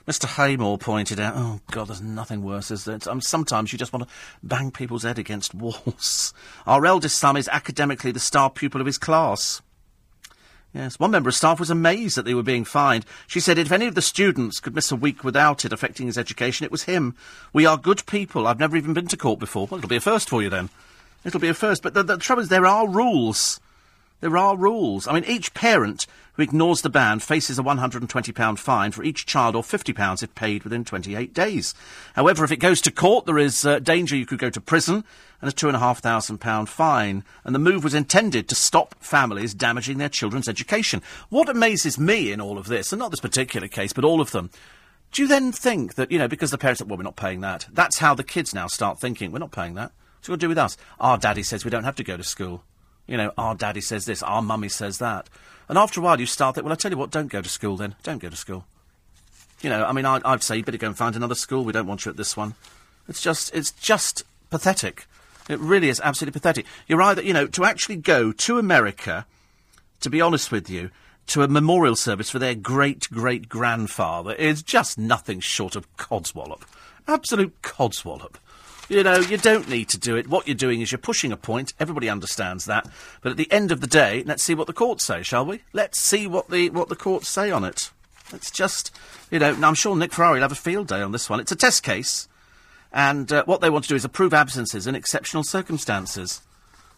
Mr. 0.09 0.25
Haymore 0.25 0.81
pointed 0.81 1.21
out, 1.21 1.35
oh, 1.37 1.61
God, 1.71 1.89
there's 1.89 2.01
nothing 2.01 2.43
worse, 2.43 2.71
is 2.71 2.87
there? 2.87 2.99
Um, 3.07 3.21
sometimes 3.21 3.71
you 3.71 3.79
just 3.79 3.93
want 3.93 4.09
to 4.09 4.15
bang 4.43 4.71
people's 4.71 5.03
head 5.03 5.19
against 5.19 5.55
walls. 5.55 6.33
Our 6.67 6.87
eldest 6.87 7.19
son 7.19 7.37
is 7.37 7.49
academically 7.49 8.13
the 8.13 8.19
star 8.19 8.49
pupil 8.49 8.81
of 8.81 8.87
his 8.87 8.97
class. 8.97 9.61
Yes, 10.73 11.01
one 11.01 11.11
member 11.11 11.29
of 11.29 11.35
staff 11.35 11.59
was 11.59 11.71
amazed 11.71 12.17
that 12.17 12.25
they 12.25 12.35
were 12.35 12.45
being 12.45 12.65
fined. 12.65 13.05
She 13.27 13.41
said 13.41 13.59
if 13.59 13.73
any 13.73 13.87
of 13.87 13.97
the 13.97 14.03
students 14.03 14.61
could 14.61 14.75
miss 14.75 14.93
a 14.93 14.97
week 14.97 15.25
without 15.25 15.65
it 15.65 15.73
affecting 15.73 16.07
his 16.07 16.17
education, 16.17 16.65
it 16.65 16.71
was 16.71 16.85
him. 16.85 17.17
We 17.53 17.67
are 17.67 17.77
good 17.77 18.07
people. 18.07 18.47
I've 18.47 18.61
never 18.61 18.77
even 18.77 18.95
been 18.95 19.09
to 19.09 19.17
court 19.17 19.41
before. 19.41 19.67
Well, 19.67 19.79
it'll 19.79 19.89
be 19.89 19.97
a 19.97 20.01
first 20.01 20.29
for 20.29 20.43
you 20.43 20.49
then. 20.49 20.71
It'll 21.25 21.41
be 21.41 21.49
a 21.49 21.55
first. 21.55 21.83
But 21.83 21.95
the, 21.95 22.05
the 22.05 22.19
trouble 22.19 22.43
is, 22.43 22.51
there 22.51 22.67
are 22.67 22.89
rules. 22.89 23.59
There 24.21 24.37
are 24.37 24.57
rules. 24.57 25.09
I 25.09 25.13
mean, 25.13 25.25
each 25.25 25.55
parent 25.55 26.07
who 26.35 26.43
ignores 26.43 26.83
the 26.83 26.91
ban 26.91 27.19
faces 27.19 27.59
a 27.59 27.63
£120 27.63 28.59
fine 28.59 28.93
for 28.93 29.03
each 29.03 29.27
child 29.27 29.57
or 29.57 29.63
£50 29.63 30.23
if 30.23 30.35
paid 30.37 30.63
within 30.63 30.85
28 30.85 31.35
days. 31.35 31.75
However, 32.15 32.45
if 32.45 32.53
it 32.53 32.59
goes 32.59 32.81
to 32.83 32.93
court, 32.93 33.27
there 33.27 33.39
is 33.39 33.67
uh, 33.67 33.81
danger 33.81 34.15
you 34.15 34.27
could 34.27 34.39
go 34.39 34.51
to 34.51 34.61
prison 34.61 35.05
and 35.41 35.51
a 35.51 35.55
£2,500 35.55 36.69
fine. 36.69 37.25
And 37.45 37.55
the 37.55 37.59
move 37.59 37.85
was 37.85 37.95
intended 37.95 38.49
to 38.49 38.55
stop 38.55 38.95
families 39.01 39.55
damaging 39.55 39.99
their 39.99 40.09
children's 40.09 40.49
education. 40.49 41.03
What 41.29 41.49
amazes 41.49 41.99
me 41.99 42.33
in 42.33 42.41
all 42.41 42.59
of 42.59 42.67
this, 42.67 42.93
and 42.93 42.99
not 42.99 43.11
this 43.11 43.21
particular 43.21 43.69
case, 43.69 43.93
but 43.93 44.05
all 44.05 44.21
of 44.21 44.33
them, 44.33 44.51
do 45.13 45.23
you 45.23 45.29
then 45.29 45.51
think 45.51 45.95
that, 45.95 46.13
you 46.13 46.19
know, 46.19 46.29
because 46.29 46.51
the 46.51 46.59
parents 46.59 46.79
said, 46.79 46.89
well, 46.89 46.97
we're 46.97 47.05
not 47.05 47.17
paying 47.17 47.41
that, 47.41 47.67
that's 47.73 47.99
how 47.99 48.15
the 48.15 48.23
kids 48.23 48.55
now 48.55 48.67
start 48.67 49.01
thinking, 49.01 49.33
we're 49.33 49.39
not 49.39 49.51
paying 49.51 49.75
that. 49.75 49.93
What's 50.19 50.29
got 50.29 50.35
to 50.35 50.41
do 50.41 50.49
with 50.49 50.59
us? 50.59 50.77
Our 51.01 51.19
daddy 51.19 51.43
says 51.43 51.65
we 51.65 51.71
don't 51.71 51.85
have 51.85 51.97
to 51.97 52.05
go 52.05 52.17
to 52.17 52.23
school. 52.23 52.63
You 53.07 53.17
know, 53.17 53.33
our 53.37 53.55
daddy 53.55 53.81
says 53.81 54.05
this, 54.05 54.23
our 54.23 54.43
mummy 54.43 54.69
says 54.69 54.99
that. 54.99 55.29
And 55.69 55.79
after 55.79 56.01
a 56.01 56.03
while, 56.03 56.21
you 56.21 56.27
start 56.27 56.55
thinking, 56.55 56.67
well, 56.67 56.75
I 56.75 56.77
tell 56.77 56.91
you 56.91 56.97
what, 56.97 57.11
don't 57.11 57.29
go 57.29 57.41
to 57.41 57.49
school 57.49 57.77
then. 57.77 57.97
Don't 58.03 58.19
go 58.19 58.29
to 58.29 58.37
school. 58.37 58.67
You 59.63 59.71
know, 59.71 59.85
I 59.85 59.93
mean, 59.93 60.05
I'd, 60.05 60.23
I'd 60.25 60.43
say 60.43 60.59
you 60.59 60.63
better 60.63 60.79
go 60.79 60.89
and 60.89 60.97
find 60.97 61.17
another 61.17 61.35
school. 61.35 61.65
We 61.65 61.73
don't 61.73 61.87
want 61.87 62.05
you 62.05 62.11
at 62.11 62.17
this 62.17 62.37
one. 62.37 62.55
It's 63.09 63.23
just, 63.23 63.55
it's 63.55 63.71
just 63.73 64.23
pathetic. 64.51 65.07
It 65.49 65.59
really 65.59 65.89
is 65.89 66.01
absolutely 66.03 66.39
pathetic. 66.39 66.67
You're 66.87 67.03
either, 67.03 67.23
you 67.23 67.33
know, 67.33 67.47
to 67.49 67.65
actually 67.65 67.97
go 67.97 68.33
to 68.33 68.59
America, 68.59 69.27
to 70.01 70.11
be 70.11 70.21
honest 70.21 70.53
with 70.53 70.71
you, 70.71 70.91
to 71.29 71.43
a 71.43 71.49
memorial 71.49 71.97
service 71.97 72.31
for 72.31 72.39
their 72.39 72.55
great 72.55 73.09
great 73.11 73.49
grandfather 73.49 74.35
is 74.35 74.63
just 74.63 74.99
nothing 74.99 75.41
short 75.41 75.77
of 75.77 75.97
codswallop. 75.97 76.63
Absolute 77.07 77.61
codswallop. 77.63 78.35
You 78.89 79.05
know, 79.05 79.21
you 79.21 79.37
don't 79.37 79.69
need 79.69 79.89
to 79.91 79.99
do 79.99 80.17
it. 80.17 80.27
What 80.27 80.49
you're 80.49 80.57
doing 80.57 80.81
is 80.81 80.91
you're 80.91 80.99
pushing 80.99 81.31
a 81.31 81.37
point. 81.37 81.73
Everybody 81.79 82.11
understands 82.11 82.65
that. 82.65 82.89
But 83.23 83.31
at 83.31 83.37
the 83.37 83.51
end 83.53 83.71
of 83.71 83.81
the 83.81 83.87
day, 83.87 84.25
let's 84.27 84.43
see 84.43 84.55
what 84.55 84.67
the 84.67 84.73
courts 84.73 85.05
say, 85.05 85.23
shall 85.23 85.47
we? 85.47 85.63
Let's 85.73 86.01
see 86.01 86.27
what 86.27 86.51
the 86.51 86.71
what 86.71 86.89
the 86.89 86.97
courts 86.97 87.29
say 87.29 87.53
on 87.53 87.63
it. 87.63 87.93
It's 88.33 88.51
just, 88.51 88.93
you 89.31 89.39
know, 89.39 89.57
I'm 89.63 89.75
sure 89.75 89.95
Nick 89.95 90.13
Ferrari 90.13 90.35
will 90.35 90.43
have 90.43 90.53
a 90.53 90.57
field 90.57 90.89
day 90.89 91.03
on 91.03 91.13
this 91.13 91.31
one. 91.31 91.39
It's 91.39 91.53
a 91.53 91.57
test 91.57 91.85
case. 91.85 92.27
And 92.93 93.33
uh, 93.33 93.45
what 93.45 93.61
they 93.61 93.71
want 93.71 93.85
to 93.85 93.89
do 93.89 93.95
is 93.95 94.05
approve 94.05 94.35
absences 94.35 94.87
in 94.87 94.95
exceptional 94.95 95.45
circumstances. 95.45 96.43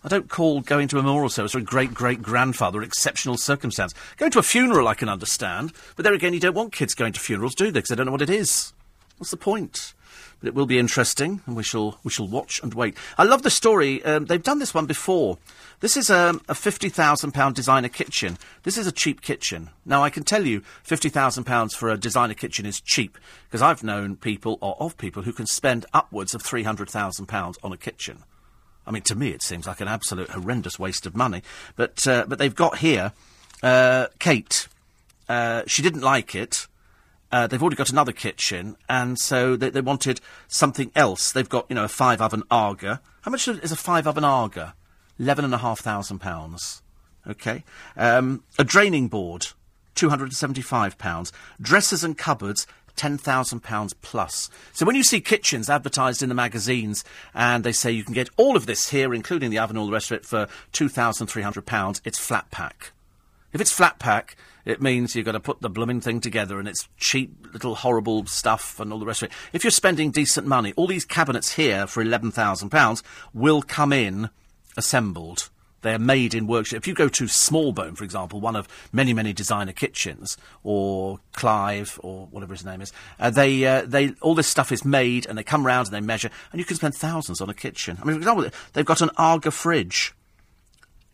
I 0.05 0.09
don't 0.09 0.28
call 0.28 0.62
going 0.62 0.88
to 0.88 0.99
a 0.99 1.03
memorial 1.03 1.28
service 1.28 1.53
for 1.53 1.59
a 1.59 1.62
great 1.62 1.95
great 1.95 2.22
grandfather 2.22 2.78
an 2.80 2.84
exceptional 2.84 3.36
circumstance. 3.36 3.95
Going 4.16 4.32
to 4.32 4.40
a 4.40 4.43
funeral, 4.43 4.88
I 4.88 4.95
can 4.95 5.09
understand, 5.09 5.72
but 5.95 6.03
there 6.03 6.14
again, 6.14 6.34
you 6.34 6.40
don't 6.40 6.57
want 6.57 6.72
kids 6.72 6.95
going 6.95 7.12
to 7.12 7.20
funerals, 7.20 7.55
do 7.55 7.66
they? 7.66 7.78
Because 7.78 7.90
they 7.90 7.95
don't 7.95 8.07
know 8.07 8.12
what 8.12 8.22
it 8.22 8.30
is. 8.30 8.72
What's 9.18 9.30
the 9.30 9.36
point? 9.36 9.95
But 10.43 10.49
it 10.49 10.55
will 10.57 10.66
be 10.66 10.80
interesting, 10.80 11.40
and 11.47 11.55
we 11.55 11.62
shall 11.62 12.01
we 12.03 12.11
shall 12.11 12.26
watch 12.26 12.61
and 12.64 12.74
wait. 12.74 12.97
I 13.16 13.22
love 13.22 13.43
the 13.43 13.51
story. 13.51 14.05
Um, 14.05 14.24
they've 14.24 14.43
done 14.43 14.59
this 14.59 14.74
one 14.74 14.86
before. 14.86 15.38
This 15.78 15.97
is 15.97 16.11
um, 16.11 16.40
a 16.49 16.55
fifty 16.57 16.88
thousand 16.88 17.30
pound 17.30 17.55
designer 17.55 17.88
kitchen. 17.88 18.38
This 18.64 18.76
is 18.76 18.88
a 18.88 18.93
cheap 18.93 19.22
kitchen. 19.22 19.70
Now 19.86 20.03
I 20.03 20.11
can 20.11 20.24
tell 20.24 20.45
you, 20.45 20.62
fifty 20.82 21.09
thousand 21.09 21.45
pounds 21.45 21.76
for 21.76 21.88
a 21.90 21.97
designer 21.97 22.34
kitchen 22.34 22.66
is 22.66 22.80
cheap 22.80 23.18
because 23.45 23.62
I've 23.62 23.84
known 23.84 24.16
people 24.16 24.59
or 24.61 24.76
of 24.80 24.99
people 24.99 25.22
who 25.22 25.32
can 25.32 25.47
spend 25.47 25.86
upwards 25.95 26.34
of 26.34 26.43
three 26.43 26.64
hundred 26.64 26.90
thousand 26.90 27.26
pounds 27.26 27.57
on 27.62 27.72
a 27.72 27.76
kitchen. 27.76 28.24
I 28.84 28.90
mean, 28.90 29.03
to 29.03 29.14
me, 29.14 29.28
it 29.28 29.43
seems 29.45 29.68
like 29.68 29.80
an 29.80 29.86
absolute 29.86 30.30
horrendous 30.30 30.76
waste 30.76 31.07
of 31.07 31.14
money. 31.14 31.43
But 31.76 32.05
uh, 32.09 32.24
but 32.26 32.40
they've 32.40 32.53
got 32.53 32.78
here 32.78 33.12
uh, 33.62 34.09
Kate. 34.18 34.66
Uh, 35.28 35.62
she 35.68 35.82
didn't 35.82 36.01
like 36.03 36.34
it. 36.34 36.66
Uh, 37.32 37.46
they've 37.46 37.62
already 37.62 37.76
got 37.76 37.90
another 37.90 38.12
kitchen, 38.12 38.76
and 38.88 39.18
so 39.18 39.56
they, 39.56 39.70
they, 39.70 39.80
wanted 39.80 40.20
something 40.48 40.92
else. 40.94 41.32
They've 41.32 41.48
got, 41.48 41.64
you 41.70 41.74
know, 41.74 41.84
a 41.84 41.88
five 41.88 42.20
oven 42.20 42.42
Aga. 42.50 43.00
How 43.22 43.30
much 43.30 43.48
is 43.48 43.72
a 43.72 43.76
five 43.76 44.06
oven 44.06 44.22
Aga? 44.22 44.74
Eleven 45.18 45.44
and 45.46 45.54
a 45.54 45.58
half 45.58 45.80
thousand 45.80 46.18
pounds. 46.18 46.82
Okay. 47.26 47.64
Um, 47.96 48.44
a 48.58 48.64
draining 48.64 49.08
board, 49.08 49.48
two 49.94 50.10
hundred 50.10 50.26
and 50.26 50.34
seventy-five 50.34 50.98
pounds. 50.98 51.32
Dressers 51.60 52.04
and 52.04 52.18
cupboards, 52.18 52.66
£10,000 52.96 53.94
plus. 54.02 54.50
So 54.72 54.84
when 54.84 54.96
you 54.96 55.02
see 55.02 55.20
kitchens 55.20 55.70
advertised 55.70 56.22
in 56.22 56.28
the 56.28 56.34
magazines 56.34 57.04
and 57.34 57.64
they 57.64 57.72
say 57.72 57.90
you 57.90 58.04
can 58.04 58.12
get 58.12 58.28
all 58.36 58.54
of 58.54 58.66
this 58.66 58.90
here, 58.90 59.14
including 59.14 59.50
the 59.50 59.58
oven 59.58 59.78
all 59.78 59.86
the 59.86 59.92
rest 59.92 60.10
of 60.10 60.18
it, 60.18 60.26
for 60.26 60.46
£2,300, 60.72 62.00
it's 62.04 62.18
flat 62.18 62.50
pack. 62.50 62.92
If 63.53 63.61
it's 63.61 63.72
flat 63.72 63.98
pack, 63.98 64.36
it 64.64 64.80
means 64.80 65.14
you've 65.14 65.26
got 65.26 65.32
to 65.32 65.40
put 65.40 65.61
the 65.61 65.70
blooming 65.70 66.00
thing 66.00 66.20
together 66.20 66.59
and 66.59 66.68
it's 66.68 66.88
cheap 66.96 67.48
little 67.53 67.74
horrible 67.74 68.26
stuff 68.26 68.78
and 68.80 68.92
all 68.92 68.98
the 68.98 69.07
rest 69.07 69.22
of 69.22 69.30
it. 69.30 69.34
If 69.53 69.64
you're 69.64 69.70
spending 69.70 70.11
decent 70.11 70.46
money, 70.46 70.72
all 70.76 70.86
these 70.86 71.05
cabinets 71.05 71.53
here 71.53 71.86
for 71.86 72.05
£11,000 72.05 73.03
will 73.34 73.62
come 73.62 73.92
in 73.92 74.30
assembled. 74.76 75.50
They're 75.82 75.98
made 75.98 76.32
in 76.32 76.46
workshop. 76.46 76.78
If 76.78 76.86
you 76.86 76.94
go 76.94 77.09
to 77.09 77.24
Smallbone, 77.24 77.96
for 77.96 78.05
example, 78.05 78.40
one 78.40 78.55
of 78.55 78.68
many, 78.92 79.12
many 79.12 79.32
designer 79.32 79.72
kitchens, 79.72 80.36
or 80.62 81.18
Clive, 81.32 81.98
or 82.03 82.26
whatever 82.30 82.55
his 82.55 82.64
name 82.64 82.80
is, 82.80 82.92
uh, 83.18 83.30
they, 83.30 83.64
uh, 83.66 83.82
they, 83.84 84.14
all 84.20 84.36
this 84.36 84.46
stuff 84.46 84.70
is 84.70 84.84
made, 84.84 85.26
and 85.26 85.36
they 85.36 85.42
come 85.42 85.66
round 85.66 85.88
and 85.88 85.94
they 85.94 86.00
measure, 86.00 86.30
and 86.53 86.61
you 86.61 86.64
can 86.64 86.76
spend 86.76 86.94
thousands 86.94 87.40
on 87.40 87.50
a 87.50 87.55
kitchen. 87.55 87.98
I 88.00 88.05
mean, 88.05 88.14
for 88.14 88.20
example, 88.20 88.48
they've 88.72 88.86
got 88.86 89.03
an 89.03 89.11
Aga 89.16 89.50
fridge. 89.50 90.14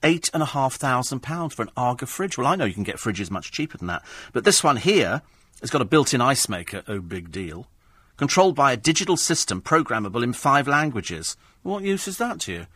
Eight 0.03 0.31
and 0.33 0.43
a 0.43 0.47
half 0.47 0.75
thousand 0.75 1.21
pounds 1.21 1.55
for 1.55 1.63
an 1.63 1.71
Aga 1.77 2.07
fridge. 2.07 2.39
Well, 2.39 2.47
I 2.47 2.55
know 2.57 2.65
you 2.65 2.75
can 2.75 2.85
get 2.85 2.97
fridges 2.97 3.31
much 3.31 3.51
cheaper 3.51 3.79
than 3.79 3.89
that, 3.89 4.05
but 4.33 4.45
this 4.45 4.63
one 4.63 4.77
here 4.77 5.23
has 5.61 5.71
got 5.71 5.83
a 5.83 5.85
built-in 5.85 6.21
ice 6.21 6.49
maker. 6.49 6.83
Oh, 6.87 7.01
big 7.01 7.33
deal. 7.33 7.67
Controlled 8.17 8.55
by 8.55 8.73
a 8.73 8.77
digital 8.77 9.17
system 9.17 9.61
programmable 9.61 10.23
in 10.23 10.33
five 10.33 10.69
languages. 10.69 11.37
What 11.63 11.83
use 11.83 12.07
is 12.07 12.19
that 12.19 12.41
to 12.41 12.53
you? 12.53 12.67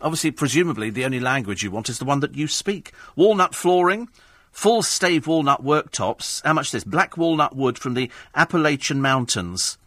Obviously, 0.00 0.32
presumably, 0.32 0.90
the 0.90 1.04
only 1.04 1.20
language 1.20 1.62
you 1.62 1.70
want 1.70 1.88
is 1.88 1.98
the 1.98 2.04
one 2.04 2.20
that 2.20 2.34
you 2.34 2.48
speak. 2.48 2.92
Walnut 3.16 3.54
flooring, 3.54 4.08
full 4.50 4.82
stave 4.82 5.26
walnut 5.26 5.64
worktops. 5.64 6.42
How 6.44 6.52
much 6.52 6.72
this? 6.72 6.84
Black 6.84 7.16
walnut 7.16 7.56
wood 7.56 7.78
from 7.78 7.94
the 7.94 8.10
Appalachian 8.34 9.00
Mountains. 9.00 9.78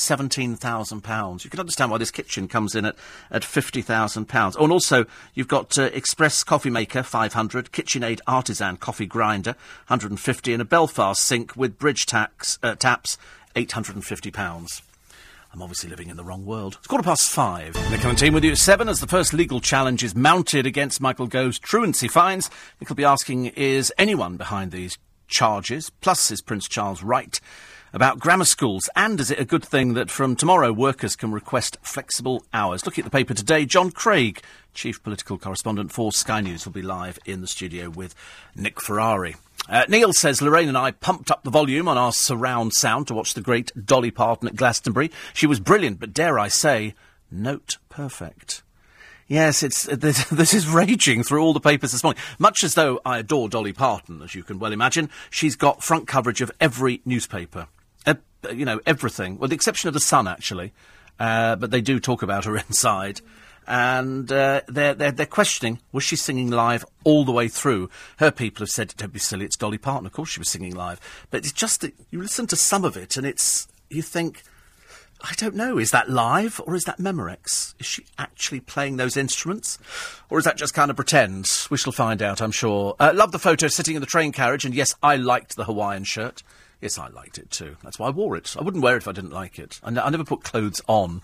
£17,000. 0.00 1.44
You 1.44 1.50
can 1.50 1.60
understand 1.60 1.90
why 1.90 1.98
this 1.98 2.10
kitchen 2.10 2.48
comes 2.48 2.74
in 2.74 2.84
at, 2.84 2.96
at 3.30 3.42
£50,000. 3.42 4.56
Oh, 4.58 4.64
and 4.64 4.72
also, 4.72 5.04
you've 5.34 5.48
got 5.48 5.78
uh, 5.78 5.84
Express 5.92 6.42
Coffee 6.42 6.70
Maker, 6.70 7.02
500 7.02 7.72
KitchenAid 7.72 8.20
Artisan 8.26 8.76
Coffee 8.76 9.06
Grinder, 9.06 9.52
150 9.88 10.52
and 10.52 10.62
a 10.62 10.64
Belfast 10.64 11.22
sink 11.22 11.54
with 11.56 11.78
bridge 11.78 12.06
tax, 12.06 12.58
uh, 12.62 12.74
taps, 12.74 13.18
£850. 13.54 14.82
I'm 15.52 15.62
obviously 15.62 15.90
living 15.90 16.08
in 16.08 16.16
the 16.16 16.24
wrong 16.24 16.46
world. 16.46 16.76
It's 16.78 16.86
quarter 16.86 17.02
past 17.02 17.28
five. 17.28 17.74
Nick 17.90 18.04
and 18.04 18.16
team 18.16 18.34
with 18.34 18.44
you 18.44 18.52
at 18.52 18.58
seven 18.58 18.88
as 18.88 19.00
the 19.00 19.08
first 19.08 19.32
legal 19.32 19.60
challenge 19.60 20.04
is 20.04 20.14
mounted 20.14 20.64
against 20.64 21.00
Michael 21.00 21.26
Gove's 21.26 21.58
truancy 21.58 22.06
fines. 22.06 22.48
Nick 22.80 22.88
will 22.88 22.96
be 22.96 23.04
asking, 23.04 23.46
is 23.46 23.92
anyone 23.98 24.36
behind 24.36 24.70
these 24.70 24.96
charges? 25.26 25.90
Plus, 25.90 26.30
is 26.30 26.40
Prince 26.40 26.68
Charles 26.68 27.02
right 27.02 27.40
about 27.92 28.18
grammar 28.18 28.44
schools? 28.44 28.88
And 28.94 29.20
is 29.20 29.30
it 29.30 29.40
a 29.40 29.44
good 29.44 29.64
thing 29.64 29.94
that 29.94 30.10
from 30.10 30.36
tomorrow 30.36 30.72
workers 30.72 31.16
can 31.16 31.32
request 31.32 31.78
flexible 31.82 32.44
hours? 32.52 32.84
Looking 32.84 33.02
at 33.04 33.10
the 33.10 33.16
paper 33.16 33.34
today, 33.34 33.64
John 33.64 33.90
Craig, 33.90 34.40
chief 34.74 35.02
political 35.02 35.38
correspondent 35.38 35.92
for 35.92 36.12
Sky 36.12 36.40
News, 36.40 36.64
will 36.64 36.72
be 36.72 36.82
live 36.82 37.18
in 37.24 37.40
the 37.40 37.46
studio 37.46 37.90
with 37.90 38.14
Nick 38.54 38.80
Ferrari. 38.80 39.36
Uh, 39.68 39.84
Neil 39.88 40.12
says 40.12 40.42
Lorraine 40.42 40.68
and 40.68 40.78
I 40.78 40.90
pumped 40.90 41.30
up 41.30 41.42
the 41.44 41.50
volume 41.50 41.86
on 41.86 41.98
our 41.98 42.12
surround 42.12 42.72
sound 42.72 43.06
to 43.08 43.14
watch 43.14 43.34
the 43.34 43.40
great 43.40 43.72
Dolly 43.86 44.10
Parton 44.10 44.48
at 44.48 44.56
Glastonbury. 44.56 45.10
She 45.32 45.46
was 45.46 45.60
brilliant, 45.60 46.00
but 46.00 46.12
dare 46.12 46.38
I 46.38 46.48
say, 46.48 46.94
note 47.30 47.76
perfect. 47.88 48.62
Yes, 49.28 49.62
it's 49.62 49.88
uh, 49.88 49.94
this, 49.98 50.24
this, 50.24 50.52
is 50.52 50.68
raging 50.68 51.22
through 51.22 51.40
all 51.40 51.52
the 51.52 51.60
papers 51.60 51.92
this 51.92 52.02
morning. 52.02 52.20
Much 52.38 52.64
as 52.64 52.74
though 52.74 53.00
I 53.04 53.18
adore 53.18 53.48
Dolly 53.48 53.72
Parton, 53.72 54.22
as 54.22 54.34
you 54.34 54.42
can 54.42 54.58
well 54.58 54.72
imagine, 54.72 55.08
she's 55.30 55.54
got 55.54 55.84
front 55.84 56.08
coverage 56.08 56.40
of 56.40 56.50
every 56.60 57.00
newspaper. 57.04 57.68
Uh, 58.44 58.50
you 58.50 58.64
know, 58.64 58.80
everything, 58.86 59.38
with 59.38 59.50
the 59.50 59.54
exception 59.54 59.88
of 59.88 59.94
the 59.94 60.00
Sun, 60.00 60.28
actually. 60.28 60.72
Uh, 61.18 61.56
but 61.56 61.70
they 61.70 61.80
do 61.80 62.00
talk 62.00 62.22
about 62.22 62.46
her 62.46 62.56
inside 62.68 63.20
and 63.70 64.30
uh, 64.32 64.62
they're, 64.66 64.94
they're, 64.94 65.12
they're 65.12 65.26
questioning 65.26 65.78
was 65.92 66.02
she 66.02 66.16
singing 66.16 66.50
live 66.50 66.84
all 67.04 67.24
the 67.24 67.32
way 67.32 67.46
through? 67.46 67.88
Her 68.18 68.32
people 68.32 68.62
have 68.62 68.70
said, 68.70 68.92
"Don't 68.96 69.12
be 69.12 69.20
silly, 69.20 69.44
it's 69.44 69.56
Dolly 69.56 69.78
Parton." 69.78 70.06
Of 70.06 70.12
course, 70.12 70.30
she 70.30 70.40
was 70.40 70.50
singing 70.50 70.74
live, 70.74 71.00
but 71.30 71.44
it's 71.44 71.52
just 71.52 71.80
that 71.82 71.94
you 72.10 72.20
listen 72.20 72.48
to 72.48 72.56
some 72.56 72.84
of 72.84 72.96
it, 72.96 73.16
and 73.16 73.24
it's 73.24 73.68
you 73.88 74.02
think. 74.02 74.42
I 75.22 75.34
don't 75.36 75.54
know. 75.54 75.76
Is 75.76 75.90
that 75.90 76.08
live 76.08 76.62
or 76.66 76.74
is 76.74 76.84
that 76.84 76.96
Memorex? 76.96 77.74
Is 77.78 77.84
she 77.84 78.06
actually 78.16 78.60
playing 78.60 78.96
those 78.96 79.18
instruments? 79.18 79.78
Or 80.30 80.38
is 80.38 80.46
that 80.46 80.56
just 80.56 80.72
kind 80.72 80.90
of 80.90 80.96
pretend? 80.96 81.46
We 81.70 81.76
shall 81.76 81.92
find 81.92 82.22
out, 82.22 82.40
I'm 82.40 82.52
sure. 82.52 82.96
Uh, 82.98 83.12
love 83.14 83.30
the 83.30 83.38
photo 83.38 83.68
sitting 83.68 83.96
in 83.96 84.00
the 84.00 84.06
train 84.06 84.32
carriage, 84.32 84.64
and 84.64 84.74
yes, 84.74 84.94
I 85.02 85.16
liked 85.16 85.56
the 85.56 85.64
Hawaiian 85.64 86.04
shirt. 86.04 86.42
Yes, 86.80 86.98
I 86.98 87.08
liked 87.08 87.36
it 87.38 87.50
too. 87.50 87.76
That's 87.82 87.98
why 87.98 88.06
I 88.08 88.10
wore 88.10 88.36
it. 88.36 88.56
I 88.58 88.62
wouldn't 88.62 88.82
wear 88.82 88.94
it 88.96 89.02
if 89.02 89.08
I 89.08 89.12
didn't 89.12 89.32
like 89.32 89.58
it. 89.58 89.80
I, 89.82 89.88
n- 89.88 89.98
I 89.98 90.08
never 90.08 90.24
put 90.24 90.42
clothes 90.42 90.80
on. 90.86 91.20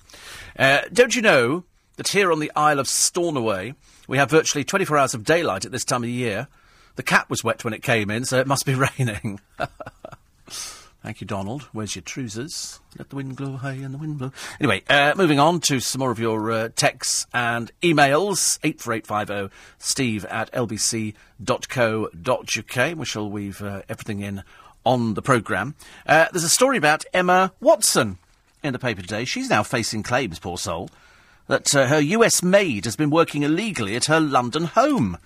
Uh, 0.58 0.82
don't 0.92 1.16
you 1.16 1.22
know 1.22 1.64
that 1.96 2.08
here 2.08 2.30
on 2.30 2.40
the 2.40 2.52
Isle 2.54 2.78
of 2.78 2.88
Stornoway, 2.88 3.74
we 4.06 4.18
have 4.18 4.30
virtually 4.30 4.64
24 4.64 4.98
hours 4.98 5.14
of 5.14 5.24
daylight 5.24 5.64
at 5.64 5.72
this 5.72 5.84
time 5.84 6.04
of 6.04 6.10
year. 6.10 6.48
The 6.96 7.02
cat 7.02 7.30
was 7.30 7.42
wet 7.42 7.64
when 7.64 7.72
it 7.74 7.82
came 7.82 8.10
in, 8.10 8.24
so 8.26 8.38
it 8.38 8.46
must 8.46 8.66
be 8.66 8.74
raining. 8.98 9.40
Thank 11.02 11.20
you, 11.20 11.26
Donald. 11.26 11.62
Where's 11.72 11.94
your 11.94 12.02
trousers? 12.02 12.80
Let 12.98 13.10
the 13.10 13.16
wind 13.16 13.36
blow 13.36 13.52
high 13.56 13.74
and 13.74 13.94
the 13.94 13.98
wind 13.98 14.18
blow. 14.18 14.32
Anyway, 14.58 14.82
uh, 14.90 15.14
moving 15.16 15.38
on 15.38 15.60
to 15.60 15.78
some 15.78 16.00
more 16.00 16.10
of 16.10 16.18
your 16.18 16.50
uh, 16.50 16.68
texts 16.74 17.28
and 17.32 17.70
emails. 17.80 18.58
84850 18.64 19.54
steve 19.78 20.24
at 20.24 20.50
lbc.co.uk. 20.52 21.14
We 22.98 23.04
shall 23.04 23.30
weave 23.30 23.62
uh, 23.62 23.82
everything 23.88 24.20
in 24.20 24.42
on 24.86 25.14
the 25.14 25.20
programme. 25.20 25.74
Uh, 26.06 26.26
there's 26.32 26.44
a 26.44 26.48
story 26.48 26.78
about 26.78 27.04
Emma 27.12 27.52
Watson 27.60 28.18
in 28.62 28.72
the 28.72 28.78
paper 28.78 29.02
today. 29.02 29.26
She's 29.26 29.50
now 29.50 29.62
facing 29.62 30.02
claims, 30.02 30.38
poor 30.38 30.56
soul, 30.56 30.88
that 31.48 31.74
uh, 31.74 31.88
her 31.88 32.00
US 32.00 32.42
maid 32.42 32.84
has 32.84 32.96
been 32.96 33.10
working 33.10 33.42
illegally 33.42 33.96
at 33.96 34.06
her 34.06 34.20
London 34.20 34.64
home. 34.64 35.18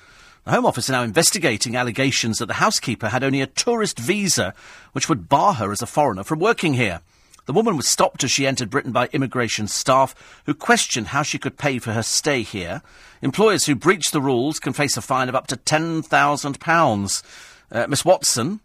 The 0.45 0.53
Home 0.53 0.65
Office 0.65 0.89
are 0.89 0.93
now 0.93 1.03
investigating 1.03 1.77
allegations 1.77 2.39
that 2.39 2.47
the 2.47 2.55
housekeeper 2.55 3.11
had 3.11 3.23
only 3.23 3.43
a 3.43 3.47
tourist 3.47 3.99
visa, 3.99 4.55
which 4.93 5.09
would 5.09 5.29
bar 5.29 5.55
her 5.55 5.71
as 5.71 5.83
a 5.83 5.87
foreigner 5.87 6.25
from 6.25 6.39
working 6.39 6.75
here. 6.75 7.03
The 7.45 7.53
woman 7.53 7.77
was 7.77 7.87
stopped 7.87 8.25
as 8.25 8.31
she 8.31 8.47
entered 8.47 8.71
Britain 8.71 8.93
by 8.93 9.09
immigration 9.13 9.69
staff 9.69 10.15
who 10.47 10.55
questioned 10.55 11.09
how 11.09 11.23
she 11.23 11.39
could 11.39 11.59
pay 11.59 11.79
for 11.79 11.93
her 11.93 12.03
stay 12.03 12.43
here. 12.43 12.81
Employers 13.21 13.67
who 13.67 13.75
breach 13.75 14.11
the 14.11 14.23
rules 14.23 14.59
can 14.59 14.73
face 14.73 14.97
a 14.97 15.03
fine 15.03 15.29
of 15.29 15.35
up 15.35 15.47
to 15.49 15.57
£10,000. 15.57 17.23
Uh, 17.73 17.87
Miss 17.89 18.05
Watson, 18.05 18.61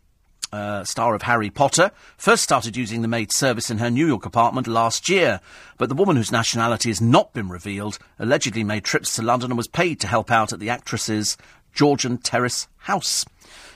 uh, 0.51 0.83
star 0.83 1.15
of 1.15 1.23
Harry 1.23 1.49
Potter, 1.49 1.91
first 2.17 2.43
started 2.43 2.77
using 2.77 3.01
the 3.01 3.07
maid 3.07 3.31
service 3.31 3.69
in 3.69 3.79
her 3.79 3.89
New 3.89 4.07
York 4.07 4.25
apartment 4.25 4.67
last 4.67 5.09
year. 5.09 5.39
But 5.77 5.89
the 5.89 5.95
woman 5.95 6.15
whose 6.15 6.31
nationality 6.31 6.89
has 6.89 7.01
not 7.01 7.33
been 7.33 7.49
revealed 7.49 7.99
allegedly 8.19 8.63
made 8.63 8.83
trips 8.83 9.15
to 9.15 9.21
London 9.21 9.51
and 9.51 9.57
was 9.57 9.67
paid 9.67 9.99
to 10.01 10.07
help 10.07 10.31
out 10.31 10.53
at 10.53 10.59
the 10.59 10.69
actress's 10.69 11.37
Georgian 11.73 12.17
Terrace 12.17 12.67
house. 12.77 13.25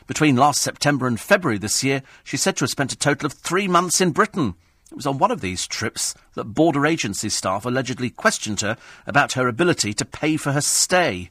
Between 0.07 0.35
last 0.35 0.61
September 0.61 1.05
and 1.05 1.19
February 1.19 1.59
this 1.59 1.83
year, 1.83 2.01
she's 2.23 2.41
said 2.41 2.57
to 2.57 2.63
have 2.63 2.71
spent 2.71 2.93
a 2.93 2.97
total 2.97 3.27
of 3.27 3.33
three 3.33 3.67
months 3.67 4.01
in 4.01 4.11
Britain. 4.11 4.55
It 4.91 4.95
was 4.95 5.05
on 5.05 5.19
one 5.19 5.29
of 5.29 5.41
these 5.41 5.67
trips 5.67 6.15
that 6.33 6.45
border 6.45 6.87
agency 6.87 7.29
staff 7.29 7.63
allegedly 7.63 8.09
questioned 8.09 8.61
her 8.61 8.75
about 9.05 9.33
her 9.33 9.47
ability 9.47 9.93
to 9.93 10.05
pay 10.05 10.35
for 10.35 10.51
her 10.51 10.61
stay. 10.61 11.29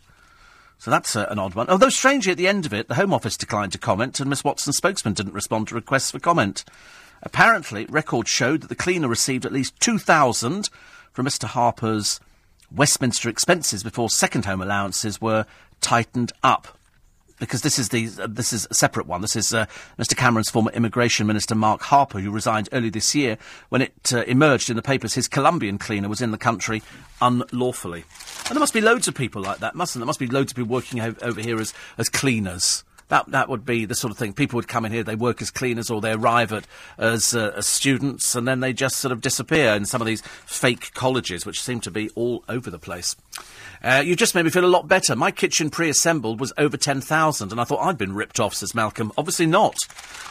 So 0.78 0.90
that's 0.90 1.16
uh, 1.16 1.26
an 1.28 1.38
odd 1.38 1.54
one. 1.54 1.68
Although, 1.68 1.88
strangely, 1.88 2.32
at 2.32 2.38
the 2.38 2.48
end 2.48 2.64
of 2.64 2.72
it, 2.72 2.86
the 2.88 2.94
Home 2.94 3.12
Office 3.12 3.36
declined 3.36 3.72
to 3.72 3.78
comment, 3.78 4.20
and 4.20 4.30
Miss 4.30 4.44
Watson's 4.44 4.76
spokesman 4.76 5.14
didn't 5.14 5.34
respond 5.34 5.68
to 5.68 5.74
requests 5.74 6.12
for 6.12 6.20
comment. 6.20 6.64
Apparently, 7.22 7.84
records 7.86 8.30
showed 8.30 8.62
that 8.62 8.68
the 8.68 8.76
cleaner 8.76 9.08
received 9.08 9.44
at 9.44 9.52
least 9.52 9.78
2000 9.80 10.70
from 11.12 11.26
Mr 11.26 11.44
Harper's 11.44 12.20
Westminster 12.70 13.28
expenses 13.28 13.82
before 13.82 14.08
second 14.08 14.44
home 14.44 14.62
allowances 14.62 15.20
were 15.20 15.46
tightened 15.80 16.32
up. 16.44 16.77
Because 17.38 17.62
this 17.62 17.78
is 17.78 17.88
the 17.90 18.08
uh, 18.20 18.26
this 18.28 18.52
is 18.52 18.66
a 18.70 18.74
separate 18.74 19.06
one. 19.06 19.20
This 19.20 19.36
is 19.36 19.54
uh, 19.54 19.66
Mr. 19.98 20.16
Cameron's 20.16 20.50
former 20.50 20.70
immigration 20.72 21.26
minister 21.26 21.54
Mark 21.54 21.82
Harper, 21.82 22.20
who 22.20 22.30
resigned 22.30 22.68
early 22.72 22.90
this 22.90 23.14
year 23.14 23.38
when 23.68 23.82
it 23.82 24.12
uh, 24.12 24.22
emerged 24.22 24.70
in 24.70 24.76
the 24.76 24.82
papers 24.82 25.14
his 25.14 25.28
Colombian 25.28 25.78
cleaner 25.78 26.08
was 26.08 26.20
in 26.20 26.30
the 26.30 26.38
country 26.38 26.82
unlawfully. 27.20 28.04
And 28.46 28.56
there 28.56 28.60
must 28.60 28.74
be 28.74 28.80
loads 28.80 29.08
of 29.08 29.14
people 29.14 29.42
like 29.42 29.58
that, 29.58 29.74
mustn't 29.74 30.00
there? 30.00 30.06
Must 30.06 30.20
be 30.20 30.26
loads 30.26 30.52
of 30.52 30.56
people 30.56 30.72
working 30.72 31.00
over 31.00 31.40
here 31.40 31.60
as 31.60 31.74
as 31.96 32.08
cleaners. 32.08 32.84
That 33.08 33.30
that 33.30 33.48
would 33.48 33.64
be 33.64 33.84
the 33.86 33.94
sort 33.94 34.10
of 34.10 34.18
thing. 34.18 34.32
People 34.34 34.56
would 34.58 34.68
come 34.68 34.84
in 34.84 34.92
here, 34.92 35.02
they 35.02 35.14
work 35.14 35.40
as 35.40 35.50
cleaners, 35.50 35.90
or 35.90 36.00
they 36.00 36.12
arrive 36.12 36.52
at 36.52 36.66
as, 36.98 37.34
uh, 37.34 37.52
as 37.56 37.66
students, 37.66 38.34
and 38.34 38.46
then 38.46 38.60
they 38.60 38.72
just 38.72 38.98
sort 38.98 39.12
of 39.12 39.20
disappear 39.20 39.74
in 39.74 39.86
some 39.86 40.02
of 40.02 40.06
these 40.06 40.20
fake 40.44 40.92
colleges, 40.94 41.46
which 41.46 41.62
seem 41.62 41.80
to 41.80 41.90
be 41.90 42.10
all 42.14 42.44
over 42.48 42.70
the 42.70 42.78
place. 42.78 43.16
Uh, 43.82 44.02
you 44.04 44.14
just 44.14 44.34
made 44.34 44.44
me 44.44 44.50
feel 44.50 44.64
a 44.64 44.66
lot 44.66 44.88
better. 44.88 45.16
My 45.16 45.30
kitchen 45.30 45.70
pre-assembled 45.70 46.40
was 46.40 46.52
over 46.58 46.76
ten 46.76 47.00
thousand, 47.00 47.50
and 47.52 47.60
I 47.60 47.64
thought 47.64 47.80
I'd 47.80 47.96
been 47.98 48.14
ripped 48.14 48.40
off. 48.40 48.54
Says 48.54 48.74
Malcolm. 48.74 49.12
Obviously 49.16 49.46
not. 49.46 49.76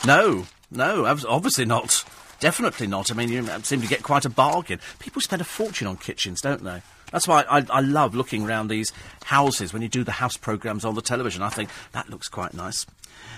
No, 0.06 0.46
no, 0.70 1.06
obviously 1.06 1.66
not. 1.66 2.04
Definitely 2.40 2.86
not. 2.86 3.12
I 3.12 3.16
mean, 3.16 3.30
you 3.30 3.48
seem 3.64 3.82
to 3.82 3.88
get 3.88 4.04
quite 4.04 4.26
a 4.26 4.30
bargain. 4.30 4.80
People 5.00 5.22
spend 5.22 5.42
a 5.42 5.46
fortune 5.46 5.88
on 5.88 5.98
kitchens, 5.98 6.42
don't 6.42 6.64
they? 6.64 6.84
That's 7.12 7.28
why 7.28 7.46
I, 7.50 7.66
I 7.70 7.82
love 7.82 8.16
looking 8.16 8.46
around 8.46 8.68
these 8.68 8.92
houses 9.26 9.74
when 9.74 9.82
you 9.82 9.88
do 9.88 10.04
the 10.04 10.14
house 10.14 10.38
programmes 10.38 10.86
on 10.86 10.96
the 10.96 11.02
television. 11.02 11.42
I 11.42 11.50
think 11.50 11.70
that 11.94 12.10
looks 12.10 12.28
quite 12.28 12.54
nice. 12.54 12.86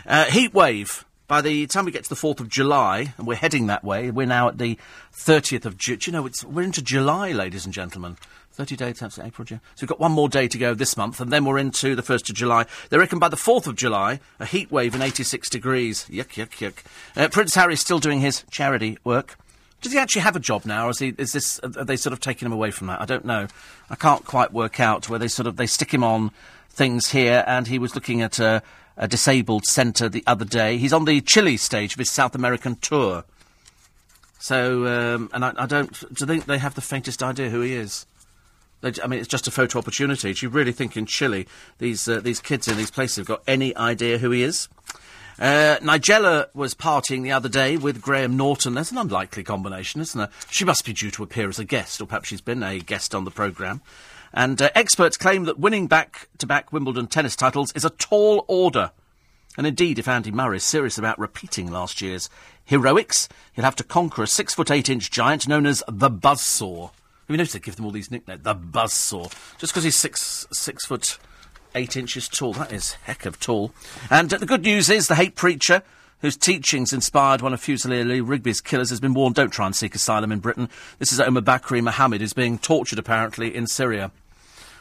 Uh, 0.06 0.26
heat 0.26 0.54
wave. 0.54 1.06
By 1.28 1.42
the 1.42 1.68
time 1.68 1.86
we 1.86 1.92
get 1.92 2.04
to 2.06 2.10
the 2.10 2.16
4th 2.16 2.40
of 2.40 2.50
July, 2.50 3.14
and 3.20 3.28
we're 3.28 3.36
heading 3.36 3.68
that 3.68 3.84
way, 3.84 4.10
we're 4.10 4.26
now 4.26 4.48
at 4.48 4.58
the 4.58 4.80
30th 5.14 5.66
of 5.66 5.78
June. 5.78 6.00
you 6.04 6.12
know, 6.12 6.28
we're 6.48 6.64
into 6.64 6.82
July, 6.82 7.34
ladies 7.34 7.66
and 7.66 7.74
gentlemen. 7.74 8.18
30 8.54 8.76
days, 8.76 9.20
April, 9.24 9.46
June. 9.46 9.62
So 9.76 9.84
we've 9.84 9.90
got 9.90 10.00
one 10.00 10.12
more 10.12 10.28
day 10.28 10.48
to 10.48 10.58
go 10.58 10.74
this 10.74 10.98
month, 10.98 11.22
and 11.22 11.32
then 11.32 11.46
we're 11.46 11.60
into 11.60 11.96
the 11.96 12.02
1st 12.02 12.30
of 12.30 12.36
July. 12.36 12.66
They 12.90 12.98
reckon 12.98 13.20
by 13.20 13.30
the 13.30 13.38
4th 13.38 13.68
of 13.68 13.76
July, 13.76 14.20
a 14.40 14.46
heat 14.46 14.72
wave 14.72 14.96
in 14.96 15.04
86 15.04 15.50
degrees. 15.50 16.08
Yuck, 16.10 16.34
yuck, 16.34 16.50
yuck. 16.58 16.84
Uh, 17.16 17.30
Prince 17.30 17.54
Harry's 17.54 17.80
still 17.80 18.00
doing 18.00 18.22
his 18.22 18.44
charity 18.50 18.98
work. 19.04 19.38
Does 19.82 19.94
he 19.94 19.98
actually 19.98 20.24
have 20.24 20.36
a 20.36 20.40
job 20.40 20.66
now, 20.66 20.88
or 20.88 20.90
is, 20.90 21.00
he, 21.00 21.14
is 21.18 21.32
this, 21.32 21.60
are 21.60 21.86
they 21.86 21.96
sort 21.96 22.12
of 22.12 22.20
taking 22.20 22.46
him 22.46 22.52
away 22.52 22.72
from 22.72 22.88
that? 22.88 23.00
I 23.00 23.06
don't 23.06 23.24
know. 23.26 23.48
I 23.90 23.96
can't 23.96 24.26
quite 24.26 24.52
work 24.52 24.80
out 24.80 25.10
where 25.10 25.20
they 25.20 25.30
sort 25.30 25.48
of, 25.48 25.56
they 25.56 25.68
stick 25.68 25.94
him 25.94 26.04
on 26.04 26.32
things 26.70 27.12
here, 27.12 27.44
and 27.48 27.68
he 27.68 27.80
was 27.80 27.96
looking 27.96 28.22
at 28.22 28.40
a, 28.40 28.62
a 28.98 29.08
disabled 29.08 29.66
centre 29.66 30.10
the 30.10 30.24
other 30.28 30.46
day. 30.46 30.78
He's 30.78 30.92
on 30.92 31.06
the 31.06 31.22
Chile 31.22 31.56
stage 31.56 31.94
of 31.94 32.00
his 32.00 32.12
South 32.12 32.36
American 32.36 32.76
tour. 32.76 33.24
So, 34.40 34.86
um, 34.86 35.30
and 35.34 35.46
I, 35.46 35.54
I, 35.58 35.66
don't, 35.66 36.14
do 36.14 36.26
they, 36.26 36.40
they 36.40 36.58
have 36.58 36.76
the 36.76 36.82
faintest 36.82 37.24
idea 37.24 37.50
who 37.50 37.62
he 37.62 37.74
is? 37.74 38.06
They, 38.82 38.94
I 39.04 39.08
mean, 39.08 39.20
it's 39.20 39.28
just 39.28 39.48
a 39.48 39.52
photo 39.52 39.80
opportunity. 39.80 40.34
Do 40.34 40.46
you 40.46 40.50
really 40.50 40.72
think 40.72 40.96
in 40.96 41.06
Chile 41.06 41.48
these, 41.78 42.08
uh, 42.08 42.20
these 42.22 42.40
kids 42.40 42.68
in 42.68 42.78
these 42.78 42.92
places 42.92 43.18
have 43.18 43.28
got 43.28 43.44
any 43.48 43.76
idea 43.76 44.18
who 44.18 44.32
he 44.32 44.44
is? 44.44 44.70
Uh, 45.40 45.78
Nigella 45.82 46.54
was 46.54 46.74
partying 46.74 47.24
the 47.24 47.32
other 47.32 47.48
day 47.48 47.78
with 47.78 48.02
Graham 48.02 48.36
Norton. 48.36 48.74
That's 48.74 48.92
an 48.92 48.98
unlikely 48.98 49.44
combination, 49.44 50.02
isn't 50.02 50.20
it? 50.20 50.30
She 50.50 50.66
must 50.66 50.84
be 50.84 50.92
due 50.92 51.12
to 51.12 51.24
appear 51.24 51.48
as 51.48 51.60
a 51.60 51.64
guest, 51.64 52.02
or 52.02 52.06
perhaps 52.06 52.28
she's 52.28 52.42
been 52.42 52.62
a 52.62 52.80
guest 52.80 53.16
on 53.16 53.24
the 53.24 53.32
programme. 53.32 53.82
And 54.34 54.62
uh, 54.62 54.70
experts 54.76 55.16
claim 55.16 55.46
that 55.46 55.58
winning 55.58 55.88
back 55.88 56.28
to 56.40 56.46
back 56.46 56.74
Wimbledon 56.74 57.08
tennis 57.08 57.38
titles 57.38 57.72
is 57.74 57.86
a 57.86 57.90
tall 57.90 58.44
order. 58.50 58.92
And 59.58 59.66
indeed, 59.66 59.98
if 59.98 60.10
Andy 60.10 60.32
Murray 60.32 60.58
is 60.58 60.64
serious 60.64 60.98
about 60.98 61.18
repeating 61.18 61.72
last 61.72 62.02
year's 62.02 62.30
heroics, 62.66 63.30
he'll 63.54 63.66
have 63.66 63.78
to 63.78 63.84
conquer 63.84 64.24
a 64.24 64.28
six 64.28 64.54
foot 64.54 64.70
eight 64.70 64.90
inch 64.90 65.10
giant 65.10 65.48
known 65.48 65.66
as 65.66 65.82
the 65.88 66.10
Buzzsaw. 66.10 66.92
Have 66.92 67.34
you 67.34 67.38
noticed 67.38 67.54
they 67.54 67.60
give 67.60 67.78
them 67.78 67.86
all 67.86 67.92
these 67.92 68.12
nicknames? 68.12 68.44
The 68.44 68.56
Buzzsaw. 68.56 69.32
Just 69.58 69.72
because 69.74 69.86
he's 69.86 69.96
six, 69.96 70.48
six 70.52 70.86
foot 70.86 71.18
eight 71.76 71.96
inches 71.96 72.28
tall. 72.28 72.54
That 72.54 72.72
is 72.72 72.94
heck 73.04 73.26
of 73.26 73.40
tall. 73.40 73.72
And 74.10 74.34
uh, 74.34 74.38
the 74.38 74.46
good 74.46 74.64
news 74.64 74.90
is 74.90 75.08
the 75.08 75.16
hate 75.16 75.36
preacher 75.36 75.84
whose 76.22 76.38
teachings 76.38 76.94
inspired 76.94 77.42
one 77.42 77.54
of 77.54 77.62
Fusilier 77.62 78.28
Rigby's 78.28 78.62
killers, 78.62 78.90
has 78.90 79.00
been 79.00 79.14
warned 79.14 79.36
don't 79.36 79.52
try 79.52 79.66
and 79.66 79.76
seek 79.76 79.96
asylum 79.96 80.32
in 80.32 80.40
Britain. 80.40 80.70
This 80.98 81.14
is 81.14 81.20
Omar 81.20 81.42
Bakri 81.42 81.82
Mohammed, 81.82 82.22
who's 82.22 82.34
being 82.34 82.58
tortured 82.58 83.00
apparently 83.00 83.56
in 83.56 83.68
Syria. 83.68 84.12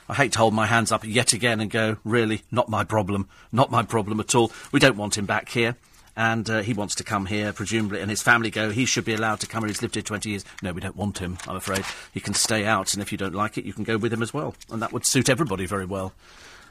I 0.09 0.15
hate 0.15 0.33
to 0.33 0.39
hold 0.39 0.55
my 0.55 0.67
hands 0.67 0.91
up 0.91 1.05
yet 1.05 1.33
again 1.33 1.61
and 1.61 1.71
go, 1.71 1.99
really, 2.03 2.43
not 2.51 2.69
my 2.69 2.83
problem, 2.83 3.29
not 3.53 3.71
my 3.71 3.83
problem 3.83 4.21
at 4.21 4.35
all. 4.35 4.51
We 4.73 4.81
don't 4.81 4.97
want 4.97 5.19
him 5.19 5.27
back 5.27 5.51
here. 5.51 5.77
And 6.17 6.51
uh, 6.51 6.63
he 6.63 6.75
wants 6.75 6.97
to 6.97 7.05
come 7.05 7.27
here, 7.27 7.53
presumably, 7.53 8.01
and 8.01 8.11
his 8.11 8.23
family 8.23 8.51
go, 8.51 8.71
he 8.71 8.87
should 8.87 9.05
be 9.05 9.15
allowed 9.15 9.39
to 9.41 9.47
come 9.47 9.63
here. 9.63 9.69
He's 9.69 9.83
lived 9.83 9.95
here 9.95 10.03
20 10.03 10.31
years. 10.31 10.45
No, 10.63 10.73
we 10.73 10.81
don't 10.81 10.97
want 10.97 11.19
him, 11.19 11.39
I'm 11.47 11.55
afraid. 11.55 11.85
He 12.13 12.19
can 12.19 12.35
stay 12.35 12.65
out, 12.65 12.93
and 12.93 13.01
if 13.01 13.13
you 13.13 13.19
don't 13.19 13.37
like 13.37 13.57
it, 13.57 13.65
you 13.65 13.73
can 13.73 13.85
go 13.85 13.97
with 13.97 14.13
him 14.13 14.21
as 14.21 14.35
well. 14.35 14.57
And 14.69 14.83
that 14.83 14.93
would 14.93 15.07
suit 15.07 15.29
everybody 15.29 15.65
very 15.65 15.85
well. 15.85 16.13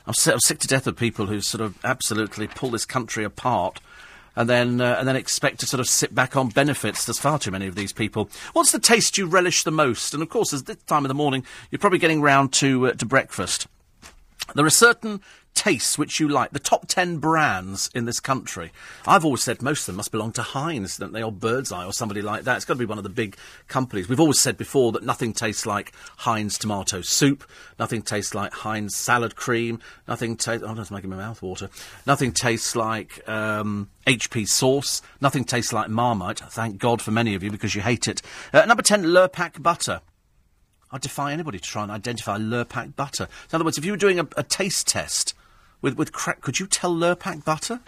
I'm, 0.08 0.14
si- 0.14 0.32
I'm 0.32 0.40
sick 0.40 0.60
to 0.60 0.68
death 0.68 0.88
of 0.88 0.96
people 0.96 1.26
who 1.28 1.42
sort 1.42 1.62
of 1.62 1.78
absolutely 1.84 2.48
pull 2.48 2.70
this 2.70 2.86
country 2.86 3.24
apart 3.24 3.82
and 4.38 4.48
then 4.48 4.80
uh, 4.80 4.96
and 5.00 5.08
then 5.08 5.16
expect 5.16 5.60
to 5.60 5.66
sort 5.66 5.80
of 5.80 5.88
sit 5.88 6.16
back 6.16 6.36
on 6.38 6.50
benefits. 6.50 7.06
There's 7.06 7.20
far 7.20 7.40
too 7.40 7.52
many 7.52 7.68
of 7.68 7.76
these 7.76 7.92
people. 7.92 8.30
What's 8.54 8.72
the 8.72 8.80
taste 8.80 9.18
you 9.18 9.26
relish 9.26 9.64
the 9.64 9.72
most? 9.72 10.14
And 10.14 10.24
of 10.24 10.30
course, 10.30 10.54
at 10.54 10.66
this 10.68 10.78
time 10.84 11.04
of 11.04 11.10
the 11.10 11.16
morning, 11.16 11.44
you're 11.72 11.80
probably 11.80 12.00
getting 12.00 12.22
round 12.22 12.54
to 12.54 12.88
uh, 12.88 12.94
to 12.94 13.06
breakfast. 13.06 13.68
There 14.56 14.66
are 14.66 14.70
certain 14.70 15.22
tastes 15.58 15.98
which 15.98 16.20
you 16.20 16.30
like, 16.30 16.52
the 16.52 16.60
top 16.60 16.88
10 16.88 17.18
brands 17.18 17.90
in 17.96 18.06
this 18.06 18.20
country. 18.20 18.72
I've 19.08 19.26
always 19.26 19.42
said 19.42 19.62
most 19.62 19.82
of 19.82 19.86
them 19.88 19.96
must 19.96 20.12
belong 20.12 20.32
to 20.34 20.44
Heinz, 20.44 20.98
don't 20.98 21.14
they, 21.14 21.24
or 21.24 21.32
Birdseye, 21.32 21.84
or 21.84 21.92
somebody 21.92 22.22
like 22.22 22.44
that. 22.44 22.58
It's 22.58 22.66
got 22.66 22.76
to 22.76 22.80
be 22.80 22.86
one 22.86 23.00
of 23.00 23.04
the 23.04 23.10
big 23.10 23.36
companies. 23.68 24.08
We've 24.08 24.20
always 24.20 24.40
said 24.40 24.56
before 24.56 24.92
that 24.92 25.04
nothing 25.04 25.34
tastes 25.34 25.66
like 25.66 25.94
Heinz 26.18 26.60
tomato 26.60 27.02
soup, 27.02 27.44
nothing 27.80 28.04
tastes 28.04 28.36
like 28.36 28.54
Heinz 28.54 28.96
salad 28.96 29.36
cream, 29.36 29.80
nothing 30.08 30.38
tastes. 30.38 30.64
Oh, 30.66 30.76
that's 30.76 30.92
making 30.92 31.10
my 31.10 31.18
mouth 31.18 31.42
water. 31.42 31.70
Nothing 32.06 32.32
tastes 32.34 32.76
like 32.76 33.28
um, 33.28 33.90
HP 34.06 34.48
sauce, 34.48 35.02
nothing 35.22 35.44
tastes 35.44 35.74
like 35.74 35.90
Marmite. 35.90 36.40
Thank 36.40 36.78
God 36.78 37.02
for 37.02 37.10
many 37.10 37.34
of 37.34 37.42
you 37.42 37.50
because 37.50 37.74
you 37.74 37.82
hate 37.82 38.08
it. 38.08 38.22
Uh, 38.54 38.64
number 38.66 38.84
10, 38.84 39.06
Lurpak 39.06 39.62
butter. 39.64 40.02
I 40.92 41.00
defy 41.00 41.34
anybody 41.34 41.58
to 41.58 41.64
try 41.64 41.82
and 41.82 41.92
identify 41.92 42.38
Lurpak 42.38 42.96
butter. 42.96 43.24
In 43.24 43.56
other 43.56 43.66
words, 43.66 43.80
if 43.80 43.86
you 43.86 43.92
were 43.92 43.98
doing 43.98 44.20
a, 44.20 44.28
a 44.38 44.44
taste 44.44 44.88
test 44.88 45.34
with 45.82 45.98
with 45.98 46.12
crack. 46.12 46.42
Could 46.42 46.60
you 46.60 46.68
tell 46.68 46.94
Lurpak 46.94 47.44
butter? 47.44 47.80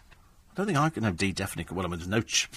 I 0.52 0.56
don't 0.56 0.66
think 0.66 0.78
I 0.78 0.90
can. 0.90 1.04
No, 1.04 1.12
D 1.12 1.32
definitely. 1.32 1.76
Well, 1.76 1.86
I 1.86 1.90
mean, 1.90 2.00
there's 2.00 2.10
no. 2.10 2.22
Ch- 2.22 2.50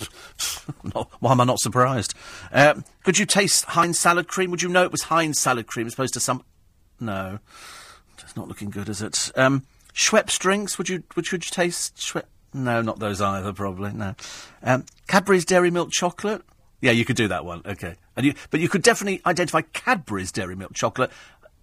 why 1.20 1.32
am 1.32 1.40
I 1.40 1.44
not 1.44 1.60
surprised? 1.60 2.14
Um, 2.50 2.84
could 3.04 3.18
you 3.18 3.26
taste 3.26 3.64
Heinz 3.66 3.98
salad 3.98 4.28
cream? 4.28 4.50
Would 4.50 4.62
you 4.62 4.68
know 4.68 4.82
it 4.84 4.92
was 4.92 5.02
Heinz 5.02 5.38
salad 5.40 5.66
cream 5.66 5.86
as 5.86 5.94
opposed 5.94 6.14
to 6.14 6.20
some? 6.20 6.44
No, 6.98 7.38
it's 8.18 8.36
not 8.36 8.48
looking 8.48 8.70
good, 8.70 8.88
is 8.88 9.02
it? 9.02 9.30
Um, 9.36 9.64
Schweppes 9.94 10.38
drinks. 10.38 10.78
Would 10.78 10.88
you? 10.88 11.02
Would 11.16 11.30
you 11.30 11.38
taste 11.38 11.96
Schweppes? 11.96 12.24
No, 12.54 12.82
not 12.82 12.98
those 12.98 13.20
either. 13.20 13.52
Probably 13.52 13.92
no. 13.92 14.14
Um, 14.62 14.84
Cadbury's 15.08 15.44
Dairy 15.44 15.70
Milk 15.70 15.90
Chocolate. 15.90 16.42
Yeah, 16.80 16.90
you 16.90 17.04
could 17.04 17.16
do 17.16 17.28
that 17.28 17.44
one. 17.44 17.62
Okay, 17.64 17.94
and 18.16 18.26
you, 18.26 18.34
but 18.50 18.60
you 18.60 18.68
could 18.68 18.82
definitely 18.82 19.20
identify 19.24 19.60
Cadbury's 19.60 20.32
Dairy 20.32 20.56
Milk 20.56 20.74
Chocolate 20.74 21.10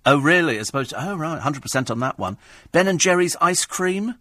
Oh, 0.06 0.20
really? 0.20 0.58
As 0.58 0.70
opposed 0.70 0.92
to, 0.92 1.10
oh, 1.10 1.16
right, 1.16 1.42
100% 1.42 1.92
on 1.92 2.00
that 2.00 2.18
one. 2.18 2.38
Ben 2.72 2.88
and 2.88 3.00
Jerry's 3.00 3.36
ice 3.42 3.66
cream? 3.66 4.16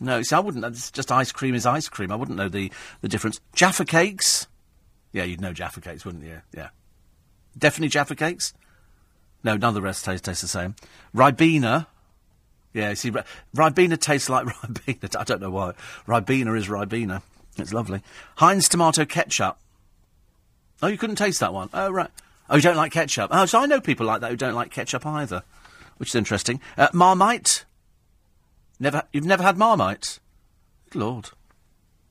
No, 0.00 0.22
see, 0.22 0.36
I 0.36 0.40
wouldn't, 0.40 0.64
it's 0.64 0.90
just 0.90 1.10
ice 1.10 1.32
cream 1.32 1.54
is 1.54 1.66
ice 1.66 1.88
cream. 1.88 2.12
I 2.12 2.16
wouldn't 2.16 2.36
know 2.36 2.48
the, 2.48 2.70
the 3.00 3.08
difference. 3.08 3.40
Jaffa 3.54 3.84
cakes? 3.84 4.46
Yeah, 5.12 5.24
you'd 5.24 5.40
know 5.40 5.52
Jaffa 5.52 5.80
cakes, 5.80 6.04
wouldn't 6.04 6.24
you? 6.24 6.40
Yeah. 6.54 6.68
Definitely 7.56 7.88
Jaffa 7.88 8.14
cakes? 8.14 8.54
No, 9.42 9.56
none 9.56 9.70
of 9.70 9.74
the 9.74 9.82
rest 9.82 10.04
taste, 10.04 10.24
taste 10.24 10.42
the 10.42 10.48
same. 10.48 10.76
Ribena? 11.14 11.86
Yeah, 12.72 12.94
see, 12.94 13.10
Ribena 13.56 13.98
tastes 13.98 14.28
like 14.28 14.46
Ribena. 14.62 15.16
I 15.18 15.24
don't 15.24 15.40
know 15.40 15.50
why. 15.50 15.72
Ribena 16.06 16.56
is 16.56 16.68
Ribena. 16.68 17.22
It's 17.56 17.72
lovely. 17.72 18.02
Heinz 18.36 18.68
tomato 18.68 19.04
ketchup. 19.04 19.58
Oh, 20.80 20.86
you 20.86 20.98
couldn't 20.98 21.16
taste 21.16 21.40
that 21.40 21.52
one? 21.52 21.70
Oh, 21.72 21.90
right. 21.90 22.10
Oh, 22.50 22.56
you 22.56 22.62
don't 22.62 22.76
like 22.76 22.92
ketchup? 22.92 23.30
Oh, 23.32 23.46
so 23.46 23.60
I 23.60 23.66
know 23.66 23.80
people 23.80 24.06
like 24.06 24.20
that 24.22 24.30
who 24.30 24.36
don't 24.36 24.54
like 24.54 24.70
ketchup 24.70 25.04
either, 25.04 25.42
which 25.98 26.10
is 26.10 26.14
interesting. 26.14 26.60
Uh, 26.76 26.88
Marmite? 26.92 27.64
Never, 28.80 29.02
you've 29.12 29.26
never 29.26 29.42
had 29.42 29.58
Marmite? 29.58 30.18
Good 30.90 31.00
Lord. 31.00 31.30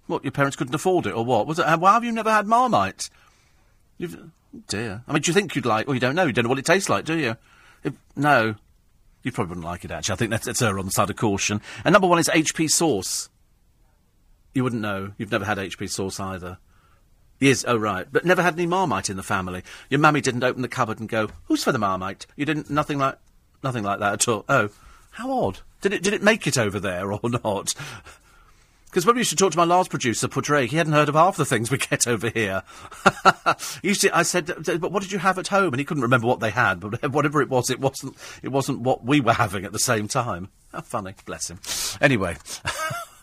What, 0.05 0.23
your 0.23 0.31
parents 0.31 0.55
couldn't 0.55 0.76
afford 0.76 1.05
it, 1.05 1.14
or 1.14 1.26
what? 1.26 1.47
Was 1.47 1.59
it, 1.59 1.65
why 1.80 1.93
have 1.93 2.03
you 2.03 2.11
never 2.11 2.31
had 2.31 2.45
Marmite? 2.45 3.09
You've, 3.97 4.15
oh 4.15 4.61
dear. 4.68 5.03
I 5.07 5.14
mean, 5.14 5.22
do 5.22 5.30
you 5.30 5.34
think 5.34 5.55
you'd 5.55 5.65
like, 5.65 5.88
well, 5.88 5.95
you 5.95 5.99
don't 5.99 6.15
know, 6.15 6.26
you 6.26 6.34
don't 6.34 6.43
know 6.43 6.49
what 6.49 6.59
it 6.59 6.65
tastes 6.65 6.89
like, 6.89 7.05
do 7.05 7.18
you? 7.18 7.35
If, 7.84 7.93
no. 8.15 8.55
You 9.23 9.31
probably 9.31 9.49
wouldn't 9.49 9.65
like 9.65 9.84
it, 9.84 9.91
actually. 9.91 10.14
I 10.14 10.15
think 10.18 10.31
that's, 10.31 10.45
that's 10.45 10.59
her 10.61 10.77
on 10.80 10.85
the 10.85 10.91
side 10.91 11.09
of 11.09 11.15
caution. 11.15 11.61
And 11.84 11.93
number 11.93 12.07
one 12.07 12.19
is 12.19 12.30
HP 12.30 12.69
sauce. 12.69 13.30
You 14.53 14.64
wouldn't 14.64 14.81
know. 14.81 15.11
You've 15.18 15.31
never 15.31 15.45
had 15.45 15.57
HP 15.57 15.89
sauce 15.89 16.19
either. 16.19 16.59
Yes, 17.39 17.64
oh 17.68 17.77
right. 17.77 18.07
But 18.11 18.26
never 18.26 18.41
had 18.41 18.55
any 18.55 18.65
Marmite 18.65 19.09
in 19.09 19.18
the 19.18 19.23
family. 19.23 19.64
Your 19.89 19.99
mummy 19.99 20.22
didn't 20.22 20.43
open 20.43 20.61
the 20.61 20.68
cupboard 20.68 20.99
and 20.99 21.07
go, 21.09 21.30
Who's 21.45 21.64
for 21.64 21.72
the 21.72 21.80
Marmite? 21.80 22.26
You 22.35 22.45
didn't 22.45 22.69
nothing 22.69 22.97
like 22.97 23.18
nothing 23.64 23.84
like 23.84 23.99
that 23.99 24.14
at 24.14 24.27
all. 24.27 24.45
Oh. 24.49 24.69
How 25.11 25.31
odd. 25.31 25.59
Did 25.81 25.93
it 25.93 26.03
did 26.03 26.14
it 26.14 26.23
make 26.23 26.47
it 26.47 26.57
over 26.57 26.80
there 26.80 27.11
or 27.11 27.19
not? 27.23 27.73
Because 28.89 29.05
when 29.05 29.15
we 29.15 29.19
used 29.19 29.30
to 29.31 29.35
talk 29.35 29.51
to 29.51 29.57
my 29.57 29.65
last 29.65 29.89
producer, 29.89 30.27
Pudrake, 30.27 30.72
he 30.72 30.77
hadn't 30.77 30.93
heard 30.93 31.09
of 31.09 31.15
half 31.15 31.35
the 31.35 31.45
things 31.45 31.69
we 31.69 31.77
get 31.77 32.07
over 32.07 32.30
here. 32.30 32.64
used 33.84 34.01
to, 34.01 34.18
I 34.18 34.23
said, 34.23 34.47
but 34.47 34.91
what 34.91 35.03
did 35.03 35.11
you 35.11 35.19
have 35.19 35.38
at 35.38 35.49
home? 35.49 35.73
And 35.73 35.80
he 35.80 35.85
couldn't 35.85 36.03
remember 36.03 36.26
what 36.26 36.39
they 36.39 36.49
had, 36.49 36.80
but 36.80 37.11
whatever 37.11 37.41
it 37.41 37.49
was, 37.49 37.69
it 37.69 37.80
wasn't, 37.81 38.15
it 38.41 38.49
wasn't 38.49 38.80
what 38.80 39.03
we 39.03 39.19
were 39.19 39.34
having 39.34 39.65
at 39.65 39.73
the 39.73 39.77
same 39.77 40.07
time. 40.07 40.49
How 40.72 40.81
funny, 40.81 41.14
bless 41.26 41.49
him. 41.49 41.59
Anyway, 42.01 42.38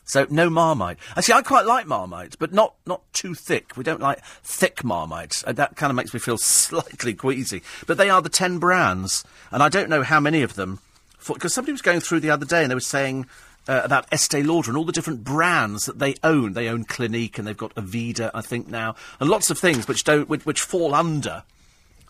So 0.05 0.27
no 0.29 0.51
Marmite. 0.51 0.99
Actually, 1.17 1.35
I 1.35 1.43
quite 1.43 1.67
like 1.67 1.87
Marmite, 1.87 2.37
but 2.39 2.53
not 2.53 2.75
not 2.87 3.03
too 3.13 3.35
thick. 3.35 3.77
We 3.77 3.85
don't 3.85 4.01
like 4.01 4.23
thick 4.43 4.85
Marmite. 4.85 5.43
Uh, 5.47 5.53
that 5.53 5.77
kind 5.77 5.91
of 5.91 5.97
makes 5.97 6.13
me 6.13 6.21
feel 6.21 6.39
slightly 6.39 7.15
queasy. 7.15 7.63
But 7.87 7.99
they 7.99 8.11
are 8.11 8.23
the 8.23 8.29
ten 8.29 8.59
brands, 8.59 9.25
and 9.51 9.63
I 9.63 9.69
don't 9.69 9.89
know 9.89 10.03
how 10.03 10.21
many 10.21 10.43
of 10.43 10.55
them. 10.55 10.81
Because 11.27 11.55
somebody 11.55 11.73
was 11.73 11.83
going 11.83 12.01
through 12.01 12.21
the 12.21 12.31
other 12.31 12.45
day 12.45 12.63
and 12.63 12.71
they 12.71 12.75
were 12.75 12.81
saying 12.81 13.27
uh, 13.67 13.81
about 13.83 14.07
Estee 14.13 14.43
Lauder 14.43 14.71
and 14.71 14.77
all 14.77 14.85
the 14.85 14.93
different 14.93 15.25
brands 15.25 15.87
that 15.87 15.99
they 15.99 16.17
own. 16.23 16.53
They 16.53 16.69
own 16.69 16.85
Clinique 16.85 17.39
and 17.39 17.47
they've 17.47 17.57
got 17.57 17.75
Aveda, 17.77 18.31
I 18.35 18.43
think 18.43 18.69
now, 18.69 18.95
and 19.21 19.31
lots 19.31 19.51
of 19.51 19.59
things 19.59 19.89
which 19.89 20.05
don't 20.05 20.29
which, 20.29 20.45
which 20.45 20.61
fall 20.61 20.95
under 20.95 21.45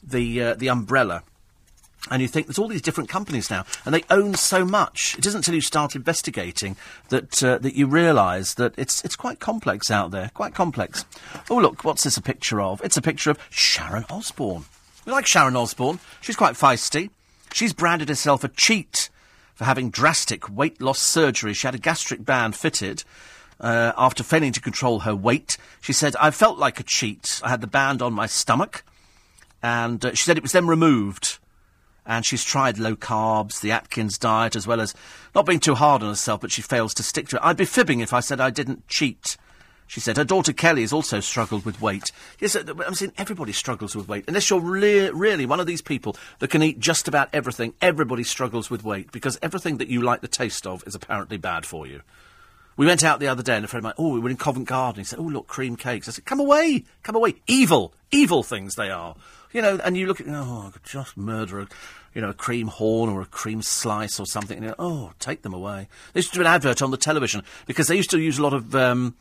the 0.03 0.43
uh, 0.43 0.55
the 0.55 0.69
umbrella 0.69 1.23
and 2.11 2.21
you 2.21 2.29
think 2.29 2.47
there's 2.47 2.59
all 2.59 2.69
these 2.69 2.83
different 2.83 3.09
companies 3.09 3.51
now, 3.51 3.65
and 3.85 3.95
they 3.95 4.05
own 4.11 4.35
so 4.35 4.65
much. 4.65 5.17
It 5.19 5.27
isn't 5.27 5.39
until 5.39 5.55
you 5.55 5.61
start 5.61 5.97
investigating 5.97 6.77
that 7.09 7.43
uh, 7.43 7.59
that 7.59 7.75
you 7.75 7.87
realise 7.87 8.55
that 8.55 8.75
it's 8.77 9.03
it's 9.05 9.17
quite 9.17 9.41
complex 9.41 9.91
out 9.91 10.11
there, 10.11 10.31
quite 10.35 10.55
complex. 10.55 11.05
Oh 11.51 11.57
look, 11.57 11.85
what's 11.85 12.05
this 12.05 12.17
a 12.17 12.23
picture 12.23 12.61
of? 12.61 12.83
It's 12.83 12.97
a 12.97 13.03
picture 13.03 13.31
of 13.31 13.39
Sharon 13.51 14.05
Osbourne. 14.11 14.67
We 15.07 15.13
like 15.13 15.27
Sharon 15.27 15.57
Osbourne. 15.57 15.99
She's 16.21 16.37
quite 16.37 16.55
feisty. 16.55 17.11
She's 17.53 17.73
branded 17.73 18.09
herself 18.09 18.45
a 18.45 18.49
cheat 18.49 19.11
for 19.55 19.65
having 19.65 19.91
drastic 19.91 20.49
weight 20.51 20.83
loss 20.83 20.99
surgery. 20.99 21.55
She 21.55 21.67
had 21.67 21.75
a 21.75 21.79
gastric 21.79 22.25
band 22.25 22.57
fitted. 22.57 23.05
Uh, 23.61 23.93
after 23.97 24.25
failing 24.25 24.51
to 24.51 24.61
control 24.61 25.01
her 25.01 25.15
weight, 25.15 25.57
she 25.81 25.93
said, 25.93 26.17
I 26.17 26.33
felt 26.33 26.59
like 26.59 26.81
a 26.81 26.83
cheat. 26.83 27.41
I 27.45 27.51
had 27.51 27.61
the 27.61 27.69
band 27.69 28.03
on 28.03 28.13
my 28.13 28.27
stomach. 28.27 28.85
And 29.63 30.05
uh, 30.05 30.13
she 30.15 30.25
said 30.25 30.37
it 30.37 30.43
was 30.43 30.51
then 30.51 30.67
removed 30.67 31.39
and 32.07 32.25
she's 32.25 32.45
tried 32.45 32.79
low 32.79 32.97
carbs, 32.97 33.61
the 33.61 33.73
Atkins 33.73 34.19
diet, 34.19 34.57
as 34.57 34.67
well 34.67 34.81
as 34.81 34.95
not 35.35 35.47
being 35.47 35.61
too 35.61 35.75
hard 35.75 36.03
on 36.03 36.09
herself, 36.09 36.41
but 36.41 36.51
she 36.53 36.63
fails 36.63 36.95
to 36.95 37.03
stick 37.03 37.29
to 37.29 37.37
it. 37.37 37.43
I'd 37.43 37.57
be 37.57 37.65
fibbing 37.65 38.01
if 38.01 38.13
I 38.13 38.21
said 38.21 38.41
I 38.41 38.51
didn't 38.51 38.87
cheat. 38.89 39.37
She 39.87 40.01
said 40.01 40.17
her 40.17 40.25
daughter 40.25 40.53
Kelly 40.53 40.81
has 40.81 40.93
also 40.93 41.21
struggled 41.21 41.65
with 41.65 41.81
weight. 41.81 42.11
Yes, 42.41 42.57
uh, 42.57 42.65
I'm 42.87 42.95
saying 42.95 43.13
everybody 43.19 43.53
struggles 43.53 43.95
with 43.95 44.09
weight. 44.09 44.25
Unless 44.27 44.51
you're 44.51 44.61
re- 44.61 45.11
really 45.11 45.47
one 45.47 45.61
of 45.61 45.67
these 45.67 45.83
people 45.83 46.17
that 46.39 46.49
can 46.49 46.63
eat 46.63 46.81
just 46.81 47.07
about 47.07 47.29
everything, 47.33 47.75
everybody 47.81 48.25
struggles 48.25 48.71
with 48.71 48.83
weight 48.83 49.13
because 49.13 49.39
everything 49.43 49.79
that 49.79 49.89
you 49.89 50.01
like 50.01 50.21
the 50.21 50.29
taste 50.29 50.67
of 50.67 50.83
is 50.87 50.95
apparently 50.95 51.37
bad 51.37 51.67
for 51.67 51.87
you. 51.87 52.01
We 52.77 52.87
went 52.87 53.05
out 53.05 53.21
the 53.21 53.29
other 53.29 53.43
day 53.43 53.57
and 53.57 53.65
a 53.65 53.69
friend 53.69 53.85
of 53.85 53.85
mine, 53.85 54.05
oh, 54.05 54.15
we 54.15 54.21
were 54.21 54.31
in 54.31 54.37
Covent 54.37 54.67
Garden. 54.67 55.01
He 55.01 55.05
said, 55.05 55.21
oh, 55.21 55.23
look, 55.23 55.47
cream 55.47 55.77
cakes. 55.77 56.09
I 56.09 56.13
said, 56.13 56.25
come 56.25 56.41
away, 56.41 56.85
come 57.03 57.15
away. 57.15 57.37
Evil, 57.47 57.95
evil 58.11 58.43
things 58.43 58.75
they 58.75 58.91
are. 58.91 59.15
You 59.53 59.63
know, 59.63 59.79
and 59.85 59.97
you 59.97 60.07
look 60.07 60.21
at, 60.21 60.27
oh, 60.29 60.65
I 60.67 60.71
could 60.73 60.83
just 60.83 61.17
murder 61.17 61.61
a, 61.61 61.69
you 62.13 62.21
know, 62.21 62.31
a 62.31 62.35
cream 62.35 62.67
horn 62.67 63.09
or 63.09 63.23
a 63.23 63.27
cream 63.27 63.63
slice 63.63 64.19
or 64.19 64.27
something. 64.27 64.57
And 64.57 64.67
you 64.67 64.75
oh, 64.79 65.13
take 65.21 65.43
them 65.43 65.55
away. 65.55 65.89
They 66.13 66.19
used 66.19 66.33
to 66.33 66.39
do 66.39 66.41
an 66.41 66.49
advert 66.49 66.83
on 66.83 66.91
the 66.91 66.97
television 66.97 67.45
because 67.67 67.87
they 67.87 67.97
used 67.97 68.11
to 68.11 68.19
use 68.19 68.39
a 68.39 68.43
lot 68.43 68.55
of 68.55 68.75
um, 68.75 69.15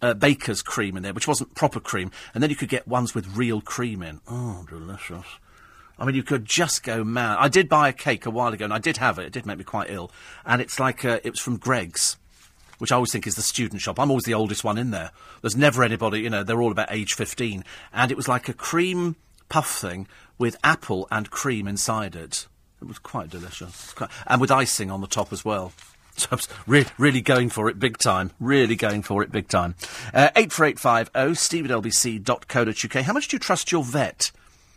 uh, 0.00 0.14
baker's 0.14 0.62
cream 0.62 0.96
in 0.96 1.02
there, 1.02 1.12
which 1.12 1.28
wasn't 1.28 1.54
proper 1.54 1.80
cream. 1.80 2.10
And 2.32 2.42
then 2.42 2.48
you 2.48 2.56
could 2.56 2.70
get 2.70 2.88
ones 2.88 3.14
with 3.14 3.36
real 3.36 3.60
cream 3.60 4.02
in. 4.02 4.22
Oh, 4.26 4.64
delicious. 4.68 5.26
I 5.98 6.06
mean, 6.06 6.14
you 6.14 6.22
could 6.22 6.46
just 6.46 6.82
go 6.82 7.04
mad. 7.04 7.36
I 7.38 7.48
did 7.48 7.68
buy 7.68 7.90
a 7.90 7.92
cake 7.92 8.24
a 8.24 8.30
while 8.30 8.52
ago, 8.52 8.64
and 8.64 8.74
I 8.74 8.78
did 8.78 8.96
have 8.96 9.18
it. 9.18 9.26
It 9.26 9.32
did 9.32 9.44
make 9.44 9.58
me 9.58 9.64
quite 9.64 9.90
ill. 9.90 10.10
And 10.46 10.62
it's 10.62 10.80
like, 10.80 11.04
uh, 11.04 11.20
it 11.22 11.30
was 11.30 11.40
from 11.40 11.58
Greggs 11.58 12.16
which 12.78 12.92
I 12.92 12.96
always 12.96 13.12
think 13.12 13.26
is 13.26 13.34
the 13.34 13.42
student 13.42 13.80
shop. 13.80 13.98
I'm 13.98 14.10
always 14.10 14.24
the 14.24 14.34
oldest 14.34 14.64
one 14.64 14.78
in 14.78 14.90
there. 14.90 15.10
There's 15.40 15.56
never 15.56 15.82
anybody, 15.82 16.20
you 16.20 16.30
know, 16.30 16.42
they're 16.42 16.62
all 16.62 16.72
about 16.72 16.88
age 16.90 17.14
15. 17.14 17.64
And 17.92 18.10
it 18.10 18.16
was 18.16 18.28
like 18.28 18.48
a 18.48 18.54
cream 18.54 19.16
puff 19.48 19.70
thing 19.70 20.06
with 20.38 20.56
apple 20.64 21.06
and 21.10 21.30
cream 21.30 21.66
inside 21.68 22.16
it. 22.16 22.46
It 22.80 22.88
was 22.88 22.98
quite 22.98 23.30
delicious. 23.30 23.92
Quite, 23.92 24.10
and 24.26 24.40
with 24.40 24.50
icing 24.50 24.90
on 24.90 25.00
the 25.00 25.06
top 25.06 25.32
as 25.32 25.44
well. 25.44 25.72
So 26.16 26.28
I 26.30 26.34
was 26.36 26.48
re- 26.68 26.86
really 26.96 27.20
going 27.20 27.50
for 27.50 27.68
it 27.68 27.80
big 27.80 27.98
time. 27.98 28.30
Really 28.38 28.76
going 28.76 29.02
for 29.02 29.24
it 29.24 29.32
big 29.32 29.48
time. 29.48 29.74
Uh, 30.14 30.28
84850 30.36 31.34
steve 31.34 31.64
at 31.64 31.72
lbc.co.uk. 31.72 33.04
How 33.04 33.12
much 33.12 33.26
do 33.26 33.34
you 33.34 33.40
trust 33.40 33.72
your 33.72 33.82
vet? 33.82 34.30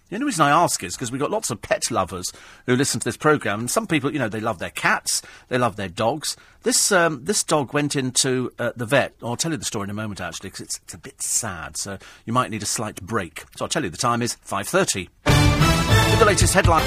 The 0.10 0.16
only 0.16 0.26
reason 0.28 0.46
I 0.46 0.52
ask 0.52 0.84
is 0.84 0.96
because 0.96 1.12
we've 1.12 1.20
got 1.20 1.32
lots 1.32 1.52
of 1.52 1.62
pet 1.62 1.92
lovers 1.92 2.32
who 2.66 2.76
listen 2.78 3.00
to 3.02 3.06
this 3.06 3.18
programme, 3.18 3.62
and 3.62 3.72
some 3.72 3.88
people, 3.88 4.14
you 4.14 4.20
know, 4.20 4.30
they 4.30 4.40
love 4.40 4.60
their 4.60 4.70
cats, 4.70 5.22
they 5.50 5.58
love 5.58 5.76
their 5.76 5.90
dogs. 5.90 6.38
This 6.64 6.92
um, 6.94 7.26
this 7.26 7.44
dog 7.44 7.74
went 7.74 7.96
into 7.96 8.54
uh, 8.58 8.72
the 8.76 8.86
vet. 8.86 9.14
I'll 9.22 9.36
tell 9.36 9.52
you 9.52 9.58
the 9.58 9.66
story 9.66 9.84
in 9.86 9.90
a 9.90 9.94
moment, 9.94 10.22
actually, 10.22 10.50
because 10.50 10.62
it's, 10.62 10.80
it's 10.84 10.94
a 10.94 10.98
bit 10.98 11.22
sad, 11.22 11.76
so 11.76 11.98
you 12.26 12.32
might 12.32 12.52
need 12.52 12.64
a 12.64 12.68
slight 12.68 13.02
break. 13.02 13.44
So 13.58 13.66
I'll 13.66 13.70
tell 13.70 13.84
you 13.84 13.90
the 13.90 13.98
time 13.98 14.22
is 14.22 14.38
5.30. 14.48 15.10
With 16.12 16.20
the 16.20 16.26
latest 16.26 16.54
headline... 16.54 16.86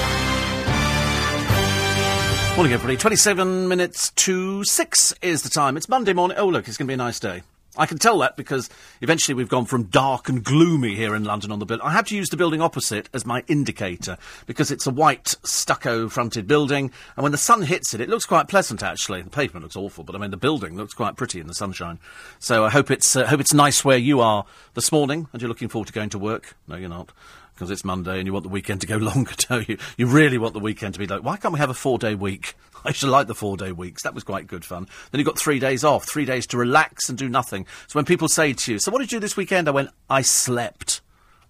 Morning, 2.57 2.73
everybody. 2.75 2.97
27 2.97 3.69
minutes 3.69 4.11
to 4.17 4.65
6 4.65 5.15
is 5.23 5.43
the 5.43 5.49
time. 5.49 5.77
It's 5.77 5.89
Monday 5.89 6.13
morning. 6.13 6.37
Oh, 6.37 6.49
look, 6.49 6.69
it's 6.69 6.77
going 6.77 6.89
to 6.89 6.91
be 6.91 6.95
a 6.95 6.99
nice 6.99 7.21
day. 7.21 7.43
I 7.77 7.87
can 7.87 7.99
tell 7.99 8.19
that 8.19 8.37
because 8.37 8.69
eventually 9.01 9.35
we've 9.35 9.49
gone 9.49 9.65
from 9.65 9.85
dark 9.85 10.29
and 10.29 10.43
gloomy 10.43 10.97
here 10.97 11.15
in 11.15 11.23
London 11.23 11.53
on 11.53 11.61
the 11.61 11.67
building. 11.67 11.87
I 11.87 11.93
had 11.93 12.07
to 12.07 12.17
use 12.17 12.29
the 12.29 12.37
building 12.37 12.61
opposite 12.61 13.09
as 13.15 13.25
my 13.25 13.45
indicator 13.47 14.19
because 14.47 14.73
it's 14.73 14.89
a 14.89 14.91
white 14.91 15.37
stucco 15.45 16.09
fronted 16.09 16.49
building 16.49 16.91
and 17.17 17.23
when 17.23 17.31
the 17.31 17.39
sun 17.39 17.63
hits 17.63 17.95
it, 17.95 18.01
it 18.01 18.09
looks 18.09 18.27
quite 18.27 18.49
pleasant 18.49 18.83
actually. 18.83 19.23
The 19.23 19.31
pavement 19.31 19.63
looks 19.63 19.77
awful, 19.77 20.03
but 20.03 20.17
I 20.17 20.19
mean 20.19 20.33
the 20.33 20.37
building 20.37 20.77
looks 20.77 20.95
quite 20.95 21.17
pretty 21.17 21.39
in 21.39 21.47
the 21.47 21.55
sunshine. 21.55 22.01
So 22.41 22.65
I 22.65 22.71
hope 22.71 22.91
it's, 22.91 23.15
uh, 23.15 23.27
hope 23.27 23.41
it's 23.41 23.55
nice 23.55 23.85
where 23.85 23.99
you 23.99 24.21
are 24.21 24.47
this 24.75 24.91
morning 24.91 25.29
and 25.33 25.41
you're 25.41 25.49
looking 25.49 25.69
forward 25.69 25.87
to 25.87 25.93
going 25.93 26.11
to 26.11 26.19
work. 26.19 26.57
No, 26.67 26.75
you're 26.75 26.89
not 26.89 27.13
because 27.61 27.71
it's 27.71 27.85
Monday 27.85 28.17
and 28.17 28.27
you 28.27 28.33
want 28.33 28.45
the 28.45 28.49
weekend 28.49 28.81
to 28.81 28.87
go 28.87 28.97
longer, 28.97 29.33
don't 29.51 29.69
you? 29.69 29.77
You 29.99 30.07
really 30.07 30.39
want 30.39 30.55
the 30.55 30.61
weekend 30.61 30.95
to 30.95 30.99
be 30.99 31.07
like, 31.07 31.23
why 31.23 31.37
can't 31.37 31.53
we 31.53 31.61
have 31.61 31.69
a 31.69 31.75
four 31.75 31.99
day 31.99 32.15
week? 32.15 32.55
I 32.87 32.93
to 32.93 33.07
like 33.07 33.27
the 33.27 33.35
four 33.35 33.59
day 33.59 33.71
weeks. 33.71 34.03
That 34.03 34.15
was 34.15 34.25
quite 34.25 34.47
good 34.47 34.65
fun. 34.65 34.89
Then 35.11 35.19
you've 35.19 35.27
got 35.27 35.39
three 35.39 35.59
days 35.59 35.85
off, 35.85 36.09
three 36.09 36.25
days 36.25 36.47
to 36.49 36.57
relax 36.57 37.11
and 37.11 37.19
do 37.19 37.29
nothing. 37.29 37.67
So 37.87 37.99
when 37.99 38.07
people 38.07 38.29
say 38.29 38.55
to 38.55 38.73
you, 38.73 38.79
So 38.79 38.91
what 38.91 39.01
did 39.01 39.13
you 39.13 39.17
do 39.17 39.21
this 39.21 39.37
weekend? 39.37 39.69
I 39.69 39.73
went, 39.73 39.91
I 40.09 40.23
slept. 40.23 41.03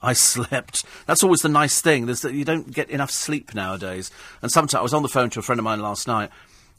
I 0.03 0.15
slept. 0.15 0.85
That's 1.07 1.23
always 1.23 1.43
the 1.43 1.49
nice 1.49 1.81
thing. 1.81 2.07
There's 2.07 2.23
that 2.23 2.35
you 2.35 2.45
don't 2.45 2.73
get 2.73 2.91
enough 2.91 3.13
sleep 3.13 3.55
nowadays. 3.55 4.11
And 4.43 4.51
sometimes 4.51 4.81
I 4.81 4.83
was 4.83 4.95
on 4.95 5.03
the 5.03 5.09
phone 5.09 5.31
to 5.31 5.39
a 5.39 5.43
friend 5.43 5.61
of 5.61 5.65
mine 5.65 5.81
last 5.81 6.09
night, 6.09 6.31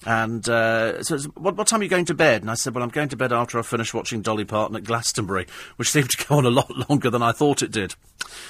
and 0.05 0.47
uh, 0.49 1.03
so, 1.03 1.19
what, 1.35 1.55
what, 1.55 1.67
time 1.67 1.81
are 1.81 1.83
you 1.83 1.89
going 1.89 2.05
to 2.05 2.15
bed? 2.15 2.41
And 2.41 2.49
I 2.49 2.55
said, 2.55 2.73
well, 2.73 2.83
I'm 2.83 2.89
going 2.89 3.09
to 3.09 3.17
bed 3.17 3.31
after 3.31 3.59
I 3.59 3.61
finish 3.61 3.93
watching 3.93 4.21
Dolly 4.21 4.45
Parton 4.45 4.75
at 4.75 4.83
Glastonbury, 4.83 5.45
which 5.75 5.91
seemed 5.91 6.09
to 6.09 6.25
go 6.25 6.37
on 6.37 6.45
a 6.45 6.49
lot 6.49 6.71
longer 6.89 7.11
than 7.11 7.21
I 7.21 7.31
thought 7.31 7.61
it 7.61 7.71
did. 7.71 7.93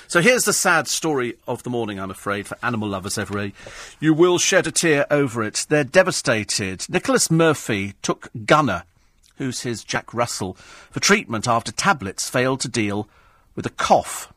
So 0.07 0.21
here's 0.21 0.45
the 0.45 0.53
sad 0.53 0.87
story 0.87 1.35
of 1.47 1.63
the 1.63 1.69
morning, 1.69 1.99
I'm 1.99 2.11
afraid, 2.11 2.47
for 2.47 2.57
animal 2.63 2.87
lovers 2.87 3.17
everywhere. 3.17 3.51
You 3.99 4.13
will 4.13 4.37
shed 4.37 4.65
a 4.65 4.71
tear 4.71 5.05
over 5.11 5.43
it. 5.43 5.65
They're 5.67 5.83
devastated. 5.83 6.85
Nicholas 6.89 7.29
Murphy 7.29 7.95
took 8.01 8.29
Gunner, 8.45 8.83
who's 9.35 9.61
his 9.61 9.83
Jack 9.83 10.13
Russell, 10.13 10.53
for 10.89 11.01
treatment 11.01 11.49
after 11.49 11.73
tablets 11.73 12.29
failed 12.29 12.61
to 12.61 12.69
deal 12.69 13.09
with 13.55 13.65
a 13.65 13.71
cough. 13.71 14.31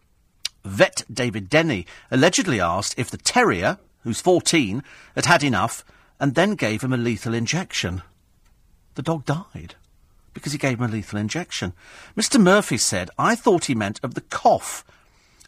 Vet 0.64 1.04
David 1.12 1.48
Denny 1.48 1.86
allegedly 2.10 2.60
asked 2.60 2.98
if 2.98 3.10
the 3.10 3.18
terrier, 3.18 3.78
who's 4.02 4.20
14, 4.20 4.82
had 5.14 5.26
had 5.26 5.44
enough 5.44 5.84
and 6.20 6.34
then 6.34 6.54
gave 6.54 6.82
him 6.82 6.92
a 6.92 6.98
lethal 6.98 7.34
injection. 7.34 8.02
The 8.94 9.02
dog 9.02 9.24
died 9.24 9.74
because 10.32 10.52
he 10.52 10.58
gave 10.58 10.78
him 10.78 10.84
a 10.84 10.92
lethal 10.92 11.18
injection. 11.18 11.72
Mr. 12.16 12.40
Murphy 12.40 12.76
said, 12.76 13.10
I 13.18 13.34
thought 13.34 13.66
he 13.66 13.74
meant 13.74 14.00
of 14.02 14.14
the 14.14 14.20
cough. 14.20 14.84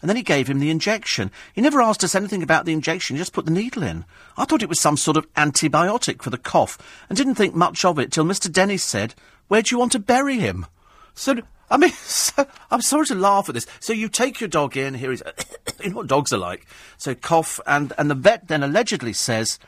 And 0.00 0.08
then 0.08 0.16
he 0.16 0.22
gave 0.22 0.48
him 0.48 0.60
the 0.60 0.70
injection. 0.70 1.30
He 1.54 1.60
never 1.60 1.80
asked 1.80 2.04
us 2.04 2.14
anything 2.14 2.42
about 2.42 2.64
the 2.64 2.72
injection, 2.72 3.16
he 3.16 3.20
just 3.20 3.32
put 3.32 3.46
the 3.46 3.50
needle 3.50 3.82
in. 3.82 4.04
I 4.36 4.44
thought 4.44 4.62
it 4.62 4.68
was 4.68 4.80
some 4.80 4.96
sort 4.96 5.16
of 5.16 5.32
antibiotic 5.34 6.22
for 6.22 6.30
the 6.30 6.38
cough, 6.38 6.78
and 7.08 7.16
didn't 7.16 7.34
think 7.34 7.54
much 7.54 7.84
of 7.84 7.98
it 7.98 8.12
till 8.12 8.24
Mr. 8.24 8.52
Dennis 8.52 8.82
said, 8.82 9.14
Where 9.48 9.62
do 9.62 9.74
you 9.74 9.78
want 9.78 9.92
to 9.92 9.98
bury 9.98 10.38
him? 10.38 10.66
So, 11.14 11.36
I 11.70 11.78
mean, 11.78 11.90
so, 11.94 12.46
I'm 12.70 12.82
sorry 12.82 13.06
to 13.06 13.14
laugh 13.14 13.48
at 13.48 13.54
this. 13.54 13.66
So 13.80 13.92
you 13.92 14.08
take 14.08 14.40
your 14.40 14.48
dog 14.48 14.76
in, 14.76 14.94
here 14.94 15.10
he's, 15.10 15.22
you 15.82 15.90
know 15.90 15.96
what 15.96 16.08
dogs 16.08 16.32
are 16.32 16.38
like. 16.38 16.66
So 16.98 17.14
cough, 17.14 17.58
and, 17.66 17.92
and 17.96 18.10
the 18.10 18.14
vet 18.14 18.48
then 18.48 18.62
allegedly 18.62 19.14
says, 19.14 19.58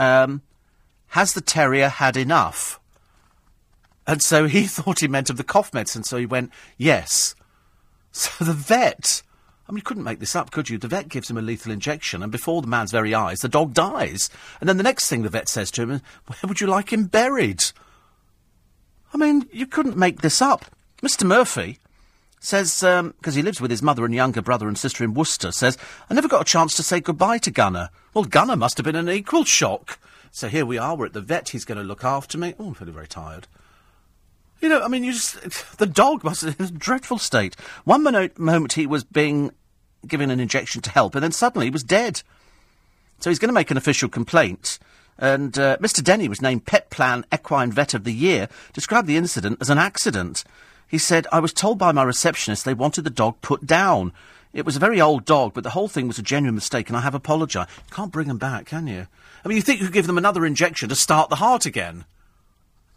um, 0.00 0.42
has 1.08 1.34
the 1.34 1.40
terrier 1.40 1.88
had 1.88 2.16
enough? 2.16 2.80
And 4.06 4.22
so 4.22 4.46
he 4.46 4.62
thought 4.66 5.00
he 5.00 5.08
meant 5.08 5.30
of 5.30 5.36
the 5.36 5.44
cough 5.44 5.72
medicine, 5.72 6.02
so 6.02 6.16
he 6.16 6.26
went, 6.26 6.50
yes. 6.76 7.34
So 8.12 8.44
the 8.44 8.54
vet, 8.54 9.22
I 9.68 9.70
mean, 9.70 9.76
you 9.76 9.82
couldn't 9.82 10.02
make 10.02 10.18
this 10.18 10.34
up, 10.34 10.50
could 10.50 10.68
you? 10.68 10.78
The 10.78 10.88
vet 10.88 11.08
gives 11.08 11.30
him 11.30 11.38
a 11.38 11.42
lethal 11.42 11.70
injection, 11.70 12.24
and 12.24 12.32
before 12.32 12.60
the 12.60 12.66
man's 12.66 12.90
very 12.90 13.14
eyes, 13.14 13.38
the 13.38 13.48
dog 13.48 13.72
dies. 13.72 14.28
And 14.58 14.68
then 14.68 14.78
the 14.78 14.82
next 14.82 15.08
thing 15.08 15.22
the 15.22 15.28
vet 15.28 15.48
says 15.48 15.70
to 15.70 15.82
him 15.82 15.92
is, 15.92 16.00
where 16.26 16.48
would 16.48 16.60
you 16.60 16.66
like 16.66 16.92
him 16.92 17.04
buried? 17.04 17.62
I 19.14 19.16
mean, 19.16 19.48
you 19.52 19.68
couldn't 19.68 19.96
make 19.96 20.22
this 20.22 20.42
up. 20.42 20.64
Mr. 21.02 21.24
Murphy 21.24 21.78
says, 22.40 22.80
because 22.80 23.00
um, 23.00 23.32
he 23.32 23.42
lives 23.42 23.60
with 23.60 23.70
his 23.70 23.82
mother 23.82 24.04
and 24.04 24.14
younger 24.14 24.42
brother 24.42 24.66
and 24.66 24.76
sister 24.76 25.04
in 25.04 25.14
Worcester, 25.14 25.52
says, 25.52 25.78
I 26.08 26.14
never 26.14 26.28
got 26.28 26.40
a 26.40 26.44
chance 26.44 26.74
to 26.76 26.82
say 26.82 27.00
goodbye 27.00 27.38
to 27.38 27.50
Gunner. 27.50 27.90
Well, 28.14 28.24
Gunner 28.24 28.56
must 28.56 28.78
have 28.78 28.84
been 28.84 28.96
an 28.96 29.10
equal 29.10 29.44
shock. 29.44 29.98
So 30.32 30.48
here 30.48 30.64
we 30.64 30.78
are, 30.78 30.96
we're 30.96 31.06
at 31.06 31.12
the 31.12 31.20
vet, 31.20 31.50
he's 31.50 31.64
going 31.64 31.78
to 31.78 31.84
look 31.84 32.02
after 32.02 32.38
me. 32.38 32.54
Oh, 32.58 32.68
I'm 32.68 32.74
feeling 32.74 32.94
very 32.94 33.08
tired. 33.08 33.46
You 34.60 34.68
know, 34.68 34.82
I 34.82 34.88
mean, 34.88 35.04
you 35.04 35.12
just, 35.12 35.38
the 35.78 35.86
dog 35.86 36.24
was 36.24 36.42
in 36.44 36.56
a 36.58 36.70
dreadful 36.70 37.18
state. 37.18 37.54
One 37.84 38.02
moment 38.02 38.72
he 38.72 38.86
was 38.86 39.04
being 39.04 39.52
given 40.06 40.30
an 40.30 40.40
injection 40.40 40.80
to 40.82 40.90
help, 40.90 41.14
and 41.14 41.22
then 41.22 41.32
suddenly 41.32 41.66
he 41.66 41.70
was 41.70 41.84
dead. 41.84 42.22
So 43.18 43.28
he's 43.28 43.38
going 43.38 43.50
to 43.50 43.54
make 43.54 43.70
an 43.70 43.76
official 43.76 44.08
complaint. 44.08 44.78
And 45.18 45.58
uh, 45.58 45.76
Mr. 45.76 46.02
Denny 46.02 46.28
was 46.28 46.40
named 46.40 46.64
Pet 46.64 46.88
Plan 46.88 47.26
Equine 47.32 47.70
Vet 47.70 47.92
of 47.92 48.04
the 48.04 48.12
Year, 48.12 48.48
described 48.72 49.06
the 49.06 49.18
incident 49.18 49.58
as 49.60 49.68
an 49.68 49.76
accident. 49.76 50.44
He 50.90 50.98
said, 50.98 51.28
I 51.30 51.38
was 51.38 51.52
told 51.52 51.78
by 51.78 51.92
my 51.92 52.02
receptionist 52.02 52.64
they 52.64 52.74
wanted 52.74 53.02
the 53.02 53.10
dog 53.10 53.40
put 53.42 53.64
down. 53.64 54.12
It 54.52 54.66
was 54.66 54.74
a 54.74 54.80
very 54.80 55.00
old 55.00 55.24
dog, 55.24 55.54
but 55.54 55.62
the 55.62 55.70
whole 55.70 55.86
thing 55.86 56.08
was 56.08 56.18
a 56.18 56.22
genuine 56.22 56.56
mistake, 56.56 56.88
and 56.88 56.96
I 56.96 57.02
have 57.02 57.14
apologised. 57.14 57.70
Can't 57.92 58.10
bring 58.10 58.26
them 58.26 58.38
back, 58.38 58.66
can 58.66 58.88
you? 58.88 59.06
I 59.44 59.48
mean, 59.48 59.54
you 59.54 59.62
think 59.62 59.78
you 59.78 59.86
could 59.86 59.94
give 59.94 60.08
them 60.08 60.18
another 60.18 60.44
injection 60.44 60.88
to 60.88 60.96
start 60.96 61.30
the 61.30 61.36
heart 61.36 61.64
again? 61.64 62.04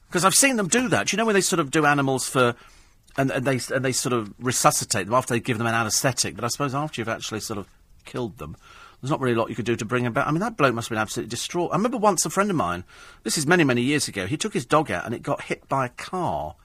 Because 0.08 0.26
I've 0.26 0.34
seen 0.34 0.56
them 0.56 0.68
do 0.68 0.88
that. 0.90 1.08
Do 1.08 1.16
You 1.16 1.20
know 1.20 1.26
when 1.26 1.36
they 1.36 1.42
sort 1.42 1.60
of 1.60 1.70
do 1.70 1.86
animals 1.86 2.28
for, 2.28 2.56
and, 3.16 3.30
and 3.30 3.46
they 3.46 3.60
and 3.74 3.86
they 3.86 3.92
sort 3.92 4.14
of 4.14 4.34
resuscitate 4.40 5.06
them 5.06 5.14
after 5.14 5.36
they 5.36 5.40
give 5.40 5.60
them 5.60 5.68
an 5.68 5.76
anaesthetic. 5.76 6.36
But 6.36 6.46
I 6.46 6.48
suppose 6.48 6.74
after 6.74 7.00
you've 7.00 7.10
actually 7.10 7.42
sort 7.42 7.60
of 7.60 7.68
killed 8.06 8.40
them, 8.40 8.58
there's 9.02 9.12
not 9.12 9.20
really 9.20 9.36
a 9.36 9.38
lot 9.38 9.50
you 9.50 9.56
could 9.56 9.66
do 9.66 9.76
to 9.76 9.86
bring 9.86 10.06
him 10.06 10.14
back. 10.14 10.26
I 10.26 10.32
mean, 10.32 10.40
that 10.40 10.58
bloke 10.58 10.74
must 10.74 10.88
have 10.90 10.96
been 10.96 11.02
absolutely 11.02 11.30
distraught. 11.30 11.72
I 11.72 11.76
remember 11.76 11.98
once 11.98 12.26
a 12.26 12.32
friend 12.32 12.50
of 12.50 12.56
mine. 12.56 12.86
This 13.22 13.38
is 13.38 13.46
many 13.46 13.64
many 13.64 13.84
years 13.84 14.08
ago. 14.08 14.26
He 14.26 14.38
took 14.38 14.54
his 14.54 14.66
dog 14.66 14.90
out 14.90 15.06
and 15.06 15.14
it 15.14 15.22
got 15.22 15.44
hit 15.44 15.70
by 15.70 15.86
a 15.86 15.90
car, 15.90 16.56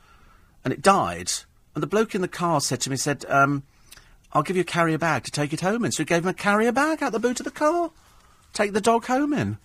and 0.69 0.75
it 0.75 0.83
died. 0.83 1.33
And 1.75 1.83
the 1.83 1.87
bloke 1.87 2.15
in 2.15 2.21
the 2.21 2.29
car 2.29 2.61
said 2.61 2.83
to 2.83 2.91
me, 2.91 2.97
said, 2.97 3.25
um, 3.29 3.63
"I'll 4.35 4.43
give 4.43 4.57
you 4.57 4.61
a 4.61 4.67
carrier 4.67 4.99
bag 4.99 5.25
to 5.25 5.31
take 5.31 5.55
it 5.55 5.63
home 5.63 5.83
in." 5.83 5.93
So 5.93 6.03
he 6.03 6.05
gave 6.05 6.25
him 6.25 6.29
a 6.29 6.35
carrier 6.35 6.73
bag 6.73 7.03
out 7.03 7.13
the 7.13 7.19
boot 7.19 7.41
of 7.41 7.45
the 7.45 7.51
car. 7.51 7.91
Take 8.53 8.75
the 8.75 8.81
dog 8.83 9.07
home 9.07 9.33
in. 9.33 9.57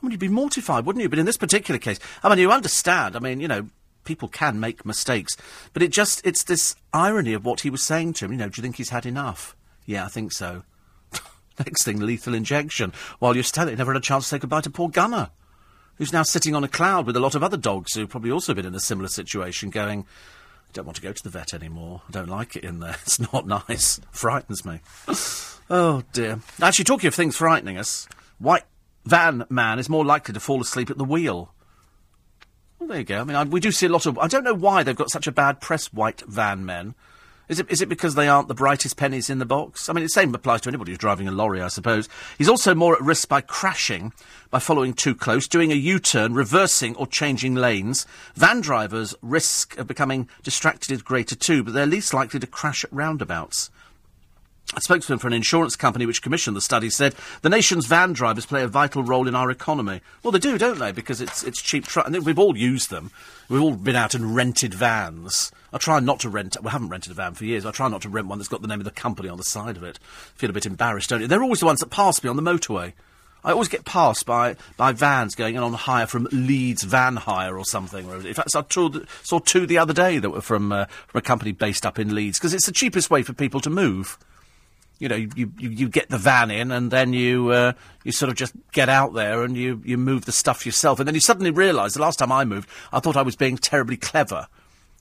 I 0.00 0.06
mean, 0.06 0.12
you'd 0.12 0.20
be 0.20 0.28
mortified, 0.28 0.86
wouldn't 0.86 1.02
you? 1.02 1.08
But 1.08 1.18
in 1.18 1.26
this 1.26 1.36
particular 1.36 1.78
case, 1.78 1.98
I 2.22 2.28
mean, 2.28 2.38
you 2.38 2.52
understand. 2.52 3.16
I 3.16 3.18
mean, 3.18 3.40
you 3.40 3.48
know, 3.48 3.68
people 4.04 4.28
can 4.28 4.60
make 4.60 4.86
mistakes, 4.86 5.36
but 5.72 5.82
it 5.82 5.90
just, 5.90 6.24
it's 6.24 6.44
this 6.44 6.76
irony 6.92 7.32
of 7.32 7.44
what 7.44 7.62
he 7.62 7.70
was 7.70 7.82
saying 7.82 8.12
to 8.14 8.24
him. 8.24 8.32
You 8.32 8.38
know, 8.38 8.48
do 8.48 8.60
you 8.60 8.62
think 8.62 8.76
he's 8.76 8.90
had 8.90 9.06
enough? 9.06 9.56
Yeah, 9.86 10.04
I 10.04 10.08
think 10.08 10.32
so. 10.32 10.62
Next 11.58 11.82
thing, 11.82 11.98
lethal 11.98 12.34
injection. 12.34 12.92
While 13.18 13.34
you're 13.34 13.42
standing, 13.42 13.76
never 13.76 13.92
had 13.92 14.00
a 14.00 14.04
chance 14.04 14.24
to 14.24 14.28
say 14.28 14.38
goodbye 14.38 14.60
to 14.60 14.70
poor 14.70 14.88
Gunner, 14.88 15.30
who's 15.98 16.12
now 16.12 16.22
sitting 16.22 16.54
on 16.54 16.64
a 16.64 16.68
cloud 16.68 17.06
with 17.06 17.16
a 17.16 17.20
lot 17.20 17.34
of 17.34 17.42
other 17.42 17.56
dogs 17.56 17.94
who've 17.94 18.08
probably 18.08 18.30
also 18.30 18.54
been 18.54 18.66
in 18.66 18.74
a 18.74 18.80
similar 18.80 19.08
situation, 19.08 19.70
going, 19.70 20.06
I 20.68 20.72
don't 20.72 20.86
want 20.86 20.96
to 20.96 21.02
go 21.02 21.12
to 21.12 21.22
the 21.22 21.30
vet 21.30 21.52
anymore. 21.52 22.02
I 22.08 22.12
don't 22.12 22.28
like 22.28 22.56
it 22.56 22.64
in 22.64 22.80
there. 22.80 22.96
It's 23.02 23.32
not 23.32 23.46
nice. 23.46 24.00
Frightens 24.10 24.64
me. 24.64 24.80
oh, 25.70 26.02
dear. 26.12 26.40
Actually, 26.62 26.84
talking 26.84 27.08
of 27.08 27.14
things 27.14 27.36
frightening 27.36 27.76
us, 27.76 28.08
White 28.38 28.64
van 29.04 29.44
man 29.48 29.78
is 29.78 29.88
more 29.88 30.04
likely 30.04 30.34
to 30.34 30.40
fall 30.40 30.60
asleep 30.60 30.90
at 30.90 30.98
the 30.98 31.04
wheel. 31.04 31.52
Well, 32.78 32.88
there 32.88 32.98
you 32.98 33.04
go. 33.04 33.20
I 33.20 33.24
mean, 33.24 33.36
I, 33.36 33.44
we 33.44 33.60
do 33.60 33.72
see 33.72 33.86
a 33.86 33.90
lot 33.90 34.06
of. 34.06 34.18
I 34.18 34.28
don't 34.28 34.44
know 34.44 34.54
why 34.54 34.82
they've 34.82 34.94
got 34.94 35.10
such 35.10 35.26
a 35.26 35.32
bad 35.32 35.60
press, 35.60 35.92
white 35.92 36.20
van 36.22 36.64
men. 36.64 36.94
Is 37.48 37.58
it, 37.60 37.70
is 37.70 37.80
it 37.80 37.88
because 37.88 38.14
they 38.14 38.28
aren't 38.28 38.48
the 38.48 38.54
brightest 38.54 38.96
pennies 38.96 39.30
in 39.30 39.38
the 39.38 39.46
box? 39.46 39.88
I 39.88 39.94
mean, 39.94 40.04
the 40.04 40.10
same 40.10 40.34
applies 40.34 40.60
to 40.62 40.68
anybody 40.68 40.92
who's 40.92 40.98
driving 40.98 41.28
a 41.28 41.32
lorry, 41.32 41.62
I 41.62 41.68
suppose. 41.68 42.08
He's 42.36 42.48
also 42.48 42.74
more 42.74 42.94
at 42.94 43.00
risk 43.00 43.28
by 43.28 43.40
crashing, 43.40 44.12
by 44.50 44.58
following 44.58 44.92
too 44.92 45.14
close, 45.14 45.48
doing 45.48 45.72
a 45.72 45.76
U-turn, 45.76 46.34
reversing 46.34 46.94
or 46.96 47.06
changing 47.06 47.54
lanes. 47.54 48.06
Van 48.34 48.60
drivers 48.60 49.14
risk 49.22 49.78
of 49.78 49.86
becoming 49.86 50.28
distracted 50.42 50.92
is 50.92 51.02
greater 51.02 51.34
too, 51.34 51.62
but 51.62 51.72
they're 51.72 51.86
least 51.86 52.12
likely 52.12 52.38
to 52.38 52.46
crash 52.46 52.84
at 52.84 52.92
roundabouts. 52.92 53.70
A 54.76 54.82
spokesman 54.82 55.18
for 55.18 55.26
an 55.26 55.32
insurance 55.32 55.76
company 55.76 56.04
which 56.04 56.20
commissioned 56.20 56.54
the 56.54 56.60
study 56.60 56.90
said 56.90 57.14
the 57.40 57.48
nation's 57.48 57.86
van 57.86 58.12
drivers 58.12 58.44
play 58.44 58.62
a 58.62 58.68
vital 58.68 59.02
role 59.02 59.26
in 59.26 59.34
our 59.34 59.50
economy. 59.50 60.02
Well, 60.22 60.30
they 60.30 60.38
do, 60.38 60.58
don't 60.58 60.78
they? 60.78 60.92
Because 60.92 61.22
it's 61.22 61.42
it's 61.42 61.62
cheap. 61.62 61.86
Tra- 61.86 62.04
and 62.04 62.24
we've 62.24 62.38
all 62.38 62.56
used 62.56 62.90
them. 62.90 63.10
We've 63.48 63.62
all 63.62 63.74
been 63.74 63.96
out 63.96 64.12
and 64.12 64.36
rented 64.36 64.74
vans. 64.74 65.50
I 65.72 65.78
try 65.78 66.00
not 66.00 66.20
to 66.20 66.28
rent. 66.28 66.56
We 66.62 66.70
haven't 66.70 66.90
rented 66.90 67.12
a 67.12 67.14
van 67.14 67.32
for 67.32 67.46
years. 67.46 67.64
I 67.64 67.70
try 67.70 67.88
not 67.88 68.02
to 68.02 68.10
rent 68.10 68.28
one 68.28 68.38
that's 68.38 68.48
got 68.48 68.60
the 68.60 68.68
name 68.68 68.80
of 68.80 68.84
the 68.84 68.90
company 68.90 69.30
on 69.30 69.38
the 69.38 69.44
side 69.44 69.78
of 69.78 69.82
it. 69.82 69.98
I 70.02 70.38
Feel 70.38 70.50
a 70.50 70.52
bit 70.52 70.66
embarrassed, 70.66 71.08
don't 71.08 71.22
you? 71.22 71.26
They're 71.26 71.42
always 71.42 71.60
the 71.60 71.66
ones 71.66 71.80
that 71.80 71.90
pass 71.90 72.22
me 72.22 72.28
on 72.28 72.36
the 72.36 72.42
motorway. 72.42 72.92
I 73.44 73.52
always 73.52 73.68
get 73.68 73.86
passed 73.86 74.26
by, 74.26 74.56
by 74.76 74.92
vans 74.92 75.34
going 75.34 75.56
on 75.56 75.72
hire 75.72 76.06
from 76.06 76.28
Leeds 76.30 76.82
Van 76.82 77.16
Hire 77.16 77.56
or 77.56 77.64
something. 77.64 78.06
In 78.10 78.34
fact, 78.34 78.54
I 78.54 78.62
saw 78.68 79.38
two 79.38 79.66
the 79.66 79.78
other 79.78 79.94
day 79.94 80.18
that 80.18 80.30
were 80.30 80.40
from, 80.40 80.72
uh, 80.72 80.84
from 81.06 81.20
a 81.20 81.22
company 81.22 81.52
based 81.52 81.86
up 81.86 81.98
in 81.98 82.14
Leeds 82.14 82.38
because 82.38 82.52
it's 82.52 82.66
the 82.66 82.72
cheapest 82.72 83.10
way 83.10 83.22
for 83.22 83.32
people 83.32 83.60
to 83.60 83.70
move 83.70 84.18
you 84.98 85.08
know, 85.08 85.16
you, 85.16 85.30
you, 85.36 85.70
you 85.70 85.88
get 85.88 86.08
the 86.08 86.18
van 86.18 86.50
in 86.50 86.72
and 86.72 86.90
then 86.90 87.12
you, 87.12 87.50
uh, 87.50 87.72
you 88.04 88.12
sort 88.12 88.30
of 88.30 88.36
just 88.36 88.54
get 88.72 88.88
out 88.88 89.14
there 89.14 89.42
and 89.42 89.56
you, 89.56 89.80
you 89.84 89.96
move 89.96 90.24
the 90.24 90.32
stuff 90.32 90.66
yourself. 90.66 90.98
And 90.98 91.06
then 91.06 91.14
you 91.14 91.20
suddenly 91.20 91.50
realise, 91.50 91.94
the 91.94 92.00
last 92.00 92.18
time 92.18 92.32
I 92.32 92.44
moved, 92.44 92.68
I 92.92 93.00
thought 93.00 93.16
I 93.16 93.22
was 93.22 93.36
being 93.36 93.56
terribly 93.56 93.96
clever. 93.96 94.48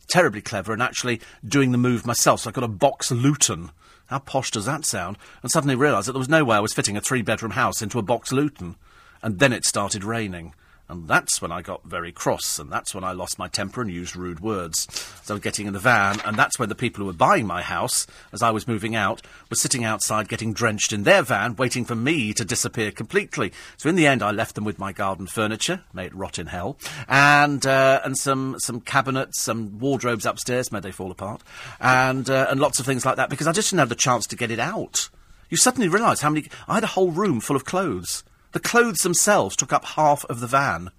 Terribly 0.07 0.41
clever 0.41 0.72
and 0.72 0.82
actually 0.82 1.19
doing 1.45 1.72
the 1.72 1.78
move 1.78 2.06
myself. 2.06 2.41
So 2.41 2.49
I 2.49 2.53
got 2.53 2.64
a 2.64 2.69
box 2.69 3.11
Luton. 3.11 3.72
How 4.06 4.19
posh 4.19 4.52
does 4.52 4.65
that 4.65 4.86
sound? 4.86 5.18
And 5.41 5.52
suddenly 5.52 5.76
realised 5.76 6.07
that 6.07 6.14
there 6.14 6.19
was 6.19 6.30
no 6.30 6.45
way 6.45 6.57
I 6.57 6.61
was 6.61 6.74
fitting 6.74 6.95
a 6.95 7.02
three 7.02 7.22
bedroom 7.22 7.52
house 7.52 7.82
into 7.82 7.99
a 7.99 8.03
box 8.03 8.32
Luton. 8.32 8.76
And 9.22 9.40
then 9.40 9.52
it 9.52 9.65
started 9.65 10.03
raining. 10.03 10.53
And 10.89 11.05
that's 11.05 11.41
when 11.41 11.51
I 11.51 11.61
got 11.61 11.84
very 11.84 12.14
cross, 12.14 12.59
and 12.59 12.72
that's 12.72 12.95
when 12.95 13.03
I 13.03 13.11
lost 13.11 13.38
my 13.38 13.49
temper 13.49 13.81
and 13.81 13.91
used 13.91 14.15
rude 14.15 14.39
words. 14.39 14.88
So 15.23 15.38
getting 15.38 15.68
in 15.68 15.73
the 15.73 15.80
van, 15.80 16.22
and 16.23 16.38
that's 16.38 16.57
when 16.57 16.69
the 16.69 16.76
people 16.76 17.01
who 17.01 17.07
were 17.07 17.14
buying 17.14 17.45
my 17.45 17.61
house, 17.61 18.07
as 18.31 18.41
I 18.41 18.51
was 18.51 18.69
moving 18.69 18.95
out, 18.95 19.22
were 19.49 19.57
sitting 19.57 19.84
outside 19.84 20.30
getting 20.30 20.53
drenched 20.53 20.93
in 20.93 21.03
their 21.03 21.23
van, 21.23 21.57
waiting 21.57 21.84
for 21.84 21.95
me 21.95 22.34
to 22.34 22.45
disappear 22.45 22.91
completely. 22.91 23.51
So 23.76 23.89
in 23.89 23.97
the 23.97 24.07
end, 24.07 24.23
I 24.23 24.31
left 24.31 24.55
them 24.55 24.64
with 24.64 24.80
my 24.80 24.93
garden 24.93 25.27
furniture, 25.27 25.81
may 25.91 26.05
it 26.05 26.15
rot 26.15 26.39
in 26.39 26.47
hell, 26.47 26.77
and 27.09 27.65
uh, 27.65 27.99
and 28.05 28.18
some 28.18 28.55
some 28.59 28.80
cabinets, 28.80 29.41
some 29.41 29.80
wardrobes 29.80 30.26
upstairs, 30.26 30.72
may 30.72 30.80
they 30.80 30.91
fall 30.91 31.11
apart, 31.11 31.43
and 31.81 32.30
uh, 32.30 32.47
and 32.49 32.61
lots 32.61 32.80
of 32.80 32.85
things 32.85 33.05
like 33.05 33.18
that, 33.18 33.30
because 33.30 33.47
I 33.47 33.51
just 33.51 33.69
didn't 33.69 33.80
have 33.80 33.89
the 33.89 33.95
chance 33.95 34.26
to 34.27 34.38
get 34.38 34.51
it 34.51 34.59
out. 34.59 35.09
You 35.49 35.57
suddenly 35.57 35.89
realise 35.89 36.22
how 36.22 36.30
many. 36.30 36.47
I 36.68 36.76
had 36.76 36.84
a 36.85 36.88
whole 36.88 37.11
room 37.11 37.41
full 37.41 37.57
of 37.57 37.65
clothes. 37.65 38.23
The 38.58 38.64
clothes 38.70 39.02
themselves 39.02 39.56
took 39.56 39.72
up 39.72 39.86
half 39.86 40.26
of 40.26 40.40
the 40.40 40.48
van. 40.48 40.90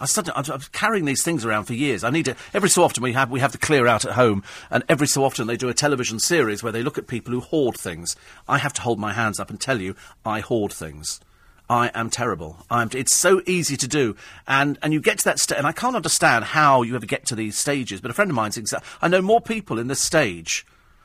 I 0.00 0.06
started, 0.06 0.32
I've, 0.34 0.50
I've 0.50 0.72
carrying 0.72 1.04
these 1.04 1.22
things 1.22 1.44
around 1.44 1.64
for 1.64 1.74
years. 1.74 2.02
I 2.02 2.08
need 2.08 2.24
to, 2.24 2.36
every 2.54 2.70
so 2.70 2.82
often 2.82 3.02
we 3.02 3.12
have, 3.12 3.30
we 3.30 3.40
have 3.40 3.52
to 3.52 3.58
clear 3.58 3.86
out 3.86 4.06
at 4.06 4.12
home, 4.12 4.42
and 4.70 4.82
every 4.88 5.06
so 5.06 5.24
often 5.24 5.46
they 5.46 5.58
do 5.58 5.68
a 5.68 5.74
television 5.74 6.18
series 6.18 6.62
where 6.62 6.72
they 6.72 6.82
look 6.82 6.96
at 6.96 7.06
people 7.06 7.34
who 7.34 7.40
hoard 7.40 7.76
things. 7.76 8.16
I 8.48 8.56
have 8.56 8.72
to 8.72 8.80
hold 8.80 8.98
my 8.98 9.12
hands 9.12 9.38
up 9.38 9.50
and 9.50 9.60
tell 9.60 9.78
you, 9.78 9.94
I 10.24 10.40
hoard 10.40 10.72
things. 10.72 11.20
I 11.68 11.90
am 11.92 12.08
terrible. 12.08 12.64
I'm, 12.70 12.88
it's 12.94 13.14
so 13.14 13.42
easy 13.44 13.76
to 13.76 13.86
do, 13.86 14.16
and, 14.48 14.78
and 14.80 14.94
you 14.94 15.02
get 15.02 15.18
to 15.18 15.24
that 15.24 15.40
stage, 15.40 15.58
and 15.58 15.66
I 15.66 15.72
can't 15.72 15.96
understand 15.96 16.46
how 16.46 16.80
you 16.80 16.96
ever 16.96 17.04
get 17.04 17.26
to 17.26 17.34
these 17.34 17.58
stages, 17.58 18.00
but 18.00 18.10
a 18.10 18.14
friend 18.14 18.30
of 18.30 18.36
mine's 18.36 18.56
exa- 18.56 18.82
I 19.02 19.08
know 19.08 19.20
more 19.20 19.42
people 19.42 19.78
in 19.78 19.88
this 19.88 20.00
stage 20.00 20.64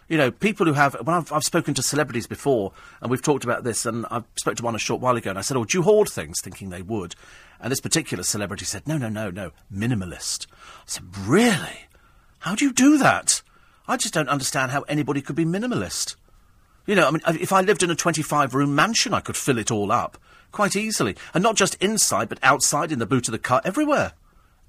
you 0.09 0.17
know, 0.17 0.31
people 0.31 0.65
who 0.65 0.73
have. 0.73 0.95
When 0.95 1.15
I've, 1.15 1.31
I've 1.31 1.43
spoken 1.43 1.73
to 1.75 1.83
celebrities 1.83 2.27
before, 2.27 2.73
and 3.01 3.09
we've 3.09 3.21
talked 3.21 3.43
about 3.43 3.63
this, 3.63 3.85
and 3.85 4.05
I 4.11 4.23
spoke 4.35 4.55
to 4.57 4.63
one 4.63 4.75
a 4.75 4.79
short 4.79 5.01
while 5.01 5.15
ago, 5.15 5.29
and 5.29 5.39
I 5.39 5.41
said, 5.41 5.55
"Oh, 5.55 5.63
do 5.63 5.77
you 5.77 5.83
hoard 5.83 6.09
things?" 6.09 6.41
Thinking 6.41 6.69
they 6.69 6.81
would, 6.81 7.15
and 7.61 7.71
this 7.71 7.79
particular 7.79 8.23
celebrity 8.23 8.65
said, 8.65 8.87
"No, 8.87 8.97
no, 8.97 9.07
no, 9.07 9.29
no, 9.29 9.51
minimalist." 9.73 10.47
I 10.51 10.83
said, 10.87 11.05
"Really? 11.17 11.87
How 12.39 12.55
do 12.55 12.65
you 12.65 12.73
do 12.73 12.97
that? 12.97 13.41
I 13.87 13.97
just 13.97 14.13
don't 14.13 14.29
understand 14.29 14.71
how 14.71 14.81
anybody 14.83 15.21
could 15.21 15.35
be 15.35 15.45
minimalist." 15.45 16.15
You 16.85 16.95
know, 16.95 17.07
I 17.07 17.11
mean, 17.11 17.21
if 17.39 17.53
I 17.53 17.61
lived 17.61 17.83
in 17.83 17.91
a 17.91 17.95
25 17.95 18.55
room 18.55 18.73
mansion, 18.73 19.13
I 19.13 19.19
could 19.19 19.37
fill 19.37 19.59
it 19.59 19.69
all 19.69 19.91
up 19.91 20.17
quite 20.51 20.75
easily. 20.75 21.15
And 21.33 21.43
not 21.43 21.55
just 21.55 21.75
inside, 21.75 22.29
but 22.29 22.39
outside, 22.41 22.91
in 22.91 22.99
the 22.99 23.05
boot 23.05 23.27
of 23.27 23.31
the 23.31 23.37
car, 23.37 23.61
everywhere. 23.63 24.13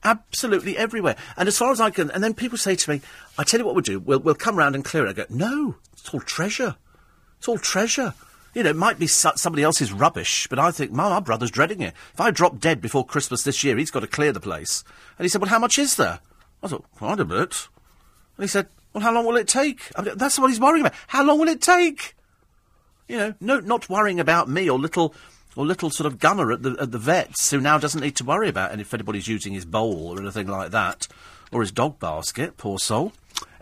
Absolutely 0.02 0.77
everywhere. 0.77 1.16
And 1.36 1.47
as 1.47 1.59
far 1.59 1.72
as 1.72 1.81
I 1.81 1.90
can, 1.90 2.10
and 2.10 2.24
then 2.24 2.35
people 2.35 2.56
say 2.56 2.74
to 2.74 2.90
me, 2.90 3.01
I 3.36 3.44
tell 3.44 3.60
you 3.60 3.66
what 3.66 3.74
we'll 3.74 3.82
do, 3.82 4.01
we'll, 4.01 4.20
we'll 4.20 4.35
come 4.35 4.56
round 4.56 4.74
and 4.74 4.85
clear 4.85 5.06
it. 5.06 5.10
I 5.10 5.12
go, 5.12 5.27
no, 5.28 5.77
it's 5.93 6.09
all 6.14 6.20
treasure. 6.20 6.77
It's 7.39 7.48
all 7.48 7.59
treasure. 7.59 8.14
You 8.55 8.64
know, 8.64 8.70
it 8.70 8.77
might 8.77 8.98
be 8.98 9.06
somebody 9.06 9.62
else's 9.62 9.93
rubbish, 9.93 10.47
but 10.48 10.59
I 10.59 10.70
think, 10.72 10.90
my, 10.90 11.09
my 11.09 11.20
brother's 11.20 11.51
dreading 11.51 11.82
it. 11.82 11.94
If 12.12 12.20
I 12.20 12.31
drop 12.31 12.59
dead 12.59 12.81
before 12.81 13.06
Christmas 13.06 13.44
this 13.44 13.62
year, 13.62 13.77
he's 13.77 13.90
got 13.93 14.01
to 14.01 14.06
clear 14.06 14.32
the 14.32 14.40
place. 14.40 14.82
And 15.18 15.24
he 15.24 15.28
said, 15.28 15.40
well, 15.40 15.51
how 15.51 15.59
much 15.59 15.78
is 15.78 15.97
there? 15.97 16.18
I 16.62 16.68
thought, 16.68 16.85
quite 16.97 17.20
a 17.20 17.24
bit. 17.24 17.68
And 18.36 18.44
he 18.44 18.48
said, 18.48 18.66
well, 18.93 19.02
how 19.02 19.14
long 19.14 19.24
will 19.24 19.36
it 19.36 19.47
take? 19.47 19.93
I 19.97 20.02
mean, 20.02 20.16
that's 20.16 20.39
what 20.39 20.48
he's 20.48 20.59
worrying 20.59 20.85
about. 20.85 20.98
How 21.06 21.22
long 21.22 21.39
will 21.39 21.48
it 21.48 21.60
take? 21.60 22.16
You 23.06 23.18
know, 23.18 23.35
no, 23.40 23.60
not 23.60 23.89
worrying 23.89 24.18
about 24.18 24.48
me 24.48 24.68
or 24.68 24.78
little 24.78 25.14
or 25.56 25.66
little 25.66 25.90
sort 25.90 26.06
of 26.06 26.18
gunner 26.18 26.52
at 26.52 26.62
the 26.62 26.77
at 26.81 26.93
the 26.93 26.98
vets 26.98 27.51
who 27.51 27.60
now 27.60 27.78
doesn't 27.78 28.01
need 28.01 28.16
to 28.16 28.24
worry 28.24 28.48
about 28.48 28.78
if 28.78 28.94
anybody's 28.94 29.28
using 29.28 29.52
his 29.52 29.64
bowl 29.64 30.09
or 30.09 30.20
anything 30.20 30.47
like 30.47 30.70
that, 30.70 31.09
or 31.52 31.60
his 31.60 31.72
dog 31.72 31.98
basket. 31.98 32.56
Poor 32.56 32.78
soul. 32.78 33.12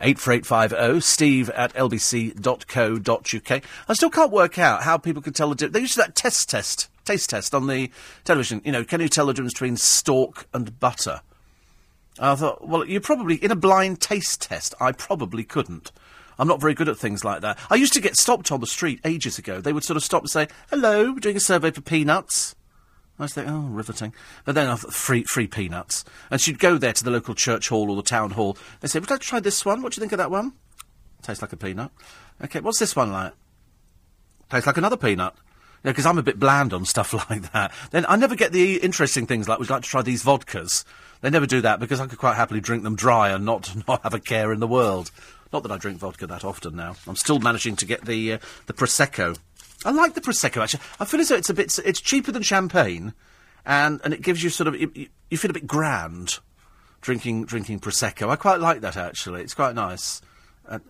Eight 0.01 0.19
four 0.19 0.33
eight 0.33 0.47
five 0.47 0.71
zero 0.71 0.83
oh, 0.83 1.01
Steve 1.01 1.51
at 1.51 1.73
lbc.co.uk. 1.75 3.63
I 3.89 3.95
still 3.95 4.11
can't 4.11 4.31
work 4.31 4.59
out 4.59 4.83
how 4.83 4.97
people 4.97 5.23
can 5.23 5.33
tell 5.33 5.49
the 5.49 5.55
difference. 5.55 5.75
They 5.75 5.81
used 5.81 5.95
to 5.95 6.01
that 6.01 6.15
test 6.15 6.49
test 6.49 6.89
taste 7.05 7.31
test 7.31 7.55
on 7.55 7.67
the 7.67 7.91
television. 8.25 8.61
You 8.65 8.73
know, 8.73 8.85
can 8.85 9.01
you 9.01 9.09
tell 9.09 9.27
the 9.27 9.33
difference 9.33 9.55
between 9.55 9.77
stork 9.77 10.47
and 10.53 10.79
butter? 10.79 11.23
I 12.21 12.35
thought, 12.35 12.67
well, 12.67 12.85
you 12.85 13.01
probably 13.01 13.37
in 13.37 13.51
a 13.51 13.57
blind 13.57 14.01
taste 14.01 14.43
test. 14.43 14.75
I 14.81 14.93
probably 14.93 15.45
couldn't. 15.45 15.93
I'm 16.39 16.49
not 16.49 16.61
very 16.61 16.75
good 16.75 16.89
at 16.89 16.97
things 16.97 17.25
like 17.25 17.41
that. 17.41 17.59
I 17.71 17.75
used 17.75 17.93
to 17.95 18.01
get 18.01 18.17
stopped 18.17 18.53
on 18.53 18.61
the 18.61 18.67
street 18.67 19.01
ages 19.05 19.39
ago. 19.39 19.61
They 19.61 19.73
would 19.73 19.85
sort 19.85 19.97
of 19.97 20.05
stop 20.05 20.23
and 20.23 20.31
say, 20.31 20.49
hello, 20.71 21.13
we're 21.13 21.21
doing 21.21 21.37
a 21.37 21.41
survey 21.41 21.71
for 21.71 21.81
peanuts. 21.81 22.55
I 23.19 23.25
was 23.25 23.35
thinking, 23.35 23.53
oh, 23.53 23.67
riveting. 23.69 24.15
But 24.45 24.55
then, 24.55 24.69
uh, 24.69 24.77
free, 24.77 25.25
free 25.25 25.49
peanuts. 25.49 26.05
And 26.31 26.41
she'd 26.41 26.61
go 26.61 26.79
there 26.79 26.93
to 26.93 27.03
the 27.03 27.11
local 27.11 27.35
church 27.35 27.69
hall 27.69 27.91
or 27.91 27.97
the 27.97 28.03
town 28.03 28.31
hall. 28.31 28.57
They 28.81 28.87
say, 28.87 29.01
would 29.01 29.11
you 29.11 29.15
like 29.15 29.23
to 29.23 29.27
try 29.27 29.41
this 29.41 29.65
one? 29.65 29.83
What 29.83 29.93
do 29.93 29.99
you 29.99 30.01
think 30.01 30.13
of 30.13 30.19
that 30.19 30.31
one? 30.31 30.53
Tastes 31.23 31.43
like 31.43 31.53
a 31.53 31.57
peanut. 31.57 31.91
Okay, 32.45 32.61
what's 32.61 32.79
this 32.79 32.95
one 32.95 33.11
like? 33.11 33.33
Tastes 34.51 34.69
like 34.69 34.77
another 34.77 34.97
peanut. 34.97 35.35
Yeah, 35.85 35.93
because 35.93 36.07
I'm 36.07 36.19
a 36.19 36.23
bit 36.23 36.39
bland 36.39 36.73
on 36.73 36.85
stuff 36.85 37.13
like 37.31 37.53
that. 37.53 37.73
Then 37.91 38.07
I 38.09 38.17
never 38.17 38.37
get 38.37 38.53
the 38.53 38.77
interesting 38.77 39.27
things 39.27 39.49
like, 39.49 39.59
would 39.59 39.71
like 39.71 39.83
to 39.83 39.89
try 39.89 40.03
these 40.03 40.23
vodkas? 40.23 40.85
They 41.21 41.31
never 41.31 41.47
do 41.47 41.61
that 41.63 41.81
because 41.81 42.01
I 42.01 42.07
could 42.07 42.19
quite 42.19 42.37
happily 42.37 42.61
drink 42.61 42.85
them 42.85 42.95
dry 42.95 43.31
and 43.31 43.45
not, 43.45 43.75
not 43.89 44.03
have 44.03 44.15
a 44.15 44.21
care 44.21 44.53
in 44.53 44.61
the 44.61 44.69
world. 44.69 45.11
Not 45.53 45.63
that 45.63 45.73
I 45.73 45.79
drink 45.79 45.99
vodka 45.99 46.27
that 46.27 46.45
often 46.45 46.77
now. 46.77 46.97
I'm 47.07 47.17
still 47.17 47.39
managing 47.39 47.77
to 47.77 47.87
get 47.87 48.05
the, 48.05 48.35
uh, 48.35 48.39
the 48.67 48.73
Prosecco. 48.73 49.39
I 49.85 49.91
like 49.91 50.15
the 50.15 50.21
Prosecco, 50.21 50.63
actually. 50.63 50.83
I 51.01 51.05
feel 51.05 51.21
as 51.21 51.29
though 51.29 51.37
it's 51.37 51.51
a 51.51 51.55
bit, 51.55 51.79
it's 51.85 52.01
cheaper 52.01 52.33
than 52.33 52.43
champagne, 52.43 53.15
and, 53.65 54.01
and 54.05 54.13
it 54.13 54.23
gives 54.23 54.43
you 54.43 54.51
sort 54.51 54.69
of, 54.69 54.81
you, 54.81 55.09
you 55.31 55.39
feel 55.39 55.51
a 55.51 55.55
bit 55.55 55.67
grand 55.67 56.39
drinking, 57.01 57.45
drinking 57.45 57.81
Prosecco. 57.81 58.29
I 58.29 58.37
quite 58.37 58.61
like 58.61 58.81
that, 58.83 58.97
actually. 58.97 59.43
It's 59.43 59.55
quite 59.55 59.75
nice. 59.75 60.21
Uh, 60.69 60.81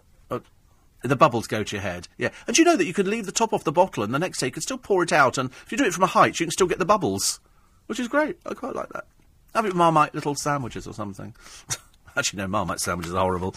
the 1.02 1.16
bubbles 1.16 1.46
go 1.46 1.62
to 1.62 1.76
your 1.76 1.82
head. 1.82 2.08
Yeah. 2.16 2.30
And 2.46 2.58
you 2.58 2.64
know 2.64 2.76
that 2.76 2.86
you 2.86 2.92
could 2.92 3.06
leave 3.06 3.26
the 3.26 3.32
top 3.32 3.52
off 3.52 3.64
the 3.64 3.72
bottle 3.72 4.02
and 4.02 4.12
the 4.12 4.18
next 4.18 4.38
day 4.40 4.46
you 4.46 4.52
could 4.52 4.62
still 4.62 4.78
pour 4.78 5.02
it 5.02 5.12
out 5.12 5.38
and 5.38 5.50
if 5.64 5.70
you 5.70 5.78
do 5.78 5.84
it 5.84 5.94
from 5.94 6.04
a 6.04 6.08
height 6.08 6.40
you 6.40 6.46
can 6.46 6.50
still 6.50 6.66
get 6.66 6.78
the 6.78 6.84
bubbles. 6.84 7.40
Which 7.86 8.00
is 8.00 8.08
great. 8.08 8.38
I 8.44 8.54
quite 8.54 8.74
like 8.74 8.88
that. 8.90 9.06
Have 9.54 9.64
it 9.64 9.68
with 9.68 9.76
Marmite 9.76 10.14
little 10.14 10.34
sandwiches 10.34 10.86
or 10.86 10.92
something. 10.92 11.34
Actually, 12.18 12.38
no, 12.38 12.48
Marmite 12.48 12.80
sandwiches 12.80 13.14
are 13.14 13.22
horrible. 13.22 13.54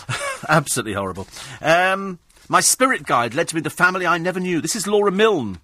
Absolutely 0.48 0.92
horrible. 0.92 1.26
Um, 1.60 2.20
my 2.48 2.60
spirit 2.60 3.02
guide 3.02 3.34
led 3.34 3.48
to 3.48 3.56
me 3.56 3.60
the 3.60 3.70
family 3.70 4.06
I 4.06 4.18
never 4.18 4.38
knew. 4.38 4.60
This 4.60 4.76
is 4.76 4.86
Laura 4.86 5.10
Milne. 5.10 5.58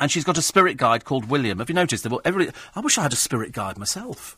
And 0.00 0.10
she's 0.10 0.24
got 0.24 0.36
a 0.36 0.42
spirit 0.42 0.76
guide 0.76 1.04
called 1.04 1.30
William. 1.30 1.60
Have 1.60 1.68
you 1.68 1.74
noticed? 1.76 2.02
That 2.02 2.18
everybody, 2.24 2.56
I 2.74 2.80
wish 2.80 2.98
I 2.98 3.02
had 3.02 3.12
a 3.12 3.16
spirit 3.16 3.52
guide 3.52 3.78
myself. 3.78 4.36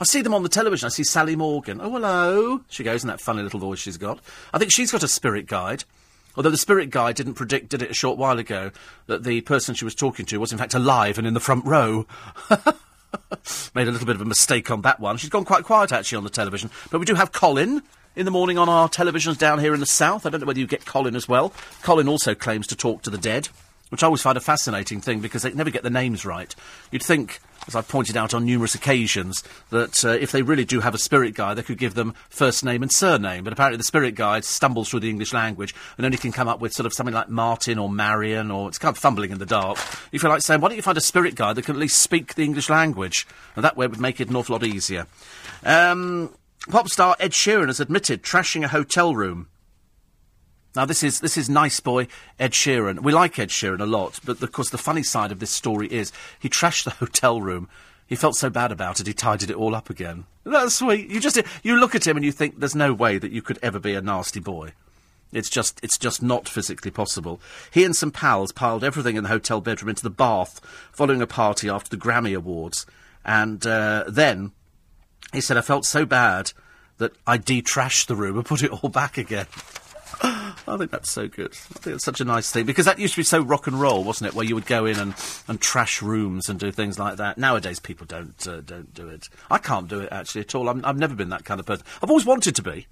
I 0.00 0.04
see 0.04 0.22
them 0.22 0.34
on 0.34 0.42
the 0.42 0.48
television. 0.48 0.86
I 0.86 0.90
see 0.90 1.04
Sally 1.04 1.36
Morgan. 1.36 1.80
Oh, 1.80 1.90
hello. 1.90 2.62
She 2.68 2.82
goes 2.82 3.04
in 3.04 3.08
that 3.08 3.20
funny 3.20 3.42
little 3.42 3.60
voice 3.60 3.78
she's 3.78 3.96
got. 3.96 4.18
I 4.52 4.58
think 4.58 4.72
she's 4.72 4.90
got 4.90 5.04
a 5.04 5.08
spirit 5.08 5.46
guide. 5.46 5.84
Although 6.36 6.50
the 6.50 6.56
spirit 6.56 6.90
guide 6.90 7.14
didn't 7.14 7.34
predict, 7.34 7.68
did 7.68 7.82
it 7.82 7.92
a 7.92 7.94
short 7.94 8.18
while 8.18 8.40
ago, 8.40 8.72
that 9.06 9.22
the 9.22 9.40
person 9.42 9.76
she 9.76 9.84
was 9.84 9.94
talking 9.94 10.26
to 10.26 10.38
was 10.38 10.50
in 10.50 10.58
fact 10.58 10.74
alive 10.74 11.16
and 11.16 11.28
in 11.28 11.34
the 11.34 11.40
front 11.40 11.64
row. 11.64 12.06
Made 13.74 13.88
a 13.88 13.90
little 13.90 14.06
bit 14.06 14.16
of 14.16 14.22
a 14.22 14.26
mistake 14.26 14.70
on 14.70 14.82
that 14.82 15.00
one. 15.00 15.16
She's 15.16 15.30
gone 15.30 15.44
quite 15.44 15.64
quiet 15.64 15.92
actually 15.92 16.18
on 16.18 16.24
the 16.24 16.30
television. 16.30 16.70
But 16.90 16.98
we 16.98 17.06
do 17.06 17.14
have 17.14 17.32
Colin 17.32 17.82
in 18.14 18.24
the 18.24 18.30
morning 18.30 18.58
on 18.58 18.68
our 18.68 18.88
televisions 18.88 19.38
down 19.38 19.58
here 19.58 19.74
in 19.74 19.80
the 19.80 19.86
south. 19.86 20.26
I 20.26 20.30
don't 20.30 20.40
know 20.40 20.46
whether 20.46 20.60
you 20.60 20.66
get 20.66 20.86
Colin 20.86 21.16
as 21.16 21.28
well. 21.28 21.52
Colin 21.82 22.08
also 22.08 22.34
claims 22.34 22.66
to 22.68 22.76
talk 22.76 23.02
to 23.02 23.10
the 23.10 23.18
dead 23.18 23.48
which 23.90 24.02
I 24.02 24.06
always 24.06 24.22
find 24.22 24.36
a 24.36 24.40
fascinating 24.40 25.00
thing 25.00 25.20
because 25.20 25.42
they 25.42 25.52
never 25.52 25.70
get 25.70 25.82
the 25.82 25.90
names 25.90 26.24
right. 26.26 26.54
You'd 26.90 27.02
think, 27.02 27.40
as 27.66 27.74
I've 27.74 27.88
pointed 27.88 28.16
out 28.16 28.34
on 28.34 28.44
numerous 28.44 28.74
occasions, 28.74 29.42
that 29.70 30.04
uh, 30.04 30.10
if 30.10 30.32
they 30.32 30.42
really 30.42 30.64
do 30.64 30.80
have 30.80 30.94
a 30.94 30.98
spirit 30.98 31.34
guide, 31.34 31.56
they 31.56 31.62
could 31.62 31.78
give 31.78 31.94
them 31.94 32.14
first 32.28 32.64
name 32.64 32.82
and 32.82 32.92
surname. 32.92 33.44
But 33.44 33.52
apparently, 33.52 33.78
the 33.78 33.84
spirit 33.84 34.14
guide 34.14 34.44
stumbles 34.44 34.88
through 34.88 35.00
the 35.00 35.10
English 35.10 35.32
language 35.32 35.74
and 35.96 36.04
only 36.04 36.18
can 36.18 36.32
come 36.32 36.48
up 36.48 36.60
with 36.60 36.72
sort 36.72 36.86
of 36.86 36.92
something 36.92 37.14
like 37.14 37.28
Martin 37.28 37.78
or 37.78 37.88
Marion, 37.88 38.50
or 38.50 38.68
it's 38.68 38.78
kind 38.78 38.94
of 38.94 38.98
fumbling 38.98 39.30
in 39.30 39.38
the 39.38 39.46
dark. 39.46 39.78
You 40.12 40.18
feel 40.18 40.30
like 40.30 40.42
saying, 40.42 40.60
why 40.60 40.68
don't 40.68 40.76
you 40.76 40.82
find 40.82 40.98
a 40.98 41.02
spirit 41.02 41.34
guide 41.34 41.56
that 41.56 41.64
can 41.64 41.74
at 41.74 41.80
least 41.80 41.98
speak 41.98 42.34
the 42.34 42.44
English 42.44 42.70
language? 42.70 43.26
And 43.54 43.64
that 43.64 43.76
way 43.76 43.86
it 43.86 43.90
would 43.90 44.00
make 44.00 44.20
it 44.20 44.28
an 44.28 44.36
awful 44.36 44.54
lot 44.54 44.64
easier. 44.64 45.06
Um, 45.64 46.34
pop 46.70 46.88
star 46.88 47.16
Ed 47.18 47.32
Sheeran 47.32 47.66
has 47.66 47.80
admitted 47.80 48.22
trashing 48.22 48.64
a 48.64 48.68
hotel 48.68 49.14
room. 49.14 49.48
Now 50.76 50.84
this 50.84 51.02
is 51.02 51.20
this 51.20 51.38
is 51.38 51.48
nice 51.48 51.80
boy 51.80 52.06
Ed 52.38 52.52
Sheeran. 52.52 53.00
We 53.00 53.10
like 53.10 53.38
Ed 53.38 53.48
Sheeran 53.48 53.80
a 53.80 53.86
lot, 53.86 54.20
but 54.22 54.42
of 54.42 54.52
course 54.52 54.68
the 54.68 54.76
funny 54.76 55.02
side 55.02 55.32
of 55.32 55.38
this 55.38 55.50
story 55.50 55.88
is 55.88 56.12
he 56.38 56.50
trashed 56.50 56.84
the 56.84 56.90
hotel 56.90 57.40
room. 57.40 57.70
He 58.06 58.14
felt 58.14 58.36
so 58.36 58.50
bad 58.50 58.70
about 58.70 59.00
it, 59.00 59.06
he 59.06 59.14
tidied 59.14 59.50
it 59.50 59.56
all 59.56 59.74
up 59.74 59.88
again. 59.88 60.26
That's 60.44 60.74
sweet. 60.74 61.10
You 61.10 61.18
just 61.18 61.40
you 61.62 61.80
look 61.80 61.94
at 61.94 62.06
him 62.06 62.16
and 62.16 62.24
you 62.24 62.30
think 62.30 62.60
there's 62.60 62.74
no 62.74 62.92
way 62.92 63.16
that 63.16 63.32
you 63.32 63.40
could 63.40 63.58
ever 63.62 63.80
be 63.80 63.94
a 63.94 64.02
nasty 64.02 64.38
boy. 64.38 64.74
It's 65.32 65.48
just 65.48 65.80
it's 65.82 65.96
just 65.96 66.22
not 66.22 66.46
physically 66.46 66.90
possible. 66.90 67.40
He 67.70 67.82
and 67.82 67.96
some 67.96 68.10
pals 68.10 68.52
piled 68.52 68.84
everything 68.84 69.16
in 69.16 69.22
the 69.22 69.30
hotel 69.30 69.62
bedroom 69.62 69.88
into 69.88 70.02
the 70.02 70.10
bath 70.10 70.60
following 70.92 71.22
a 71.22 71.26
party 71.26 71.70
after 71.70 71.88
the 71.88 72.02
Grammy 72.02 72.36
Awards, 72.36 72.84
and 73.24 73.66
uh, 73.66 74.04
then 74.06 74.52
he 75.32 75.40
said 75.40 75.56
I 75.56 75.62
felt 75.62 75.86
so 75.86 76.04
bad 76.04 76.52
that 76.98 77.12
I 77.26 77.38
de-trashed 77.38 78.08
the 78.08 78.16
room 78.16 78.36
and 78.36 78.44
put 78.44 78.62
it 78.62 78.70
all 78.70 78.90
back 78.90 79.16
again. 79.16 79.46
I 80.22 80.76
think 80.78 80.90
that's 80.90 81.10
so 81.10 81.28
good. 81.28 81.52
I 81.52 81.78
think 81.78 81.96
it's 81.96 82.04
such 82.04 82.20
a 82.20 82.24
nice 82.24 82.50
thing 82.50 82.66
because 82.66 82.86
that 82.86 82.98
used 82.98 83.14
to 83.14 83.20
be 83.20 83.24
so 83.24 83.40
rock 83.40 83.66
and 83.66 83.80
roll, 83.80 84.02
wasn't 84.02 84.28
it? 84.28 84.34
Where 84.34 84.44
you 84.44 84.54
would 84.54 84.66
go 84.66 84.86
in 84.86 84.98
and, 84.98 85.14
and 85.46 85.60
trash 85.60 86.02
rooms 86.02 86.48
and 86.48 86.58
do 86.58 86.72
things 86.72 86.98
like 86.98 87.16
that. 87.18 87.38
Nowadays, 87.38 87.78
people 87.78 88.06
don't 88.06 88.46
uh, 88.46 88.60
don't 88.60 88.92
do 88.94 89.08
it. 89.08 89.28
I 89.50 89.58
can't 89.58 89.88
do 89.88 90.00
it 90.00 90.08
actually 90.10 90.42
at 90.42 90.54
all. 90.54 90.68
i 90.68 90.86
have 90.86 90.98
never 90.98 91.14
been 91.14 91.28
that 91.30 91.44
kind 91.44 91.60
of 91.60 91.66
person. 91.66 91.84
I've 92.02 92.10
always 92.10 92.26
wanted 92.26 92.56
to 92.56 92.62
be. 92.62 92.86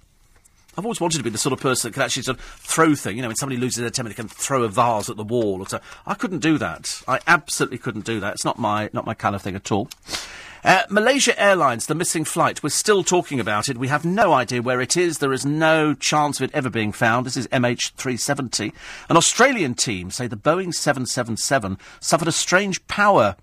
I've 0.77 0.85
always 0.85 0.99
wanted 0.99 1.17
to 1.17 1.23
be 1.23 1.29
the 1.29 1.37
sort 1.37 1.53
of 1.53 1.61
person 1.61 1.89
that 1.89 1.93
can 1.93 2.03
actually 2.03 2.23
sort 2.23 2.37
of 2.37 2.43
throw 2.43 2.95
things. 2.95 3.15
You 3.15 3.21
know, 3.21 3.29
when 3.29 3.37
somebody 3.37 3.59
loses 3.59 3.81
their 3.81 3.89
temper, 3.89 4.09
they 4.09 4.15
can 4.15 4.27
throw 4.27 4.63
a 4.63 4.67
vase 4.67 5.09
at 5.09 5.15
the 5.15 5.23
wall 5.23 5.61
or 5.61 5.67
so. 5.67 5.79
I 6.05 6.15
couldn't 6.15 6.39
do 6.39 6.57
that. 6.57 7.01
I 7.07 7.19
absolutely 7.27 7.77
couldn't 7.77 8.05
do 8.05 8.19
that. 8.19 8.33
It's 8.33 8.45
not 8.45 8.59
my 8.59 8.89
not 8.93 9.05
my 9.05 9.13
kind 9.13 9.35
of 9.35 9.41
thing 9.41 9.55
at 9.55 9.71
all. 9.71 9.89
Uh, 10.65 10.81
Malaysia 10.89 11.39
Airlines, 11.39 11.85
the 11.85 11.93
missing 11.93 12.25
flight, 12.25 12.63
we're 12.63 12.69
still 12.69 13.03
talking 13.03 13.39
about 13.39 13.69
it. 13.69 13.77
We 13.77 13.89
have 13.89 14.03
no 14.03 14.33
idea 14.33 14.63
where 14.63 14.81
it 14.81 14.97
is. 14.97 15.19
There 15.19 15.31
is 15.31 15.45
no 15.45 15.93
chance 15.93 16.39
of 16.39 16.45
it 16.45 16.55
ever 16.55 16.71
being 16.71 16.91
found. 16.91 17.27
This 17.27 17.37
is 17.37 17.45
MH370. 17.49 18.73
An 19.07 19.15
Australian 19.15 19.75
team 19.75 20.09
say 20.09 20.25
the 20.25 20.35
Boeing 20.35 20.73
777 20.73 21.77
suffered 21.99 22.27
a 22.27 22.31
strange 22.31 22.87
power 22.87 23.35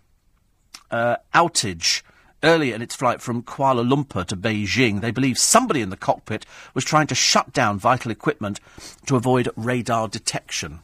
uh, 0.91 1.15
outage 1.33 2.03
earlier 2.43 2.75
in 2.75 2.83
its 2.83 2.97
flight 2.97 3.21
from 3.21 3.45
Kuala 3.45 3.89
Lumpur 3.89 4.27
to 4.27 4.37
Beijing. 4.37 5.01
They 5.01 5.13
believe 5.13 5.39
somebody 5.39 5.81
in 5.81 5.91
the 5.91 5.97
cockpit 5.97 6.45
was 6.75 6.85
trying 6.85 7.07
to 7.07 7.15
shut 7.15 7.53
down 7.53 7.79
vital 7.79 8.11
equipment 8.11 8.59
to 9.07 9.15
avoid 9.15 9.49
radar 9.55 10.09
detection. 10.09 10.81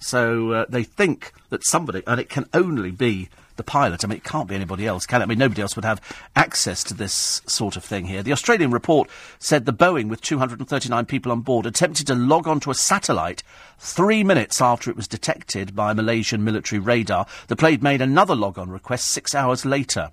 So 0.00 0.52
uh, 0.52 0.66
they 0.68 0.84
think 0.84 1.32
that 1.48 1.66
somebody, 1.66 2.04
and 2.06 2.20
it 2.20 2.28
can 2.28 2.48
only 2.54 2.92
be 2.92 3.28
the 3.56 3.62
pilot. 3.62 4.04
I 4.04 4.08
mean, 4.08 4.16
it 4.16 4.24
can't 4.24 4.48
be 4.48 4.54
anybody 4.54 4.86
else, 4.86 5.06
can 5.06 5.20
it? 5.20 5.24
I 5.24 5.26
mean, 5.26 5.38
nobody 5.38 5.62
else 5.62 5.76
would 5.76 5.84
have 5.84 6.00
access 6.34 6.82
to 6.84 6.94
this 6.94 7.42
sort 7.46 7.76
of 7.76 7.84
thing 7.84 8.06
here. 8.06 8.22
The 8.22 8.32
Australian 8.32 8.70
report 8.70 9.08
said 9.38 9.64
the 9.64 9.72
Boeing, 9.72 10.08
with 10.08 10.20
239 10.20 11.06
people 11.06 11.32
on 11.32 11.40
board, 11.40 11.66
attempted 11.66 12.06
to 12.08 12.14
log 12.14 12.48
onto 12.48 12.70
a 12.70 12.74
satellite 12.74 13.42
three 13.78 14.24
minutes 14.24 14.60
after 14.60 14.90
it 14.90 14.96
was 14.96 15.08
detected 15.08 15.74
by 15.74 15.92
Malaysian 15.92 16.44
military 16.44 16.78
radar. 16.78 17.26
The 17.48 17.56
plane 17.56 17.80
made 17.82 18.00
another 18.00 18.34
log 18.34 18.58
on 18.58 18.70
request 18.70 19.08
six 19.08 19.34
hours 19.34 19.64
later 19.64 20.10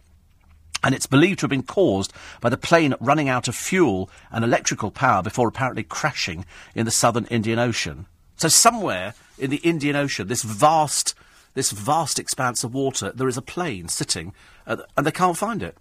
and 0.83 0.95
it's 0.95 1.05
believed 1.05 1.39
to 1.39 1.43
have 1.43 1.51
been 1.51 1.63
caused 1.63 2.11
by 2.39 2.49
the 2.49 2.57
plane 2.57 2.95
running 2.99 3.29
out 3.29 3.47
of 3.47 3.55
fuel 3.55 4.09
and 4.31 4.43
electrical 4.43 4.91
power 4.91 5.21
before 5.21 5.47
apparently 5.47 5.83
crashing 5.83 6.45
in 6.73 6.85
the 6.85 6.91
southern 6.91 7.25
Indian 7.25 7.59
Ocean. 7.59 8.07
So 8.37 8.47
somewhere 8.47 9.13
in 9.37 9.51
the 9.51 9.57
Indian 9.57 9.95
Ocean, 9.95 10.27
this 10.27 10.41
vast 10.41 11.13
this 11.53 11.71
vast 11.71 12.19
expanse 12.19 12.63
of 12.63 12.73
water, 12.73 13.11
there 13.13 13.27
is 13.27 13.37
a 13.37 13.41
plane 13.41 13.87
sitting, 13.87 14.33
uh, 14.65 14.77
and 14.95 15.05
they 15.05 15.11
can't 15.11 15.37
find 15.37 15.61
it. 15.61 15.77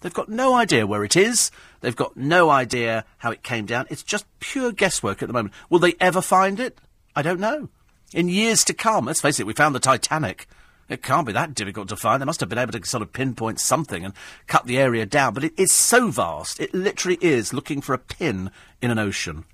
They've 0.00 0.14
got 0.14 0.28
no 0.28 0.54
idea 0.54 0.86
where 0.86 1.02
it 1.02 1.16
is. 1.16 1.50
They've 1.80 1.96
got 1.96 2.16
no 2.16 2.50
idea 2.50 3.04
how 3.18 3.32
it 3.32 3.42
came 3.42 3.66
down. 3.66 3.86
It's 3.90 4.02
just 4.02 4.26
pure 4.38 4.70
guesswork 4.70 5.22
at 5.22 5.26
the 5.28 5.32
moment. 5.32 5.54
Will 5.70 5.80
they 5.80 5.94
ever 6.00 6.20
find 6.20 6.60
it? 6.60 6.78
I 7.16 7.22
don't 7.22 7.40
know. 7.40 7.68
In 8.14 8.28
years 8.28 8.64
to 8.64 8.74
come, 8.74 9.06
let's 9.06 9.20
face 9.20 9.40
it, 9.40 9.46
we 9.46 9.54
found 9.54 9.74
the 9.74 9.80
Titanic. 9.80 10.46
It 10.88 11.02
can't 11.02 11.26
be 11.26 11.32
that 11.32 11.54
difficult 11.54 11.88
to 11.88 11.96
find. 11.96 12.22
They 12.22 12.26
must 12.26 12.40
have 12.40 12.48
been 12.48 12.58
able 12.58 12.72
to 12.72 12.86
sort 12.86 13.02
of 13.02 13.12
pinpoint 13.12 13.60
something 13.60 14.04
and 14.04 14.14
cut 14.46 14.66
the 14.66 14.78
area 14.78 15.04
down. 15.04 15.34
But 15.34 15.44
it 15.44 15.52
is 15.58 15.72
so 15.72 16.10
vast. 16.10 16.60
It 16.60 16.72
literally 16.72 17.18
is 17.20 17.52
looking 17.52 17.80
for 17.80 17.92
a 17.92 17.98
pin 17.98 18.50
in 18.80 18.90
an 18.90 18.98
ocean 18.98 19.44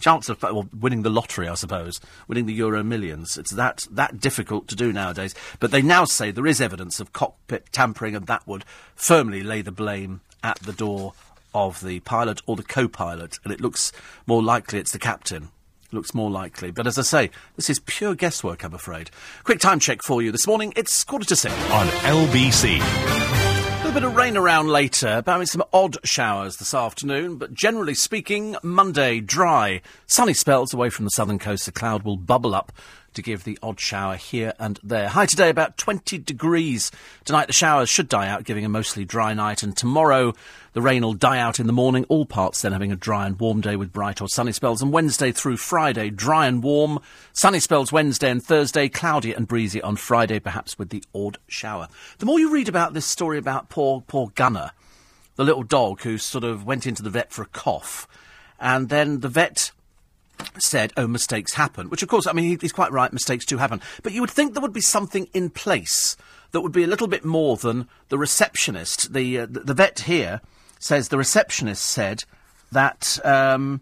chance 0.00 0.28
of 0.28 0.42
well, 0.42 0.68
winning 0.78 1.02
the 1.02 1.10
lottery, 1.10 1.48
I 1.48 1.54
suppose, 1.54 2.00
winning 2.26 2.46
the 2.46 2.54
Euro 2.54 2.82
Millions. 2.82 3.38
It's 3.38 3.52
that 3.52 3.86
that 3.90 4.20
difficult 4.20 4.68
to 4.68 4.76
do 4.76 4.92
nowadays. 4.92 5.34
But 5.58 5.70
they 5.70 5.82
now 5.82 6.04
say 6.04 6.30
there 6.30 6.46
is 6.46 6.60
evidence 6.60 7.00
of 7.00 7.12
cockpit 7.12 7.72
tampering, 7.72 8.16
and 8.16 8.26
that 8.26 8.46
would 8.46 8.64
firmly 8.94 9.42
lay 9.42 9.62
the 9.62 9.72
blame 9.72 10.20
at 10.42 10.58
the 10.60 10.72
door 10.72 11.12
of 11.54 11.80
the 11.84 12.00
pilot 12.00 12.40
or 12.46 12.56
the 12.56 12.62
co-pilot. 12.62 13.38
And 13.44 13.52
it 13.52 13.60
looks 13.60 13.92
more 14.26 14.42
likely 14.42 14.78
it's 14.78 14.92
the 14.92 14.98
captain. 14.98 15.50
Looks 15.92 16.14
more 16.14 16.30
likely. 16.30 16.70
But 16.70 16.86
as 16.86 16.98
I 16.98 17.02
say, 17.02 17.30
this 17.56 17.68
is 17.68 17.80
pure 17.80 18.14
guesswork, 18.14 18.62
I'm 18.62 18.74
afraid. 18.74 19.10
Quick 19.42 19.58
time 19.58 19.80
check 19.80 20.02
for 20.02 20.22
you 20.22 20.30
this 20.30 20.46
morning. 20.46 20.72
It's 20.76 21.02
quarter 21.02 21.26
to 21.26 21.36
six. 21.36 21.52
On 21.72 21.86
LBC 21.86 23.49
little 23.90 24.08
bit 24.08 24.08
of 24.12 24.16
rain 24.16 24.36
around 24.36 24.68
later, 24.68 25.16
about 25.16 25.48
some 25.48 25.64
odd 25.72 25.96
showers 26.04 26.58
this 26.58 26.74
afternoon, 26.74 27.34
but 27.34 27.52
generally 27.52 27.92
speaking, 27.92 28.54
Monday 28.62 29.18
dry. 29.18 29.82
Sunny 30.06 30.32
spells 30.32 30.72
away 30.72 30.90
from 30.90 31.06
the 31.06 31.10
southern 31.10 31.40
coast. 31.40 31.66
The 31.66 31.72
cloud 31.72 32.04
will 32.04 32.16
bubble 32.16 32.54
up 32.54 32.70
to 33.14 33.22
give 33.22 33.44
the 33.44 33.58
odd 33.62 33.80
shower 33.80 34.16
here 34.16 34.52
and 34.58 34.78
there. 34.82 35.08
High 35.08 35.26
today 35.26 35.48
about 35.48 35.76
20 35.76 36.18
degrees. 36.18 36.90
Tonight 37.24 37.46
the 37.46 37.52
showers 37.52 37.88
should 37.88 38.08
die 38.08 38.28
out, 38.28 38.44
giving 38.44 38.64
a 38.64 38.68
mostly 38.68 39.04
dry 39.04 39.34
night, 39.34 39.62
and 39.62 39.76
tomorrow 39.76 40.32
the 40.72 40.80
rain 40.80 41.02
will 41.02 41.14
die 41.14 41.38
out 41.38 41.58
in 41.58 41.66
the 41.66 41.72
morning. 41.72 42.04
All 42.08 42.26
parts 42.26 42.62
then 42.62 42.72
having 42.72 42.92
a 42.92 42.96
dry 42.96 43.26
and 43.26 43.38
warm 43.38 43.60
day 43.60 43.76
with 43.76 43.92
bright 43.92 44.20
or 44.20 44.28
sunny 44.28 44.52
spells, 44.52 44.82
and 44.82 44.92
Wednesday 44.92 45.32
through 45.32 45.56
Friday 45.56 46.10
dry 46.10 46.46
and 46.46 46.62
warm, 46.62 46.98
sunny 47.32 47.60
spells 47.60 47.92
Wednesday 47.92 48.30
and 48.30 48.42
Thursday, 48.42 48.88
cloudy 48.88 49.32
and 49.32 49.48
breezy 49.48 49.82
on 49.82 49.96
Friday, 49.96 50.38
perhaps 50.38 50.78
with 50.78 50.90
the 50.90 51.02
odd 51.14 51.38
shower. 51.48 51.88
The 52.18 52.26
more 52.26 52.38
you 52.38 52.52
read 52.52 52.68
about 52.68 52.94
this 52.94 53.06
story 53.06 53.38
about 53.38 53.68
poor 53.68 54.02
poor 54.06 54.28
Gunner, 54.34 54.70
the 55.36 55.44
little 55.44 55.62
dog 55.62 56.02
who 56.02 56.18
sort 56.18 56.44
of 56.44 56.64
went 56.64 56.86
into 56.86 57.02
the 57.02 57.10
vet 57.10 57.32
for 57.32 57.42
a 57.42 57.46
cough, 57.46 58.06
and 58.58 58.88
then 58.88 59.20
the 59.20 59.28
vet 59.28 59.72
said, 60.58 60.92
oh, 60.96 61.06
mistakes 61.06 61.54
happen. 61.54 61.88
Which, 61.88 62.02
of 62.02 62.08
course, 62.08 62.26
I 62.26 62.32
mean, 62.32 62.44
he, 62.44 62.58
he's 62.60 62.72
quite 62.72 62.92
right, 62.92 63.12
mistakes 63.12 63.44
do 63.44 63.56
happen. 63.56 63.80
But 64.02 64.12
you 64.12 64.20
would 64.20 64.30
think 64.30 64.54
there 64.54 64.62
would 64.62 64.72
be 64.72 64.80
something 64.80 65.28
in 65.32 65.50
place 65.50 66.16
that 66.52 66.60
would 66.60 66.72
be 66.72 66.84
a 66.84 66.88
little 66.88 67.06
bit 67.06 67.24
more 67.24 67.56
than 67.56 67.88
the 68.08 68.18
receptionist. 68.18 69.12
The, 69.12 69.40
uh, 69.40 69.46
the, 69.48 69.74
vet 69.74 70.00
here 70.00 70.40
says 70.78 71.08
the 71.08 71.18
receptionist 71.18 71.84
said 71.84 72.24
that, 72.72 73.18
um, 73.24 73.80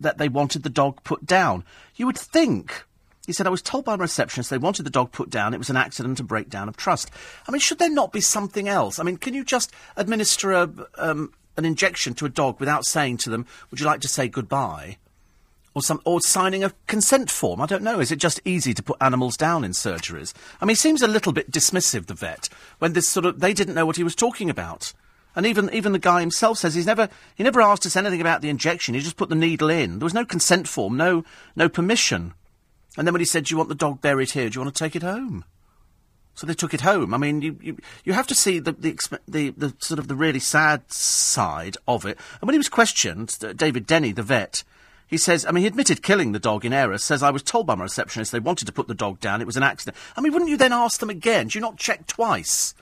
that 0.00 0.18
they 0.18 0.28
wanted 0.28 0.62
the 0.62 0.70
dog 0.70 1.02
put 1.04 1.26
down. 1.26 1.64
You 1.96 2.06
would 2.06 2.18
think. 2.18 2.84
He 3.26 3.32
said, 3.32 3.46
I 3.46 3.50
was 3.50 3.62
told 3.62 3.84
by 3.84 3.96
my 3.96 4.02
receptionist 4.02 4.50
they 4.50 4.58
wanted 4.58 4.84
the 4.84 4.90
dog 4.90 5.10
put 5.10 5.30
down. 5.30 5.52
It 5.52 5.58
was 5.58 5.70
an 5.70 5.76
accident, 5.76 6.20
a 6.20 6.24
breakdown 6.24 6.68
of 6.68 6.76
trust. 6.76 7.10
I 7.48 7.50
mean, 7.50 7.60
should 7.60 7.80
there 7.80 7.90
not 7.90 8.12
be 8.12 8.20
something 8.20 8.68
else? 8.68 9.00
I 9.00 9.02
mean, 9.02 9.16
can 9.16 9.34
you 9.34 9.44
just 9.44 9.72
administer 9.96 10.52
a, 10.52 10.70
um, 10.96 11.32
an 11.56 11.64
injection 11.64 12.14
to 12.14 12.26
a 12.26 12.28
dog 12.28 12.60
without 12.60 12.84
saying 12.84 13.16
to 13.18 13.30
them, 13.30 13.46
would 13.70 13.80
you 13.80 13.86
like 13.86 14.00
to 14.02 14.08
say 14.08 14.28
goodbye? 14.28 14.98
Or 15.76 15.82
some 15.82 16.00
or 16.06 16.22
signing 16.22 16.64
a 16.64 16.72
consent 16.86 17.30
form. 17.30 17.60
I 17.60 17.66
don't 17.66 17.82
know. 17.82 18.00
Is 18.00 18.10
it 18.10 18.16
just 18.16 18.40
easy 18.46 18.72
to 18.72 18.82
put 18.82 18.96
animals 18.98 19.36
down 19.36 19.62
in 19.62 19.72
surgeries? 19.72 20.32
I 20.58 20.64
mean, 20.64 20.70
he 20.70 20.74
seems 20.74 21.02
a 21.02 21.06
little 21.06 21.34
bit 21.34 21.50
dismissive, 21.50 22.06
the 22.06 22.14
vet, 22.14 22.48
when 22.78 22.94
this 22.94 23.10
sort 23.10 23.26
of 23.26 23.40
they 23.40 23.52
didn't 23.52 23.74
know 23.74 23.84
what 23.84 23.96
he 23.96 24.02
was 24.02 24.14
talking 24.14 24.48
about. 24.48 24.94
And 25.36 25.44
even 25.44 25.68
even 25.74 25.92
the 25.92 25.98
guy 25.98 26.20
himself 26.20 26.56
says 26.56 26.74
he's 26.74 26.86
never 26.86 27.10
he 27.34 27.44
never 27.44 27.60
asked 27.60 27.84
us 27.84 27.94
anything 27.94 28.22
about 28.22 28.40
the 28.40 28.48
injection. 28.48 28.94
He 28.94 29.02
just 29.02 29.18
put 29.18 29.28
the 29.28 29.34
needle 29.34 29.68
in. 29.68 29.98
There 29.98 30.06
was 30.06 30.14
no 30.14 30.24
consent 30.24 30.66
form, 30.66 30.96
no 30.96 31.24
no 31.54 31.68
permission. 31.68 32.32
And 32.96 33.06
then 33.06 33.12
when 33.12 33.20
he 33.20 33.26
said, 33.26 33.44
"Do 33.44 33.52
you 33.52 33.58
want 33.58 33.68
the 33.68 33.74
dog 33.74 34.00
buried 34.00 34.30
here? 34.30 34.48
Do 34.48 34.54
you 34.54 34.64
want 34.64 34.74
to 34.74 34.82
take 34.82 34.96
it 34.96 35.02
home?" 35.02 35.44
So 36.36 36.46
they 36.46 36.54
took 36.54 36.72
it 36.72 36.80
home. 36.80 37.12
I 37.12 37.18
mean, 37.18 37.42
you, 37.42 37.58
you, 37.62 37.78
you 38.04 38.12
have 38.14 38.26
to 38.26 38.34
see 38.34 38.58
the, 38.58 38.72
the, 38.72 39.18
the, 39.26 39.50
the, 39.50 39.74
sort 39.78 39.98
of 39.98 40.06
the 40.06 40.14
really 40.14 40.38
sad 40.38 40.92
side 40.92 41.78
of 41.88 42.04
it. 42.04 42.18
And 42.40 42.46
when 42.46 42.52
he 42.52 42.58
was 42.58 42.68
questioned, 42.68 43.38
uh, 43.42 43.54
David 43.54 43.86
Denny, 43.86 44.12
the 44.12 44.22
vet, 44.22 44.62
he 45.06 45.16
says, 45.16 45.46
I 45.46 45.52
mean, 45.52 45.62
he 45.62 45.68
admitted 45.68 46.02
killing 46.02 46.32
the 46.32 46.38
dog 46.38 46.64
in 46.64 46.72
error, 46.72 46.98
says, 46.98 47.22
I 47.22 47.30
was 47.30 47.42
told 47.42 47.66
by 47.66 47.74
my 47.74 47.84
receptionist 47.84 48.32
they 48.32 48.40
wanted 48.40 48.66
to 48.66 48.72
put 48.72 48.88
the 48.88 48.94
dog 48.94 49.20
down, 49.20 49.40
it 49.40 49.46
was 49.46 49.56
an 49.56 49.62
accident. 49.62 49.96
I 50.16 50.20
mean, 50.20 50.32
wouldn't 50.32 50.50
you 50.50 50.56
then 50.56 50.72
ask 50.72 50.98
them 50.98 51.10
again? 51.10 51.48
Do 51.48 51.58
you 51.58 51.62
not 51.62 51.76
check 51.76 52.06
twice? 52.06 52.74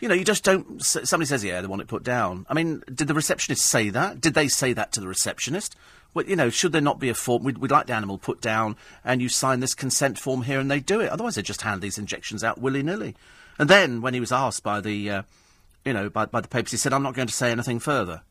You 0.00 0.08
know, 0.08 0.14
you 0.14 0.24
just 0.24 0.44
don't. 0.44 0.82
Somebody 0.84 1.26
says, 1.26 1.42
yeah, 1.42 1.60
they 1.60 1.66
want 1.66 1.82
it 1.82 1.88
put 1.88 2.04
down. 2.04 2.46
I 2.48 2.54
mean, 2.54 2.84
did 2.92 3.08
the 3.08 3.14
receptionist 3.14 3.64
say 3.64 3.90
that? 3.90 4.20
Did 4.20 4.34
they 4.34 4.46
say 4.46 4.72
that 4.72 4.92
to 4.92 5.00
the 5.00 5.08
receptionist? 5.08 5.74
Well, 6.14 6.24
you 6.24 6.36
know, 6.36 6.50
should 6.50 6.72
there 6.72 6.80
not 6.80 7.00
be 7.00 7.08
a 7.08 7.14
form? 7.14 7.42
We'd, 7.42 7.58
we'd 7.58 7.70
like 7.70 7.86
the 7.86 7.94
animal 7.94 8.16
put 8.16 8.40
down, 8.40 8.76
and 9.04 9.20
you 9.20 9.28
sign 9.28 9.60
this 9.60 9.74
consent 9.74 10.18
form 10.18 10.42
here, 10.42 10.60
and 10.60 10.70
they 10.70 10.80
do 10.80 11.00
it. 11.00 11.10
Otherwise, 11.10 11.34
they 11.34 11.42
just 11.42 11.62
hand 11.62 11.82
these 11.82 11.98
injections 11.98 12.44
out 12.44 12.60
willy 12.60 12.82
nilly. 12.82 13.16
And 13.58 13.68
then, 13.68 14.00
when 14.00 14.14
he 14.14 14.20
was 14.20 14.30
asked 14.30 14.62
by 14.62 14.80
the, 14.80 15.10
uh, 15.10 15.22
you 15.84 15.92
know, 15.92 16.08
by, 16.08 16.26
by 16.26 16.40
the 16.40 16.48
papers, 16.48 16.70
he 16.70 16.76
said, 16.76 16.92
I'm 16.92 17.02
not 17.02 17.14
going 17.14 17.28
to 17.28 17.34
say 17.34 17.50
anything 17.50 17.80
further. 17.80 18.22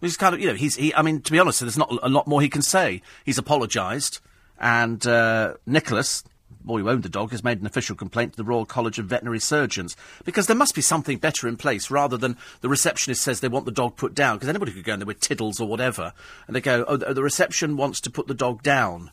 He's 0.00 0.16
kind 0.16 0.34
of, 0.34 0.40
you 0.40 0.46
know, 0.46 0.54
he's, 0.54 0.76
he, 0.76 0.94
I 0.94 1.02
mean, 1.02 1.22
to 1.22 1.32
be 1.32 1.38
honest, 1.38 1.60
there's 1.60 1.78
not 1.78 1.90
a 2.02 2.08
lot 2.08 2.26
more 2.26 2.40
he 2.40 2.48
can 2.48 2.62
say. 2.62 3.02
He's 3.24 3.38
apologised, 3.38 4.20
and 4.60 5.04
uh, 5.06 5.54
Nicholas, 5.66 6.22
boy 6.62 6.78
who 6.78 6.88
owned 6.88 7.02
the 7.02 7.08
dog, 7.08 7.32
has 7.32 7.42
made 7.42 7.60
an 7.60 7.66
official 7.66 7.96
complaint 7.96 8.32
to 8.32 8.36
the 8.36 8.44
Royal 8.44 8.64
College 8.64 8.98
of 8.98 9.06
Veterinary 9.06 9.40
Surgeons 9.40 9.96
because 10.24 10.46
there 10.46 10.56
must 10.56 10.74
be 10.74 10.82
something 10.82 11.18
better 11.18 11.48
in 11.48 11.56
place 11.56 11.90
rather 11.90 12.16
than 12.16 12.36
the 12.60 12.68
receptionist 12.68 13.22
says 13.22 13.40
they 13.40 13.48
want 13.48 13.64
the 13.64 13.72
dog 13.72 13.96
put 13.96 14.14
down 14.14 14.36
because 14.36 14.48
anybody 14.48 14.72
could 14.72 14.84
go 14.84 14.92
in 14.92 15.00
there 15.00 15.06
with 15.06 15.20
tiddles 15.20 15.60
or 15.60 15.66
whatever, 15.66 16.12
and 16.46 16.54
they 16.54 16.60
go, 16.60 16.84
oh, 16.86 16.96
the 16.96 17.22
reception 17.22 17.76
wants 17.76 18.00
to 18.00 18.10
put 18.10 18.28
the 18.28 18.34
dog 18.34 18.62
down. 18.62 19.10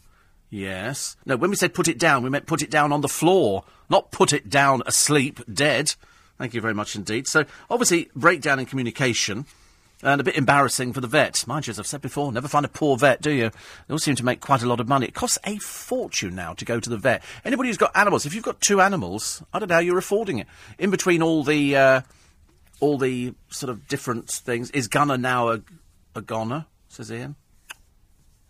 Yes. 0.52 1.18
No, 1.26 1.36
when 1.36 1.50
we 1.50 1.56
said 1.56 1.74
put 1.74 1.88
it 1.88 1.98
down, 1.98 2.24
we 2.24 2.30
meant 2.30 2.46
put 2.46 2.62
it 2.62 2.70
down 2.70 2.92
on 2.92 3.02
the 3.02 3.08
floor, 3.08 3.64
not 3.90 4.12
put 4.12 4.32
it 4.34 4.50
down 4.50 4.84
asleep, 4.86 5.42
dead. 5.52 5.96
Thank 6.38 6.54
you 6.54 6.62
very 6.62 6.74
much 6.74 6.96
indeed. 6.96 7.28
So, 7.28 7.46
obviously, 7.70 8.10
breakdown 8.16 8.60
in 8.60 8.66
communication 8.66 9.46
and 10.04 10.22
a 10.22 10.24
bit 10.24 10.36
embarrassing 10.36 10.94
for 10.94 11.02
the 11.02 11.08
vet. 11.08 11.46
Mind 11.48 11.68
you, 11.68 11.72
as 11.72 11.80
I've 11.80 11.88
said 11.88 12.02
before, 12.02 12.32
never 12.32 12.48
find 12.48 12.66
a 12.66 12.70
poor 12.70 12.98
vet, 12.98 13.22
do 13.22 13.32
you? 13.32 13.50
They 13.88 13.92
all 13.92 14.00
seem 14.00 14.16
to 14.16 14.26
make 14.26 14.42
quite 14.42 14.62
a 14.62 14.68
lot 14.68 14.80
of 14.80 14.88
money. 14.88 15.08
It 15.08 15.14
costs 15.14 15.38
a 15.46 15.58
fortune 15.58 16.36
now 16.36 16.54
to 16.54 16.66
go 16.66 16.80
to 16.80 16.90
the 16.90 16.98
vet. 16.98 17.24
Anybody 17.44 17.70
who's 17.70 17.78
got 17.78 17.96
animals, 17.96 18.26
if 18.26 18.34
you've 18.34 18.44
got 18.44 18.62
two 18.62 18.82
animals, 18.82 19.44
I 19.54 19.60
don't 19.60 19.70
know 19.70 19.76
how 19.76 19.82
you're 19.82 19.98
affording 19.98 20.40
it. 20.40 20.48
In 20.78 20.92
between 20.92 21.22
all 21.22 21.44
the, 21.44 21.76
uh, 21.76 22.02
all 22.80 22.98
the 22.98 23.34
sort 23.50 23.70
of 23.70 23.88
different 23.88 24.30
things, 24.30 24.70
is 24.72 24.88
Gunner 24.88 25.18
now 25.18 25.50
a, 25.50 25.62
a 26.16 26.22
goner? 26.22 26.66
Says 26.88 27.12
Ian. 27.12 27.36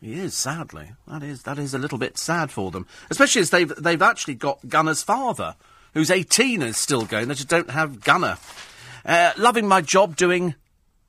He 0.02 0.14
is, 0.14 0.36
sadly. 0.36 0.92
That 1.08 1.24
is 1.24 1.44
that 1.44 1.58
is 1.58 1.74
a 1.74 1.80
little 1.80 1.98
bit 1.98 2.18
sad 2.18 2.52
for 2.52 2.70
them, 2.70 2.86
especially 3.10 3.42
as 3.42 3.50
they've 3.50 3.74
they've 3.76 4.02
actually 4.02 4.36
got 4.36 4.68
Gunner's 4.68 5.02
father, 5.02 5.56
who's 5.96 6.12
18 6.12 6.62
and 6.62 6.70
is 6.70 6.78
still 6.78 7.06
going. 7.06 7.28
They 7.28 7.34
just 7.34 7.48
don't 7.48 7.72
have 7.72 8.02
Gunner. 8.02 8.38
Uh, 9.04 9.32
loving 9.38 9.68
my 9.68 9.82
job 9.82 10.16
doing 10.16 10.54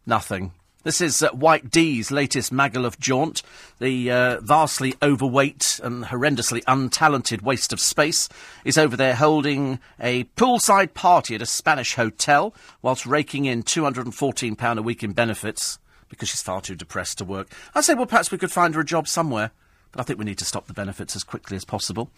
Nothing. 0.06 0.52
This 0.84 1.00
is 1.00 1.20
uh, 1.20 1.30
White 1.30 1.68
Dee's 1.68 2.12
latest 2.12 2.52
Magaluf 2.52 2.96
jaunt. 3.00 3.42
The 3.80 4.08
uh, 4.08 4.40
vastly 4.40 4.94
overweight 5.02 5.80
and 5.82 6.04
horrendously 6.04 6.62
untalented 6.62 7.42
waste 7.42 7.72
of 7.72 7.80
space 7.80 8.28
is 8.64 8.78
over 8.78 8.96
there 8.96 9.16
holding 9.16 9.80
a 9.98 10.24
poolside 10.36 10.94
party 10.94 11.34
at 11.34 11.42
a 11.42 11.46
Spanish 11.46 11.96
hotel 11.96 12.54
whilst 12.82 13.04
raking 13.04 13.46
in 13.46 13.64
£214 13.64 14.78
a 14.78 14.82
week 14.82 15.02
in 15.02 15.12
benefits 15.12 15.80
because 16.08 16.28
she's 16.28 16.42
far 16.42 16.60
too 16.60 16.76
depressed 16.76 17.18
to 17.18 17.24
work. 17.24 17.50
I 17.74 17.80
say, 17.80 17.94
well, 17.94 18.06
perhaps 18.06 18.30
we 18.30 18.38
could 18.38 18.52
find 18.52 18.72
her 18.76 18.82
a 18.82 18.84
job 18.84 19.08
somewhere. 19.08 19.50
But 19.90 20.02
I 20.02 20.04
think 20.04 20.20
we 20.20 20.24
need 20.24 20.38
to 20.38 20.44
stop 20.44 20.68
the 20.68 20.72
benefits 20.72 21.16
as 21.16 21.24
quickly 21.24 21.56
as 21.56 21.64
possible. 21.64 22.10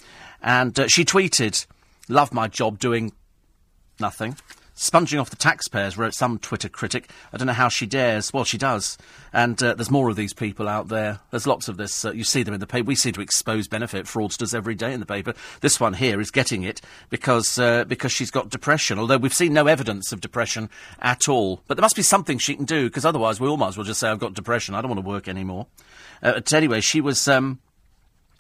And 0.43 0.79
uh, 0.79 0.89
she 0.89 1.07
tweeted, 1.07 1.67
Love 2.11 2.35
my 2.35 2.49
job 2.49 2.79
doing 2.79 3.13
nothing. 3.99 4.37
Sponging 4.81 5.19
off 5.19 5.29
the 5.29 5.35
taxpayers, 5.35 5.99
wrote 5.99 6.15
some 6.15 6.39
Twitter 6.39 6.69
critic. 6.69 7.11
I 7.33 7.37
don't 7.37 7.49
know 7.49 7.53
how 7.53 7.69
she 7.69 7.85
dares. 7.85 8.33
Well, 8.33 8.45
she 8.45 8.59
does. 8.59 8.97
And 9.33 9.61
uh, 9.61 9.75
there's 9.75 9.91
more 9.91 10.09
of 10.09 10.15
these 10.15 10.33
people 10.33 10.69
out 10.69 10.87
there. 10.87 11.19
There's 11.33 11.49
lots 11.49 11.67
of 11.67 11.77
this. 11.77 12.05
Uh, 12.05 12.13
you 12.13 12.23
see 12.23 12.45
them 12.45 12.55
in 12.55 12.61
the 12.61 12.67
paper. 12.67 12.87
We 12.87 12.95
seem 12.95 13.13
to 13.15 13.21
expose 13.21 13.67
benefit 13.67 14.07
fraudsters 14.07 14.55
every 14.55 14.77
day 14.77 14.93
in 14.93 15.01
the 15.01 15.05
paper. 15.05 15.35
This 15.63 15.81
one 15.81 15.95
here 15.95 16.21
is 16.21 16.31
getting 16.31 16.63
it 16.63 16.81
because, 17.11 17.59
uh, 17.59 17.87
because 17.87 18.13
she's 18.13 18.31
got 18.31 18.51
depression, 18.51 19.01
although 19.01 19.19
we've 19.19 19.35
seen 19.35 19.53
no 19.53 19.67
evidence 19.67 20.13
of 20.13 20.21
depression 20.21 20.71
at 21.01 21.29
all. 21.29 21.61
But 21.67 21.77
there 21.77 21.83
must 21.83 21.97
be 21.97 22.03
something 22.03 22.39
she 22.39 22.55
can 22.55 22.65
do 22.65 22.85
because 22.85 23.05
otherwise 23.05 23.41
we 23.41 23.49
all 23.49 23.57
might 23.57 23.71
as 23.71 23.77
well 23.77 23.85
just 23.85 23.99
say, 23.99 24.09
I've 24.09 24.21
got 24.21 24.35
depression. 24.35 24.77
I 24.77 24.81
don't 24.81 24.91
want 24.91 25.03
to 25.03 25.09
work 25.09 25.27
anymore. 25.27 25.67
Uh, 26.23 26.41
anyway, 26.53 26.81
she 26.83 27.01
was. 27.01 27.27
Um, 27.27 27.59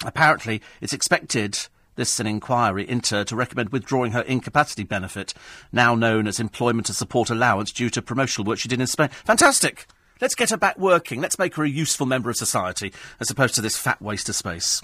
apparently, 0.05 0.63
it's 0.81 0.93
expected 0.93 1.67
this 1.99 2.15
is 2.15 2.21
an 2.21 2.29
inquiry 2.29 2.89
into 2.89 3.25
to 3.25 3.37
recommend 3.37 3.71
withdrawing 3.71 4.13
her 4.13 4.23
incapacity 4.23 4.85
benefit, 4.85 5.35
now 5.73 5.95
known 5.95 6.29
as 6.29 6.39
employment 6.39 6.89
and 6.89 6.97
support 6.97 7.29
allowance, 7.29 7.73
due 7.73 7.91
to 7.91 8.01
promotional 8.01 8.47
work 8.47 8.59
she 8.59 8.69
did 8.69 8.81
in 8.81 8.87
Spain. 8.87 9.09
Fantastic! 9.25 9.87
Let's 10.21 10.37
get 10.37 10.51
her 10.51 10.57
back 10.57 10.79
working. 10.79 11.21
Let's 11.21 11.39
make 11.39 11.57
her 11.57 11.65
a 11.65 11.69
useful 11.69 12.07
member 12.07 12.31
of 12.31 12.37
society, 12.37 12.93
as 13.21 13.31
opposed 13.31 13.55
to 13.57 13.61
this 13.61 13.77
fat 13.77 14.01
waste 14.01 14.29
of 14.29 14.37
space. 14.37 14.81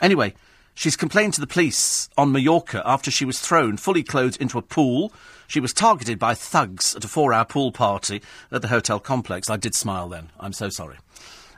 Anyway, 0.00 0.34
she's 0.74 0.96
complained 0.96 1.34
to 1.34 1.40
the 1.40 1.46
police 1.46 2.08
on 2.16 2.32
Mallorca 2.32 2.82
after 2.84 3.10
she 3.10 3.24
was 3.24 3.40
thrown 3.40 3.76
fully 3.76 4.02
clothed 4.02 4.40
into 4.40 4.58
a 4.58 4.62
pool. 4.62 5.12
She 5.48 5.60
was 5.60 5.74
targeted 5.74 6.18
by 6.18 6.34
thugs 6.34 6.96
at 6.96 7.04
a 7.04 7.08
four 7.08 7.32
hour 7.32 7.44
pool 7.44 7.72
party 7.72 8.22
at 8.50 8.62
the 8.62 8.68
hotel 8.68 9.00
complex. 9.00 9.50
I 9.50 9.58
did 9.58 9.74
smile 9.74 10.08
then. 10.08 10.30
I'm 10.40 10.52
so 10.54 10.70
sorry. 10.70 10.96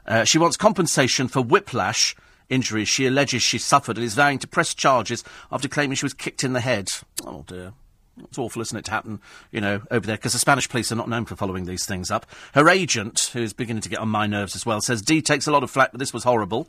Uh, 0.06 0.24
she 0.24 0.38
wants 0.38 0.56
compensation 0.56 1.28
for 1.28 1.42
whiplash 1.42 2.16
injuries 2.50 2.88
she 2.88 3.06
alleges 3.06 3.42
she 3.42 3.58
suffered 3.58 3.96
and 3.96 4.04
is 4.04 4.14
vowing 4.14 4.38
to 4.40 4.46
press 4.46 4.74
charges 4.74 5.24
after 5.50 5.68
claiming 5.68 5.96
she 5.96 6.04
was 6.04 6.14
kicked 6.14 6.44
in 6.44 6.52
the 6.52 6.60
head. 6.60 6.88
Oh 7.24 7.44
dear. 7.46 7.72
It's 8.24 8.38
awful, 8.38 8.60
isn't 8.60 8.76
it, 8.76 8.84
to 8.86 8.90
happen, 8.90 9.20
you 9.50 9.62
know, 9.62 9.80
over 9.90 10.06
there, 10.06 10.16
because 10.16 10.34
the 10.34 10.38
Spanish 10.38 10.68
police 10.68 10.92
are 10.92 10.96
not 10.96 11.08
known 11.08 11.24
for 11.24 11.36
following 11.36 11.64
these 11.64 11.86
things 11.86 12.10
up. 12.10 12.26
Her 12.54 12.68
agent, 12.68 13.30
who's 13.32 13.54
beginning 13.54 13.80
to 13.82 13.88
get 13.88 14.00
on 14.00 14.10
my 14.10 14.26
nerves 14.26 14.54
as 14.54 14.66
well, 14.66 14.82
says 14.82 15.00
Dee 15.00 15.22
takes 15.22 15.46
a 15.46 15.52
lot 15.52 15.62
of 15.62 15.70
flack, 15.70 15.92
but 15.92 16.00
this 16.00 16.12
was 16.12 16.24
horrible. 16.24 16.68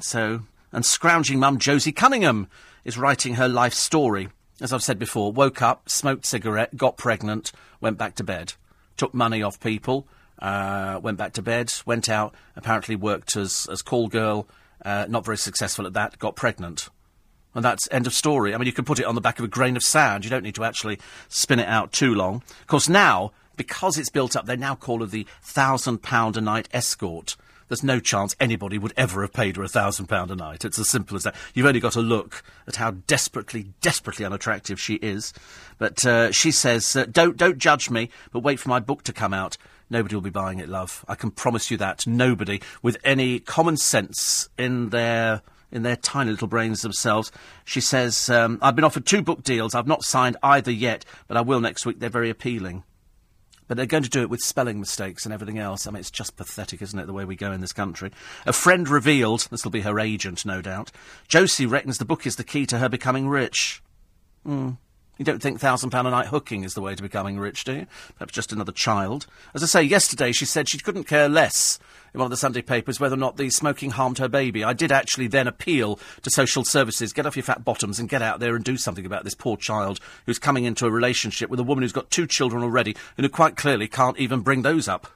So, 0.00 0.42
and 0.72 0.86
scrounging 0.86 1.38
mum 1.38 1.58
Josie 1.58 1.92
Cunningham 1.92 2.48
is 2.84 2.96
writing 2.96 3.34
her 3.34 3.48
life 3.48 3.74
story. 3.74 4.28
As 4.60 4.72
I've 4.72 4.82
said 4.82 4.98
before, 4.98 5.32
woke 5.32 5.60
up, 5.60 5.88
smoked 5.88 6.24
cigarette, 6.24 6.76
got 6.76 6.96
pregnant, 6.96 7.52
went 7.80 7.98
back 7.98 8.14
to 8.16 8.24
bed, 8.24 8.54
took 8.96 9.12
money 9.14 9.42
off 9.42 9.60
people, 9.60 10.06
uh, 10.40 10.98
went 11.02 11.18
back 11.18 11.32
to 11.34 11.42
bed, 11.42 11.72
went 11.84 12.08
out, 12.08 12.34
apparently 12.56 12.96
worked 12.96 13.36
as, 13.36 13.68
as 13.70 13.82
call 13.82 14.08
girl, 14.08 14.48
uh, 14.84 15.06
not 15.08 15.24
very 15.24 15.38
successful 15.38 15.86
at 15.86 15.92
that, 15.94 16.18
got 16.18 16.36
pregnant. 16.36 16.88
And 17.54 17.64
that's 17.64 17.88
end 17.90 18.06
of 18.06 18.12
story. 18.12 18.54
I 18.54 18.58
mean, 18.58 18.66
you 18.66 18.72
can 18.72 18.84
put 18.84 19.00
it 19.00 19.06
on 19.06 19.14
the 19.14 19.20
back 19.20 19.38
of 19.38 19.44
a 19.44 19.48
grain 19.48 19.76
of 19.76 19.82
sand. 19.82 20.24
You 20.24 20.30
don't 20.30 20.44
need 20.44 20.54
to 20.56 20.64
actually 20.64 20.98
spin 21.28 21.58
it 21.58 21.68
out 21.68 21.92
too 21.92 22.14
long. 22.14 22.36
Of 22.60 22.66
course, 22.66 22.88
now, 22.88 23.32
because 23.56 23.98
it's 23.98 24.10
built 24.10 24.36
up, 24.36 24.46
they 24.46 24.56
now 24.56 24.74
call 24.74 25.00
her 25.00 25.06
the 25.06 25.26
thousand 25.42 26.02
pound 26.02 26.36
a 26.36 26.40
night 26.40 26.68
escort. 26.72 27.36
There's 27.68 27.82
no 27.82 28.00
chance 28.00 28.34
anybody 28.40 28.78
would 28.78 28.94
ever 28.96 29.22
have 29.22 29.32
paid 29.32 29.56
her 29.56 29.62
a 29.62 29.68
thousand 29.68 30.06
pound 30.06 30.30
a 30.30 30.36
night. 30.36 30.64
It's 30.64 30.78
as 30.78 30.88
simple 30.88 31.16
as 31.16 31.24
that. 31.24 31.34
You've 31.52 31.66
only 31.66 31.80
got 31.80 31.92
to 31.92 32.00
look 32.00 32.42
at 32.66 32.76
how 32.76 32.92
desperately, 32.92 33.72
desperately 33.80 34.24
unattractive 34.24 34.80
she 34.80 34.94
is. 34.94 35.34
But 35.76 36.04
uh, 36.06 36.32
she 36.32 36.50
says, 36.50 36.96
uh, 36.96 37.04
"Don't, 37.10 37.36
don't 37.36 37.58
judge 37.58 37.90
me, 37.90 38.08
but 38.32 38.40
wait 38.40 38.58
for 38.58 38.70
my 38.70 38.80
book 38.80 39.02
to 39.04 39.12
come 39.12 39.34
out." 39.34 39.58
Nobody 39.90 40.14
will 40.14 40.22
be 40.22 40.30
buying 40.30 40.58
it, 40.58 40.68
love. 40.68 41.04
I 41.08 41.14
can 41.14 41.30
promise 41.30 41.70
you 41.70 41.76
that. 41.78 42.06
Nobody 42.06 42.60
with 42.82 42.98
any 43.04 43.40
common 43.40 43.76
sense 43.76 44.48
in 44.58 44.90
their 44.90 45.42
in 45.70 45.82
their 45.82 45.96
tiny 45.96 46.30
little 46.30 46.48
brains 46.48 46.82
themselves. 46.82 47.30
She 47.64 47.80
says, 47.80 48.30
um, 48.30 48.58
I've 48.62 48.74
been 48.74 48.84
offered 48.84 49.04
two 49.04 49.22
book 49.22 49.42
deals. 49.42 49.74
I've 49.74 49.86
not 49.86 50.02
signed 50.02 50.36
either 50.42 50.70
yet, 50.70 51.04
but 51.26 51.36
I 51.36 51.42
will 51.42 51.60
next 51.60 51.84
week. 51.84 52.00
They're 52.00 52.08
very 52.08 52.30
appealing. 52.30 52.84
But 53.66 53.76
they're 53.76 53.84
going 53.84 54.02
to 54.02 54.08
do 54.08 54.22
it 54.22 54.30
with 54.30 54.40
spelling 54.40 54.80
mistakes 54.80 55.26
and 55.26 55.34
everything 55.34 55.58
else. 55.58 55.86
I 55.86 55.90
mean, 55.90 56.00
it's 56.00 56.10
just 56.10 56.36
pathetic, 56.36 56.80
isn't 56.80 56.98
it, 56.98 57.06
the 57.06 57.12
way 57.12 57.26
we 57.26 57.36
go 57.36 57.52
in 57.52 57.60
this 57.60 57.74
country? 57.74 58.10
A 58.46 58.52
friend 58.54 58.88
revealed, 58.88 59.46
this 59.50 59.62
will 59.62 59.70
be 59.70 59.82
her 59.82 60.00
agent, 60.00 60.46
no 60.46 60.62
doubt, 60.62 60.90
Josie 61.28 61.66
reckons 61.66 61.98
the 61.98 62.06
book 62.06 62.26
is 62.26 62.36
the 62.36 62.44
key 62.44 62.64
to 62.64 62.78
her 62.78 62.88
becoming 62.88 63.28
rich. 63.28 63.82
Hmm. 64.46 64.70
You 65.18 65.24
don't 65.24 65.42
think 65.42 65.58
thousand 65.58 65.90
pound 65.90 66.06
a 66.06 66.10
night 66.10 66.28
hooking 66.28 66.62
is 66.62 66.74
the 66.74 66.80
way 66.80 66.94
to 66.94 67.02
becoming 67.02 67.40
rich, 67.40 67.64
do 67.64 67.72
you? 67.72 67.86
Perhaps 68.16 68.32
just 68.32 68.52
another 68.52 68.70
child. 68.70 69.26
As 69.52 69.64
I 69.64 69.66
say, 69.66 69.82
yesterday 69.82 70.30
she 70.30 70.44
said 70.44 70.68
she 70.68 70.78
couldn't 70.78 71.04
care 71.04 71.28
less 71.28 71.80
in 72.14 72.20
one 72.20 72.26
of 72.26 72.30
the 72.30 72.36
Sunday 72.36 72.62
papers 72.62 73.00
whether 73.00 73.14
or 73.14 73.18
not 73.18 73.36
the 73.36 73.50
smoking 73.50 73.90
harmed 73.90 74.18
her 74.18 74.28
baby. 74.28 74.62
I 74.62 74.72
did 74.72 74.92
actually 74.92 75.26
then 75.26 75.48
appeal 75.48 75.98
to 76.22 76.30
social 76.30 76.64
services, 76.64 77.12
get 77.12 77.26
off 77.26 77.36
your 77.36 77.42
fat 77.42 77.64
bottoms 77.64 77.98
and 77.98 78.08
get 78.08 78.22
out 78.22 78.38
there 78.38 78.54
and 78.54 78.64
do 78.64 78.76
something 78.76 79.04
about 79.04 79.24
this 79.24 79.34
poor 79.34 79.56
child 79.56 79.98
who's 80.24 80.38
coming 80.38 80.62
into 80.62 80.86
a 80.86 80.90
relationship 80.90 81.50
with 81.50 81.58
a 81.58 81.64
woman 81.64 81.82
who's 81.82 81.92
got 81.92 82.12
two 82.12 82.26
children 82.26 82.62
already 82.62 82.94
and 83.16 83.24
who 83.24 83.28
quite 83.28 83.56
clearly 83.56 83.88
can't 83.88 84.18
even 84.18 84.40
bring 84.40 84.62
those 84.62 84.86
up. 84.86 85.08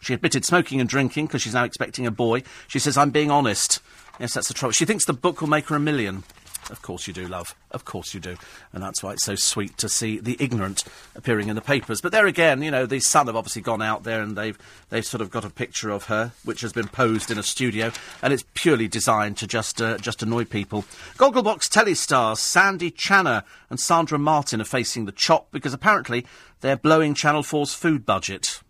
She 0.00 0.14
admitted 0.14 0.44
smoking 0.44 0.80
and 0.80 0.88
drinking 0.88 1.26
because 1.26 1.42
she's 1.42 1.54
now 1.54 1.64
expecting 1.64 2.06
a 2.06 2.12
boy. 2.12 2.44
She 2.68 2.78
says, 2.78 2.96
I'm 2.96 3.10
being 3.10 3.30
honest. 3.30 3.80
Yes, 4.20 4.34
that's 4.34 4.48
the 4.48 4.54
trouble. 4.54 4.72
She 4.72 4.84
thinks 4.84 5.04
the 5.04 5.12
book 5.12 5.40
will 5.40 5.48
make 5.48 5.66
her 5.68 5.76
a 5.76 5.80
million. 5.80 6.24
Of 6.70 6.82
course 6.82 7.06
you 7.06 7.12
do, 7.12 7.26
love. 7.26 7.54
Of 7.70 7.84
course 7.84 8.14
you 8.14 8.20
do. 8.20 8.36
And 8.72 8.82
that's 8.82 9.02
why 9.02 9.12
it's 9.12 9.24
so 9.24 9.34
sweet 9.34 9.76
to 9.78 9.88
see 9.88 10.18
the 10.18 10.36
ignorant 10.38 10.84
appearing 11.14 11.48
in 11.48 11.56
the 11.56 11.62
papers. 11.62 12.00
But 12.00 12.12
there 12.12 12.26
again, 12.26 12.62
you 12.62 12.70
know, 12.70 12.86
the 12.86 13.00
Sun 13.00 13.26
have 13.26 13.36
obviously 13.36 13.62
gone 13.62 13.82
out 13.82 14.04
there 14.04 14.22
and 14.22 14.36
they've 14.36 14.58
they've 14.88 15.04
sort 15.04 15.20
of 15.20 15.30
got 15.30 15.44
a 15.44 15.50
picture 15.50 15.90
of 15.90 16.04
her, 16.04 16.32
which 16.44 16.60
has 16.60 16.72
been 16.72 16.88
posed 16.88 17.30
in 17.30 17.38
a 17.38 17.42
studio, 17.42 17.92
and 18.22 18.32
it's 18.32 18.44
purely 18.54 18.88
designed 18.88 19.36
to 19.38 19.46
just 19.46 19.82
uh, 19.82 19.98
just 19.98 20.22
annoy 20.22 20.44
people. 20.44 20.84
Gogglebox 21.16 21.68
telestars 21.68 22.38
Sandy 22.38 22.90
Channer 22.90 23.44
and 23.68 23.80
Sandra 23.80 24.18
Martin 24.18 24.60
are 24.60 24.64
facing 24.64 25.04
the 25.04 25.12
chop 25.12 25.48
because 25.50 25.74
apparently 25.74 26.26
they're 26.60 26.76
blowing 26.76 27.14
Channel 27.14 27.42
4's 27.42 27.74
food 27.74 28.06
budget. 28.06 28.60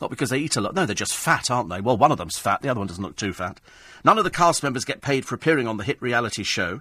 Not 0.00 0.10
because 0.10 0.30
they 0.30 0.38
eat 0.38 0.56
a 0.56 0.60
lot. 0.60 0.74
No, 0.74 0.86
they're 0.86 0.94
just 0.94 1.14
fat, 1.14 1.50
aren't 1.50 1.68
they? 1.68 1.80
Well, 1.80 1.96
one 1.96 2.10
of 2.10 2.18
them's 2.18 2.38
fat, 2.38 2.62
the 2.62 2.68
other 2.68 2.80
one 2.80 2.86
doesn't 2.86 3.02
look 3.02 3.16
too 3.16 3.32
fat. 3.32 3.60
None 4.04 4.18
of 4.18 4.24
the 4.24 4.30
cast 4.30 4.62
members 4.62 4.84
get 4.84 5.02
paid 5.02 5.26
for 5.26 5.34
appearing 5.34 5.68
on 5.68 5.76
the 5.76 5.84
hit 5.84 6.00
reality 6.00 6.42
show. 6.42 6.80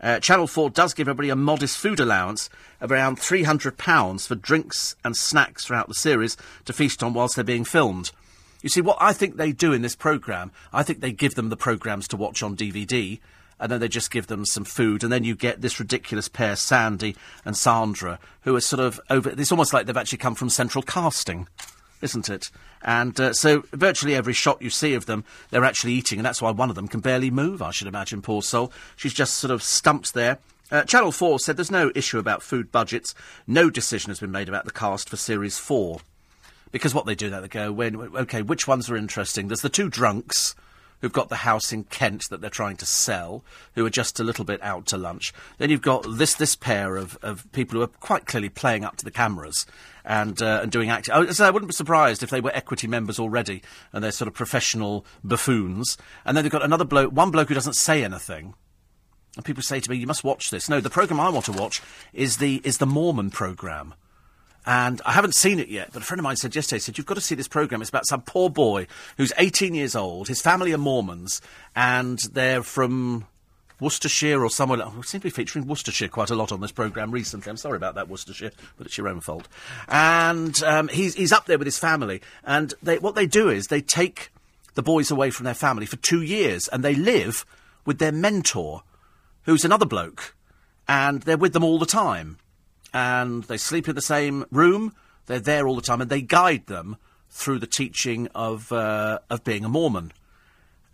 Uh, 0.00 0.18
Channel 0.18 0.46
4 0.46 0.70
does 0.70 0.94
give 0.94 1.06
everybody 1.06 1.28
a 1.28 1.36
modest 1.36 1.78
food 1.78 2.00
allowance 2.00 2.50
of 2.80 2.90
around 2.90 3.18
£300 3.18 4.26
for 4.26 4.34
drinks 4.34 4.96
and 5.04 5.16
snacks 5.16 5.64
throughout 5.64 5.88
the 5.88 5.94
series 5.94 6.36
to 6.64 6.72
feast 6.72 7.02
on 7.02 7.14
whilst 7.14 7.36
they're 7.36 7.44
being 7.44 7.64
filmed. 7.64 8.10
You 8.62 8.68
see, 8.68 8.80
what 8.80 8.98
I 9.00 9.12
think 9.12 9.36
they 9.36 9.52
do 9.52 9.72
in 9.72 9.82
this 9.82 9.96
programme, 9.96 10.52
I 10.72 10.82
think 10.82 11.00
they 11.00 11.12
give 11.12 11.34
them 11.34 11.48
the 11.48 11.56
programmes 11.56 12.08
to 12.08 12.16
watch 12.16 12.42
on 12.42 12.56
DVD, 12.56 13.18
and 13.60 13.70
then 13.70 13.80
they 13.80 13.88
just 13.88 14.10
give 14.10 14.26
them 14.26 14.44
some 14.44 14.64
food, 14.64 15.04
and 15.04 15.12
then 15.12 15.24
you 15.24 15.36
get 15.36 15.60
this 15.60 15.78
ridiculous 15.78 16.28
pair, 16.28 16.56
Sandy 16.56 17.16
and 17.44 17.56
Sandra, 17.56 18.18
who 18.42 18.54
are 18.56 18.60
sort 18.60 18.80
of 18.80 19.00
over. 19.08 19.30
It's 19.30 19.52
almost 19.52 19.72
like 19.72 19.86
they've 19.86 19.96
actually 19.96 20.18
come 20.18 20.34
from 20.34 20.48
central 20.48 20.82
casting 20.82 21.46
isn't 22.02 22.28
it? 22.28 22.50
And 22.82 23.18
uh, 23.18 23.32
so 23.32 23.62
virtually 23.72 24.14
every 24.14 24.32
shot 24.32 24.60
you 24.60 24.70
see 24.70 24.94
of 24.94 25.06
them, 25.06 25.24
they're 25.50 25.64
actually 25.64 25.92
eating, 25.94 26.18
and 26.18 26.26
that's 26.26 26.42
why 26.42 26.50
one 26.50 26.68
of 26.68 26.76
them 26.76 26.88
can 26.88 27.00
barely 27.00 27.30
move, 27.30 27.62
I 27.62 27.70
should 27.70 27.86
imagine, 27.86 28.22
poor 28.22 28.42
soul. 28.42 28.72
She's 28.96 29.14
just 29.14 29.36
sort 29.36 29.50
of 29.50 29.62
stumped 29.62 30.14
there. 30.14 30.38
Uh, 30.70 30.84
Channel 30.84 31.12
4 31.12 31.38
said 31.38 31.56
there's 31.56 31.70
no 31.70 31.92
issue 31.94 32.18
about 32.18 32.42
food 32.42 32.72
budgets. 32.72 33.14
No 33.46 33.70
decision 33.70 34.10
has 34.10 34.20
been 34.20 34.32
made 34.32 34.48
about 34.48 34.64
the 34.64 34.70
cast 34.70 35.08
for 35.08 35.16
Series 35.16 35.58
4. 35.58 36.00
Because 36.70 36.94
what 36.94 37.04
they 37.04 37.14
do, 37.14 37.28
they 37.28 37.48
go, 37.48 37.70
when, 37.70 38.16
OK, 38.16 38.42
which 38.42 38.66
ones 38.66 38.88
are 38.88 38.96
interesting? 38.96 39.48
There's 39.48 39.60
the 39.60 39.68
two 39.68 39.90
drunks 39.90 40.54
who've 41.02 41.12
got 41.12 41.28
the 41.28 41.36
house 41.36 41.72
in 41.72 41.84
Kent 41.84 42.30
that 42.30 42.40
they're 42.40 42.48
trying 42.48 42.76
to 42.78 42.86
sell, 42.86 43.44
who 43.74 43.84
are 43.84 43.90
just 43.90 44.18
a 44.18 44.24
little 44.24 44.44
bit 44.44 44.62
out 44.62 44.86
to 44.86 44.96
lunch. 44.96 45.34
Then 45.58 45.68
you've 45.68 45.82
got 45.82 46.06
this 46.08 46.34
this 46.34 46.56
pair 46.56 46.96
of, 46.96 47.18
of 47.20 47.50
people 47.52 47.76
who 47.76 47.82
are 47.82 47.88
quite 47.88 48.24
clearly 48.24 48.48
playing 48.48 48.84
up 48.84 48.96
to 48.96 49.04
the 49.04 49.10
cameras 49.10 49.66
and 50.04 50.40
uh, 50.40 50.60
and 50.62 50.72
doing 50.72 50.88
acting. 50.88 51.12
Oh, 51.14 51.26
so 51.26 51.44
I 51.44 51.50
wouldn't 51.50 51.68
be 51.68 51.74
surprised 51.74 52.22
if 52.22 52.30
they 52.30 52.40
were 52.40 52.54
equity 52.54 52.86
members 52.86 53.18
already 53.18 53.62
and 53.92 54.02
they're 54.02 54.12
sort 54.12 54.28
of 54.28 54.34
professional 54.34 55.04
buffoons. 55.22 55.98
And 56.24 56.36
then 56.36 56.44
they've 56.44 56.52
got 56.52 56.64
another 56.64 56.84
bloke, 56.84 57.12
one 57.12 57.30
bloke 57.30 57.48
who 57.48 57.54
doesn't 57.54 57.74
say 57.74 58.02
anything. 58.02 58.54
And 59.36 59.44
people 59.44 59.62
say 59.62 59.80
to 59.80 59.90
me, 59.90 59.96
"You 59.96 60.06
must 60.06 60.24
watch 60.24 60.50
this." 60.50 60.68
No, 60.68 60.80
the 60.80 60.90
program 60.90 61.20
I 61.20 61.30
want 61.30 61.46
to 61.46 61.52
watch 61.52 61.82
is 62.12 62.36
the 62.36 62.60
is 62.64 62.78
the 62.78 62.86
Mormon 62.86 63.30
program. 63.30 63.94
And 64.64 65.02
I 65.04 65.12
haven't 65.12 65.34
seen 65.34 65.58
it 65.58 65.68
yet, 65.68 65.90
but 65.92 66.02
a 66.02 66.04
friend 66.04 66.20
of 66.20 66.24
mine 66.24 66.36
said 66.36 66.54
yesterday, 66.54 66.78
said, 66.78 66.96
You've 66.96 67.06
got 67.06 67.14
to 67.14 67.20
see 67.20 67.34
this 67.34 67.48
programme. 67.48 67.80
It's 67.80 67.90
about 67.90 68.06
some 68.06 68.22
poor 68.22 68.48
boy 68.48 68.86
who's 69.16 69.32
18 69.36 69.74
years 69.74 69.96
old. 69.96 70.28
His 70.28 70.40
family 70.40 70.72
are 70.72 70.78
Mormons, 70.78 71.40
and 71.74 72.18
they're 72.32 72.62
from 72.62 73.26
Worcestershire 73.80 74.40
or 74.40 74.50
somewhere. 74.50 74.78
Like, 74.78 74.96
we 74.96 75.02
seem 75.02 75.20
to 75.20 75.26
be 75.26 75.30
featuring 75.30 75.66
Worcestershire 75.66 76.08
quite 76.08 76.30
a 76.30 76.36
lot 76.36 76.52
on 76.52 76.60
this 76.60 76.70
programme 76.70 77.10
recently. 77.10 77.50
I'm 77.50 77.56
sorry 77.56 77.76
about 77.76 77.96
that, 77.96 78.08
Worcestershire, 78.08 78.52
but 78.78 78.86
it's 78.86 78.96
your 78.96 79.08
own 79.08 79.20
fault. 79.20 79.48
And 79.88 80.62
um, 80.62 80.86
he's, 80.86 81.14
he's 81.14 81.32
up 81.32 81.46
there 81.46 81.58
with 81.58 81.66
his 81.66 81.78
family, 81.78 82.22
and 82.44 82.72
they, 82.82 82.98
what 82.98 83.16
they 83.16 83.26
do 83.26 83.48
is 83.48 83.66
they 83.66 83.80
take 83.80 84.30
the 84.74 84.82
boys 84.82 85.10
away 85.10 85.30
from 85.30 85.44
their 85.44 85.54
family 85.54 85.86
for 85.86 85.96
two 85.96 86.22
years, 86.22 86.68
and 86.68 86.84
they 86.84 86.94
live 86.94 87.44
with 87.84 87.98
their 87.98 88.12
mentor, 88.12 88.84
who's 89.42 89.64
another 89.64 89.86
bloke, 89.86 90.36
and 90.86 91.22
they're 91.22 91.36
with 91.36 91.52
them 91.52 91.64
all 91.64 91.80
the 91.80 91.86
time 91.86 92.38
and 92.92 93.44
they 93.44 93.56
sleep 93.56 93.88
in 93.88 93.94
the 93.94 94.02
same 94.02 94.44
room. 94.50 94.94
They're 95.26 95.40
there 95.40 95.66
all 95.66 95.76
the 95.76 95.82
time, 95.82 96.00
and 96.00 96.10
they 96.10 96.22
guide 96.22 96.66
them 96.66 96.96
through 97.30 97.58
the 97.58 97.66
teaching 97.66 98.28
of 98.34 98.70
uh, 98.72 99.18
of 99.30 99.44
being 99.44 99.64
a 99.64 99.68
Mormon. 99.68 100.12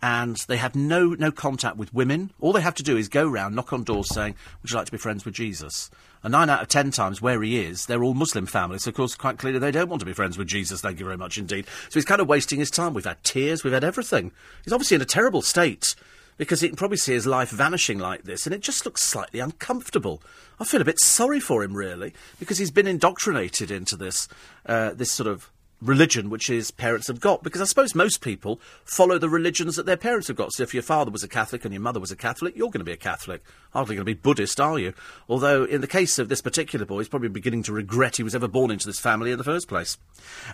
And 0.01 0.37
they 0.47 0.55
have 0.55 0.75
no 0.75 1.09
no 1.09 1.31
contact 1.31 1.75
with 1.75 1.93
women. 1.93 2.31
All 2.39 2.53
they 2.53 2.61
have 2.61 2.75
to 2.75 2.83
do 2.83 2.95
is 2.95 3.09
go 3.09 3.27
round, 3.27 3.55
knock 3.55 3.73
on 3.73 3.83
doors, 3.83 4.13
saying, 4.13 4.35
"Would 4.61 4.71
you 4.71 4.77
like 4.77 4.85
to 4.85 4.91
be 4.91 4.97
friends 4.97 5.25
with 5.25 5.33
Jesus?" 5.33 5.91
And 6.23 6.31
nine 6.31 6.49
out 6.49 6.61
of 6.61 6.69
ten 6.69 6.91
times, 6.91 7.21
where 7.21 7.41
he 7.41 7.59
is, 7.59 7.85
they're 7.85 8.03
all 8.03 8.13
Muslim 8.13 8.45
families. 8.45 8.83
So 8.83 8.89
of 8.89 8.95
course, 8.95 9.15
quite 9.15 9.37
clearly, 9.37 9.59
they 9.59 9.71
don't 9.71 9.89
want 9.89 9.99
to 10.01 10.05
be 10.05 10.13
friends 10.13 10.37
with 10.37 10.47
Jesus. 10.47 10.79
Thank 10.81 10.99
you 10.99 11.05
very 11.05 11.17
much 11.17 11.37
indeed. 11.37 11.65
So 11.89 11.95
he's 11.95 12.05
kind 12.05 12.21
of 12.21 12.27
wasting 12.27 12.59
his 12.59 12.71
time. 12.71 12.93
We've 12.93 13.05
had 13.05 13.23
tears, 13.23 13.63
we've 13.63 13.73
had 13.73 13.83
everything. 13.83 14.31
He's 14.63 14.73
obviously 14.73 14.95
in 14.95 15.01
a 15.01 15.05
terrible 15.05 15.41
state 15.41 15.95
because 16.39 16.61
he 16.61 16.69
can 16.69 16.77
probably 16.77 16.97
see 16.97 17.13
his 17.13 17.27
life 17.27 17.49
vanishing 17.49 17.99
like 17.99 18.23
this, 18.23 18.47
and 18.47 18.55
it 18.55 18.61
just 18.61 18.85
looks 18.85 19.03
slightly 19.03 19.41
uncomfortable. 19.41 20.23
I 20.57 20.63
feel 20.63 20.81
a 20.81 20.85
bit 20.85 20.99
sorry 20.99 21.41
for 21.41 21.63
him, 21.63 21.73
really, 21.73 22.13
because 22.39 22.57
he's 22.57 22.71
been 22.71 22.87
indoctrinated 22.87 23.69
into 23.69 23.97
this, 23.97 24.29
uh, 24.65 24.93
this 24.93 25.11
sort 25.11 25.27
of 25.27 25.51
religion 25.81 26.29
which 26.29 26.47
his 26.47 26.71
parents 26.71 27.07
have 27.07 27.19
got. 27.19 27.43
Because 27.43 27.59
I 27.59 27.65
suppose 27.65 27.93
most 27.93 28.21
people 28.21 28.61
follow 28.85 29.17
the 29.17 29.27
religions 29.27 29.75
that 29.75 29.85
their 29.85 29.97
parents 29.97 30.29
have 30.29 30.37
got. 30.37 30.53
So 30.53 30.63
if 30.63 30.73
your 30.73 30.83
father 30.83 31.11
was 31.11 31.23
a 31.23 31.27
Catholic 31.27 31.65
and 31.65 31.73
your 31.73 31.81
mother 31.81 31.99
was 31.99 32.11
a 32.11 32.15
Catholic, 32.15 32.55
you're 32.55 32.69
going 32.69 32.79
to 32.79 32.85
be 32.85 32.93
a 32.93 32.97
Catholic. 32.97 33.43
Hardly 33.71 33.95
going 33.95 34.05
to 34.05 34.15
be 34.15 34.19
Buddhist, 34.19 34.61
are 34.61 34.79
you? 34.79 34.93
Although, 35.27 35.65
in 35.65 35.81
the 35.81 35.87
case 35.87 36.19
of 36.19 36.29
this 36.29 36.41
particular 36.41 36.85
boy, 36.85 36.99
he's 36.99 37.09
probably 37.09 37.27
beginning 37.27 37.63
to 37.63 37.73
regret 37.73 38.15
he 38.15 38.23
was 38.23 38.35
ever 38.35 38.47
born 38.47 38.71
into 38.71 38.87
this 38.87 38.99
family 38.99 39.31
in 39.31 39.37
the 39.37 39.43
first 39.43 39.67
place. 39.67 39.97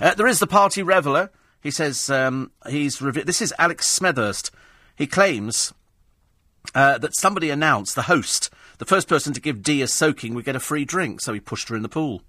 Uh, 0.02 0.16
there 0.16 0.28
is 0.28 0.40
the 0.40 0.48
party 0.48 0.82
reveller. 0.82 1.30
He 1.62 1.70
says 1.70 2.10
um, 2.10 2.52
he's. 2.68 2.98
This 2.98 3.42
is 3.42 3.54
Alex 3.60 4.00
Smethurst. 4.00 4.50
He 4.96 5.08
claims 5.08 5.74
uh, 6.74 6.98
that 6.98 7.16
somebody 7.16 7.50
announced, 7.50 7.96
the 7.96 8.04
host, 8.04 8.50
the 8.78 8.86
first 8.86 9.08
person 9.08 9.34
to 9.34 9.42
give 9.42 9.64
Dee 9.64 9.82
a 9.82 9.88
soaking 9.88 10.34
would 10.34 10.46
get 10.46 10.56
a 10.56 10.60
free 10.60 10.86
drink, 10.86 11.22
so 11.22 11.34
he 11.34 11.40
pushed 11.40 11.70
her 11.70 11.76
in 11.76 11.84
the 11.84 11.90
pool. 11.90 12.22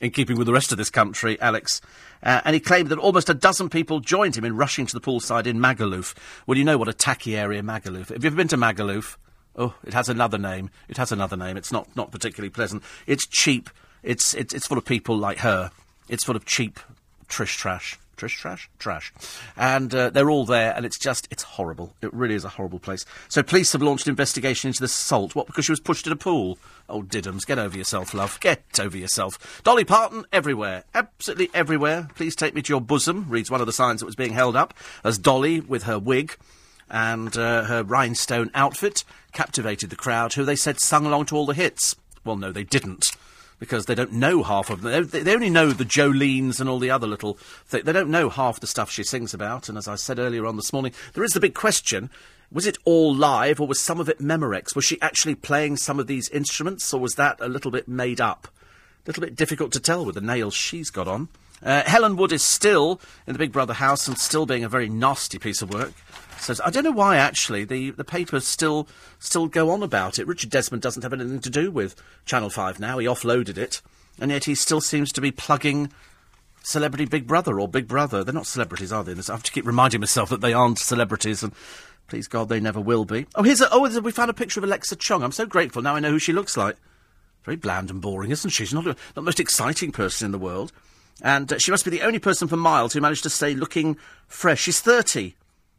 In 0.00 0.10
keeping 0.10 0.38
with 0.38 0.46
the 0.46 0.52
rest 0.52 0.72
of 0.72 0.78
this 0.78 0.88
country, 0.88 1.38
Alex. 1.42 1.82
Uh, 2.22 2.40
and 2.46 2.54
he 2.54 2.60
claimed 2.60 2.88
that 2.88 2.98
almost 2.98 3.28
a 3.28 3.34
dozen 3.34 3.68
people 3.68 4.00
joined 4.00 4.34
him 4.34 4.46
in 4.46 4.56
rushing 4.56 4.86
to 4.86 4.94
the 4.94 5.00
poolside 5.00 5.46
in 5.46 5.58
Magaluf. 5.58 6.14
Well, 6.46 6.56
you 6.56 6.64
know 6.64 6.78
what 6.78 6.88
a 6.88 6.94
tacky 6.94 7.36
area 7.36 7.62
Magaluf. 7.62 8.08
Have 8.08 8.24
you 8.24 8.28
ever 8.28 8.36
been 8.36 8.48
to 8.48 8.56
Magaluf? 8.56 9.16
Oh, 9.56 9.74
it 9.84 9.92
has 9.92 10.08
another 10.08 10.38
name. 10.38 10.70
It 10.88 10.96
has 10.96 11.12
another 11.12 11.36
name. 11.36 11.58
It's 11.58 11.70
not, 11.70 11.94
not 11.96 12.12
particularly 12.12 12.48
pleasant. 12.48 12.82
It's 13.06 13.26
cheap. 13.26 13.68
It's, 14.02 14.32
it's, 14.32 14.54
it's 14.54 14.66
full 14.66 14.78
of 14.78 14.86
people 14.86 15.18
like 15.18 15.38
her. 15.38 15.70
It's 16.08 16.24
full 16.24 16.36
of 16.36 16.46
cheap 16.46 16.80
trish 17.28 17.56
trash. 17.58 17.98
Trish 18.20 18.36
trash? 18.36 18.68
Trash. 18.78 19.14
And 19.56 19.94
uh, 19.94 20.10
they're 20.10 20.28
all 20.28 20.44
there, 20.44 20.74
and 20.76 20.84
it's 20.84 20.98
just, 20.98 21.26
it's 21.30 21.42
horrible. 21.42 21.94
It 22.02 22.12
really 22.12 22.34
is 22.34 22.44
a 22.44 22.50
horrible 22.50 22.78
place. 22.78 23.06
So 23.28 23.42
police 23.42 23.72
have 23.72 23.80
launched 23.80 24.06
an 24.06 24.10
investigation 24.10 24.68
into 24.68 24.80
the 24.80 24.86
assault. 24.86 25.34
What, 25.34 25.46
because 25.46 25.64
she 25.64 25.72
was 25.72 25.80
pushed 25.80 26.06
in 26.06 26.12
a 26.12 26.16
pool? 26.16 26.58
Oh, 26.86 27.02
Diddums, 27.02 27.46
get 27.46 27.58
over 27.58 27.78
yourself, 27.78 28.12
love. 28.12 28.38
Get 28.40 28.78
over 28.78 28.98
yourself. 28.98 29.62
Dolly 29.64 29.84
Parton, 29.84 30.26
everywhere. 30.34 30.84
Absolutely 30.94 31.48
everywhere. 31.54 32.10
Please 32.14 32.36
take 32.36 32.54
me 32.54 32.60
to 32.60 32.72
your 32.72 32.80
bosom, 32.82 33.26
reads 33.30 33.50
one 33.50 33.62
of 33.62 33.66
the 33.66 33.72
signs 33.72 34.00
that 34.00 34.06
was 34.06 34.16
being 34.16 34.34
held 34.34 34.54
up, 34.54 34.74
as 35.02 35.16
Dolly, 35.16 35.60
with 35.60 35.84
her 35.84 35.98
wig 35.98 36.36
and 36.90 37.38
uh, 37.38 37.64
her 37.64 37.82
rhinestone 37.82 38.50
outfit, 38.52 39.04
captivated 39.32 39.88
the 39.88 39.96
crowd, 39.96 40.34
who 40.34 40.44
they 40.44 40.56
said 40.56 40.78
sung 40.78 41.06
along 41.06 41.24
to 41.26 41.36
all 41.36 41.46
the 41.46 41.54
hits. 41.54 41.96
Well, 42.24 42.36
no, 42.36 42.52
they 42.52 42.64
didn't 42.64 43.12
because 43.60 43.86
they 43.86 43.94
don't 43.94 44.12
know 44.12 44.42
half 44.42 44.70
of 44.70 44.80
them. 44.80 45.06
They, 45.06 45.20
they 45.20 45.34
only 45.34 45.50
know 45.50 45.70
the 45.70 45.84
Jolenes 45.84 46.58
and 46.58 46.68
all 46.68 46.80
the 46.80 46.90
other 46.90 47.06
little. 47.06 47.38
Th- 47.70 47.84
they 47.84 47.92
don't 47.92 48.10
know 48.10 48.28
half 48.28 48.58
the 48.58 48.66
stuff 48.66 48.90
she 48.90 49.04
sings 49.04 49.32
about. 49.32 49.68
And 49.68 49.78
as 49.78 49.86
I 49.86 49.94
said 49.94 50.18
earlier 50.18 50.46
on 50.46 50.56
this 50.56 50.72
morning, 50.72 50.92
there 51.12 51.22
is 51.22 51.32
the 51.32 51.40
big 51.40 51.54
question: 51.54 52.10
was 52.50 52.66
it 52.66 52.78
all 52.84 53.14
live, 53.14 53.60
or 53.60 53.68
was 53.68 53.78
some 53.78 54.00
of 54.00 54.08
it 54.08 54.18
Memorex? 54.18 54.74
Was 54.74 54.84
she 54.84 55.00
actually 55.00 55.36
playing 55.36 55.76
some 55.76 56.00
of 56.00 56.08
these 56.08 56.28
instruments, 56.30 56.92
or 56.92 57.00
was 57.00 57.14
that 57.14 57.38
a 57.40 57.48
little 57.48 57.70
bit 57.70 57.86
made 57.86 58.20
up? 58.20 58.48
A 58.48 59.10
little 59.10 59.22
bit 59.22 59.36
difficult 59.36 59.72
to 59.72 59.80
tell 59.80 60.04
with 60.04 60.16
the 60.16 60.20
nails 60.20 60.54
she's 60.54 60.90
got 60.90 61.06
on. 61.06 61.28
Uh, 61.62 61.82
Helen 61.84 62.16
Wood 62.16 62.32
is 62.32 62.42
still 62.42 63.00
in 63.26 63.34
the 63.34 63.38
Big 63.38 63.52
Brother 63.52 63.74
house 63.74 64.08
and 64.08 64.16
still 64.18 64.46
being 64.46 64.64
a 64.64 64.68
very 64.68 64.88
nasty 64.88 65.38
piece 65.38 65.60
of 65.62 65.72
work. 65.72 65.92
Says 66.38 66.60
I 66.64 66.70
don't 66.70 66.84
know 66.84 66.90
why 66.90 67.16
actually 67.16 67.64
the, 67.64 67.90
the 67.90 68.04
papers 68.04 68.46
still 68.46 68.88
still 69.18 69.46
go 69.46 69.68
on 69.70 69.82
about 69.82 70.18
it. 70.18 70.26
Richard 70.26 70.48
Desmond 70.50 70.82
doesn't 70.82 71.02
have 71.02 71.12
anything 71.12 71.40
to 71.40 71.50
do 71.50 71.70
with 71.70 71.94
Channel 72.24 72.48
Five 72.48 72.80
now. 72.80 72.98
He 72.98 73.06
offloaded 73.06 73.58
it. 73.58 73.82
and 74.20 74.30
yet 74.30 74.44
he 74.44 74.54
still 74.54 74.80
seems 74.80 75.12
to 75.12 75.20
be 75.20 75.30
plugging 75.30 75.90
Celebrity 76.62 77.06
Big 77.06 77.26
Brother 77.26 77.58
or 77.58 77.66
Big 77.68 77.88
Brother. 77.88 78.22
They're 78.22 78.34
not 78.34 78.46
celebrities, 78.46 78.92
are 78.92 79.02
they? 79.02 79.12
I 79.12 79.32
have 79.32 79.42
to 79.42 79.52
keep 79.52 79.66
reminding 79.66 80.00
myself 80.00 80.28
that 80.28 80.42
they 80.42 80.52
aren't 80.52 80.78
celebrities, 80.78 81.42
and 81.42 81.52
please 82.06 82.28
God, 82.28 82.48
they 82.48 82.60
never 82.60 82.80
will 82.80 83.04
be. 83.04 83.26
Oh, 83.34 83.42
here's 83.42 83.60
a, 83.62 83.68
oh, 83.72 84.00
we 84.00 84.12
found 84.12 84.30
a 84.30 84.34
picture 84.34 84.60
of 84.60 84.64
Alexa 84.64 84.96
Chung. 84.96 85.22
I'm 85.22 85.32
so 85.32 85.46
grateful 85.46 85.80
now 85.82 85.96
I 85.96 86.00
know 86.00 86.10
who 86.10 86.18
she 86.18 86.32
looks 86.34 86.56
like. 86.56 86.76
Very 87.44 87.56
bland 87.56 87.90
and 87.90 88.02
boring, 88.02 88.30
isn't 88.30 88.50
she? 88.50 88.64
She's 88.64 88.74
not, 88.74 88.84
a, 88.84 88.88
not 88.88 89.14
the 89.14 89.22
most 89.22 89.40
exciting 89.40 89.92
person 89.92 90.26
in 90.26 90.32
the 90.32 90.38
world. 90.38 90.72
And 91.22 91.52
uh, 91.52 91.58
she 91.58 91.70
must 91.70 91.84
be 91.84 91.90
the 91.90 92.02
only 92.02 92.18
person 92.18 92.48
for 92.48 92.56
miles 92.56 92.92
who 92.92 93.00
managed 93.00 93.22
to 93.24 93.30
stay 93.30 93.54
looking 93.54 93.96
fresh. 94.26 94.62
She's 94.62 94.80
30, 94.80 95.34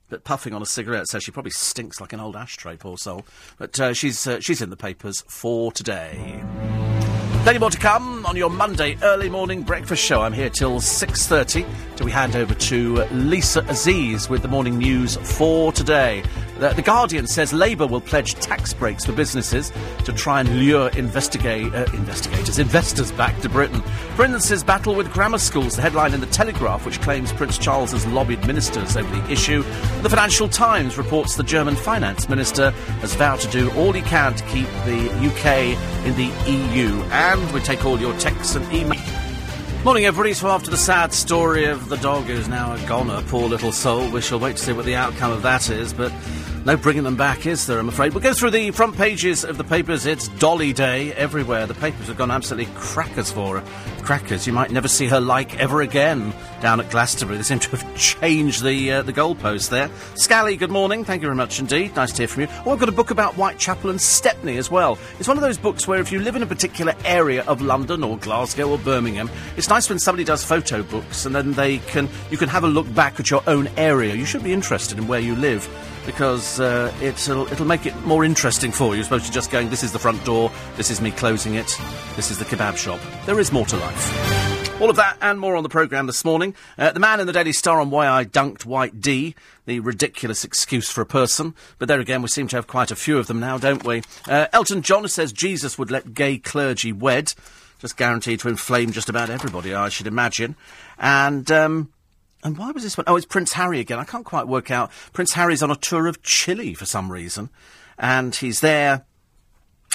but 0.09 0.23
puffing 0.23 0.53
on 0.53 0.61
a 0.61 0.65
cigarette, 0.65 1.07
so 1.07 1.19
she 1.19 1.31
probably 1.31 1.51
stinks 1.51 1.99
like 1.99 2.13
an 2.13 2.19
old 2.19 2.35
ashtray, 2.35 2.77
poor 2.77 2.97
soul. 2.97 3.26
But 3.57 3.80
uh, 3.80 3.93
she's, 3.93 4.27
uh, 4.27 4.39
she's 4.39 4.61
in 4.61 4.69
the 4.69 4.77
papers 4.77 5.23
for 5.27 5.72
today. 5.72 6.43
Plenty 7.43 7.57
more 7.57 7.72
to 7.72 7.80
come 7.80 8.23
on 8.27 8.35
your 8.35 8.51
Monday 8.51 8.99
early 9.01 9.27
morning 9.27 9.63
breakfast 9.63 10.03
show. 10.03 10.22
I'm 10.22 10.31
here 10.31 10.51
till 10.51 10.80
6.30 10.80 11.65
till 11.95 12.05
we 12.05 12.11
hand 12.11 12.35
over 12.35 12.53
to 12.53 13.03
Lisa 13.05 13.65
Aziz 13.68 14.30
with 14.30 14.43
the 14.43 14.47
morning 14.47 14.77
news 14.77 15.15
for 15.15 15.72
today. 15.72 16.23
The, 16.62 16.70
the 16.70 16.84
Guardian 16.84 17.26
says 17.26 17.54
Labour 17.54 17.88
will 17.88 18.02
pledge 18.02 18.36
tax 18.36 18.72
breaks 18.72 19.04
for 19.04 19.14
businesses 19.14 19.72
to 20.06 20.14
try 20.14 20.42
and 20.42 20.60
lure 20.60 20.90
investigate, 20.90 21.74
uh, 21.74 21.88
investigators, 21.94 22.60
investors 22.60 23.12
back 23.12 23.42
to 23.42 23.50
Britain. 23.50 23.82
Prince's 24.16 24.64
battle 24.64 24.94
with 24.94 25.12
grammar 25.12 25.40
schools, 25.40 25.76
the 25.76 25.82
headline 25.82 26.14
in 26.14 26.20
The 26.20 26.28
Telegraph, 26.28 26.86
which 26.86 27.02
claims 27.02 27.34
Prince 27.34 27.58
Charles 27.58 27.94
has 27.94 28.06
lobbied 28.06 28.46
ministers 28.46 28.96
over 28.96 29.10
the 29.10 29.32
issue. 29.32 29.64
The 30.04 30.10
Financial 30.10 30.48
Times 30.48 31.00
reports 31.00 31.36
the 31.36 31.42
German 31.42 31.76
finance 31.76 32.30
minister 32.30 32.70
has 32.70 33.16
vowed 33.16 33.40
to 33.40 33.48
do 33.50 33.72
all 33.72 33.92
he 33.92 34.04
can 34.04 34.36
to 34.36 34.44
keep 34.44 34.68
the 34.86 35.10
UK 35.18 35.76
in 36.06 36.16
the 36.16 36.32
EU. 36.48 37.02
And 37.10 37.54
we 37.54 37.62
take 37.62 37.86
all 37.86 38.00
your 38.00 38.16
texts 38.20 38.54
and 38.54 38.64
emails. 38.68 39.84
Morning, 39.84 40.06
everybody. 40.06 40.34
So, 40.36 40.48
after 40.48 40.70
the 40.70 40.78
sad 40.78 41.12
story 41.12 41.66
of 41.66 41.90
the 41.90 41.98
dog 41.98 42.26
who's 42.26 42.48
now 42.48 42.76
a 42.76 42.88
goner, 42.88 43.24
poor 43.24 43.50
little 43.50 43.72
soul, 43.72 44.12
we 44.12 44.22
shall 44.22 44.40
wait 44.40 44.58
to 44.58 44.64
see 44.64 44.74
what 44.74 44.86
the 44.86 44.94
outcome 44.94 45.32
of 45.32 45.42
that 45.42 45.72
is. 45.72 45.92
But 45.92 46.14
no 46.66 46.78
bringing 46.78 47.04
them 47.04 47.16
back, 47.16 47.48
is 47.48 47.66
there, 47.66 47.80
I'm 47.80 47.90
afraid? 47.90 48.14
We'll 48.14 48.22
go 48.22 48.34
through 48.34 48.52
the 48.52 48.70
front 48.72 48.96
pages 48.96 49.44
of 49.44 49.58
the 49.58 49.64
papers. 49.64 50.06
It's 50.06 50.28
Dolly 50.28 50.74
Day 50.74 51.12
everywhere. 51.14 51.66
The 51.66 51.74
papers 51.74 52.08
have 52.08 52.18
gone 52.18 52.30
absolutely 52.30 52.72
crackers 52.76 53.32
for 53.32 53.60
her. 53.60 54.04
Crackers. 54.04 54.46
You 54.46 54.54
might 54.54 54.72
never 54.72 54.88
see 54.88 55.08
her 55.08 55.20
like 55.20 55.60
ever 55.60 55.82
again 55.82 56.34
down 56.62 56.80
at 56.80 56.90
Glastonbury. 56.92 57.38
They 57.38 57.44
seem 57.44 57.60
to 57.60 57.70
have 57.72 57.96
changed 57.98 58.64
the 58.64 58.92
uh, 58.92 59.02
the 59.04 59.14
goalpost 59.14 59.70
there. 59.70 59.90
Scally, 60.16 60.56
good 60.56 60.72
morning. 60.72 61.04
Thank 61.04 61.22
you 61.22 61.28
very 61.28 61.36
much 61.36 61.60
indeed. 61.60 61.96
Nice 61.96 62.12
to 62.14 62.24
hear 62.24 62.28
from 62.28 62.42
you. 62.44 62.48
Oh, 62.66 62.72
I've 62.72 62.80
got 62.80 62.90
a 62.90 62.94
book 62.94 63.12
about 63.12 63.36
Whitechapel 63.36 63.90
and 63.90 64.02
Stepney 64.02 64.58
as 64.58 64.70
well. 64.70 64.98
It's 65.20 65.28
one 65.28 65.38
of 65.38 65.44
those 65.44 65.58
books 65.58 65.88
where 65.88 66.00
if 66.00 66.12
you 66.12 66.20
live 66.20 66.36
in 66.36 66.44
a 66.44 66.48
particular 66.48 66.96
area 67.06 67.44
of 67.46 67.62
London 67.62 68.04
or 68.04 68.18
Glasgow 68.18 68.70
or 68.70 68.78
Birmingham, 68.78 69.30
it's 69.56 69.70
nice 69.70 69.90
when 69.90 70.00
somebody 70.00 70.24
does 70.24 70.44
photo 70.44 70.84
books 70.84 71.26
and 71.26 71.36
then 71.36 71.54
they 71.54 71.78
can 71.80 72.10
you 72.30 72.38
can 72.38 72.50
have 72.50 72.64
a 72.64 72.68
look 72.68 72.92
back 72.94 73.20
at 73.20 73.30
your 73.30 73.44
own 73.48 73.68
area. 73.78 74.16
You 74.16 74.26
should 74.26 74.44
be 74.44 74.54
interested 74.54 74.98
in 74.98 75.08
where 75.08 75.20
you 75.20 75.36
live 75.36 75.68
because 76.06 76.51
uh, 76.60 76.94
it'll, 77.02 77.52
it'll 77.52 77.65
make 77.65 77.86
it 77.86 77.95
more 78.06 78.23
interesting 78.23 78.72
for 78.72 78.94
you, 78.95 79.02
as 79.02 79.07
opposed 79.07 79.26
to 79.26 79.32
just 79.32 79.52
going, 79.52 79.69
this 79.69 79.84
is 79.84 79.91
the 79.91 79.99
front 79.99 80.23
door, 80.26 80.52
this 80.76 80.90
is 80.90 81.02
me 81.02 81.11
closing 81.11 81.56
it, 81.56 81.80
this 82.15 82.32
is 82.32 82.40
the 82.40 82.45
kebab 82.45 82.78
shop. 82.78 82.99
There 83.26 83.40
is 83.40 83.52
more 83.52 83.65
to 83.68 83.78
life. 83.78 84.82
All 84.82 84.90
of 84.90 84.95
that 84.95 85.18
and 85.22 85.40
more 85.40 85.56
on 85.56 85.61
the 85.61 85.69
programme 85.69 86.07
this 86.07 86.26
morning. 86.26 86.56
Uh, 86.76 86.91
the 86.91 86.99
man 86.99 87.19
in 87.19 87.28
the 87.28 87.34
Daily 87.34 87.53
Star 87.53 87.80
on 87.80 87.91
why 87.91 88.07
I 88.07 88.26
dunked 88.26 88.65
White 88.65 88.99
Dee, 88.99 89.36
the 89.65 89.80
ridiculous 89.80 90.44
excuse 90.44 90.90
for 90.90 91.02
a 91.02 91.06
person. 91.06 91.53
But 91.78 91.88
there 91.88 91.99
again, 91.99 92.23
we 92.23 92.30
seem 92.30 92.48
to 92.48 92.56
have 92.56 92.65
quite 92.65 92.90
a 92.90 92.95
few 92.95 93.19
of 93.19 93.28
them 93.28 93.40
now, 93.40 93.60
don't 93.60 93.84
we? 93.84 94.02
Uh, 94.28 94.48
Elton 94.52 94.82
John 94.82 95.07
says 95.07 95.32
Jesus 95.32 95.78
would 95.78 95.91
let 95.91 96.15
gay 96.15 96.40
clergy 96.40 96.91
wed. 96.91 97.36
Just 97.78 97.95
guaranteed 97.95 98.40
to 98.40 98.49
inflame 98.49 98.91
just 98.91 99.10
about 99.10 99.30
everybody, 99.30 99.73
I 99.73 99.90
should 99.90 100.07
imagine. 100.07 100.56
And, 100.98 101.52
um, 101.52 101.94
and 102.43 102.57
why 102.57 102.72
was 102.72 102.84
this 102.84 102.97
one? 102.97 103.05
Oh, 103.07 103.15
it's 103.15 103.26
Prince 103.26 103.53
Harry 103.53 103.80
again. 103.80 103.99
I 103.99 104.03
can't 104.03 104.26
quite 104.26 104.47
work 104.47 104.72
out. 104.72 104.91
Prince 105.13 105.34
Harry's 105.34 105.63
on 105.63 105.72
a 105.72 105.76
tour 105.76 106.07
of 106.07 106.22
Chile 106.23 106.73
for 106.73 106.85
some 106.85 107.11
reason. 107.11 107.49
And 107.97 108.35
he's 108.35 108.61
there 108.61 109.05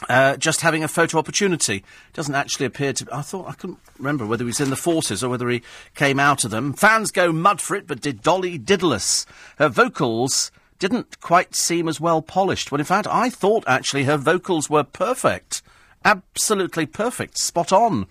uh, 0.09 0.37
just 0.37 0.61
having 0.61 0.85
a 0.85 0.89
photo 0.89 1.19
opportunity. 1.19 1.85
Doesn't 2.13 2.35
actually 2.35 2.67
appear 2.67 2.93
to. 2.93 3.07
I 3.13 3.23
thought 3.23 3.49
I 3.49 3.53
couldn't 3.53 3.79
remember 3.99 4.27
whether 4.27 4.45
he 4.45 4.47
was 4.47 4.61
in 4.61 4.71
the 4.71 4.77
forces 4.77 5.25
or 5.25 5.31
whether 5.31 5.49
he 5.49 5.63
came 5.95 6.21
out 6.21 6.45
of 6.45 6.51
them. 6.51 6.73
Fans 6.73 7.11
go 7.11 7.33
mud 7.33 7.61
for 7.61 7.75
it, 7.75 7.87
but 7.87 8.01
did 8.01 8.23
Dolly 8.23 8.59
diddless? 8.59 9.27
Her 9.59 9.69
vocals 9.69 10.51
didn't 10.79 11.21
quite 11.21 11.55
seem 11.55 11.89
as 11.89 12.01
well 12.01 12.21
polished. 12.21 12.71
When 12.71 12.81
in 12.81 12.87
fact, 12.87 13.07
I 13.11 13.31
thought 13.31 13.65
actually 13.67 14.05
her 14.05 14.19
vocals 14.19 14.69
were 14.69 14.85
perfect, 14.85 15.63
absolutely 16.05 16.87
perfect, 16.87 17.39
spot 17.39 17.73
on. 17.73 18.07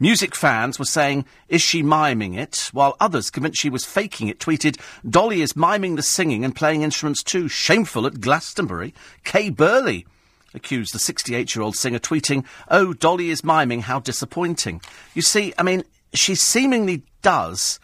Music 0.00 0.34
fans 0.34 0.78
were 0.78 0.84
saying, 0.84 1.24
is 1.48 1.62
she 1.62 1.82
miming 1.82 2.34
it? 2.34 2.70
While 2.72 2.96
others, 3.00 3.30
convinced 3.30 3.60
she 3.60 3.70
was 3.70 3.84
faking 3.84 4.28
it, 4.28 4.40
tweeted, 4.40 4.80
Dolly 5.08 5.40
is 5.40 5.56
miming 5.56 5.96
the 5.96 6.02
singing 6.02 6.44
and 6.44 6.54
playing 6.54 6.82
instruments 6.82 7.22
too. 7.22 7.48
Shameful 7.48 8.06
at 8.06 8.20
Glastonbury. 8.20 8.92
Kay 9.22 9.50
Burley 9.50 10.06
accused 10.52 10.94
the 10.94 10.98
68 10.98 11.54
year 11.54 11.62
old 11.62 11.76
singer, 11.76 11.98
tweeting, 11.98 12.44
Oh, 12.68 12.92
Dolly 12.92 13.30
is 13.30 13.44
miming, 13.44 13.82
how 13.82 14.00
disappointing. 14.00 14.80
You 15.14 15.22
see, 15.22 15.52
I 15.58 15.62
mean, 15.62 15.84
she 16.12 16.34
seemingly 16.34 17.02
does 17.22 17.78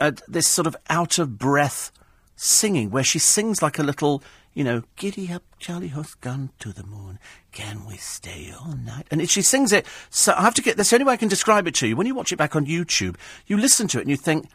uh, 0.00 0.12
this 0.26 0.46
sort 0.46 0.66
of 0.66 0.76
out 0.88 1.18
of 1.18 1.38
breath 1.38 1.92
singing 2.36 2.90
where 2.90 3.04
she 3.04 3.18
sings 3.18 3.62
like 3.62 3.78
a 3.78 3.82
little 3.82 4.22
you 4.58 4.64
know, 4.64 4.82
giddy 4.96 5.32
up, 5.32 5.44
Charlie 5.60 5.86
horse 5.86 6.14
gone 6.16 6.50
to 6.58 6.72
the 6.72 6.82
moon. 6.82 7.20
Can 7.52 7.86
we 7.86 7.96
stay 7.96 8.52
all 8.52 8.74
night? 8.74 9.06
And 9.08 9.30
she 9.30 9.40
sings 9.40 9.72
it. 9.72 9.86
So 10.10 10.34
I 10.36 10.42
have 10.42 10.54
to 10.54 10.62
get. 10.62 10.76
That's 10.76 10.90
the 10.90 10.96
only 10.96 11.04
way 11.06 11.12
I 11.12 11.16
can 11.16 11.28
describe 11.28 11.68
it 11.68 11.76
to 11.76 11.86
you. 11.86 11.94
When 11.94 12.08
you 12.08 12.14
watch 12.16 12.32
it 12.32 12.38
back 12.38 12.56
on 12.56 12.66
YouTube, 12.66 13.14
you 13.46 13.56
listen 13.56 13.86
to 13.86 13.98
it 13.98 14.00
and 14.00 14.10
you 14.10 14.16
think, 14.16 14.48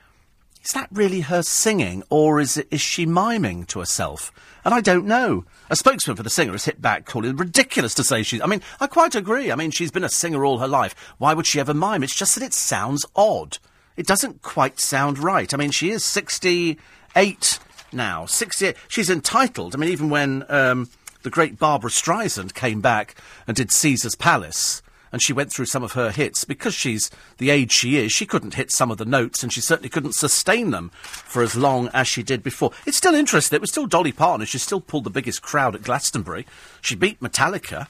is 0.61 0.71
that 0.71 0.89
really 0.91 1.21
her 1.21 1.41
singing, 1.41 2.03
or 2.09 2.41
is 2.41 2.57
it, 2.57 2.67
is 2.69 2.81
she 2.81 3.05
miming 3.05 3.63
to 3.67 3.80
herself? 3.80 4.30
And 4.65 4.73
I 4.73 4.81
don't 4.81 5.05
know. 5.05 5.45
A 5.69 5.77
spokesman 5.77 6.17
for 6.17 6.23
the 6.23 6.30
singer 6.30 6.51
has 6.51 6.65
hit 6.65 6.81
back, 6.81 7.05
calling 7.05 7.30
it 7.30 7.39
ridiculous 7.39 7.93
to 7.93 8.03
say 8.03 8.23
she's. 8.23 8.41
I 8.41 8.47
mean, 8.47 8.61
I 8.81 8.88
quite 8.88 9.15
agree. 9.15 9.53
I 9.53 9.55
mean, 9.55 9.71
she's 9.71 9.91
been 9.91 10.03
a 10.03 10.09
singer 10.09 10.43
all 10.43 10.57
her 10.57 10.67
life. 10.67 10.95
Why 11.17 11.34
would 11.34 11.47
she 11.47 11.61
ever 11.61 11.73
mime? 11.73 12.03
It's 12.03 12.13
just 12.13 12.35
that 12.35 12.43
it 12.43 12.53
sounds 12.53 13.05
odd. 13.15 13.57
It 13.95 14.05
doesn't 14.05 14.41
quite 14.41 14.81
sound 14.81 15.17
right. 15.17 15.53
I 15.53 15.57
mean, 15.57 15.71
she 15.71 15.91
is 15.91 16.03
sixty-eight 16.03 17.59
now. 17.94 18.26
68. 18.26 18.76
She's 18.88 19.10
entitled. 19.10 19.76
I 19.76 19.78
mean, 19.78 19.90
even 19.90 20.10
when 20.10 20.45
um, 20.49 20.90
the 21.24 21.30
great 21.30 21.57
Barbra 21.57 21.90
Streisand 21.90 22.53
came 22.53 22.82
back 22.82 23.15
and 23.48 23.56
did 23.56 23.72
Caesar's 23.72 24.15
Palace, 24.15 24.82
and 25.11 25.22
she 25.22 25.32
went 25.32 25.53
through 25.53 25.68
some 25.68 25.84
of 25.84 25.94
her 25.94 26.10
hits, 26.10 26.44
because 26.44 26.74
she's 26.74 27.11
the 27.38 27.52
age 27.52 27.72
she 27.72 27.98
is, 27.98 28.11
she 28.11 28.26
couldn't 28.26 28.56
hit 28.56 28.72
some 28.72 28.90
of 28.90 28.98
the 28.98 29.06
notes, 29.06 29.44
and 29.44 29.53
she 29.53 29.61
certainly 29.61 29.90
couldn't 29.90 30.15
sustain 30.15 30.72
them 30.72 30.90
for 30.94 31.44
as 31.44 31.56
long 31.56 31.88
as 31.94 32.07
she 32.07 32.24
did 32.24 32.41
before. 32.41 32.72
It's 32.88 32.98
still 32.98 33.14
interesting. 33.14 33.56
It 33.57 33.61
was 33.61 33.70
still 33.70 33.86
Dolly 33.86 34.11
Parton. 34.11 34.45
She 34.48 34.57
still 34.57 34.82
pulled 34.82 35.03
the 35.03 35.11
biggest 35.11 35.44
crowd 35.44 35.76
at 35.76 35.84
Glastonbury. 35.84 36.48
She 36.82 36.95
beat 36.95 37.20
Metallica. 37.20 37.88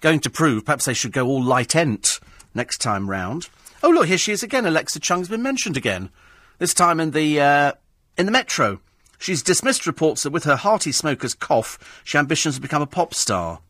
Going 0.00 0.20
to 0.20 0.30
prove 0.30 0.64
perhaps 0.64 0.84
they 0.84 0.94
should 0.94 1.12
go 1.12 1.26
all 1.26 1.42
light 1.42 1.76
ent 1.76 2.18
next 2.54 2.78
time 2.78 3.08
round. 3.08 3.48
Oh, 3.82 3.90
look, 3.90 4.06
here 4.06 4.18
she 4.18 4.32
is 4.32 4.42
again. 4.42 4.66
Alexa 4.66 4.98
Chung's 4.98 5.28
been 5.28 5.42
mentioned 5.42 5.76
again. 5.76 6.10
This 6.58 6.74
time 6.74 6.98
in 6.98 7.12
the, 7.12 7.40
uh, 7.40 7.72
in 8.18 8.26
the 8.26 8.32
Metro. 8.32 8.80
She's 9.18 9.42
dismissed 9.42 9.86
reports 9.86 10.22
that 10.22 10.30
with 10.30 10.44
her 10.44 10.56
hearty 10.56 10.92
smoker's 10.92 11.34
cough, 11.34 12.02
she 12.04 12.18
ambitions 12.18 12.56
to 12.56 12.60
become 12.60 12.82
a 12.82 12.86
pop 12.86 13.14
star. 13.14 13.60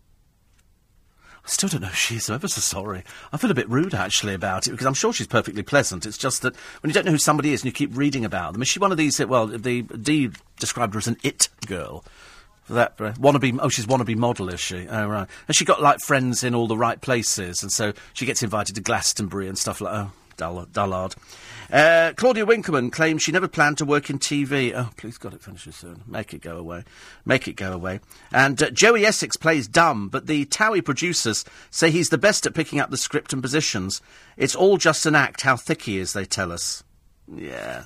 I 1.45 1.49
still 1.49 1.69
don't 1.69 1.83
know 1.83 1.89
if 1.89 1.95
she 1.95 2.17
is. 2.17 2.29
I'm 2.29 2.35
ever 2.35 2.49
so 2.49 2.61
sorry. 2.61 3.05
I 3.33 3.37
feel 3.37 3.53
a 3.53 3.55
bit 3.55 3.71
rude, 3.71 3.95
actually, 3.95 4.35
about 4.35 4.67
it, 4.67 4.73
because 4.73 4.87
I'm 4.87 4.95
sure 4.95 5.13
she's 5.13 5.29
perfectly 5.29 5.63
pleasant. 5.63 6.05
It's 6.05 6.19
just 6.19 6.43
that 6.43 6.57
when 6.81 6.91
you 6.91 6.95
don't 6.95 7.05
know 7.05 7.13
who 7.13 7.19
somebody 7.19 7.53
is 7.53 7.61
and 7.61 7.67
you 7.67 7.73
keep 7.73 7.97
reading 7.97 8.25
about 8.25 8.53
them, 8.53 8.63
is 8.63 8.69
she 8.69 8.81
one 8.81 8.91
of 8.91 8.99
these, 8.99 9.25
well, 9.25 9.47
the 9.47 9.83
D 9.83 10.31
described 10.59 10.95
her 10.95 10.99
as 10.99 11.07
an 11.07 11.19
it 11.23 11.49
girl. 11.67 12.05
That, 12.69 13.01
uh, 13.01 13.13
wannabe, 13.13 13.61
oh, 13.63 13.69
she's 13.69 13.87
wannabe 13.87 14.17
model, 14.17 14.49
is 14.49 14.59
she? 14.59 14.89
Oh, 14.89 15.07
right. 15.07 15.29
And 15.47 15.57
she 15.57 15.65
got, 15.65 15.81
like, 15.81 16.01
friends 16.01 16.43
in 16.43 16.53
all 16.53 16.67
the 16.67 16.77
right 16.77 17.01
places, 17.01 17.63
and 17.63 17.71
so 17.71 17.93
she 18.13 18.27
gets 18.27 18.43
invited 18.43 18.75
to 18.75 18.81
Glastonbury 18.81 19.47
and 19.47 19.57
stuff 19.57 19.81
like, 19.81 19.95
oh, 19.95 20.11
dull, 20.37 20.67
dullard. 20.73 21.15
Uh, 21.71 22.13
Claudia 22.17 22.47
Winkleman 22.47 22.91
claims 22.91 23.23
she 23.23 23.33
never 23.33 23.49
planned 23.49 23.79
to 23.79 23.85
work 23.85 24.09
in 24.09 24.19
TV. 24.19 24.73
Oh, 24.75 24.91
please 24.97 25.19
God, 25.19 25.35
it 25.35 25.43
finishes 25.43 25.77
soon. 25.77 26.03
Make 26.07 26.33
it 26.33 26.41
go 26.41 26.57
away. 26.57 26.85
Make 27.25 27.49
it 27.49 27.55
go 27.55 27.73
away. 27.73 28.01
And 28.33 28.63
uh, 28.63 28.71
Joey 28.71 29.05
Essex 29.05 29.37
plays 29.37 29.67
dumb, 29.67 30.09
but 30.09 30.27
the 30.27 30.47
Towie 30.47 30.85
producers 30.85 31.45
say 31.71 31.91
he's 31.91 32.11
the 32.11 32.19
best 32.19 32.47
at 32.47 32.55
picking 32.55 32.79
up 32.79 32.91
the 32.91 32.97
script 32.97 33.33
and 33.33 33.43
positions. 33.43 34.01
It's 34.37 34.55
all 34.55 34.77
just 34.77 35.07
an 35.07 35.15
act, 35.15 35.43
how 35.43 35.57
thick 35.57 35.83
he 35.83 35.99
is, 35.99 36.13
they 36.13 36.25
tell 36.25 36.53
us. 36.53 36.85
Yeah. 37.35 37.85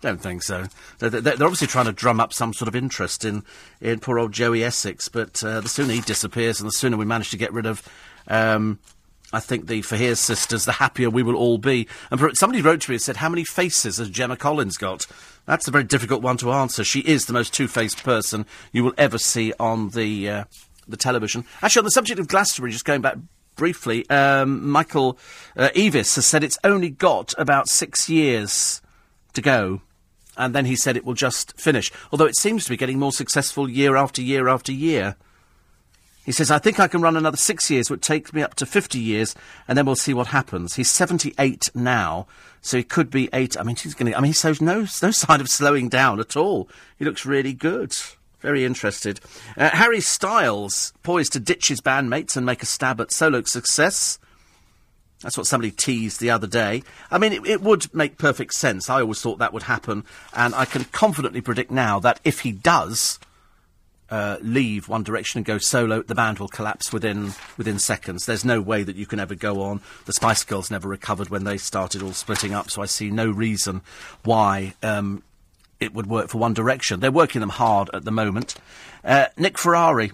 Don't 0.00 0.20
think 0.20 0.42
so. 0.42 0.66
They're, 0.98 1.10
they're, 1.10 1.34
obviously 1.34 1.66
trying 1.66 1.86
to 1.86 1.92
drum 1.92 2.20
up 2.20 2.32
some 2.32 2.52
sort 2.52 2.68
of 2.68 2.76
interest 2.76 3.24
in, 3.24 3.44
in 3.80 4.00
poor 4.00 4.18
old 4.18 4.32
Joey 4.32 4.64
Essex, 4.64 5.08
but 5.08 5.42
uh, 5.44 5.60
the 5.60 5.68
sooner 5.68 5.92
he 5.92 6.00
disappears 6.00 6.60
and 6.60 6.66
the 6.66 6.72
sooner 6.72 6.96
we 6.96 7.04
manage 7.04 7.30
to 7.30 7.36
get 7.36 7.52
rid 7.52 7.66
of 7.66 7.86
um, 8.28 8.78
I 9.32 9.40
think 9.40 9.66
the 9.66 9.82
Faiers 9.82 10.18
sisters, 10.18 10.64
the 10.64 10.72
happier 10.72 11.08
we 11.08 11.22
will 11.22 11.36
all 11.36 11.58
be. 11.58 11.86
And 12.10 12.36
somebody 12.36 12.62
wrote 12.62 12.80
to 12.82 12.90
me 12.90 12.96
and 12.96 13.02
said, 13.02 13.18
How 13.18 13.28
many 13.28 13.44
faces 13.44 13.98
has 13.98 14.10
Gemma 14.10 14.36
Collins 14.36 14.76
got? 14.76 15.06
That's 15.46 15.68
a 15.68 15.70
very 15.70 15.84
difficult 15.84 16.22
one 16.22 16.36
to 16.38 16.52
answer. 16.52 16.84
She 16.84 17.00
is 17.00 17.26
the 17.26 17.32
most 17.32 17.54
two 17.54 17.68
faced 17.68 18.02
person 18.02 18.44
you 18.72 18.82
will 18.84 18.94
ever 18.98 19.18
see 19.18 19.52
on 19.60 19.90
the, 19.90 20.28
uh, 20.28 20.44
the 20.88 20.96
television. 20.96 21.44
Actually, 21.62 21.80
on 21.80 21.84
the 21.84 21.90
subject 21.92 22.18
of 22.20 22.28
Glastonbury, 22.28 22.72
just 22.72 22.84
going 22.84 23.02
back 23.02 23.16
briefly, 23.56 24.08
um, 24.10 24.68
Michael 24.68 25.18
uh, 25.56 25.68
Eavis 25.74 26.14
has 26.16 26.26
said 26.26 26.42
it's 26.42 26.58
only 26.64 26.90
got 26.90 27.34
about 27.38 27.68
six 27.68 28.08
years 28.08 28.82
to 29.34 29.40
go. 29.40 29.82
And 30.36 30.54
then 30.54 30.64
he 30.64 30.76
said 30.76 30.96
it 30.96 31.04
will 31.04 31.14
just 31.14 31.58
finish. 31.60 31.92
Although 32.10 32.26
it 32.26 32.36
seems 32.36 32.64
to 32.64 32.70
be 32.70 32.76
getting 32.76 32.98
more 32.98 33.12
successful 33.12 33.68
year 33.68 33.96
after 33.96 34.22
year 34.22 34.48
after 34.48 34.72
year. 34.72 35.16
He 36.30 36.32
says, 36.32 36.52
I 36.52 36.60
think 36.60 36.78
I 36.78 36.86
can 36.86 37.02
run 37.02 37.16
another 37.16 37.36
six 37.36 37.68
years, 37.72 37.90
which 37.90 38.02
takes 38.02 38.32
me 38.32 38.40
up 38.40 38.54
to 38.54 38.64
50 38.64 39.00
years, 39.00 39.34
and 39.66 39.76
then 39.76 39.84
we'll 39.84 39.96
see 39.96 40.14
what 40.14 40.28
happens. 40.28 40.76
He's 40.76 40.88
78 40.88 41.70
now, 41.74 42.28
so 42.60 42.76
he 42.76 42.84
could 42.84 43.10
be 43.10 43.28
eight. 43.32 43.58
I 43.58 43.64
mean, 43.64 43.74
he's 43.74 43.94
going 43.94 44.12
to, 44.12 44.16
I 44.16 44.20
mean, 44.20 44.28
he 44.28 44.34
shows 44.34 44.60
no, 44.60 44.86
no 45.02 45.10
sign 45.10 45.40
of 45.40 45.48
slowing 45.48 45.88
down 45.88 46.20
at 46.20 46.36
all. 46.36 46.68
He 47.00 47.04
looks 47.04 47.26
really 47.26 47.52
good. 47.52 47.96
Very 48.38 48.64
interested. 48.64 49.18
Uh, 49.56 49.70
Harry 49.70 50.00
Styles 50.00 50.92
poised 51.02 51.32
to 51.32 51.40
ditch 51.40 51.66
his 51.66 51.80
bandmates 51.80 52.36
and 52.36 52.46
make 52.46 52.62
a 52.62 52.66
stab 52.66 53.00
at 53.00 53.10
solo 53.10 53.42
success. 53.42 54.20
That's 55.22 55.36
what 55.36 55.48
somebody 55.48 55.72
teased 55.72 56.20
the 56.20 56.30
other 56.30 56.46
day. 56.46 56.84
I 57.10 57.18
mean, 57.18 57.32
it, 57.32 57.44
it, 57.44 57.60
would 57.60 57.92
make 57.92 58.18
perfect 58.18 58.54
sense. 58.54 58.88
I 58.88 59.00
always 59.00 59.20
thought 59.20 59.40
that 59.40 59.52
would 59.52 59.64
happen, 59.64 60.04
and 60.32 60.54
I 60.54 60.64
can 60.64 60.84
confidently 60.84 61.40
predict 61.40 61.72
now 61.72 61.98
that 61.98 62.20
if 62.22 62.42
he 62.42 62.52
does, 62.52 63.18
uh, 64.10 64.38
leave 64.40 64.88
One 64.88 65.02
Direction 65.02 65.38
and 65.38 65.46
go 65.46 65.58
solo, 65.58 66.02
the 66.02 66.14
band 66.14 66.38
will 66.38 66.48
collapse 66.48 66.92
within 66.92 67.32
within 67.56 67.78
seconds. 67.78 68.26
There's 68.26 68.44
no 68.44 68.60
way 68.60 68.82
that 68.82 68.96
you 68.96 69.06
can 69.06 69.20
ever 69.20 69.34
go 69.34 69.62
on. 69.62 69.80
The 70.06 70.12
Spice 70.12 70.44
Girls 70.44 70.70
never 70.70 70.88
recovered 70.88 71.30
when 71.30 71.44
they 71.44 71.56
started 71.56 72.02
all 72.02 72.12
splitting 72.12 72.52
up, 72.52 72.70
so 72.70 72.82
I 72.82 72.86
see 72.86 73.10
no 73.10 73.30
reason 73.30 73.82
why 74.24 74.74
um, 74.82 75.22
it 75.78 75.94
would 75.94 76.06
work 76.06 76.28
for 76.28 76.38
One 76.38 76.54
Direction. 76.54 77.00
They're 77.00 77.12
working 77.12 77.40
them 77.40 77.50
hard 77.50 77.90
at 77.94 78.04
the 78.04 78.10
moment. 78.10 78.56
Uh, 79.04 79.26
Nick 79.36 79.58
Ferrari 79.58 80.12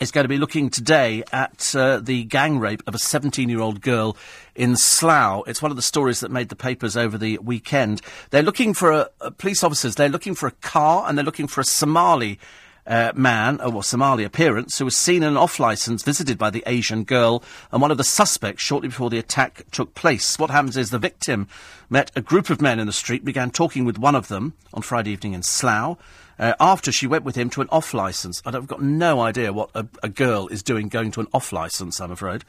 is 0.00 0.10
going 0.10 0.24
to 0.24 0.28
be 0.28 0.38
looking 0.38 0.68
today 0.68 1.22
at 1.32 1.74
uh, 1.74 1.98
the 1.98 2.24
gang 2.24 2.58
rape 2.58 2.82
of 2.86 2.94
a 2.94 2.98
17 2.98 3.48
year 3.48 3.60
old 3.60 3.80
girl 3.80 4.16
in 4.54 4.76
Slough. 4.76 5.44
It's 5.46 5.62
one 5.62 5.70
of 5.70 5.76
the 5.76 5.82
stories 5.82 6.20
that 6.20 6.30
made 6.30 6.48
the 6.48 6.56
papers 6.56 6.96
over 6.96 7.16
the 7.16 7.38
weekend. 7.38 8.00
They're 8.30 8.42
looking 8.42 8.74
for 8.74 8.92
a, 8.92 9.10
a 9.20 9.30
police 9.30 9.64
officers, 9.64 9.94
they're 9.94 10.08
looking 10.08 10.34
for 10.34 10.46
a 10.46 10.52
car 10.52 11.04
and 11.08 11.16
they're 11.16 11.24
looking 11.24 11.46
for 11.46 11.60
a 11.60 11.64
Somali 11.64 12.38
uh, 12.86 13.12
man, 13.14 13.60
or 13.60 13.82
Somali 13.82 14.24
appearance, 14.24 14.78
who 14.78 14.84
was 14.84 14.96
seen 14.96 15.22
in 15.22 15.30
an 15.30 15.36
off 15.36 15.58
licence 15.58 16.02
visited 16.02 16.38
by 16.38 16.50
the 16.50 16.62
Asian 16.66 17.04
girl 17.04 17.42
and 17.72 17.82
one 17.82 17.90
of 17.90 17.98
the 17.98 18.04
suspects 18.04 18.62
shortly 18.62 18.88
before 18.88 19.10
the 19.10 19.18
attack 19.18 19.64
took 19.70 19.94
place. 19.94 20.38
What 20.38 20.50
happens 20.50 20.76
is 20.76 20.90
the 20.90 20.98
victim 20.98 21.48
met 21.90 22.10
a 22.14 22.20
group 22.20 22.50
of 22.50 22.60
men 22.60 22.78
in 22.78 22.86
the 22.86 22.92
street, 22.92 23.24
began 23.24 23.50
talking 23.50 23.84
with 23.84 23.98
one 23.98 24.14
of 24.14 24.28
them 24.28 24.54
on 24.72 24.82
Friday 24.82 25.10
evening 25.10 25.32
in 25.32 25.42
Slough. 25.42 25.98
Uh, 26.38 26.52
after 26.60 26.92
she 26.92 27.06
went 27.06 27.24
with 27.24 27.34
him 27.34 27.48
to 27.48 27.62
an 27.62 27.68
off 27.72 27.94
licence. 27.94 28.42
I've 28.44 28.66
got 28.66 28.82
no 28.82 29.20
idea 29.20 29.54
what 29.54 29.70
a, 29.74 29.86
a, 30.02 30.10
girl 30.10 30.48
is 30.48 30.62
doing 30.62 30.88
going 30.88 31.10
to 31.12 31.20
an 31.20 31.28
off 31.32 31.50
licence, 31.50 31.98
I'm 31.98 32.10
afraid. 32.10 32.44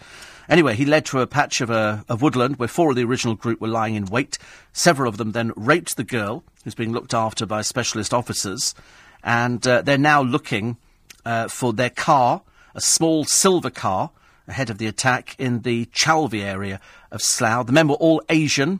Anyway, 0.50 0.76
he 0.76 0.84
led 0.84 1.06
to 1.06 1.22
a 1.22 1.28
patch 1.28 1.62
of, 1.62 1.72
uh, 1.72 2.00
of 2.10 2.22
woodland 2.22 2.58
where 2.58 2.68
four 2.68 2.90
of 2.90 2.98
the 2.98 3.06
original 3.06 3.36
group 3.36 3.62
were 3.62 3.70
lying 3.70 3.96
in 3.96 4.08
wait. 4.08 4.38
Several 4.74 5.08
of 5.08 5.16
them 5.16 5.32
then 5.32 5.54
raped 5.56 5.96
the 5.96 6.04
girl, 6.04 6.44
who's 6.66 6.76
being 6.76 6.92
looked 6.92 7.14
after 7.14 7.46
by 7.46 7.62
specialist 7.62 8.14
officers 8.14 8.76
and 9.24 9.66
uh, 9.68 9.82
they're 9.82 9.98
now 9.98 10.22
looking 10.22 10.78
uh, 11.26 11.48
for 11.48 11.74
their 11.74 11.90
car, 11.90 12.42
a 12.76 12.82
small 12.82 13.26
silver 13.26 13.70
car, 13.70 14.12
ahead 14.48 14.70
of 14.70 14.78
the 14.78 14.88
attack 14.88 15.36
in 15.38 15.62
the 15.62 15.86
Chalvey 15.88 16.42
area 16.42 16.80
of 17.12 17.22
Slough. 17.22 17.66
The 17.66 17.74
men 17.74 17.88
were 17.88 17.96
all 17.96 18.22
Asian, 18.30 18.80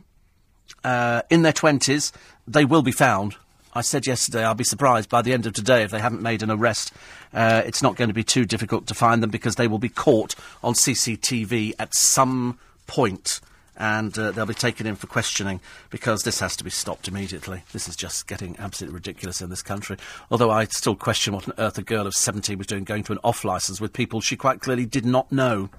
uh, 0.84 1.22
in 1.30 1.42
their 1.42 1.52
twenties. 1.52 2.12
They 2.46 2.64
will 2.64 2.82
be 2.82 2.92
found. 2.92 3.36
I 3.74 3.82
said 3.82 4.06
yesterday 4.06 4.44
I'll 4.44 4.54
be 4.54 4.64
surprised 4.64 5.08
by 5.08 5.22
the 5.22 5.32
end 5.32 5.46
of 5.46 5.52
today 5.52 5.82
if 5.82 5.90
they 5.90 6.00
haven't 6.00 6.22
made 6.22 6.42
an 6.42 6.50
arrest. 6.50 6.92
Uh, 7.32 7.62
it's 7.66 7.82
not 7.82 7.96
going 7.96 8.08
to 8.08 8.14
be 8.14 8.24
too 8.24 8.44
difficult 8.44 8.86
to 8.86 8.94
find 8.94 9.22
them 9.22 9.30
because 9.30 9.56
they 9.56 9.68
will 9.68 9.78
be 9.78 9.90
caught 9.90 10.34
on 10.64 10.74
CCTV 10.74 11.74
at 11.78 11.94
some 11.94 12.58
point 12.86 13.40
and 13.78 14.18
uh, 14.18 14.32
they'll 14.32 14.44
be 14.44 14.54
taken 14.54 14.86
in 14.86 14.96
for 14.96 15.06
questioning 15.06 15.60
because 15.88 16.24
this 16.24 16.40
has 16.40 16.56
to 16.56 16.64
be 16.64 16.70
stopped 16.70 17.08
immediately. 17.08 17.62
This 17.72 17.88
is 17.88 17.96
just 17.96 18.26
getting 18.26 18.56
absolutely 18.58 18.96
ridiculous 18.96 19.40
in 19.40 19.50
this 19.50 19.62
country. 19.62 19.96
Although 20.30 20.50
I 20.50 20.64
still 20.64 20.96
question 20.96 21.32
what 21.32 21.48
on 21.48 21.54
earth 21.58 21.78
a 21.78 21.82
girl 21.82 22.06
of 22.06 22.14
17 22.14 22.58
was 22.58 22.66
doing 22.66 22.84
going 22.84 23.04
to 23.04 23.12
an 23.12 23.18
off 23.22 23.44
licence 23.44 23.80
with 23.80 23.92
people 23.92 24.20
she 24.20 24.36
quite 24.36 24.60
clearly 24.60 24.84
did 24.84 25.06
not 25.06 25.30
know. 25.30 25.70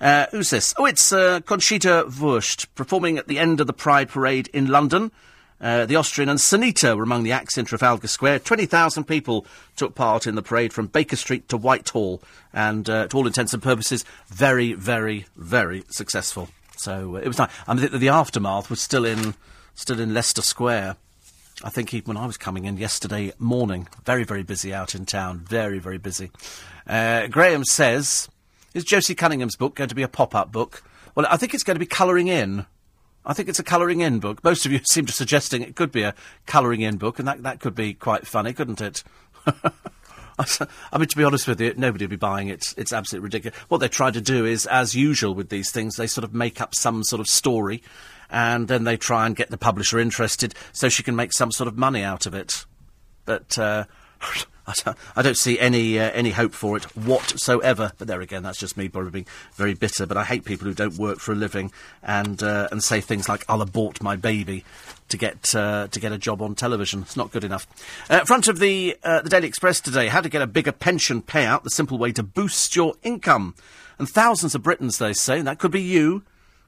Uh, 0.00 0.26
who's 0.30 0.50
this? 0.50 0.74
Oh, 0.78 0.86
it's 0.86 1.12
uh, 1.12 1.40
Conchita 1.40 2.06
Wurst 2.20 2.74
performing 2.74 3.18
at 3.18 3.28
the 3.28 3.38
end 3.38 3.60
of 3.60 3.66
the 3.66 3.72
Pride 3.72 4.08
Parade 4.08 4.48
in 4.52 4.66
London. 4.66 5.12
Uh, 5.58 5.86
the 5.86 5.96
Austrian 5.96 6.28
and 6.28 6.38
Sinitta 6.38 6.96
were 6.96 7.02
among 7.02 7.22
the 7.22 7.32
acts 7.32 7.56
in 7.56 7.64
Trafalgar 7.64 8.08
Square. 8.08 8.40
20,000 8.40 9.04
people 9.04 9.46
took 9.74 9.94
part 9.94 10.26
in 10.26 10.34
the 10.34 10.42
parade 10.42 10.72
from 10.72 10.86
Baker 10.86 11.16
Street 11.16 11.48
to 11.48 11.56
Whitehall, 11.56 12.20
and 12.52 12.88
uh, 12.90 13.08
to 13.08 13.16
all 13.16 13.26
intents 13.26 13.54
and 13.54 13.62
purposes, 13.62 14.04
very, 14.28 14.74
very, 14.74 15.24
very 15.34 15.82
successful. 15.88 16.50
So 16.76 17.16
uh, 17.16 17.20
it 17.20 17.28
was 17.28 17.38
nice. 17.38 17.50
I 17.66 17.74
mean, 17.74 17.90
the, 17.90 17.98
the, 17.98 18.08
aftermath 18.08 18.70
was 18.70 18.80
still 18.80 19.04
in 19.04 19.34
still 19.74 20.00
in 20.00 20.14
Leicester 20.14 20.42
Square. 20.42 20.96
I 21.64 21.70
think 21.70 21.94
even 21.94 22.14
when 22.14 22.16
I 22.16 22.26
was 22.26 22.36
coming 22.36 22.66
in 22.66 22.76
yesterday 22.76 23.32
morning, 23.38 23.88
very 24.04 24.24
very 24.24 24.42
busy 24.42 24.72
out 24.72 24.94
in 24.94 25.06
town, 25.06 25.44
very 25.48 25.78
very 25.78 25.98
busy. 25.98 26.30
Uh, 26.86 27.26
Graham 27.28 27.64
says, 27.64 28.28
"Is 28.74 28.84
Josie 28.84 29.14
Cunningham's 29.14 29.56
book 29.56 29.74
going 29.74 29.88
to 29.88 29.94
be 29.94 30.02
a 30.02 30.08
pop-up 30.08 30.52
book?" 30.52 30.82
Well, 31.14 31.26
I 31.30 31.36
think 31.36 31.54
it's 31.54 31.64
going 31.64 31.76
to 31.76 31.80
be 31.80 31.86
colouring 31.86 32.28
in. 32.28 32.66
I 33.24 33.32
think 33.32 33.48
it's 33.48 33.58
a 33.58 33.64
colouring 33.64 34.02
in 34.02 34.20
book. 34.20 34.44
Most 34.44 34.66
of 34.66 34.72
you 34.72 34.80
seem 34.84 35.06
to 35.06 35.12
suggesting 35.12 35.62
it 35.62 35.76
could 35.76 35.90
be 35.90 36.02
a 36.02 36.14
colouring 36.46 36.82
in 36.82 36.96
book, 36.98 37.18
and 37.18 37.26
that 37.26 37.42
that 37.42 37.60
could 37.60 37.74
be 37.74 37.94
quite 37.94 38.26
funny, 38.26 38.52
couldn't 38.52 38.80
it? 38.80 39.02
I 40.92 40.98
mean, 40.98 41.08
to 41.08 41.16
be 41.16 41.24
honest 41.24 41.48
with 41.48 41.60
you, 41.60 41.72
nobody 41.76 42.04
would 42.04 42.10
be 42.10 42.16
buying 42.16 42.48
it. 42.48 42.74
It's 42.76 42.92
absolutely 42.92 43.24
ridiculous. 43.24 43.58
What 43.68 43.78
they 43.78 43.88
try 43.88 44.10
to 44.10 44.20
do 44.20 44.44
is, 44.44 44.66
as 44.66 44.94
usual 44.94 45.34
with 45.34 45.48
these 45.48 45.70
things, 45.70 45.96
they 45.96 46.06
sort 46.06 46.24
of 46.24 46.34
make 46.34 46.60
up 46.60 46.74
some 46.74 47.04
sort 47.04 47.20
of 47.20 47.26
story, 47.26 47.82
and 48.30 48.68
then 48.68 48.84
they 48.84 48.96
try 48.96 49.26
and 49.26 49.34
get 49.34 49.50
the 49.50 49.58
publisher 49.58 49.98
interested 49.98 50.54
so 50.72 50.88
she 50.88 51.02
can 51.02 51.16
make 51.16 51.32
some 51.32 51.50
sort 51.52 51.68
of 51.68 51.78
money 51.78 52.02
out 52.02 52.26
of 52.26 52.34
it. 52.34 52.66
But 53.24 53.58
uh, 53.58 53.84
I 55.16 55.22
don't 55.22 55.36
see 55.36 55.58
any 55.58 55.98
uh, 55.98 56.10
any 56.10 56.30
hope 56.30 56.52
for 56.52 56.76
it 56.76 56.84
whatsoever. 56.96 57.92
But 57.98 58.08
there 58.08 58.20
again, 58.20 58.42
that's 58.42 58.58
just 58.58 58.76
me 58.76 58.88
probably 58.88 59.10
being 59.10 59.26
very 59.54 59.74
bitter. 59.74 60.06
But 60.06 60.16
I 60.16 60.24
hate 60.24 60.44
people 60.44 60.66
who 60.66 60.74
don't 60.74 60.96
work 60.96 61.18
for 61.18 61.32
a 61.32 61.36
living 61.36 61.72
and 62.02 62.42
uh, 62.42 62.68
and 62.70 62.82
say 62.82 63.00
things 63.00 63.28
like 63.28 63.44
"I'll 63.48 63.62
abort 63.62 64.02
my 64.02 64.16
baby" 64.16 64.64
to 65.08 65.16
get 65.16 65.54
uh, 65.54 65.88
to 65.88 66.00
get 66.00 66.12
a 66.12 66.18
job 66.18 66.42
on 66.42 66.54
television. 66.54 67.02
It's 67.02 67.16
not 67.16 67.30
good 67.30 67.44
enough. 67.44 67.66
Uh, 68.10 68.24
front 68.24 68.48
of 68.48 68.58
the 68.58 68.96
uh, 69.04 69.22
the 69.22 69.30
Daily 69.30 69.48
Express 69.48 69.80
today: 69.80 70.08
how 70.08 70.20
to 70.20 70.28
get 70.28 70.42
a 70.42 70.46
bigger 70.46 70.72
pension 70.72 71.22
payout, 71.22 71.62
the 71.62 71.70
simple 71.70 71.98
way 71.98 72.12
to 72.12 72.22
boost 72.22 72.74
your 72.74 72.94
income. 73.02 73.54
And 73.98 74.08
thousands 74.08 74.54
of 74.54 74.62
Britons, 74.62 74.98
they 74.98 75.14
say, 75.14 75.40
that 75.40 75.58
could 75.58 75.70
be 75.70 75.80
you, 75.80 76.22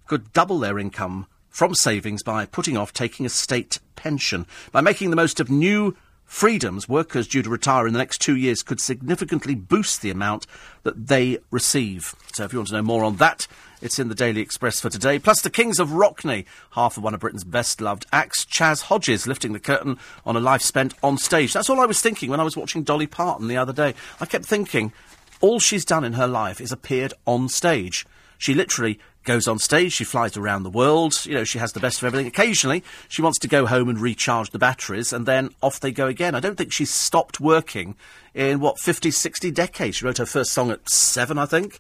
could 0.07 0.33
double 0.33 0.59
their 0.59 0.79
income 0.79 1.27
from 1.51 1.75
savings 1.75 2.23
by 2.23 2.47
putting 2.47 2.77
off 2.77 2.93
taking 2.93 3.27
a 3.27 3.29
state 3.29 3.81
pension 3.97 4.47
by 4.71 4.81
making 4.81 5.11
the 5.11 5.17
most 5.17 5.41
of 5.41 5.51
new 5.51 5.97
freedoms, 6.29 6.89
workers 6.89 7.27
due 7.27 7.43
to 7.43 7.51
retire 7.51 7.87
in 7.87 7.95
the 7.95 7.99
next 7.99 8.21
two 8.21 8.37
years 8.37 8.63
could 8.63 8.81
significantly 8.81 9.55
boost 9.57 10.03
the 10.03 10.11
amount 10.11 10.47
that 10.85 11.09
they 11.09 11.39
receive. 11.51 12.15
So 12.35 12.45
if 12.45 12.53
you 12.53 12.61
want 12.61 12.69
to 12.69 12.75
know 12.75 12.83
more 12.83 13.03
on 13.03 13.17
that, 13.17 13.49
it's 13.81 13.99
in 13.99 14.09
the 14.09 14.15
Daily 14.15 14.41
Express 14.41 14.79
for 14.79 14.91
today. 14.91 15.19
Plus, 15.19 15.41
the 15.41 15.51
Kings 15.51 15.81
of 15.81 15.89
Rockney, 15.89 16.45
half 16.73 16.97
of 16.97 17.03
one 17.03 17.15
of 17.15 17.21
Britain's 17.21 17.45
best 17.45 17.81
loved 17.81 18.07
acts, 18.13 18.45
Chas 18.45 18.83
Hodges, 18.83 19.27
lifting 19.27 19.53
the 19.53 19.59
curtain 19.59 19.99
on 20.27 20.37
a 20.37 20.41
life 20.41 20.63
spent 20.63 20.95
on 21.03 21.17
stage. 21.17 21.53
That's 21.53 21.71
all 21.71 21.81
I 21.81 21.87
was 21.87 22.01
thinking 22.01 22.31
when 22.31 22.41
I 22.41 22.45
was 22.45 22.57
watching 22.57 22.83
Dolly 22.83 23.07
Parton 23.07 23.49
the 23.49 23.57
other 23.57 23.73
day. 23.73 23.95
I 24.21 24.27
kept 24.27 24.45
thinking, 24.45 24.93
all 25.41 25.61
she's 25.61 25.85
done 25.85 26.05
in 26.05 26.13
her 26.13 26.27
life 26.27 26.61
is 26.61 26.73
appeared 26.73 27.15
on 27.27 27.49
stage. 27.49 28.05
She 28.37 28.53
literally 28.53 28.99
goes 29.29 29.47
on 29.47 29.59
stage, 29.59 29.93
she 29.93 30.05
flies 30.05 30.39
around 30.39 30.63
the 30.63 30.71
world, 30.71 31.27
you 31.27 31.35
know, 31.35 31.45
she 31.45 31.59
has 31.59 31.73
the 31.73 31.81
best 31.81 31.99
of 31.99 32.07
everything. 32.07 32.27
Occasionally, 32.27 32.83
she 33.09 33.21
wants 33.21 33.39
to 33.41 33.47
go 33.47 33.67
home 33.67 33.91
and 33.91 34.01
recharge 34.01 34.49
the 34.51 34.59
batteries, 34.59 35.13
and 35.13 35.27
then 35.27 35.51
off 35.63 35.79
they 35.79 35.93
go 35.93 36.07
again. 36.07 36.35
I 36.35 36.41
don't 36.41 36.57
think 36.57 36.73
she's 36.73 36.91
stopped 36.91 37.39
working 37.39 37.95
in, 38.35 38.59
what, 38.59 38.81
50, 38.81 39.11
60 39.11 39.51
decades. 39.51 39.99
She 39.99 40.07
wrote 40.07 40.17
her 40.17 40.25
first 40.25 40.51
song 40.51 40.71
at 40.71 40.89
seven, 40.89 41.37
I 41.37 41.45
think, 41.45 41.79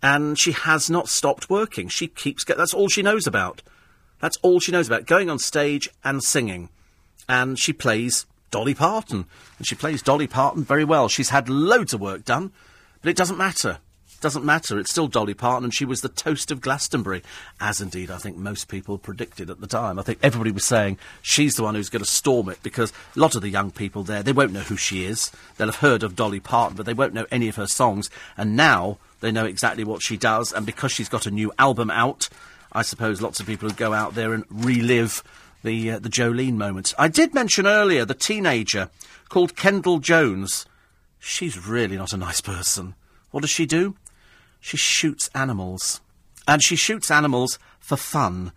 and 0.00 0.38
she 0.38 0.52
has 0.52 0.88
not 0.88 1.08
stopped 1.08 1.50
working. 1.50 1.88
She 1.88 2.06
keeps, 2.06 2.44
get, 2.44 2.56
that's 2.56 2.72
all 2.72 2.88
she 2.88 3.02
knows 3.02 3.26
about. 3.26 3.62
That's 4.20 4.36
all 4.42 4.60
she 4.60 4.70
knows 4.70 4.86
about, 4.86 5.06
going 5.06 5.28
on 5.28 5.40
stage 5.40 5.88
and 6.04 6.22
singing. 6.22 6.68
And 7.28 7.58
she 7.58 7.72
plays 7.72 8.26
Dolly 8.52 8.74
Parton, 8.74 9.26
and 9.58 9.66
she 9.66 9.74
plays 9.74 10.02
Dolly 10.02 10.28
Parton 10.28 10.62
very 10.62 10.84
well. 10.84 11.08
She's 11.08 11.30
had 11.30 11.48
loads 11.48 11.92
of 11.92 12.00
work 12.00 12.24
done, 12.24 12.52
but 13.02 13.10
it 13.10 13.16
doesn't 13.16 13.38
matter 13.38 13.78
doesn't 14.26 14.44
matter. 14.44 14.76
It's 14.76 14.90
still 14.90 15.06
Dolly 15.06 15.34
Parton, 15.34 15.62
and 15.62 15.72
she 15.72 15.84
was 15.84 16.00
the 16.00 16.08
toast 16.08 16.50
of 16.50 16.60
Glastonbury, 16.60 17.22
as 17.60 17.80
indeed 17.80 18.10
I 18.10 18.16
think 18.16 18.36
most 18.36 18.66
people 18.66 18.98
predicted 18.98 19.50
at 19.50 19.60
the 19.60 19.68
time. 19.68 20.00
I 20.00 20.02
think 20.02 20.18
everybody 20.20 20.50
was 20.50 20.64
saying 20.64 20.98
she's 21.22 21.54
the 21.54 21.62
one 21.62 21.76
who's 21.76 21.90
going 21.90 22.02
to 22.02 22.10
storm 22.10 22.48
it 22.48 22.60
because 22.60 22.92
a 23.14 23.20
lot 23.20 23.36
of 23.36 23.42
the 23.42 23.48
young 23.48 23.70
people 23.70 24.02
there 24.02 24.24
they 24.24 24.32
won't 24.32 24.50
know 24.50 24.62
who 24.62 24.76
she 24.76 25.04
is. 25.04 25.30
They'll 25.56 25.68
have 25.68 25.76
heard 25.76 26.02
of 26.02 26.16
Dolly 26.16 26.40
Parton, 26.40 26.76
but 26.76 26.86
they 26.86 26.92
won't 26.92 27.14
know 27.14 27.26
any 27.30 27.46
of 27.46 27.54
her 27.54 27.68
songs. 27.68 28.10
And 28.36 28.56
now 28.56 28.98
they 29.20 29.30
know 29.30 29.44
exactly 29.44 29.84
what 29.84 30.02
she 30.02 30.16
does, 30.16 30.52
and 30.52 30.66
because 30.66 30.90
she's 30.90 31.08
got 31.08 31.24
a 31.24 31.30
new 31.30 31.52
album 31.56 31.88
out, 31.88 32.28
I 32.72 32.82
suppose 32.82 33.22
lots 33.22 33.38
of 33.38 33.46
people 33.46 33.68
would 33.68 33.76
go 33.76 33.92
out 33.92 34.16
there 34.16 34.34
and 34.34 34.44
relive 34.50 35.22
the 35.62 35.92
uh, 35.92 35.98
the 36.00 36.08
Jolene 36.08 36.56
moment. 36.56 36.94
I 36.98 37.06
did 37.06 37.32
mention 37.32 37.64
earlier 37.64 38.04
the 38.04 38.14
teenager 38.14 38.90
called 39.28 39.54
Kendall 39.54 40.00
Jones. 40.00 40.66
She's 41.20 41.64
really 41.64 41.96
not 41.96 42.12
a 42.12 42.16
nice 42.16 42.40
person. 42.40 42.96
What 43.30 43.42
does 43.42 43.50
she 43.50 43.66
do? 43.66 43.94
She 44.66 44.76
shoots 44.76 45.30
animals. 45.32 46.00
And 46.48 46.60
she 46.60 46.74
shoots 46.74 47.08
animals 47.08 47.60
for 47.78 47.96
fun. 47.96 48.50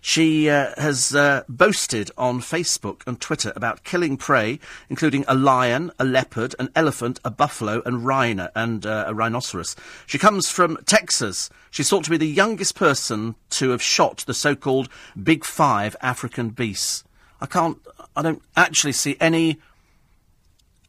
She 0.00 0.48
uh, 0.48 0.70
has 0.76 1.12
uh, 1.12 1.42
boasted 1.48 2.12
on 2.16 2.40
Facebook 2.40 3.02
and 3.04 3.20
Twitter 3.20 3.52
about 3.56 3.82
killing 3.82 4.16
prey, 4.16 4.60
including 4.88 5.24
a 5.26 5.34
lion, 5.34 5.90
a 5.98 6.04
leopard, 6.04 6.54
an 6.60 6.70
elephant, 6.76 7.18
a 7.24 7.32
buffalo, 7.32 7.82
and 7.84 8.06
rhino, 8.06 8.48
and 8.54 8.86
uh, 8.86 9.06
a 9.08 9.14
rhinoceros. 9.14 9.74
She 10.06 10.18
comes 10.18 10.48
from 10.48 10.78
Texas. 10.86 11.50
She's 11.72 11.90
thought 11.90 12.04
to 12.04 12.10
be 12.10 12.16
the 12.16 12.28
youngest 12.28 12.76
person 12.76 13.34
to 13.50 13.70
have 13.70 13.82
shot 13.82 14.18
the 14.18 14.34
so-called 14.34 14.88
Big 15.20 15.44
Five 15.44 15.96
African 16.00 16.50
beasts. 16.50 17.02
I 17.40 17.46
can't. 17.46 17.78
I 18.14 18.22
don't 18.22 18.42
actually 18.56 18.92
see 18.92 19.16
any. 19.18 19.58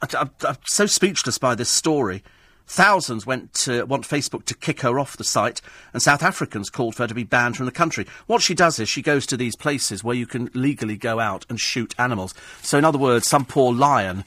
I, 0.04 0.30
am 0.46 0.58
so 0.68 0.86
speechless 0.86 1.40
by 1.40 1.56
this 1.56 1.70
story. 1.70 2.22
Thousands 2.68 3.26
went 3.26 3.54
to 3.56 3.86
want 3.86 4.04
Facebook 4.04 4.46
to 4.46 4.54
kick 4.54 4.82
her 4.82 5.00
off 5.00 5.16
the 5.16 5.24
site, 5.24 5.62
and 5.94 6.02
South 6.02 6.22
Africans 6.22 6.70
called 6.70 6.96
for 6.96 7.04
her 7.04 7.08
to 7.08 7.16
be 7.16 7.24
banned 7.24 7.56
from 7.56 7.66
the 7.66 7.72
country. 7.72 8.06
What 8.28 8.42
she 8.42 8.54
does 8.54 8.78
is 8.78 8.90
she 8.90 9.02
goes 9.02 9.26
to 9.28 9.38
these 9.38 9.56
places 9.56 10.04
where 10.04 10.16
you 10.16 10.28
can 10.28 10.50
legally 10.54 10.98
go 10.98 11.20
out 11.20 11.46
and 11.50 11.60
shoot 11.60 11.96
animals. 11.98 12.34
So, 12.62 12.78
in 12.78 12.86
other 12.86 12.98
words, 12.98 13.26
some 13.26 13.46
poor 13.46 13.74
lion 13.74 14.26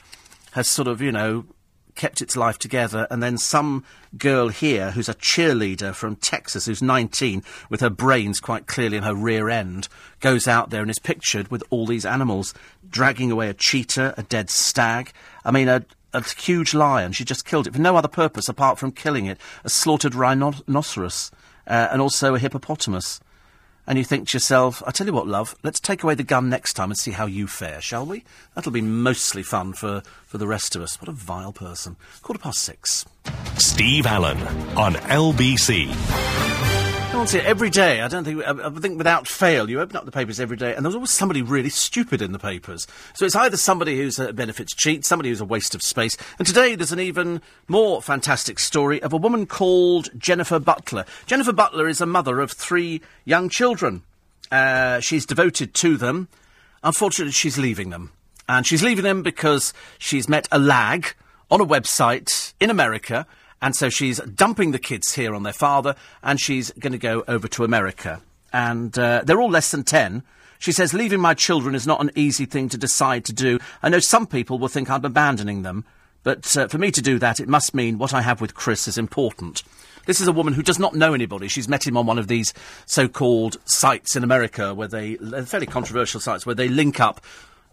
has 0.53 0.69
sort 0.69 0.89
of, 0.89 1.03
you 1.03 1.13
know, 1.13 1.45
kept 1.95 2.23
its 2.23 2.35
life 2.35 2.59
together, 2.59 3.07
and 3.11 3.23
then 3.23 3.37
some 3.37 3.85
girl 4.17 4.49
here 4.49 4.93
who's 4.93 5.09
a 5.11 5.15
cheerleader 5.15 5.95
from 5.95 6.17
Texas, 6.17 6.65
who's 6.65 6.81
19, 6.81 7.43
with 7.69 7.83
her 7.83 7.91
brains 7.91 8.41
quite 8.41 8.67
clearly 8.67 8.97
in 8.97 9.03
her 9.03 9.15
rear 9.15 9.51
end, 9.51 9.87
goes 10.21 10.49
out 10.49 10.71
there 10.71 10.81
and 10.81 10.91
is 10.91 10.99
pictured 10.99 11.49
with 11.49 11.63
all 11.69 11.87
these 11.87 12.07
animals, 12.07 12.55
dragging 12.89 13.31
away 13.31 13.51
a 13.51 13.55
cheetah, 13.55 14.15
a 14.17 14.23
dead 14.23 14.49
stag. 14.49 15.13
I 15.45 15.51
mean, 15.51 15.69
a, 15.69 15.85
a 16.13 16.23
huge 16.23 16.75
lion. 16.75 17.13
She 17.13 17.25
just 17.25 17.45
killed 17.45 17.67
it 17.67 17.75
for 17.75 17.81
no 17.81 17.97
other 17.97 18.09
purpose 18.09 18.49
apart 18.49 18.79
from 18.79 18.93
killing 18.93 19.27
it. 19.27 19.39
A 19.65 19.71
slaughtered 19.71 20.15
rhinoceros 20.15 21.31
uh, 21.67 21.89
and 21.91 22.01
also 22.01 22.35
a 22.35 22.39
hippopotamus. 22.39 23.21
And 23.87 23.99
you 23.99 24.05
think 24.05 24.29
to 24.29 24.37
yourself, 24.37 24.83
I 24.87 24.93
tell 24.93 25.07
you 25.07 25.13
what, 25.13 25.27
love, 25.27 25.57
let's 25.63 25.81
take 25.81 26.03
away 26.03 26.15
the 26.15 26.23
gun 26.23 26.49
next 26.49 26.75
time 26.75 26.91
and 26.91 26.99
see 26.99 27.11
how 27.13 27.27
you 27.27 27.47
fare, 27.47 27.81
shall 27.81 28.07
we? 28.07 28.25
That'll 28.55 28.73
be 28.73 28.81
mostly 28.83 29.43
fun 29.43 29.73
for, 29.73 30.03
for 30.27 30.39
the 30.39 30.47
rest 30.47 30.77
of 30.77 30.83
us. 30.83 31.01
What 31.01 31.09
a 31.09 31.13
vile 31.13 31.53
person. 31.53 31.97
Quarter 32.23 32.41
past 32.41 32.61
six. 32.61 33.05
Steve 33.57 34.07
Allen 34.07 34.39
on 34.77 34.95
LBC. 34.95 36.80
Every 37.21 37.69
day. 37.69 38.01
I 38.01 38.09
don't 38.09 38.25
think. 38.25 38.43
I, 38.47 38.53
I 38.53 38.71
think 38.71 38.97
without 38.97 39.29
fail, 39.29 39.69
you 39.69 39.79
open 39.83 39.95
up 39.95 40.07
the 40.07 40.11
papers 40.11 40.41
every 40.41 40.57
day, 40.57 40.75
and 40.75 40.83
there's 40.83 40.95
always 40.95 41.11
somebody 41.11 41.43
really 41.43 41.69
stupid 41.69 42.23
in 42.23 42.33
the 42.33 42.39
papers. 42.39 42.87
So 43.13 43.27
it's 43.27 43.37
either 43.37 43.59
somebody 43.59 43.99
who's 43.99 44.19
a 44.19 44.33
benefits 44.33 44.75
cheat, 44.75 45.05
somebody 45.05 45.29
who's 45.29 45.43
a 45.43 45.45
waste 45.45 45.75
of 45.75 45.83
space. 45.83 46.17
And 46.39 46.49
today 46.49 46.77
there's 46.77 46.93
an 46.93 46.99
even 46.99 47.43
more 47.69 48.01
fantastic 48.01 48.59
story 48.59 49.03
of 49.03 49.13
a 49.13 49.19
woman 49.19 49.45
called 49.45 50.09
Jennifer 50.17 50.59
Butler. 50.59 51.05
Jennifer 51.27 51.53
Butler 51.53 51.89
is 51.89 52.01
a 52.01 52.07
mother 52.07 52.41
of 52.41 52.53
three 52.53 53.03
young 53.27 53.51
children. 53.51 54.03
Uh, 54.51 55.01
she's 55.01 55.27
devoted 55.27 55.75
to 55.75 55.99
them. 55.99 56.29
Unfortunately, 56.83 57.33
she's 57.33 57.59
leaving 57.59 57.91
them, 57.91 58.13
and 58.49 58.67
she's 58.67 58.83
leaving 58.83 59.05
them 59.05 59.23
because 59.23 59.75
she's 59.99 60.27
met 60.27 60.49
a 60.51 60.59
lag 60.59 61.15
on 61.51 61.61
a 61.61 61.67
website 61.67 62.55
in 62.61 62.71
America 62.71 63.27
and 63.63 63.77
so 63.77 63.89
she's 63.89 64.21
dumping 64.21 64.73
the 64.73 64.79
kids 64.79 65.15
here 65.15 65.35
on 65.35 65.43
their 65.43 65.53
father, 65.53 65.95
and 66.23 66.41
she's 66.41 66.71
going 66.73 66.93
to 66.93 66.99
go 66.99 67.25
over 67.29 67.49
to 67.49 67.65
America. 67.65 68.21
And 68.53 68.99
uh, 68.99 69.23
they're 69.25 69.41
all 69.41 69.51
less 69.51 69.71
than 69.71 69.85
10. 69.85 70.23
She 70.59 70.73
says, 70.73 70.93
leaving 70.93 71.21
my 71.21 71.35
children 71.35 71.75
is 71.75 71.87
not 71.87 72.01
an 72.01 72.11
easy 72.15 72.45
thing 72.45 72.69
to 72.69 72.77
decide 72.77 73.25
to 73.27 73.33
do. 73.33 73.59
I 73.83 73.89
know 73.89 73.99
some 73.99 74.27
people 74.27 74.59
will 74.59 74.69
think 74.69 74.91
I'm 74.91 75.05
abandoning 75.05 75.63
them, 75.63 75.85
but 76.23 76.57
uh, 76.57 76.69
for 76.69 76.79
me 76.79 76.91
to 76.91 77.01
do 77.01 77.19
that, 77.19 77.41
it 77.41 77.49
must 77.49 77.75
mean 77.75 77.99
what 77.99 78.13
I 78.13 78.23
have 78.23 78.41
with 78.41 78.55
Chris 78.55 78.87
is 78.87 78.99
important. 78.99 79.63
This 80.07 80.21
is 80.21 80.29
a 80.29 80.33
woman 80.33 80.55
who 80.55 80.63
does 80.63 80.79
not 80.79 80.95
know 80.95 81.15
anybody. 81.15 81.49
She's 81.49 81.69
met 81.69 81.87
him 81.87 81.97
on 81.97 82.07
one 82.07 82.19
of 82.19 82.29
these 82.29 82.53
so-called 82.87 83.59
sites 83.65 84.17
in 84.17 84.25
America 84.25 84.75
where 84.75 84.89
they, 84.89 85.17
fairly 85.45 85.67
controversial 85.67 86.21
sites, 86.21 86.45
where 86.45 86.55
they 86.55 86.69
link 86.69 87.01
up 87.01 87.21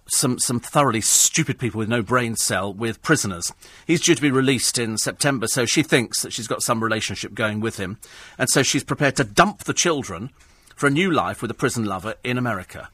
some, 0.09 0.39
some 0.39 0.59
thoroughly 0.59 1.01
stupid 1.01 1.59
people 1.59 1.79
with 1.79 1.89
no 1.89 2.01
brain 2.01 2.35
cell 2.35 2.73
with 2.73 3.01
prisoners. 3.01 3.53
He's 3.85 4.01
due 4.01 4.15
to 4.15 4.21
be 4.21 4.31
released 4.31 4.77
in 4.77 4.97
September, 4.97 5.47
so 5.47 5.65
she 5.65 5.83
thinks 5.83 6.21
that 6.21 6.33
she's 6.33 6.47
got 6.47 6.61
some 6.61 6.83
relationship 6.83 7.33
going 7.33 7.59
with 7.59 7.77
him. 7.77 7.97
And 8.37 8.49
so 8.49 8.63
she's 8.63 8.83
prepared 8.83 9.15
to 9.17 9.23
dump 9.23 9.63
the 9.63 9.73
children 9.73 10.31
for 10.75 10.87
a 10.87 10.91
new 10.91 11.11
life 11.11 11.41
with 11.41 11.51
a 11.51 11.55
prison 11.55 11.85
lover 11.85 12.15
in 12.23 12.37
America. 12.37 12.89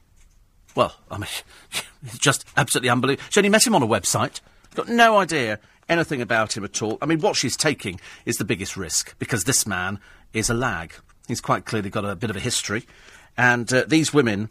Well, 0.76 0.96
I 1.12 1.18
mean, 1.18 1.30
it's 2.04 2.18
just 2.18 2.46
absolutely 2.58 2.90
unbelievable. 2.90 3.28
She 3.30 3.40
only 3.40 3.50
met 3.50 3.68
him 3.68 3.76
on 3.76 3.84
a 3.84 3.88
website. 3.88 4.42
Got 4.76 4.90
no 4.90 5.18
idea 5.18 5.60
anything 5.90 6.22
about 6.22 6.58
him 6.58 6.64
at 6.64 6.82
all. 6.82 6.98
I 7.02 7.06
mean, 7.06 7.20
what 7.20 7.36
she's 7.36 7.58
taking 7.58 8.00
is 8.26 8.38
the 8.38 8.46
biggest 8.46 8.78
risk 8.78 9.18
because 9.20 9.44
this 9.44 9.68
man 9.68 10.00
is 10.34 10.50
a 10.50 10.54
lag. 10.54 10.94
He's 11.28 11.42
quite 11.42 11.66
clearly 11.66 11.90
got 11.90 12.06
a 12.06 12.16
bit 12.16 12.30
of 12.30 12.36
a 12.36 12.40
history. 12.40 12.86
And 13.38 13.72
uh, 13.72 13.86
these 13.88 14.14
women 14.14 14.50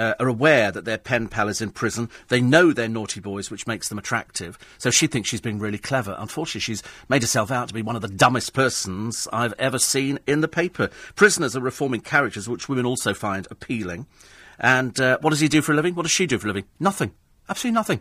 uh, 0.00 0.14
are 0.18 0.28
aware 0.28 0.72
that 0.72 0.86
their 0.86 0.96
pen 0.96 1.28
pal 1.28 1.48
is 1.48 1.60
in 1.60 1.70
prison. 1.70 2.08
They 2.28 2.40
know 2.40 2.72
they're 2.72 2.88
naughty 2.88 3.20
boys, 3.20 3.50
which 3.50 3.66
makes 3.66 3.90
them 3.90 3.98
attractive. 3.98 4.58
So 4.78 4.90
she 4.90 5.06
thinks 5.06 5.28
she's 5.28 5.42
being 5.42 5.58
really 5.58 5.78
clever. 5.78 6.16
Unfortunately, 6.18 6.62
she's 6.62 6.82
made 7.10 7.22
herself 7.22 7.50
out 7.50 7.68
to 7.68 7.74
be 7.74 7.82
one 7.82 7.96
of 7.96 8.02
the 8.02 8.08
dumbest 8.08 8.54
persons 8.54 9.28
I've 9.30 9.52
ever 9.58 9.78
seen 9.78 10.18
in 10.26 10.40
the 10.40 10.48
paper. 10.48 10.88
Prisoners 11.16 11.54
are 11.54 11.60
reforming 11.60 12.00
characters, 12.00 12.48
which 12.48 12.66
women 12.66 12.86
also 12.86 13.12
find 13.12 13.46
appealing. 13.50 14.06
And 14.58 14.98
uh, 14.98 15.18
what 15.20 15.30
does 15.30 15.40
he 15.40 15.48
do 15.48 15.60
for 15.60 15.72
a 15.72 15.76
living? 15.76 15.94
What 15.94 16.02
does 16.02 16.12
she 16.12 16.26
do 16.26 16.38
for 16.38 16.46
a 16.46 16.50
living? 16.50 16.64
Nothing. 16.78 17.12
Absolutely 17.50 17.74
nothing. 17.74 18.00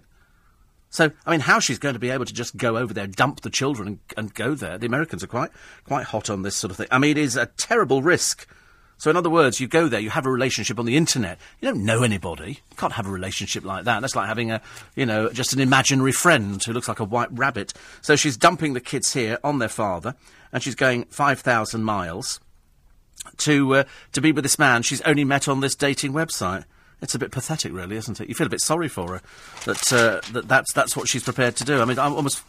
So, 0.89 1.11
I 1.25 1.31
mean, 1.31 1.41
how 1.41 1.59
she's 1.59 1.79
going 1.79 1.93
to 1.93 1.99
be 1.99 2.09
able 2.11 2.25
to 2.25 2.33
just 2.33 2.55
go 2.55 2.77
over 2.77 2.93
there, 2.93 3.07
dump 3.07 3.41
the 3.41 3.49
children, 3.49 3.87
and, 3.87 3.99
and 4.15 4.33
go 4.33 4.55
there? 4.55 4.77
The 4.77 4.87
Americans 4.87 5.21
are 5.21 5.27
quite, 5.27 5.51
quite 5.83 6.05
hot 6.05 6.29
on 6.29 6.43
this 6.43 6.55
sort 6.55 6.71
of 6.71 6.77
thing. 6.77 6.87
I 6.91 6.97
mean, 6.97 7.11
it 7.11 7.17
is 7.17 7.35
a 7.35 7.45
terrible 7.45 8.01
risk 8.01 8.47
so, 8.99 9.09
in 9.09 9.15
other 9.15 9.29
words, 9.29 9.61
you 9.61 9.67
go 9.67 9.87
there, 9.87 10.01
you 10.01 10.09
have 10.09 10.25
a 10.25 10.31
relationship 10.31 10.77
on 10.77 10.85
the 10.85 10.97
internet. 10.97 11.39
You 11.61 11.69
don't 11.69 11.85
know 11.85 12.03
anybody. 12.03 12.59
You 12.69 12.75
can't 12.75 12.91
have 12.91 13.07
a 13.07 13.11
relationship 13.11 13.63
like 13.63 13.85
that. 13.85 14.01
That's 14.01 14.13
like 14.13 14.27
having 14.27 14.51
a, 14.51 14.61
you 14.93 15.05
know, 15.05 15.29
just 15.29 15.53
an 15.53 15.61
imaginary 15.61 16.11
friend 16.11 16.61
who 16.61 16.73
looks 16.73 16.89
like 16.89 16.99
a 16.99 17.05
white 17.05 17.29
rabbit. 17.31 17.71
So 18.01 18.17
she's 18.17 18.35
dumping 18.35 18.73
the 18.73 18.81
kids 18.81 19.13
here 19.13 19.39
on 19.41 19.59
their 19.59 19.69
father, 19.69 20.15
and 20.51 20.61
she's 20.61 20.75
going 20.75 21.05
5,000 21.05 21.81
miles 21.81 22.41
to, 23.37 23.75
uh, 23.75 23.83
to 24.11 24.19
be 24.19 24.33
with 24.33 24.43
this 24.43 24.59
man 24.59 24.81
she's 24.81 25.01
only 25.01 25.23
met 25.23 25.47
on 25.47 25.61
this 25.61 25.75
dating 25.75 26.11
website. 26.11 26.65
It's 27.01 27.15
a 27.15 27.19
bit 27.19 27.31
pathetic, 27.31 27.71
really, 27.71 27.95
isn't 27.95 28.19
it? 28.19 28.27
You 28.27 28.35
feel 28.35 28.47
a 28.47 28.49
bit 28.49 28.59
sorry 28.59 28.89
for 28.89 29.13
her 29.13 29.21
that, 29.63 29.93
uh, 29.93 30.19
that 30.33 30.49
that's, 30.49 30.73
that's 30.73 30.97
what 30.97 31.07
she's 31.07 31.23
prepared 31.23 31.55
to 31.55 31.63
do. 31.63 31.81
I 31.81 31.85
mean, 31.85 31.97
I'm 31.97 32.13
almost, 32.13 32.43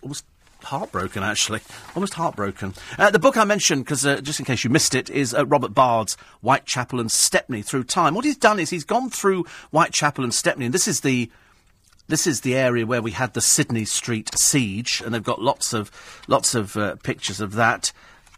almost 0.00 0.24
heartbroken, 0.64 1.22
actually. 1.22 1.60
Almost 1.94 2.14
heartbroken. 2.14 2.74
Uh, 2.98 3.10
the 3.10 3.18
book 3.18 3.36
I 3.36 3.44
mentioned, 3.44 3.84
because 3.84 4.04
uh, 4.04 4.20
just 4.20 4.38
in 4.38 4.46
case 4.46 4.64
you 4.64 4.70
missed 4.70 4.94
it, 4.94 5.10
is 5.10 5.34
uh, 5.34 5.46
Robert 5.46 5.74
Bard's 5.74 6.16
Whitechapel 6.40 7.00
and 7.00 7.10
Stepney 7.10 7.62
Through 7.62 7.84
Time. 7.84 8.14
What 8.14 8.24
he's 8.24 8.36
done 8.36 8.60
is 8.60 8.70
he's 8.70 8.84
gone 8.84 9.10
through 9.10 9.44
Whitechapel 9.70 10.24
and 10.24 10.34
Stepney, 10.34 10.66
and 10.66 10.74
this 10.74 10.88
is 10.88 11.00
the 11.00 11.30
this 12.08 12.26
is 12.26 12.40
the 12.40 12.56
area 12.56 12.84
where 12.84 13.00
we 13.00 13.12
had 13.12 13.34
the 13.34 13.40
Sydney 13.40 13.84
Street 13.84 14.30
siege, 14.36 15.00
and 15.04 15.14
they've 15.14 15.22
got 15.22 15.40
lots 15.40 15.72
of 15.72 15.90
lots 16.26 16.54
of 16.54 16.76
uh, 16.76 16.96
pictures 16.96 17.40
of 17.40 17.52
that 17.52 17.92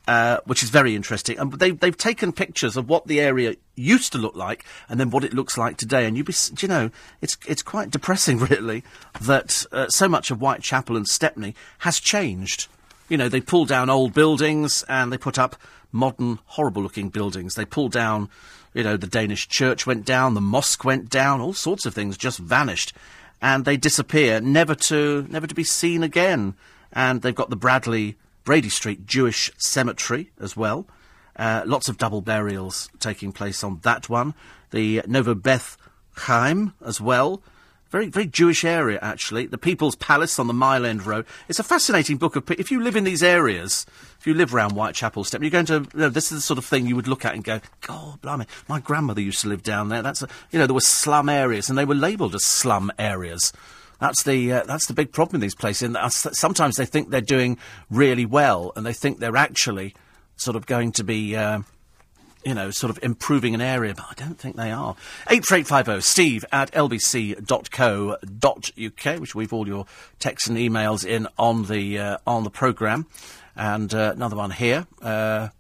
uh, 0.08 0.38
which 0.46 0.62
is 0.62 0.70
very 0.70 0.96
interesting. 0.96 1.38
And 1.38 1.52
they, 1.52 1.70
they've 1.70 1.96
taken 1.96 2.32
pictures 2.32 2.76
of 2.76 2.88
what 2.88 3.06
the 3.06 3.20
area 3.20 3.56
used 3.76 4.12
to 4.12 4.18
look 4.18 4.34
like 4.34 4.64
and 4.88 4.98
then 4.98 5.10
what 5.10 5.24
it 5.24 5.32
looks 5.32 5.56
like 5.56 5.76
today. 5.76 6.06
And 6.06 6.16
you, 6.16 6.24
be, 6.24 6.34
you 6.58 6.68
know, 6.68 6.90
it's 7.20 7.36
it's 7.46 7.62
quite 7.62 7.90
depressing, 7.90 8.38
really, 8.50 8.82
that 9.20 9.64
uh, 9.72 9.88
so 9.88 10.08
much 10.08 10.30
of 10.30 10.38
Whitechapel 10.38 10.96
and 10.96 11.06
Stepney 11.06 11.54
has 11.78 12.00
changed. 12.00 12.66
You 13.08 13.16
know, 13.16 13.28
they 13.28 13.40
pull 13.40 13.64
down 13.64 13.90
old 13.90 14.14
buildings 14.14 14.84
and 14.88 15.12
they 15.12 15.18
put 15.18 15.38
up 15.38 15.56
modern, 15.92 16.38
horrible-looking 16.46 17.10
buildings. 17.10 17.54
They 17.54 17.66
pull 17.66 17.88
down, 17.88 18.30
you 18.72 18.82
know, 18.82 18.96
the 18.96 19.06
Danish 19.06 19.48
church 19.48 19.86
went 19.86 20.06
down, 20.06 20.34
the 20.34 20.40
mosque 20.40 20.84
went 20.84 21.10
down, 21.10 21.40
all 21.40 21.52
sorts 21.52 21.84
of 21.84 21.94
things 21.94 22.16
just 22.16 22.38
vanished, 22.38 22.94
and 23.42 23.64
they 23.64 23.76
disappear, 23.76 24.40
never 24.40 24.74
to 24.74 25.26
never 25.28 25.46
to 25.46 25.54
be 25.54 25.64
seen 25.64 26.02
again. 26.02 26.54
And 26.92 27.22
they've 27.22 27.34
got 27.34 27.50
the 27.50 27.56
Bradley 27.56 28.16
Brady 28.44 28.68
Street 28.68 29.06
Jewish 29.06 29.50
Cemetery 29.56 30.30
as 30.40 30.56
well. 30.56 30.86
Uh, 31.36 31.62
lots 31.64 31.88
of 31.88 31.96
double 31.96 32.20
burials 32.20 32.90
taking 32.98 33.32
place 33.32 33.64
on 33.64 33.80
that 33.82 34.08
one. 34.08 34.34
The 34.70 35.02
Novo 35.06 35.34
Beth 35.34 35.76
Chaim 36.16 36.74
as 36.84 37.00
well. 37.00 37.42
Very, 37.90 38.08
very 38.08 38.26
Jewish 38.26 38.64
area, 38.64 38.98
actually. 39.02 39.46
The 39.46 39.58
People's 39.58 39.96
Palace 39.96 40.38
on 40.38 40.46
the 40.46 40.54
Mile 40.54 40.86
End 40.86 41.04
Road. 41.04 41.26
It's 41.48 41.58
a 41.58 41.62
fascinating 41.62 42.16
book 42.16 42.36
of. 42.36 42.50
If 42.50 42.70
you 42.70 42.82
live 42.82 42.96
in 42.96 43.04
these 43.04 43.22
areas, 43.22 43.84
if 44.18 44.26
you 44.26 44.32
live 44.32 44.54
around 44.54 44.72
Whitechapel 44.72 45.24
Step, 45.24 45.42
you're 45.42 45.50
going 45.50 45.66
to. 45.66 45.86
You 45.92 46.00
know, 46.00 46.08
this 46.08 46.32
is 46.32 46.38
the 46.38 46.42
sort 46.42 46.56
of 46.56 46.64
thing 46.64 46.86
you 46.86 46.96
would 46.96 47.06
look 47.06 47.26
at 47.26 47.34
and 47.34 47.44
go, 47.44 47.60
God, 47.82 48.22
blimey, 48.22 48.46
my 48.66 48.80
grandmother 48.80 49.20
used 49.20 49.42
to 49.42 49.48
live 49.48 49.62
down 49.62 49.90
there. 49.90 50.00
That's 50.00 50.22
a, 50.22 50.28
you 50.50 50.58
know, 50.58 50.66
there 50.66 50.72
were 50.72 50.80
slum 50.80 51.28
areas, 51.28 51.68
and 51.68 51.76
they 51.76 51.84
were 51.84 51.94
labelled 51.94 52.34
as 52.34 52.46
slum 52.46 52.90
areas. 52.98 53.52
That's 54.02 54.24
the 54.24 54.52
uh, 54.52 54.64
that's 54.64 54.86
the 54.86 54.94
big 54.94 55.12
problem 55.12 55.36
in 55.36 55.40
these 55.42 55.54
places. 55.54 55.94
And 55.94 56.12
sometimes 56.12 56.74
they 56.74 56.86
think 56.86 57.10
they're 57.10 57.20
doing 57.20 57.56
really 57.88 58.26
well, 58.26 58.72
and 58.74 58.84
they 58.84 58.92
think 58.92 59.20
they're 59.20 59.36
actually 59.36 59.94
sort 60.34 60.56
of 60.56 60.66
going 60.66 60.90
to 60.92 61.04
be. 61.04 61.36
Uh, 61.36 61.62
you 62.44 62.54
know, 62.54 62.72
sort 62.72 62.90
of 62.90 62.98
improving 63.04 63.54
an 63.54 63.60
area, 63.60 63.94
but 63.94 64.04
I 64.10 64.14
don't 64.14 64.36
think 64.36 64.56
they 64.56 64.72
are. 64.72 64.96
84850 65.30 66.00
steve 66.00 66.44
at 66.50 66.72
lbc.co.uk, 66.72 67.40
which 69.20 69.34
we've 69.36 69.52
all 69.52 69.68
your 69.68 69.86
texts 70.18 70.48
and 70.48 70.58
emails 70.58 71.06
in 71.06 71.28
on 71.38 71.66
the, 71.66 72.00
uh, 72.00 72.18
on 72.26 72.42
the 72.42 72.50
programme. 72.50 73.06
And 73.54 73.94
uh, 73.94 74.14
another 74.16 74.34
one 74.34 74.50
here. 74.50 74.88
Uh, 75.00 75.50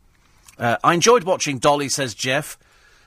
uh, 0.58 0.78
I 0.82 0.94
enjoyed 0.94 1.22
watching 1.22 1.60
Dolly, 1.60 1.88
says 1.88 2.14
Jeff. 2.14 2.58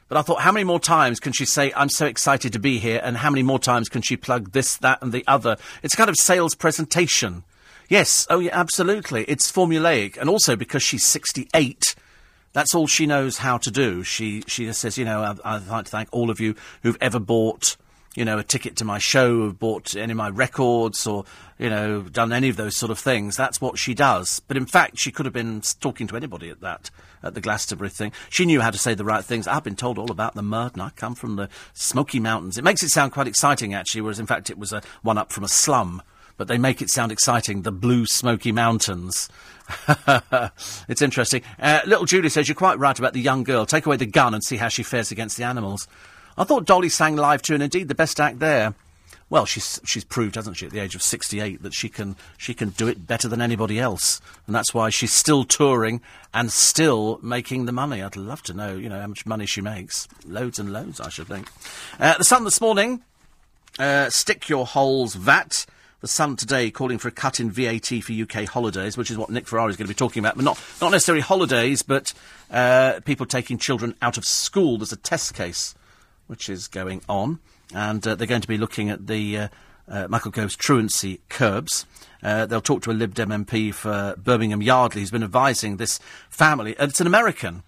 But 0.07 0.17
I 0.17 0.21
thought, 0.21 0.41
how 0.41 0.51
many 0.51 0.63
more 0.63 0.79
times 0.79 1.19
can 1.19 1.33
she 1.33 1.45
say, 1.45 1.73
I'm 1.75 1.89
so 1.89 2.05
excited 2.05 2.53
to 2.53 2.59
be 2.59 2.77
here, 2.77 3.01
and 3.03 3.17
how 3.17 3.31
many 3.31 3.41
more 3.41 3.57
times 3.57 3.89
can 3.89 4.03
she 4.03 4.15
plug 4.15 4.51
this, 4.51 4.77
that, 4.77 5.01
and 5.01 5.11
the 5.11 5.23
other? 5.27 5.57
It's 5.81 5.95
kind 5.95 6.09
of 6.09 6.15
sales 6.15 6.53
presentation. 6.53 7.43
Yes, 7.89 8.27
oh 8.29 8.39
yeah, 8.39 8.51
absolutely. 8.53 9.23
It's 9.25 9.51
formulaic. 9.51 10.17
And 10.17 10.29
also 10.29 10.55
because 10.55 10.83
she's 10.83 11.05
68, 11.05 11.95
that's 12.53 12.75
all 12.75 12.87
she 12.87 13.05
knows 13.05 13.39
how 13.39 13.57
to 13.57 13.71
do. 13.71 14.03
She, 14.03 14.43
she 14.47 14.65
just 14.65 14.81
says, 14.81 14.97
you 14.97 15.05
know, 15.05 15.21
I'd, 15.21 15.39
I'd 15.43 15.67
like 15.67 15.85
to 15.85 15.91
thank 15.91 16.09
all 16.11 16.29
of 16.29 16.39
you 16.39 16.55
who've 16.83 16.97
ever 17.01 17.19
bought 17.19 17.75
you 18.15 18.23
know, 18.23 18.37
a 18.37 18.43
ticket 18.43 18.77
to 18.77 18.85
my 18.85 18.97
show, 18.97 19.45
have 19.45 19.59
bought 19.59 19.95
any 19.95 20.11
of 20.11 20.17
my 20.17 20.29
records, 20.29 21.05
or 21.05 21.25
you 21.59 21.69
know, 21.69 22.01
done 22.01 22.33
any 22.33 22.49
of 22.49 22.55
those 22.55 22.75
sort 22.75 22.89
of 22.89 22.97
things. 22.97 23.35
That's 23.35 23.61
what 23.61 23.77
she 23.77 23.93
does. 23.93 24.41
But 24.47 24.57
in 24.57 24.65
fact, 24.65 24.97
she 24.99 25.11
could 25.11 25.25
have 25.25 25.33
been 25.33 25.61
talking 25.79 26.07
to 26.07 26.15
anybody 26.15 26.49
at 26.49 26.61
that 26.61 26.89
at 27.21 27.33
the 27.33 27.41
Glastonbury 27.41 27.89
thing. 27.89 28.11
She 28.29 28.45
knew 28.45 28.61
how 28.61 28.71
to 28.71 28.77
say 28.77 28.93
the 28.93 29.05
right 29.05 29.23
things. 29.23 29.47
I've 29.47 29.63
been 29.63 29.75
told 29.75 29.97
all 29.97 30.11
about 30.11 30.35
the 30.35 30.41
Murden. 30.41 30.81
I 30.81 30.89
come 30.91 31.15
from 31.15 31.35
the 31.35 31.49
Smoky 31.73 32.19
Mountains. 32.19 32.57
It 32.57 32.63
makes 32.63 32.83
it 32.83 32.89
sound 32.89 33.11
quite 33.11 33.27
exciting, 33.27 33.73
actually, 33.73 34.01
whereas 34.01 34.19
in 34.19 34.27
fact 34.27 34.49
it 34.49 34.57
was 34.57 34.71
a 34.71 34.81
one 35.01 35.17
up 35.17 35.31
from 35.31 35.43
a 35.43 35.49
slum. 35.49 36.01
But 36.37 36.49
they 36.49 36.57
make 36.57 36.81
it 36.81 36.89
sound 36.89 37.13
exciting. 37.13 37.61
The 37.61 37.71
Blue 37.71 38.05
Smoky 38.05 38.51
Mountains. 38.51 39.29
it's 40.87 41.01
interesting. 41.01 41.41
Uh, 41.57 41.79
little 41.85 42.05
Julie 42.05 42.27
says 42.29 42.47
you're 42.47 42.55
quite 42.55 42.77
right 42.77 42.97
about 42.97 43.13
the 43.13 43.21
young 43.21 43.43
girl. 43.43 43.65
Take 43.65 43.85
away 43.85 43.95
the 43.95 44.05
gun 44.05 44.33
and 44.33 44.43
see 44.43 44.57
how 44.57 44.67
she 44.67 44.83
fares 44.83 45.11
against 45.11 45.37
the 45.37 45.45
animals. 45.45 45.87
I 46.37 46.43
thought 46.43 46.65
Dolly 46.65 46.89
sang 46.89 47.15
live 47.15 47.41
too, 47.41 47.53
and 47.53 47.63
indeed 47.63 47.87
the 47.87 47.95
best 47.95 48.19
act 48.19 48.39
there. 48.39 48.73
Well, 49.27 49.45
she's 49.45 49.81
she's 49.83 50.03
proved, 50.03 50.35
hasn't 50.35 50.57
she, 50.57 50.67
at 50.67 50.71
the 50.71 50.79
age 50.79 50.93
of 50.93 51.01
sixty-eight, 51.01 51.63
that 51.63 51.73
she 51.73 51.89
can 51.89 52.15
she 52.37 52.53
can 52.53 52.69
do 52.69 52.87
it 52.87 53.07
better 53.07 53.27
than 53.27 53.41
anybody 53.41 53.79
else, 53.79 54.21
and 54.45 54.55
that's 54.55 54.73
why 54.73 54.89
she's 54.91 55.13
still 55.13 55.43
touring 55.43 56.01
and 56.33 56.51
still 56.51 57.19
making 57.23 57.65
the 57.65 57.71
money. 57.71 58.03
I'd 58.03 58.15
love 58.15 58.43
to 58.43 58.53
know, 58.53 58.75
you 58.75 58.87
know, 58.87 59.01
how 59.01 59.07
much 59.07 59.25
money 59.25 59.47
she 59.47 59.61
makes. 59.61 60.07
Loads 60.27 60.59
and 60.59 60.71
loads, 60.71 60.99
I 60.99 61.09
should 61.09 61.27
think. 61.27 61.49
Uh, 61.99 62.17
the 62.17 62.23
Sun 62.23 62.43
this 62.43 62.61
morning, 62.61 63.01
uh, 63.79 64.09
stick 64.09 64.47
your 64.47 64.65
holes 64.67 65.15
VAT. 65.15 65.65
The 66.01 66.07
Sun 66.07 66.35
today 66.35 66.69
calling 66.69 66.99
for 66.99 67.07
a 67.07 67.11
cut 67.11 67.39
in 67.39 67.49
VAT 67.49 67.87
for 68.03 68.13
UK 68.13 68.47
holidays, 68.47 68.95
which 68.95 69.09
is 69.09 69.17
what 69.17 69.31
Nick 69.31 69.47
Ferrari 69.47 69.71
is 69.71 69.77
going 69.77 69.87
to 69.87 69.93
be 69.93 69.97
talking 69.97 70.19
about, 70.19 70.35
but 70.35 70.45
not 70.45 70.61
not 70.79 70.91
necessarily 70.91 71.23
holidays, 71.23 71.81
but 71.81 72.13
uh, 72.51 72.99
people 73.05 73.25
taking 73.25 73.57
children 73.57 73.95
out 74.03 74.19
of 74.19 74.25
school. 74.25 74.77
There's 74.77 74.91
a 74.91 74.97
test 74.97 75.33
case 75.33 75.73
which 76.27 76.49
is 76.49 76.67
going 76.67 77.01
on, 77.07 77.39
and 77.73 78.05
uh, 78.07 78.15
they're 78.15 78.27
going 78.27 78.41
to 78.41 78.47
be 78.47 78.57
looking 78.57 78.89
at 78.89 79.07
the 79.07 79.37
uh, 79.37 79.47
uh, 79.87 80.07
Michael 80.09 80.31
Gove's 80.31 80.55
truancy 80.55 81.21
curbs. 81.29 81.85
Uh, 82.23 82.45
they'll 82.45 82.61
talk 82.61 82.81
to 82.83 82.91
a 82.91 82.93
Lib 82.93 83.13
Dem 83.13 83.29
MP 83.29 83.73
for 83.73 84.15
Birmingham 84.17 84.61
Yardley, 84.61 85.01
who's 85.01 85.11
been 85.11 85.23
advising 85.23 85.77
this 85.77 85.99
family, 86.29 86.75
and 86.77 86.89
it's 86.89 87.01
an 87.01 87.07
American, 87.07 87.63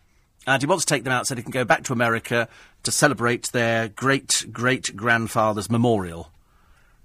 and 0.45 0.61
he 0.61 0.67
wants 0.67 0.85
to 0.85 0.93
take 0.93 1.03
them 1.03 1.13
out 1.13 1.27
so 1.27 1.35
they 1.35 1.41
can 1.41 1.51
go 1.51 1.65
back 1.65 1.83
to 1.83 1.93
America 1.93 2.47
to 2.83 2.91
celebrate 2.91 3.51
their 3.51 3.89
great 3.89 4.47
great 4.51 4.95
grandfather's 4.95 5.69
memorial. 5.69 6.31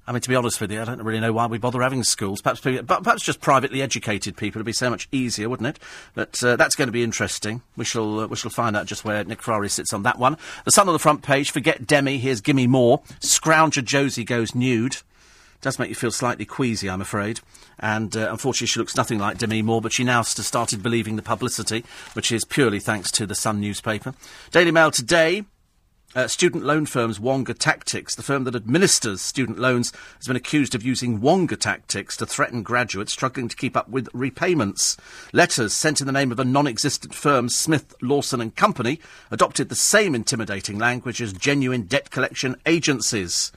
I 0.06 0.12
mean, 0.12 0.20
to 0.20 0.28
be 0.28 0.34
honest 0.34 0.60
with 0.60 0.72
you, 0.72 0.80
I 0.80 0.84
don't 0.84 1.02
really 1.02 1.20
know 1.20 1.32
why 1.32 1.46
we 1.46 1.58
bother 1.58 1.80
having 1.80 2.02
schools. 2.02 2.42
Perhaps, 2.42 2.60
perhaps 2.60 3.22
just 3.22 3.40
privately 3.40 3.80
educated 3.82 4.36
people 4.36 4.58
would 4.58 4.66
be 4.66 4.72
so 4.72 4.90
much 4.90 5.08
easier, 5.12 5.48
wouldn't 5.48 5.68
it? 5.68 5.78
But 6.14 6.42
uh, 6.42 6.56
that's 6.56 6.74
going 6.74 6.88
to 6.88 6.92
be 6.92 7.04
interesting. 7.04 7.62
We 7.76 7.84
shall 7.84 8.20
uh, 8.20 8.26
we 8.26 8.36
shall 8.36 8.50
find 8.50 8.76
out 8.76 8.86
just 8.86 9.04
where 9.04 9.22
Nick 9.22 9.42
Ferrari 9.42 9.68
sits 9.68 9.92
on 9.92 10.02
that 10.02 10.18
one. 10.18 10.36
The 10.64 10.72
Sun 10.72 10.88
on 10.88 10.92
the 10.92 10.98
front 10.98 11.22
page. 11.22 11.52
Forget 11.52 11.86
Demi. 11.86 12.18
Here's 12.18 12.40
Gimme 12.40 12.66
More. 12.66 13.00
Scrounger 13.20 13.84
Josie 13.84 14.24
goes 14.24 14.54
nude. 14.54 14.96
Does 15.60 15.78
make 15.78 15.88
you 15.88 15.94
feel 15.94 16.10
slightly 16.10 16.44
queasy, 16.44 16.90
I'm 16.90 17.00
afraid. 17.00 17.38
And 17.78 18.16
uh, 18.16 18.28
unfortunately, 18.32 18.66
she 18.66 18.80
looks 18.80 18.96
nothing 18.96 19.20
like 19.20 19.38
Demi 19.38 19.62
Moore, 19.62 19.80
but 19.80 19.92
she 19.92 20.02
now 20.02 20.22
started 20.22 20.82
believing 20.82 21.14
the 21.14 21.22
publicity, 21.22 21.84
which 22.14 22.32
is 22.32 22.44
purely 22.44 22.80
thanks 22.80 23.12
to 23.12 23.26
the 23.26 23.36
Sun 23.36 23.60
newspaper. 23.60 24.14
Daily 24.50 24.72
Mail 24.72 24.90
today. 24.90 25.44
Uh, 26.14 26.28
student 26.28 26.62
loan 26.62 26.84
firms 26.84 27.18
Wonga 27.18 27.54
Tactics, 27.54 28.14
the 28.14 28.22
firm 28.22 28.44
that 28.44 28.54
administers 28.54 29.22
student 29.22 29.58
loans, 29.58 29.94
has 30.18 30.26
been 30.26 30.36
accused 30.36 30.74
of 30.74 30.82
using 30.82 31.22
Wonga 31.22 31.56
tactics 31.56 32.18
to 32.18 32.26
threaten 32.26 32.62
graduates 32.62 33.14
struggling 33.14 33.48
to 33.48 33.56
keep 33.56 33.78
up 33.78 33.88
with 33.88 34.10
repayments. 34.12 34.98
Letters 35.32 35.72
sent 35.72 36.02
in 36.02 36.06
the 36.06 36.12
name 36.12 36.30
of 36.30 36.38
a 36.38 36.44
non-existent 36.44 37.14
firm, 37.14 37.48
Smith, 37.48 37.94
Lawson 38.02 38.42
and 38.42 38.54
Company, 38.54 39.00
adopted 39.30 39.70
the 39.70 39.74
same 39.74 40.14
intimidating 40.14 40.78
language 40.78 41.22
as 41.22 41.32
genuine 41.32 41.84
debt 41.84 42.10
collection 42.10 42.56
agencies. 42.66 43.50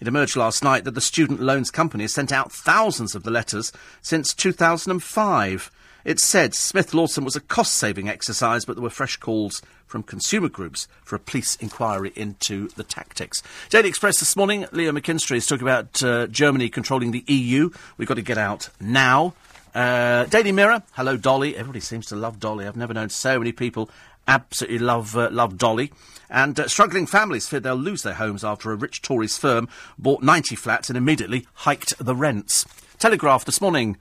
It 0.00 0.06
emerged 0.06 0.36
last 0.36 0.62
night 0.62 0.84
that 0.84 0.94
the 0.94 1.00
student 1.00 1.40
loans 1.40 1.72
company 1.72 2.04
has 2.04 2.14
sent 2.14 2.30
out 2.30 2.52
thousands 2.52 3.16
of 3.16 3.24
the 3.24 3.32
letters 3.32 3.72
since 4.02 4.32
2005. 4.34 5.70
It 6.04 6.20
said 6.20 6.54
Smith 6.54 6.94
Lawson 6.94 7.24
was 7.24 7.36
a 7.36 7.40
cost 7.40 7.74
saving 7.74 8.08
exercise, 8.08 8.64
but 8.64 8.76
there 8.76 8.82
were 8.82 8.90
fresh 8.90 9.16
calls 9.16 9.62
from 9.86 10.02
consumer 10.02 10.48
groups 10.48 10.86
for 11.02 11.16
a 11.16 11.18
police 11.18 11.56
inquiry 11.56 12.12
into 12.14 12.68
the 12.68 12.84
tactics. 12.84 13.42
Daily 13.70 13.88
Express 13.88 14.20
this 14.20 14.36
morning, 14.36 14.66
Leo 14.72 14.92
McKinstry 14.92 15.36
is 15.36 15.46
talking 15.46 15.66
about 15.66 16.02
uh, 16.02 16.26
Germany 16.28 16.68
controlling 16.68 17.10
the 17.10 17.24
EU. 17.26 17.70
We've 17.96 18.08
got 18.08 18.14
to 18.14 18.22
get 18.22 18.38
out 18.38 18.68
now. 18.80 19.34
Uh, 19.74 20.24
Daily 20.26 20.52
Mirror, 20.52 20.82
hello 20.92 21.16
Dolly. 21.16 21.56
Everybody 21.56 21.80
seems 21.80 22.06
to 22.06 22.16
love 22.16 22.40
Dolly. 22.40 22.66
I've 22.66 22.76
never 22.76 22.94
known 22.94 23.10
so 23.10 23.38
many 23.38 23.52
people 23.52 23.90
absolutely 24.28 24.78
love 24.78 25.16
uh, 25.16 25.30
love 25.32 25.58
Dolly. 25.58 25.92
And 26.30 26.60
uh, 26.60 26.68
struggling 26.68 27.06
families 27.06 27.48
fear 27.48 27.60
they'll 27.60 27.74
lose 27.74 28.02
their 28.02 28.14
homes 28.14 28.44
after 28.44 28.70
a 28.70 28.76
rich 28.76 29.02
Tories 29.02 29.38
firm 29.38 29.68
bought 29.98 30.22
90 30.22 30.54
flats 30.54 30.90
and 30.90 30.96
immediately 30.96 31.46
hiked 31.54 31.96
the 31.98 32.14
rents. 32.14 32.66
Telegraph 32.98 33.44
this 33.44 33.60
morning. 33.60 33.96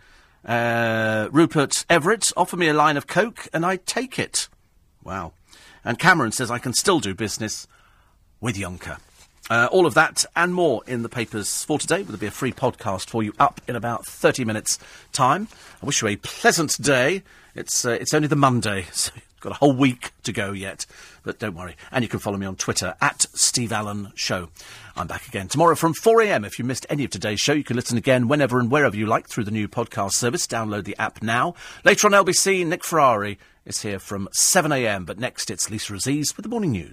Uh, 0.48 1.28
Rupert 1.32 1.86
Everett, 1.90 2.32
offer 2.38 2.56
me 2.56 2.70
a 2.70 2.74
line 2.74 2.96
of 2.96 3.06
coke 3.06 3.48
and 3.54 3.66
I 3.66 3.76
take 3.78 4.18
it. 4.18 4.48
Wow. 5.04 5.34
And 5.84 6.00
Cameron 6.00 6.32
says 6.32 6.50
I 6.50 6.58
can 6.58 6.74
still 6.74 7.00
do 7.00 7.14
business 7.14 7.68
with 8.40 8.56
Juncker. 8.56 9.00
Uh, 9.50 9.68
all 9.72 9.86
of 9.86 9.94
that 9.94 10.26
and 10.36 10.54
more 10.54 10.82
in 10.88 11.04
the 11.04 11.10
papers 11.10 11.64
for 11.64 11.80
today. 11.80 12.02
There'll 12.02 12.18
be 12.18 12.28
a 12.28 12.32
free 12.32 12.52
podcast 12.52 13.10
for 13.10 13.24
you 13.24 13.34
up 13.40 13.62
in 13.68 13.76
about 13.76 14.06
30 14.06 14.44
minutes' 14.44 14.78
time. 15.14 15.48
I 15.82 15.86
wish 15.86 16.02
you 16.02 16.10
a 16.10 16.18
pleasant 16.18 16.82
day. 16.82 17.24
It's, 17.56 17.86
uh, 17.86 17.92
it's 17.92 18.14
only 18.14 18.28
the 18.28 18.36
Monday, 18.36 18.86
so 18.92 19.12
got 19.40 19.52
a 19.52 19.56
whole 19.56 19.74
week 19.74 20.12
to 20.24 20.32
go 20.32 20.52
yet. 20.52 20.86
But 21.24 21.40
don't 21.40 21.56
worry. 21.56 21.76
And 21.92 22.04
you 22.04 22.10
can 22.10 22.20
follow 22.20 22.38
me 22.38 22.46
on 22.46 22.56
Twitter 22.56 22.96
at 23.02 23.26
Steve 23.34 23.72
Allen 23.72 24.12
Show. 24.16 24.50
I'm 24.96 25.08
back 25.08 25.28
again 25.28 25.48
tomorrow 25.48 25.76
from 25.76 25.94
4am. 25.94 26.46
If 26.46 26.58
you 26.58 26.66
missed 26.66 26.86
any 26.90 27.04
of 27.04 27.12
today's 27.12 27.40
show, 27.40 27.54
you 27.54 27.64
can 27.64 27.76
listen 27.76 27.98
again 27.98 28.28
whenever 28.28 28.60
and 28.60 28.72
wherever 28.72 28.96
you 28.96 29.06
like 29.06 29.28
through 29.28 29.44
the 29.44 29.52
new 29.52 29.68
podcast 29.68 30.14
service. 30.14 30.48
Download 30.48 30.86
the 30.86 30.98
app 30.98 31.22
now. 31.22 31.54
Later 31.84 32.08
on 32.08 32.26
LBC, 32.26 32.66
Nick 32.66 32.84
Ferrari 32.84 33.38
is 33.66 33.82
here 33.82 34.00
from 34.00 34.30
7am. 34.40 35.06
But 35.06 35.20
next, 35.20 35.52
it's 35.52 35.70
Lisa 35.70 35.94
Aziz 35.94 36.36
with 36.36 36.44
the 36.44 36.50
morning 36.50 36.72
news. 36.72 36.86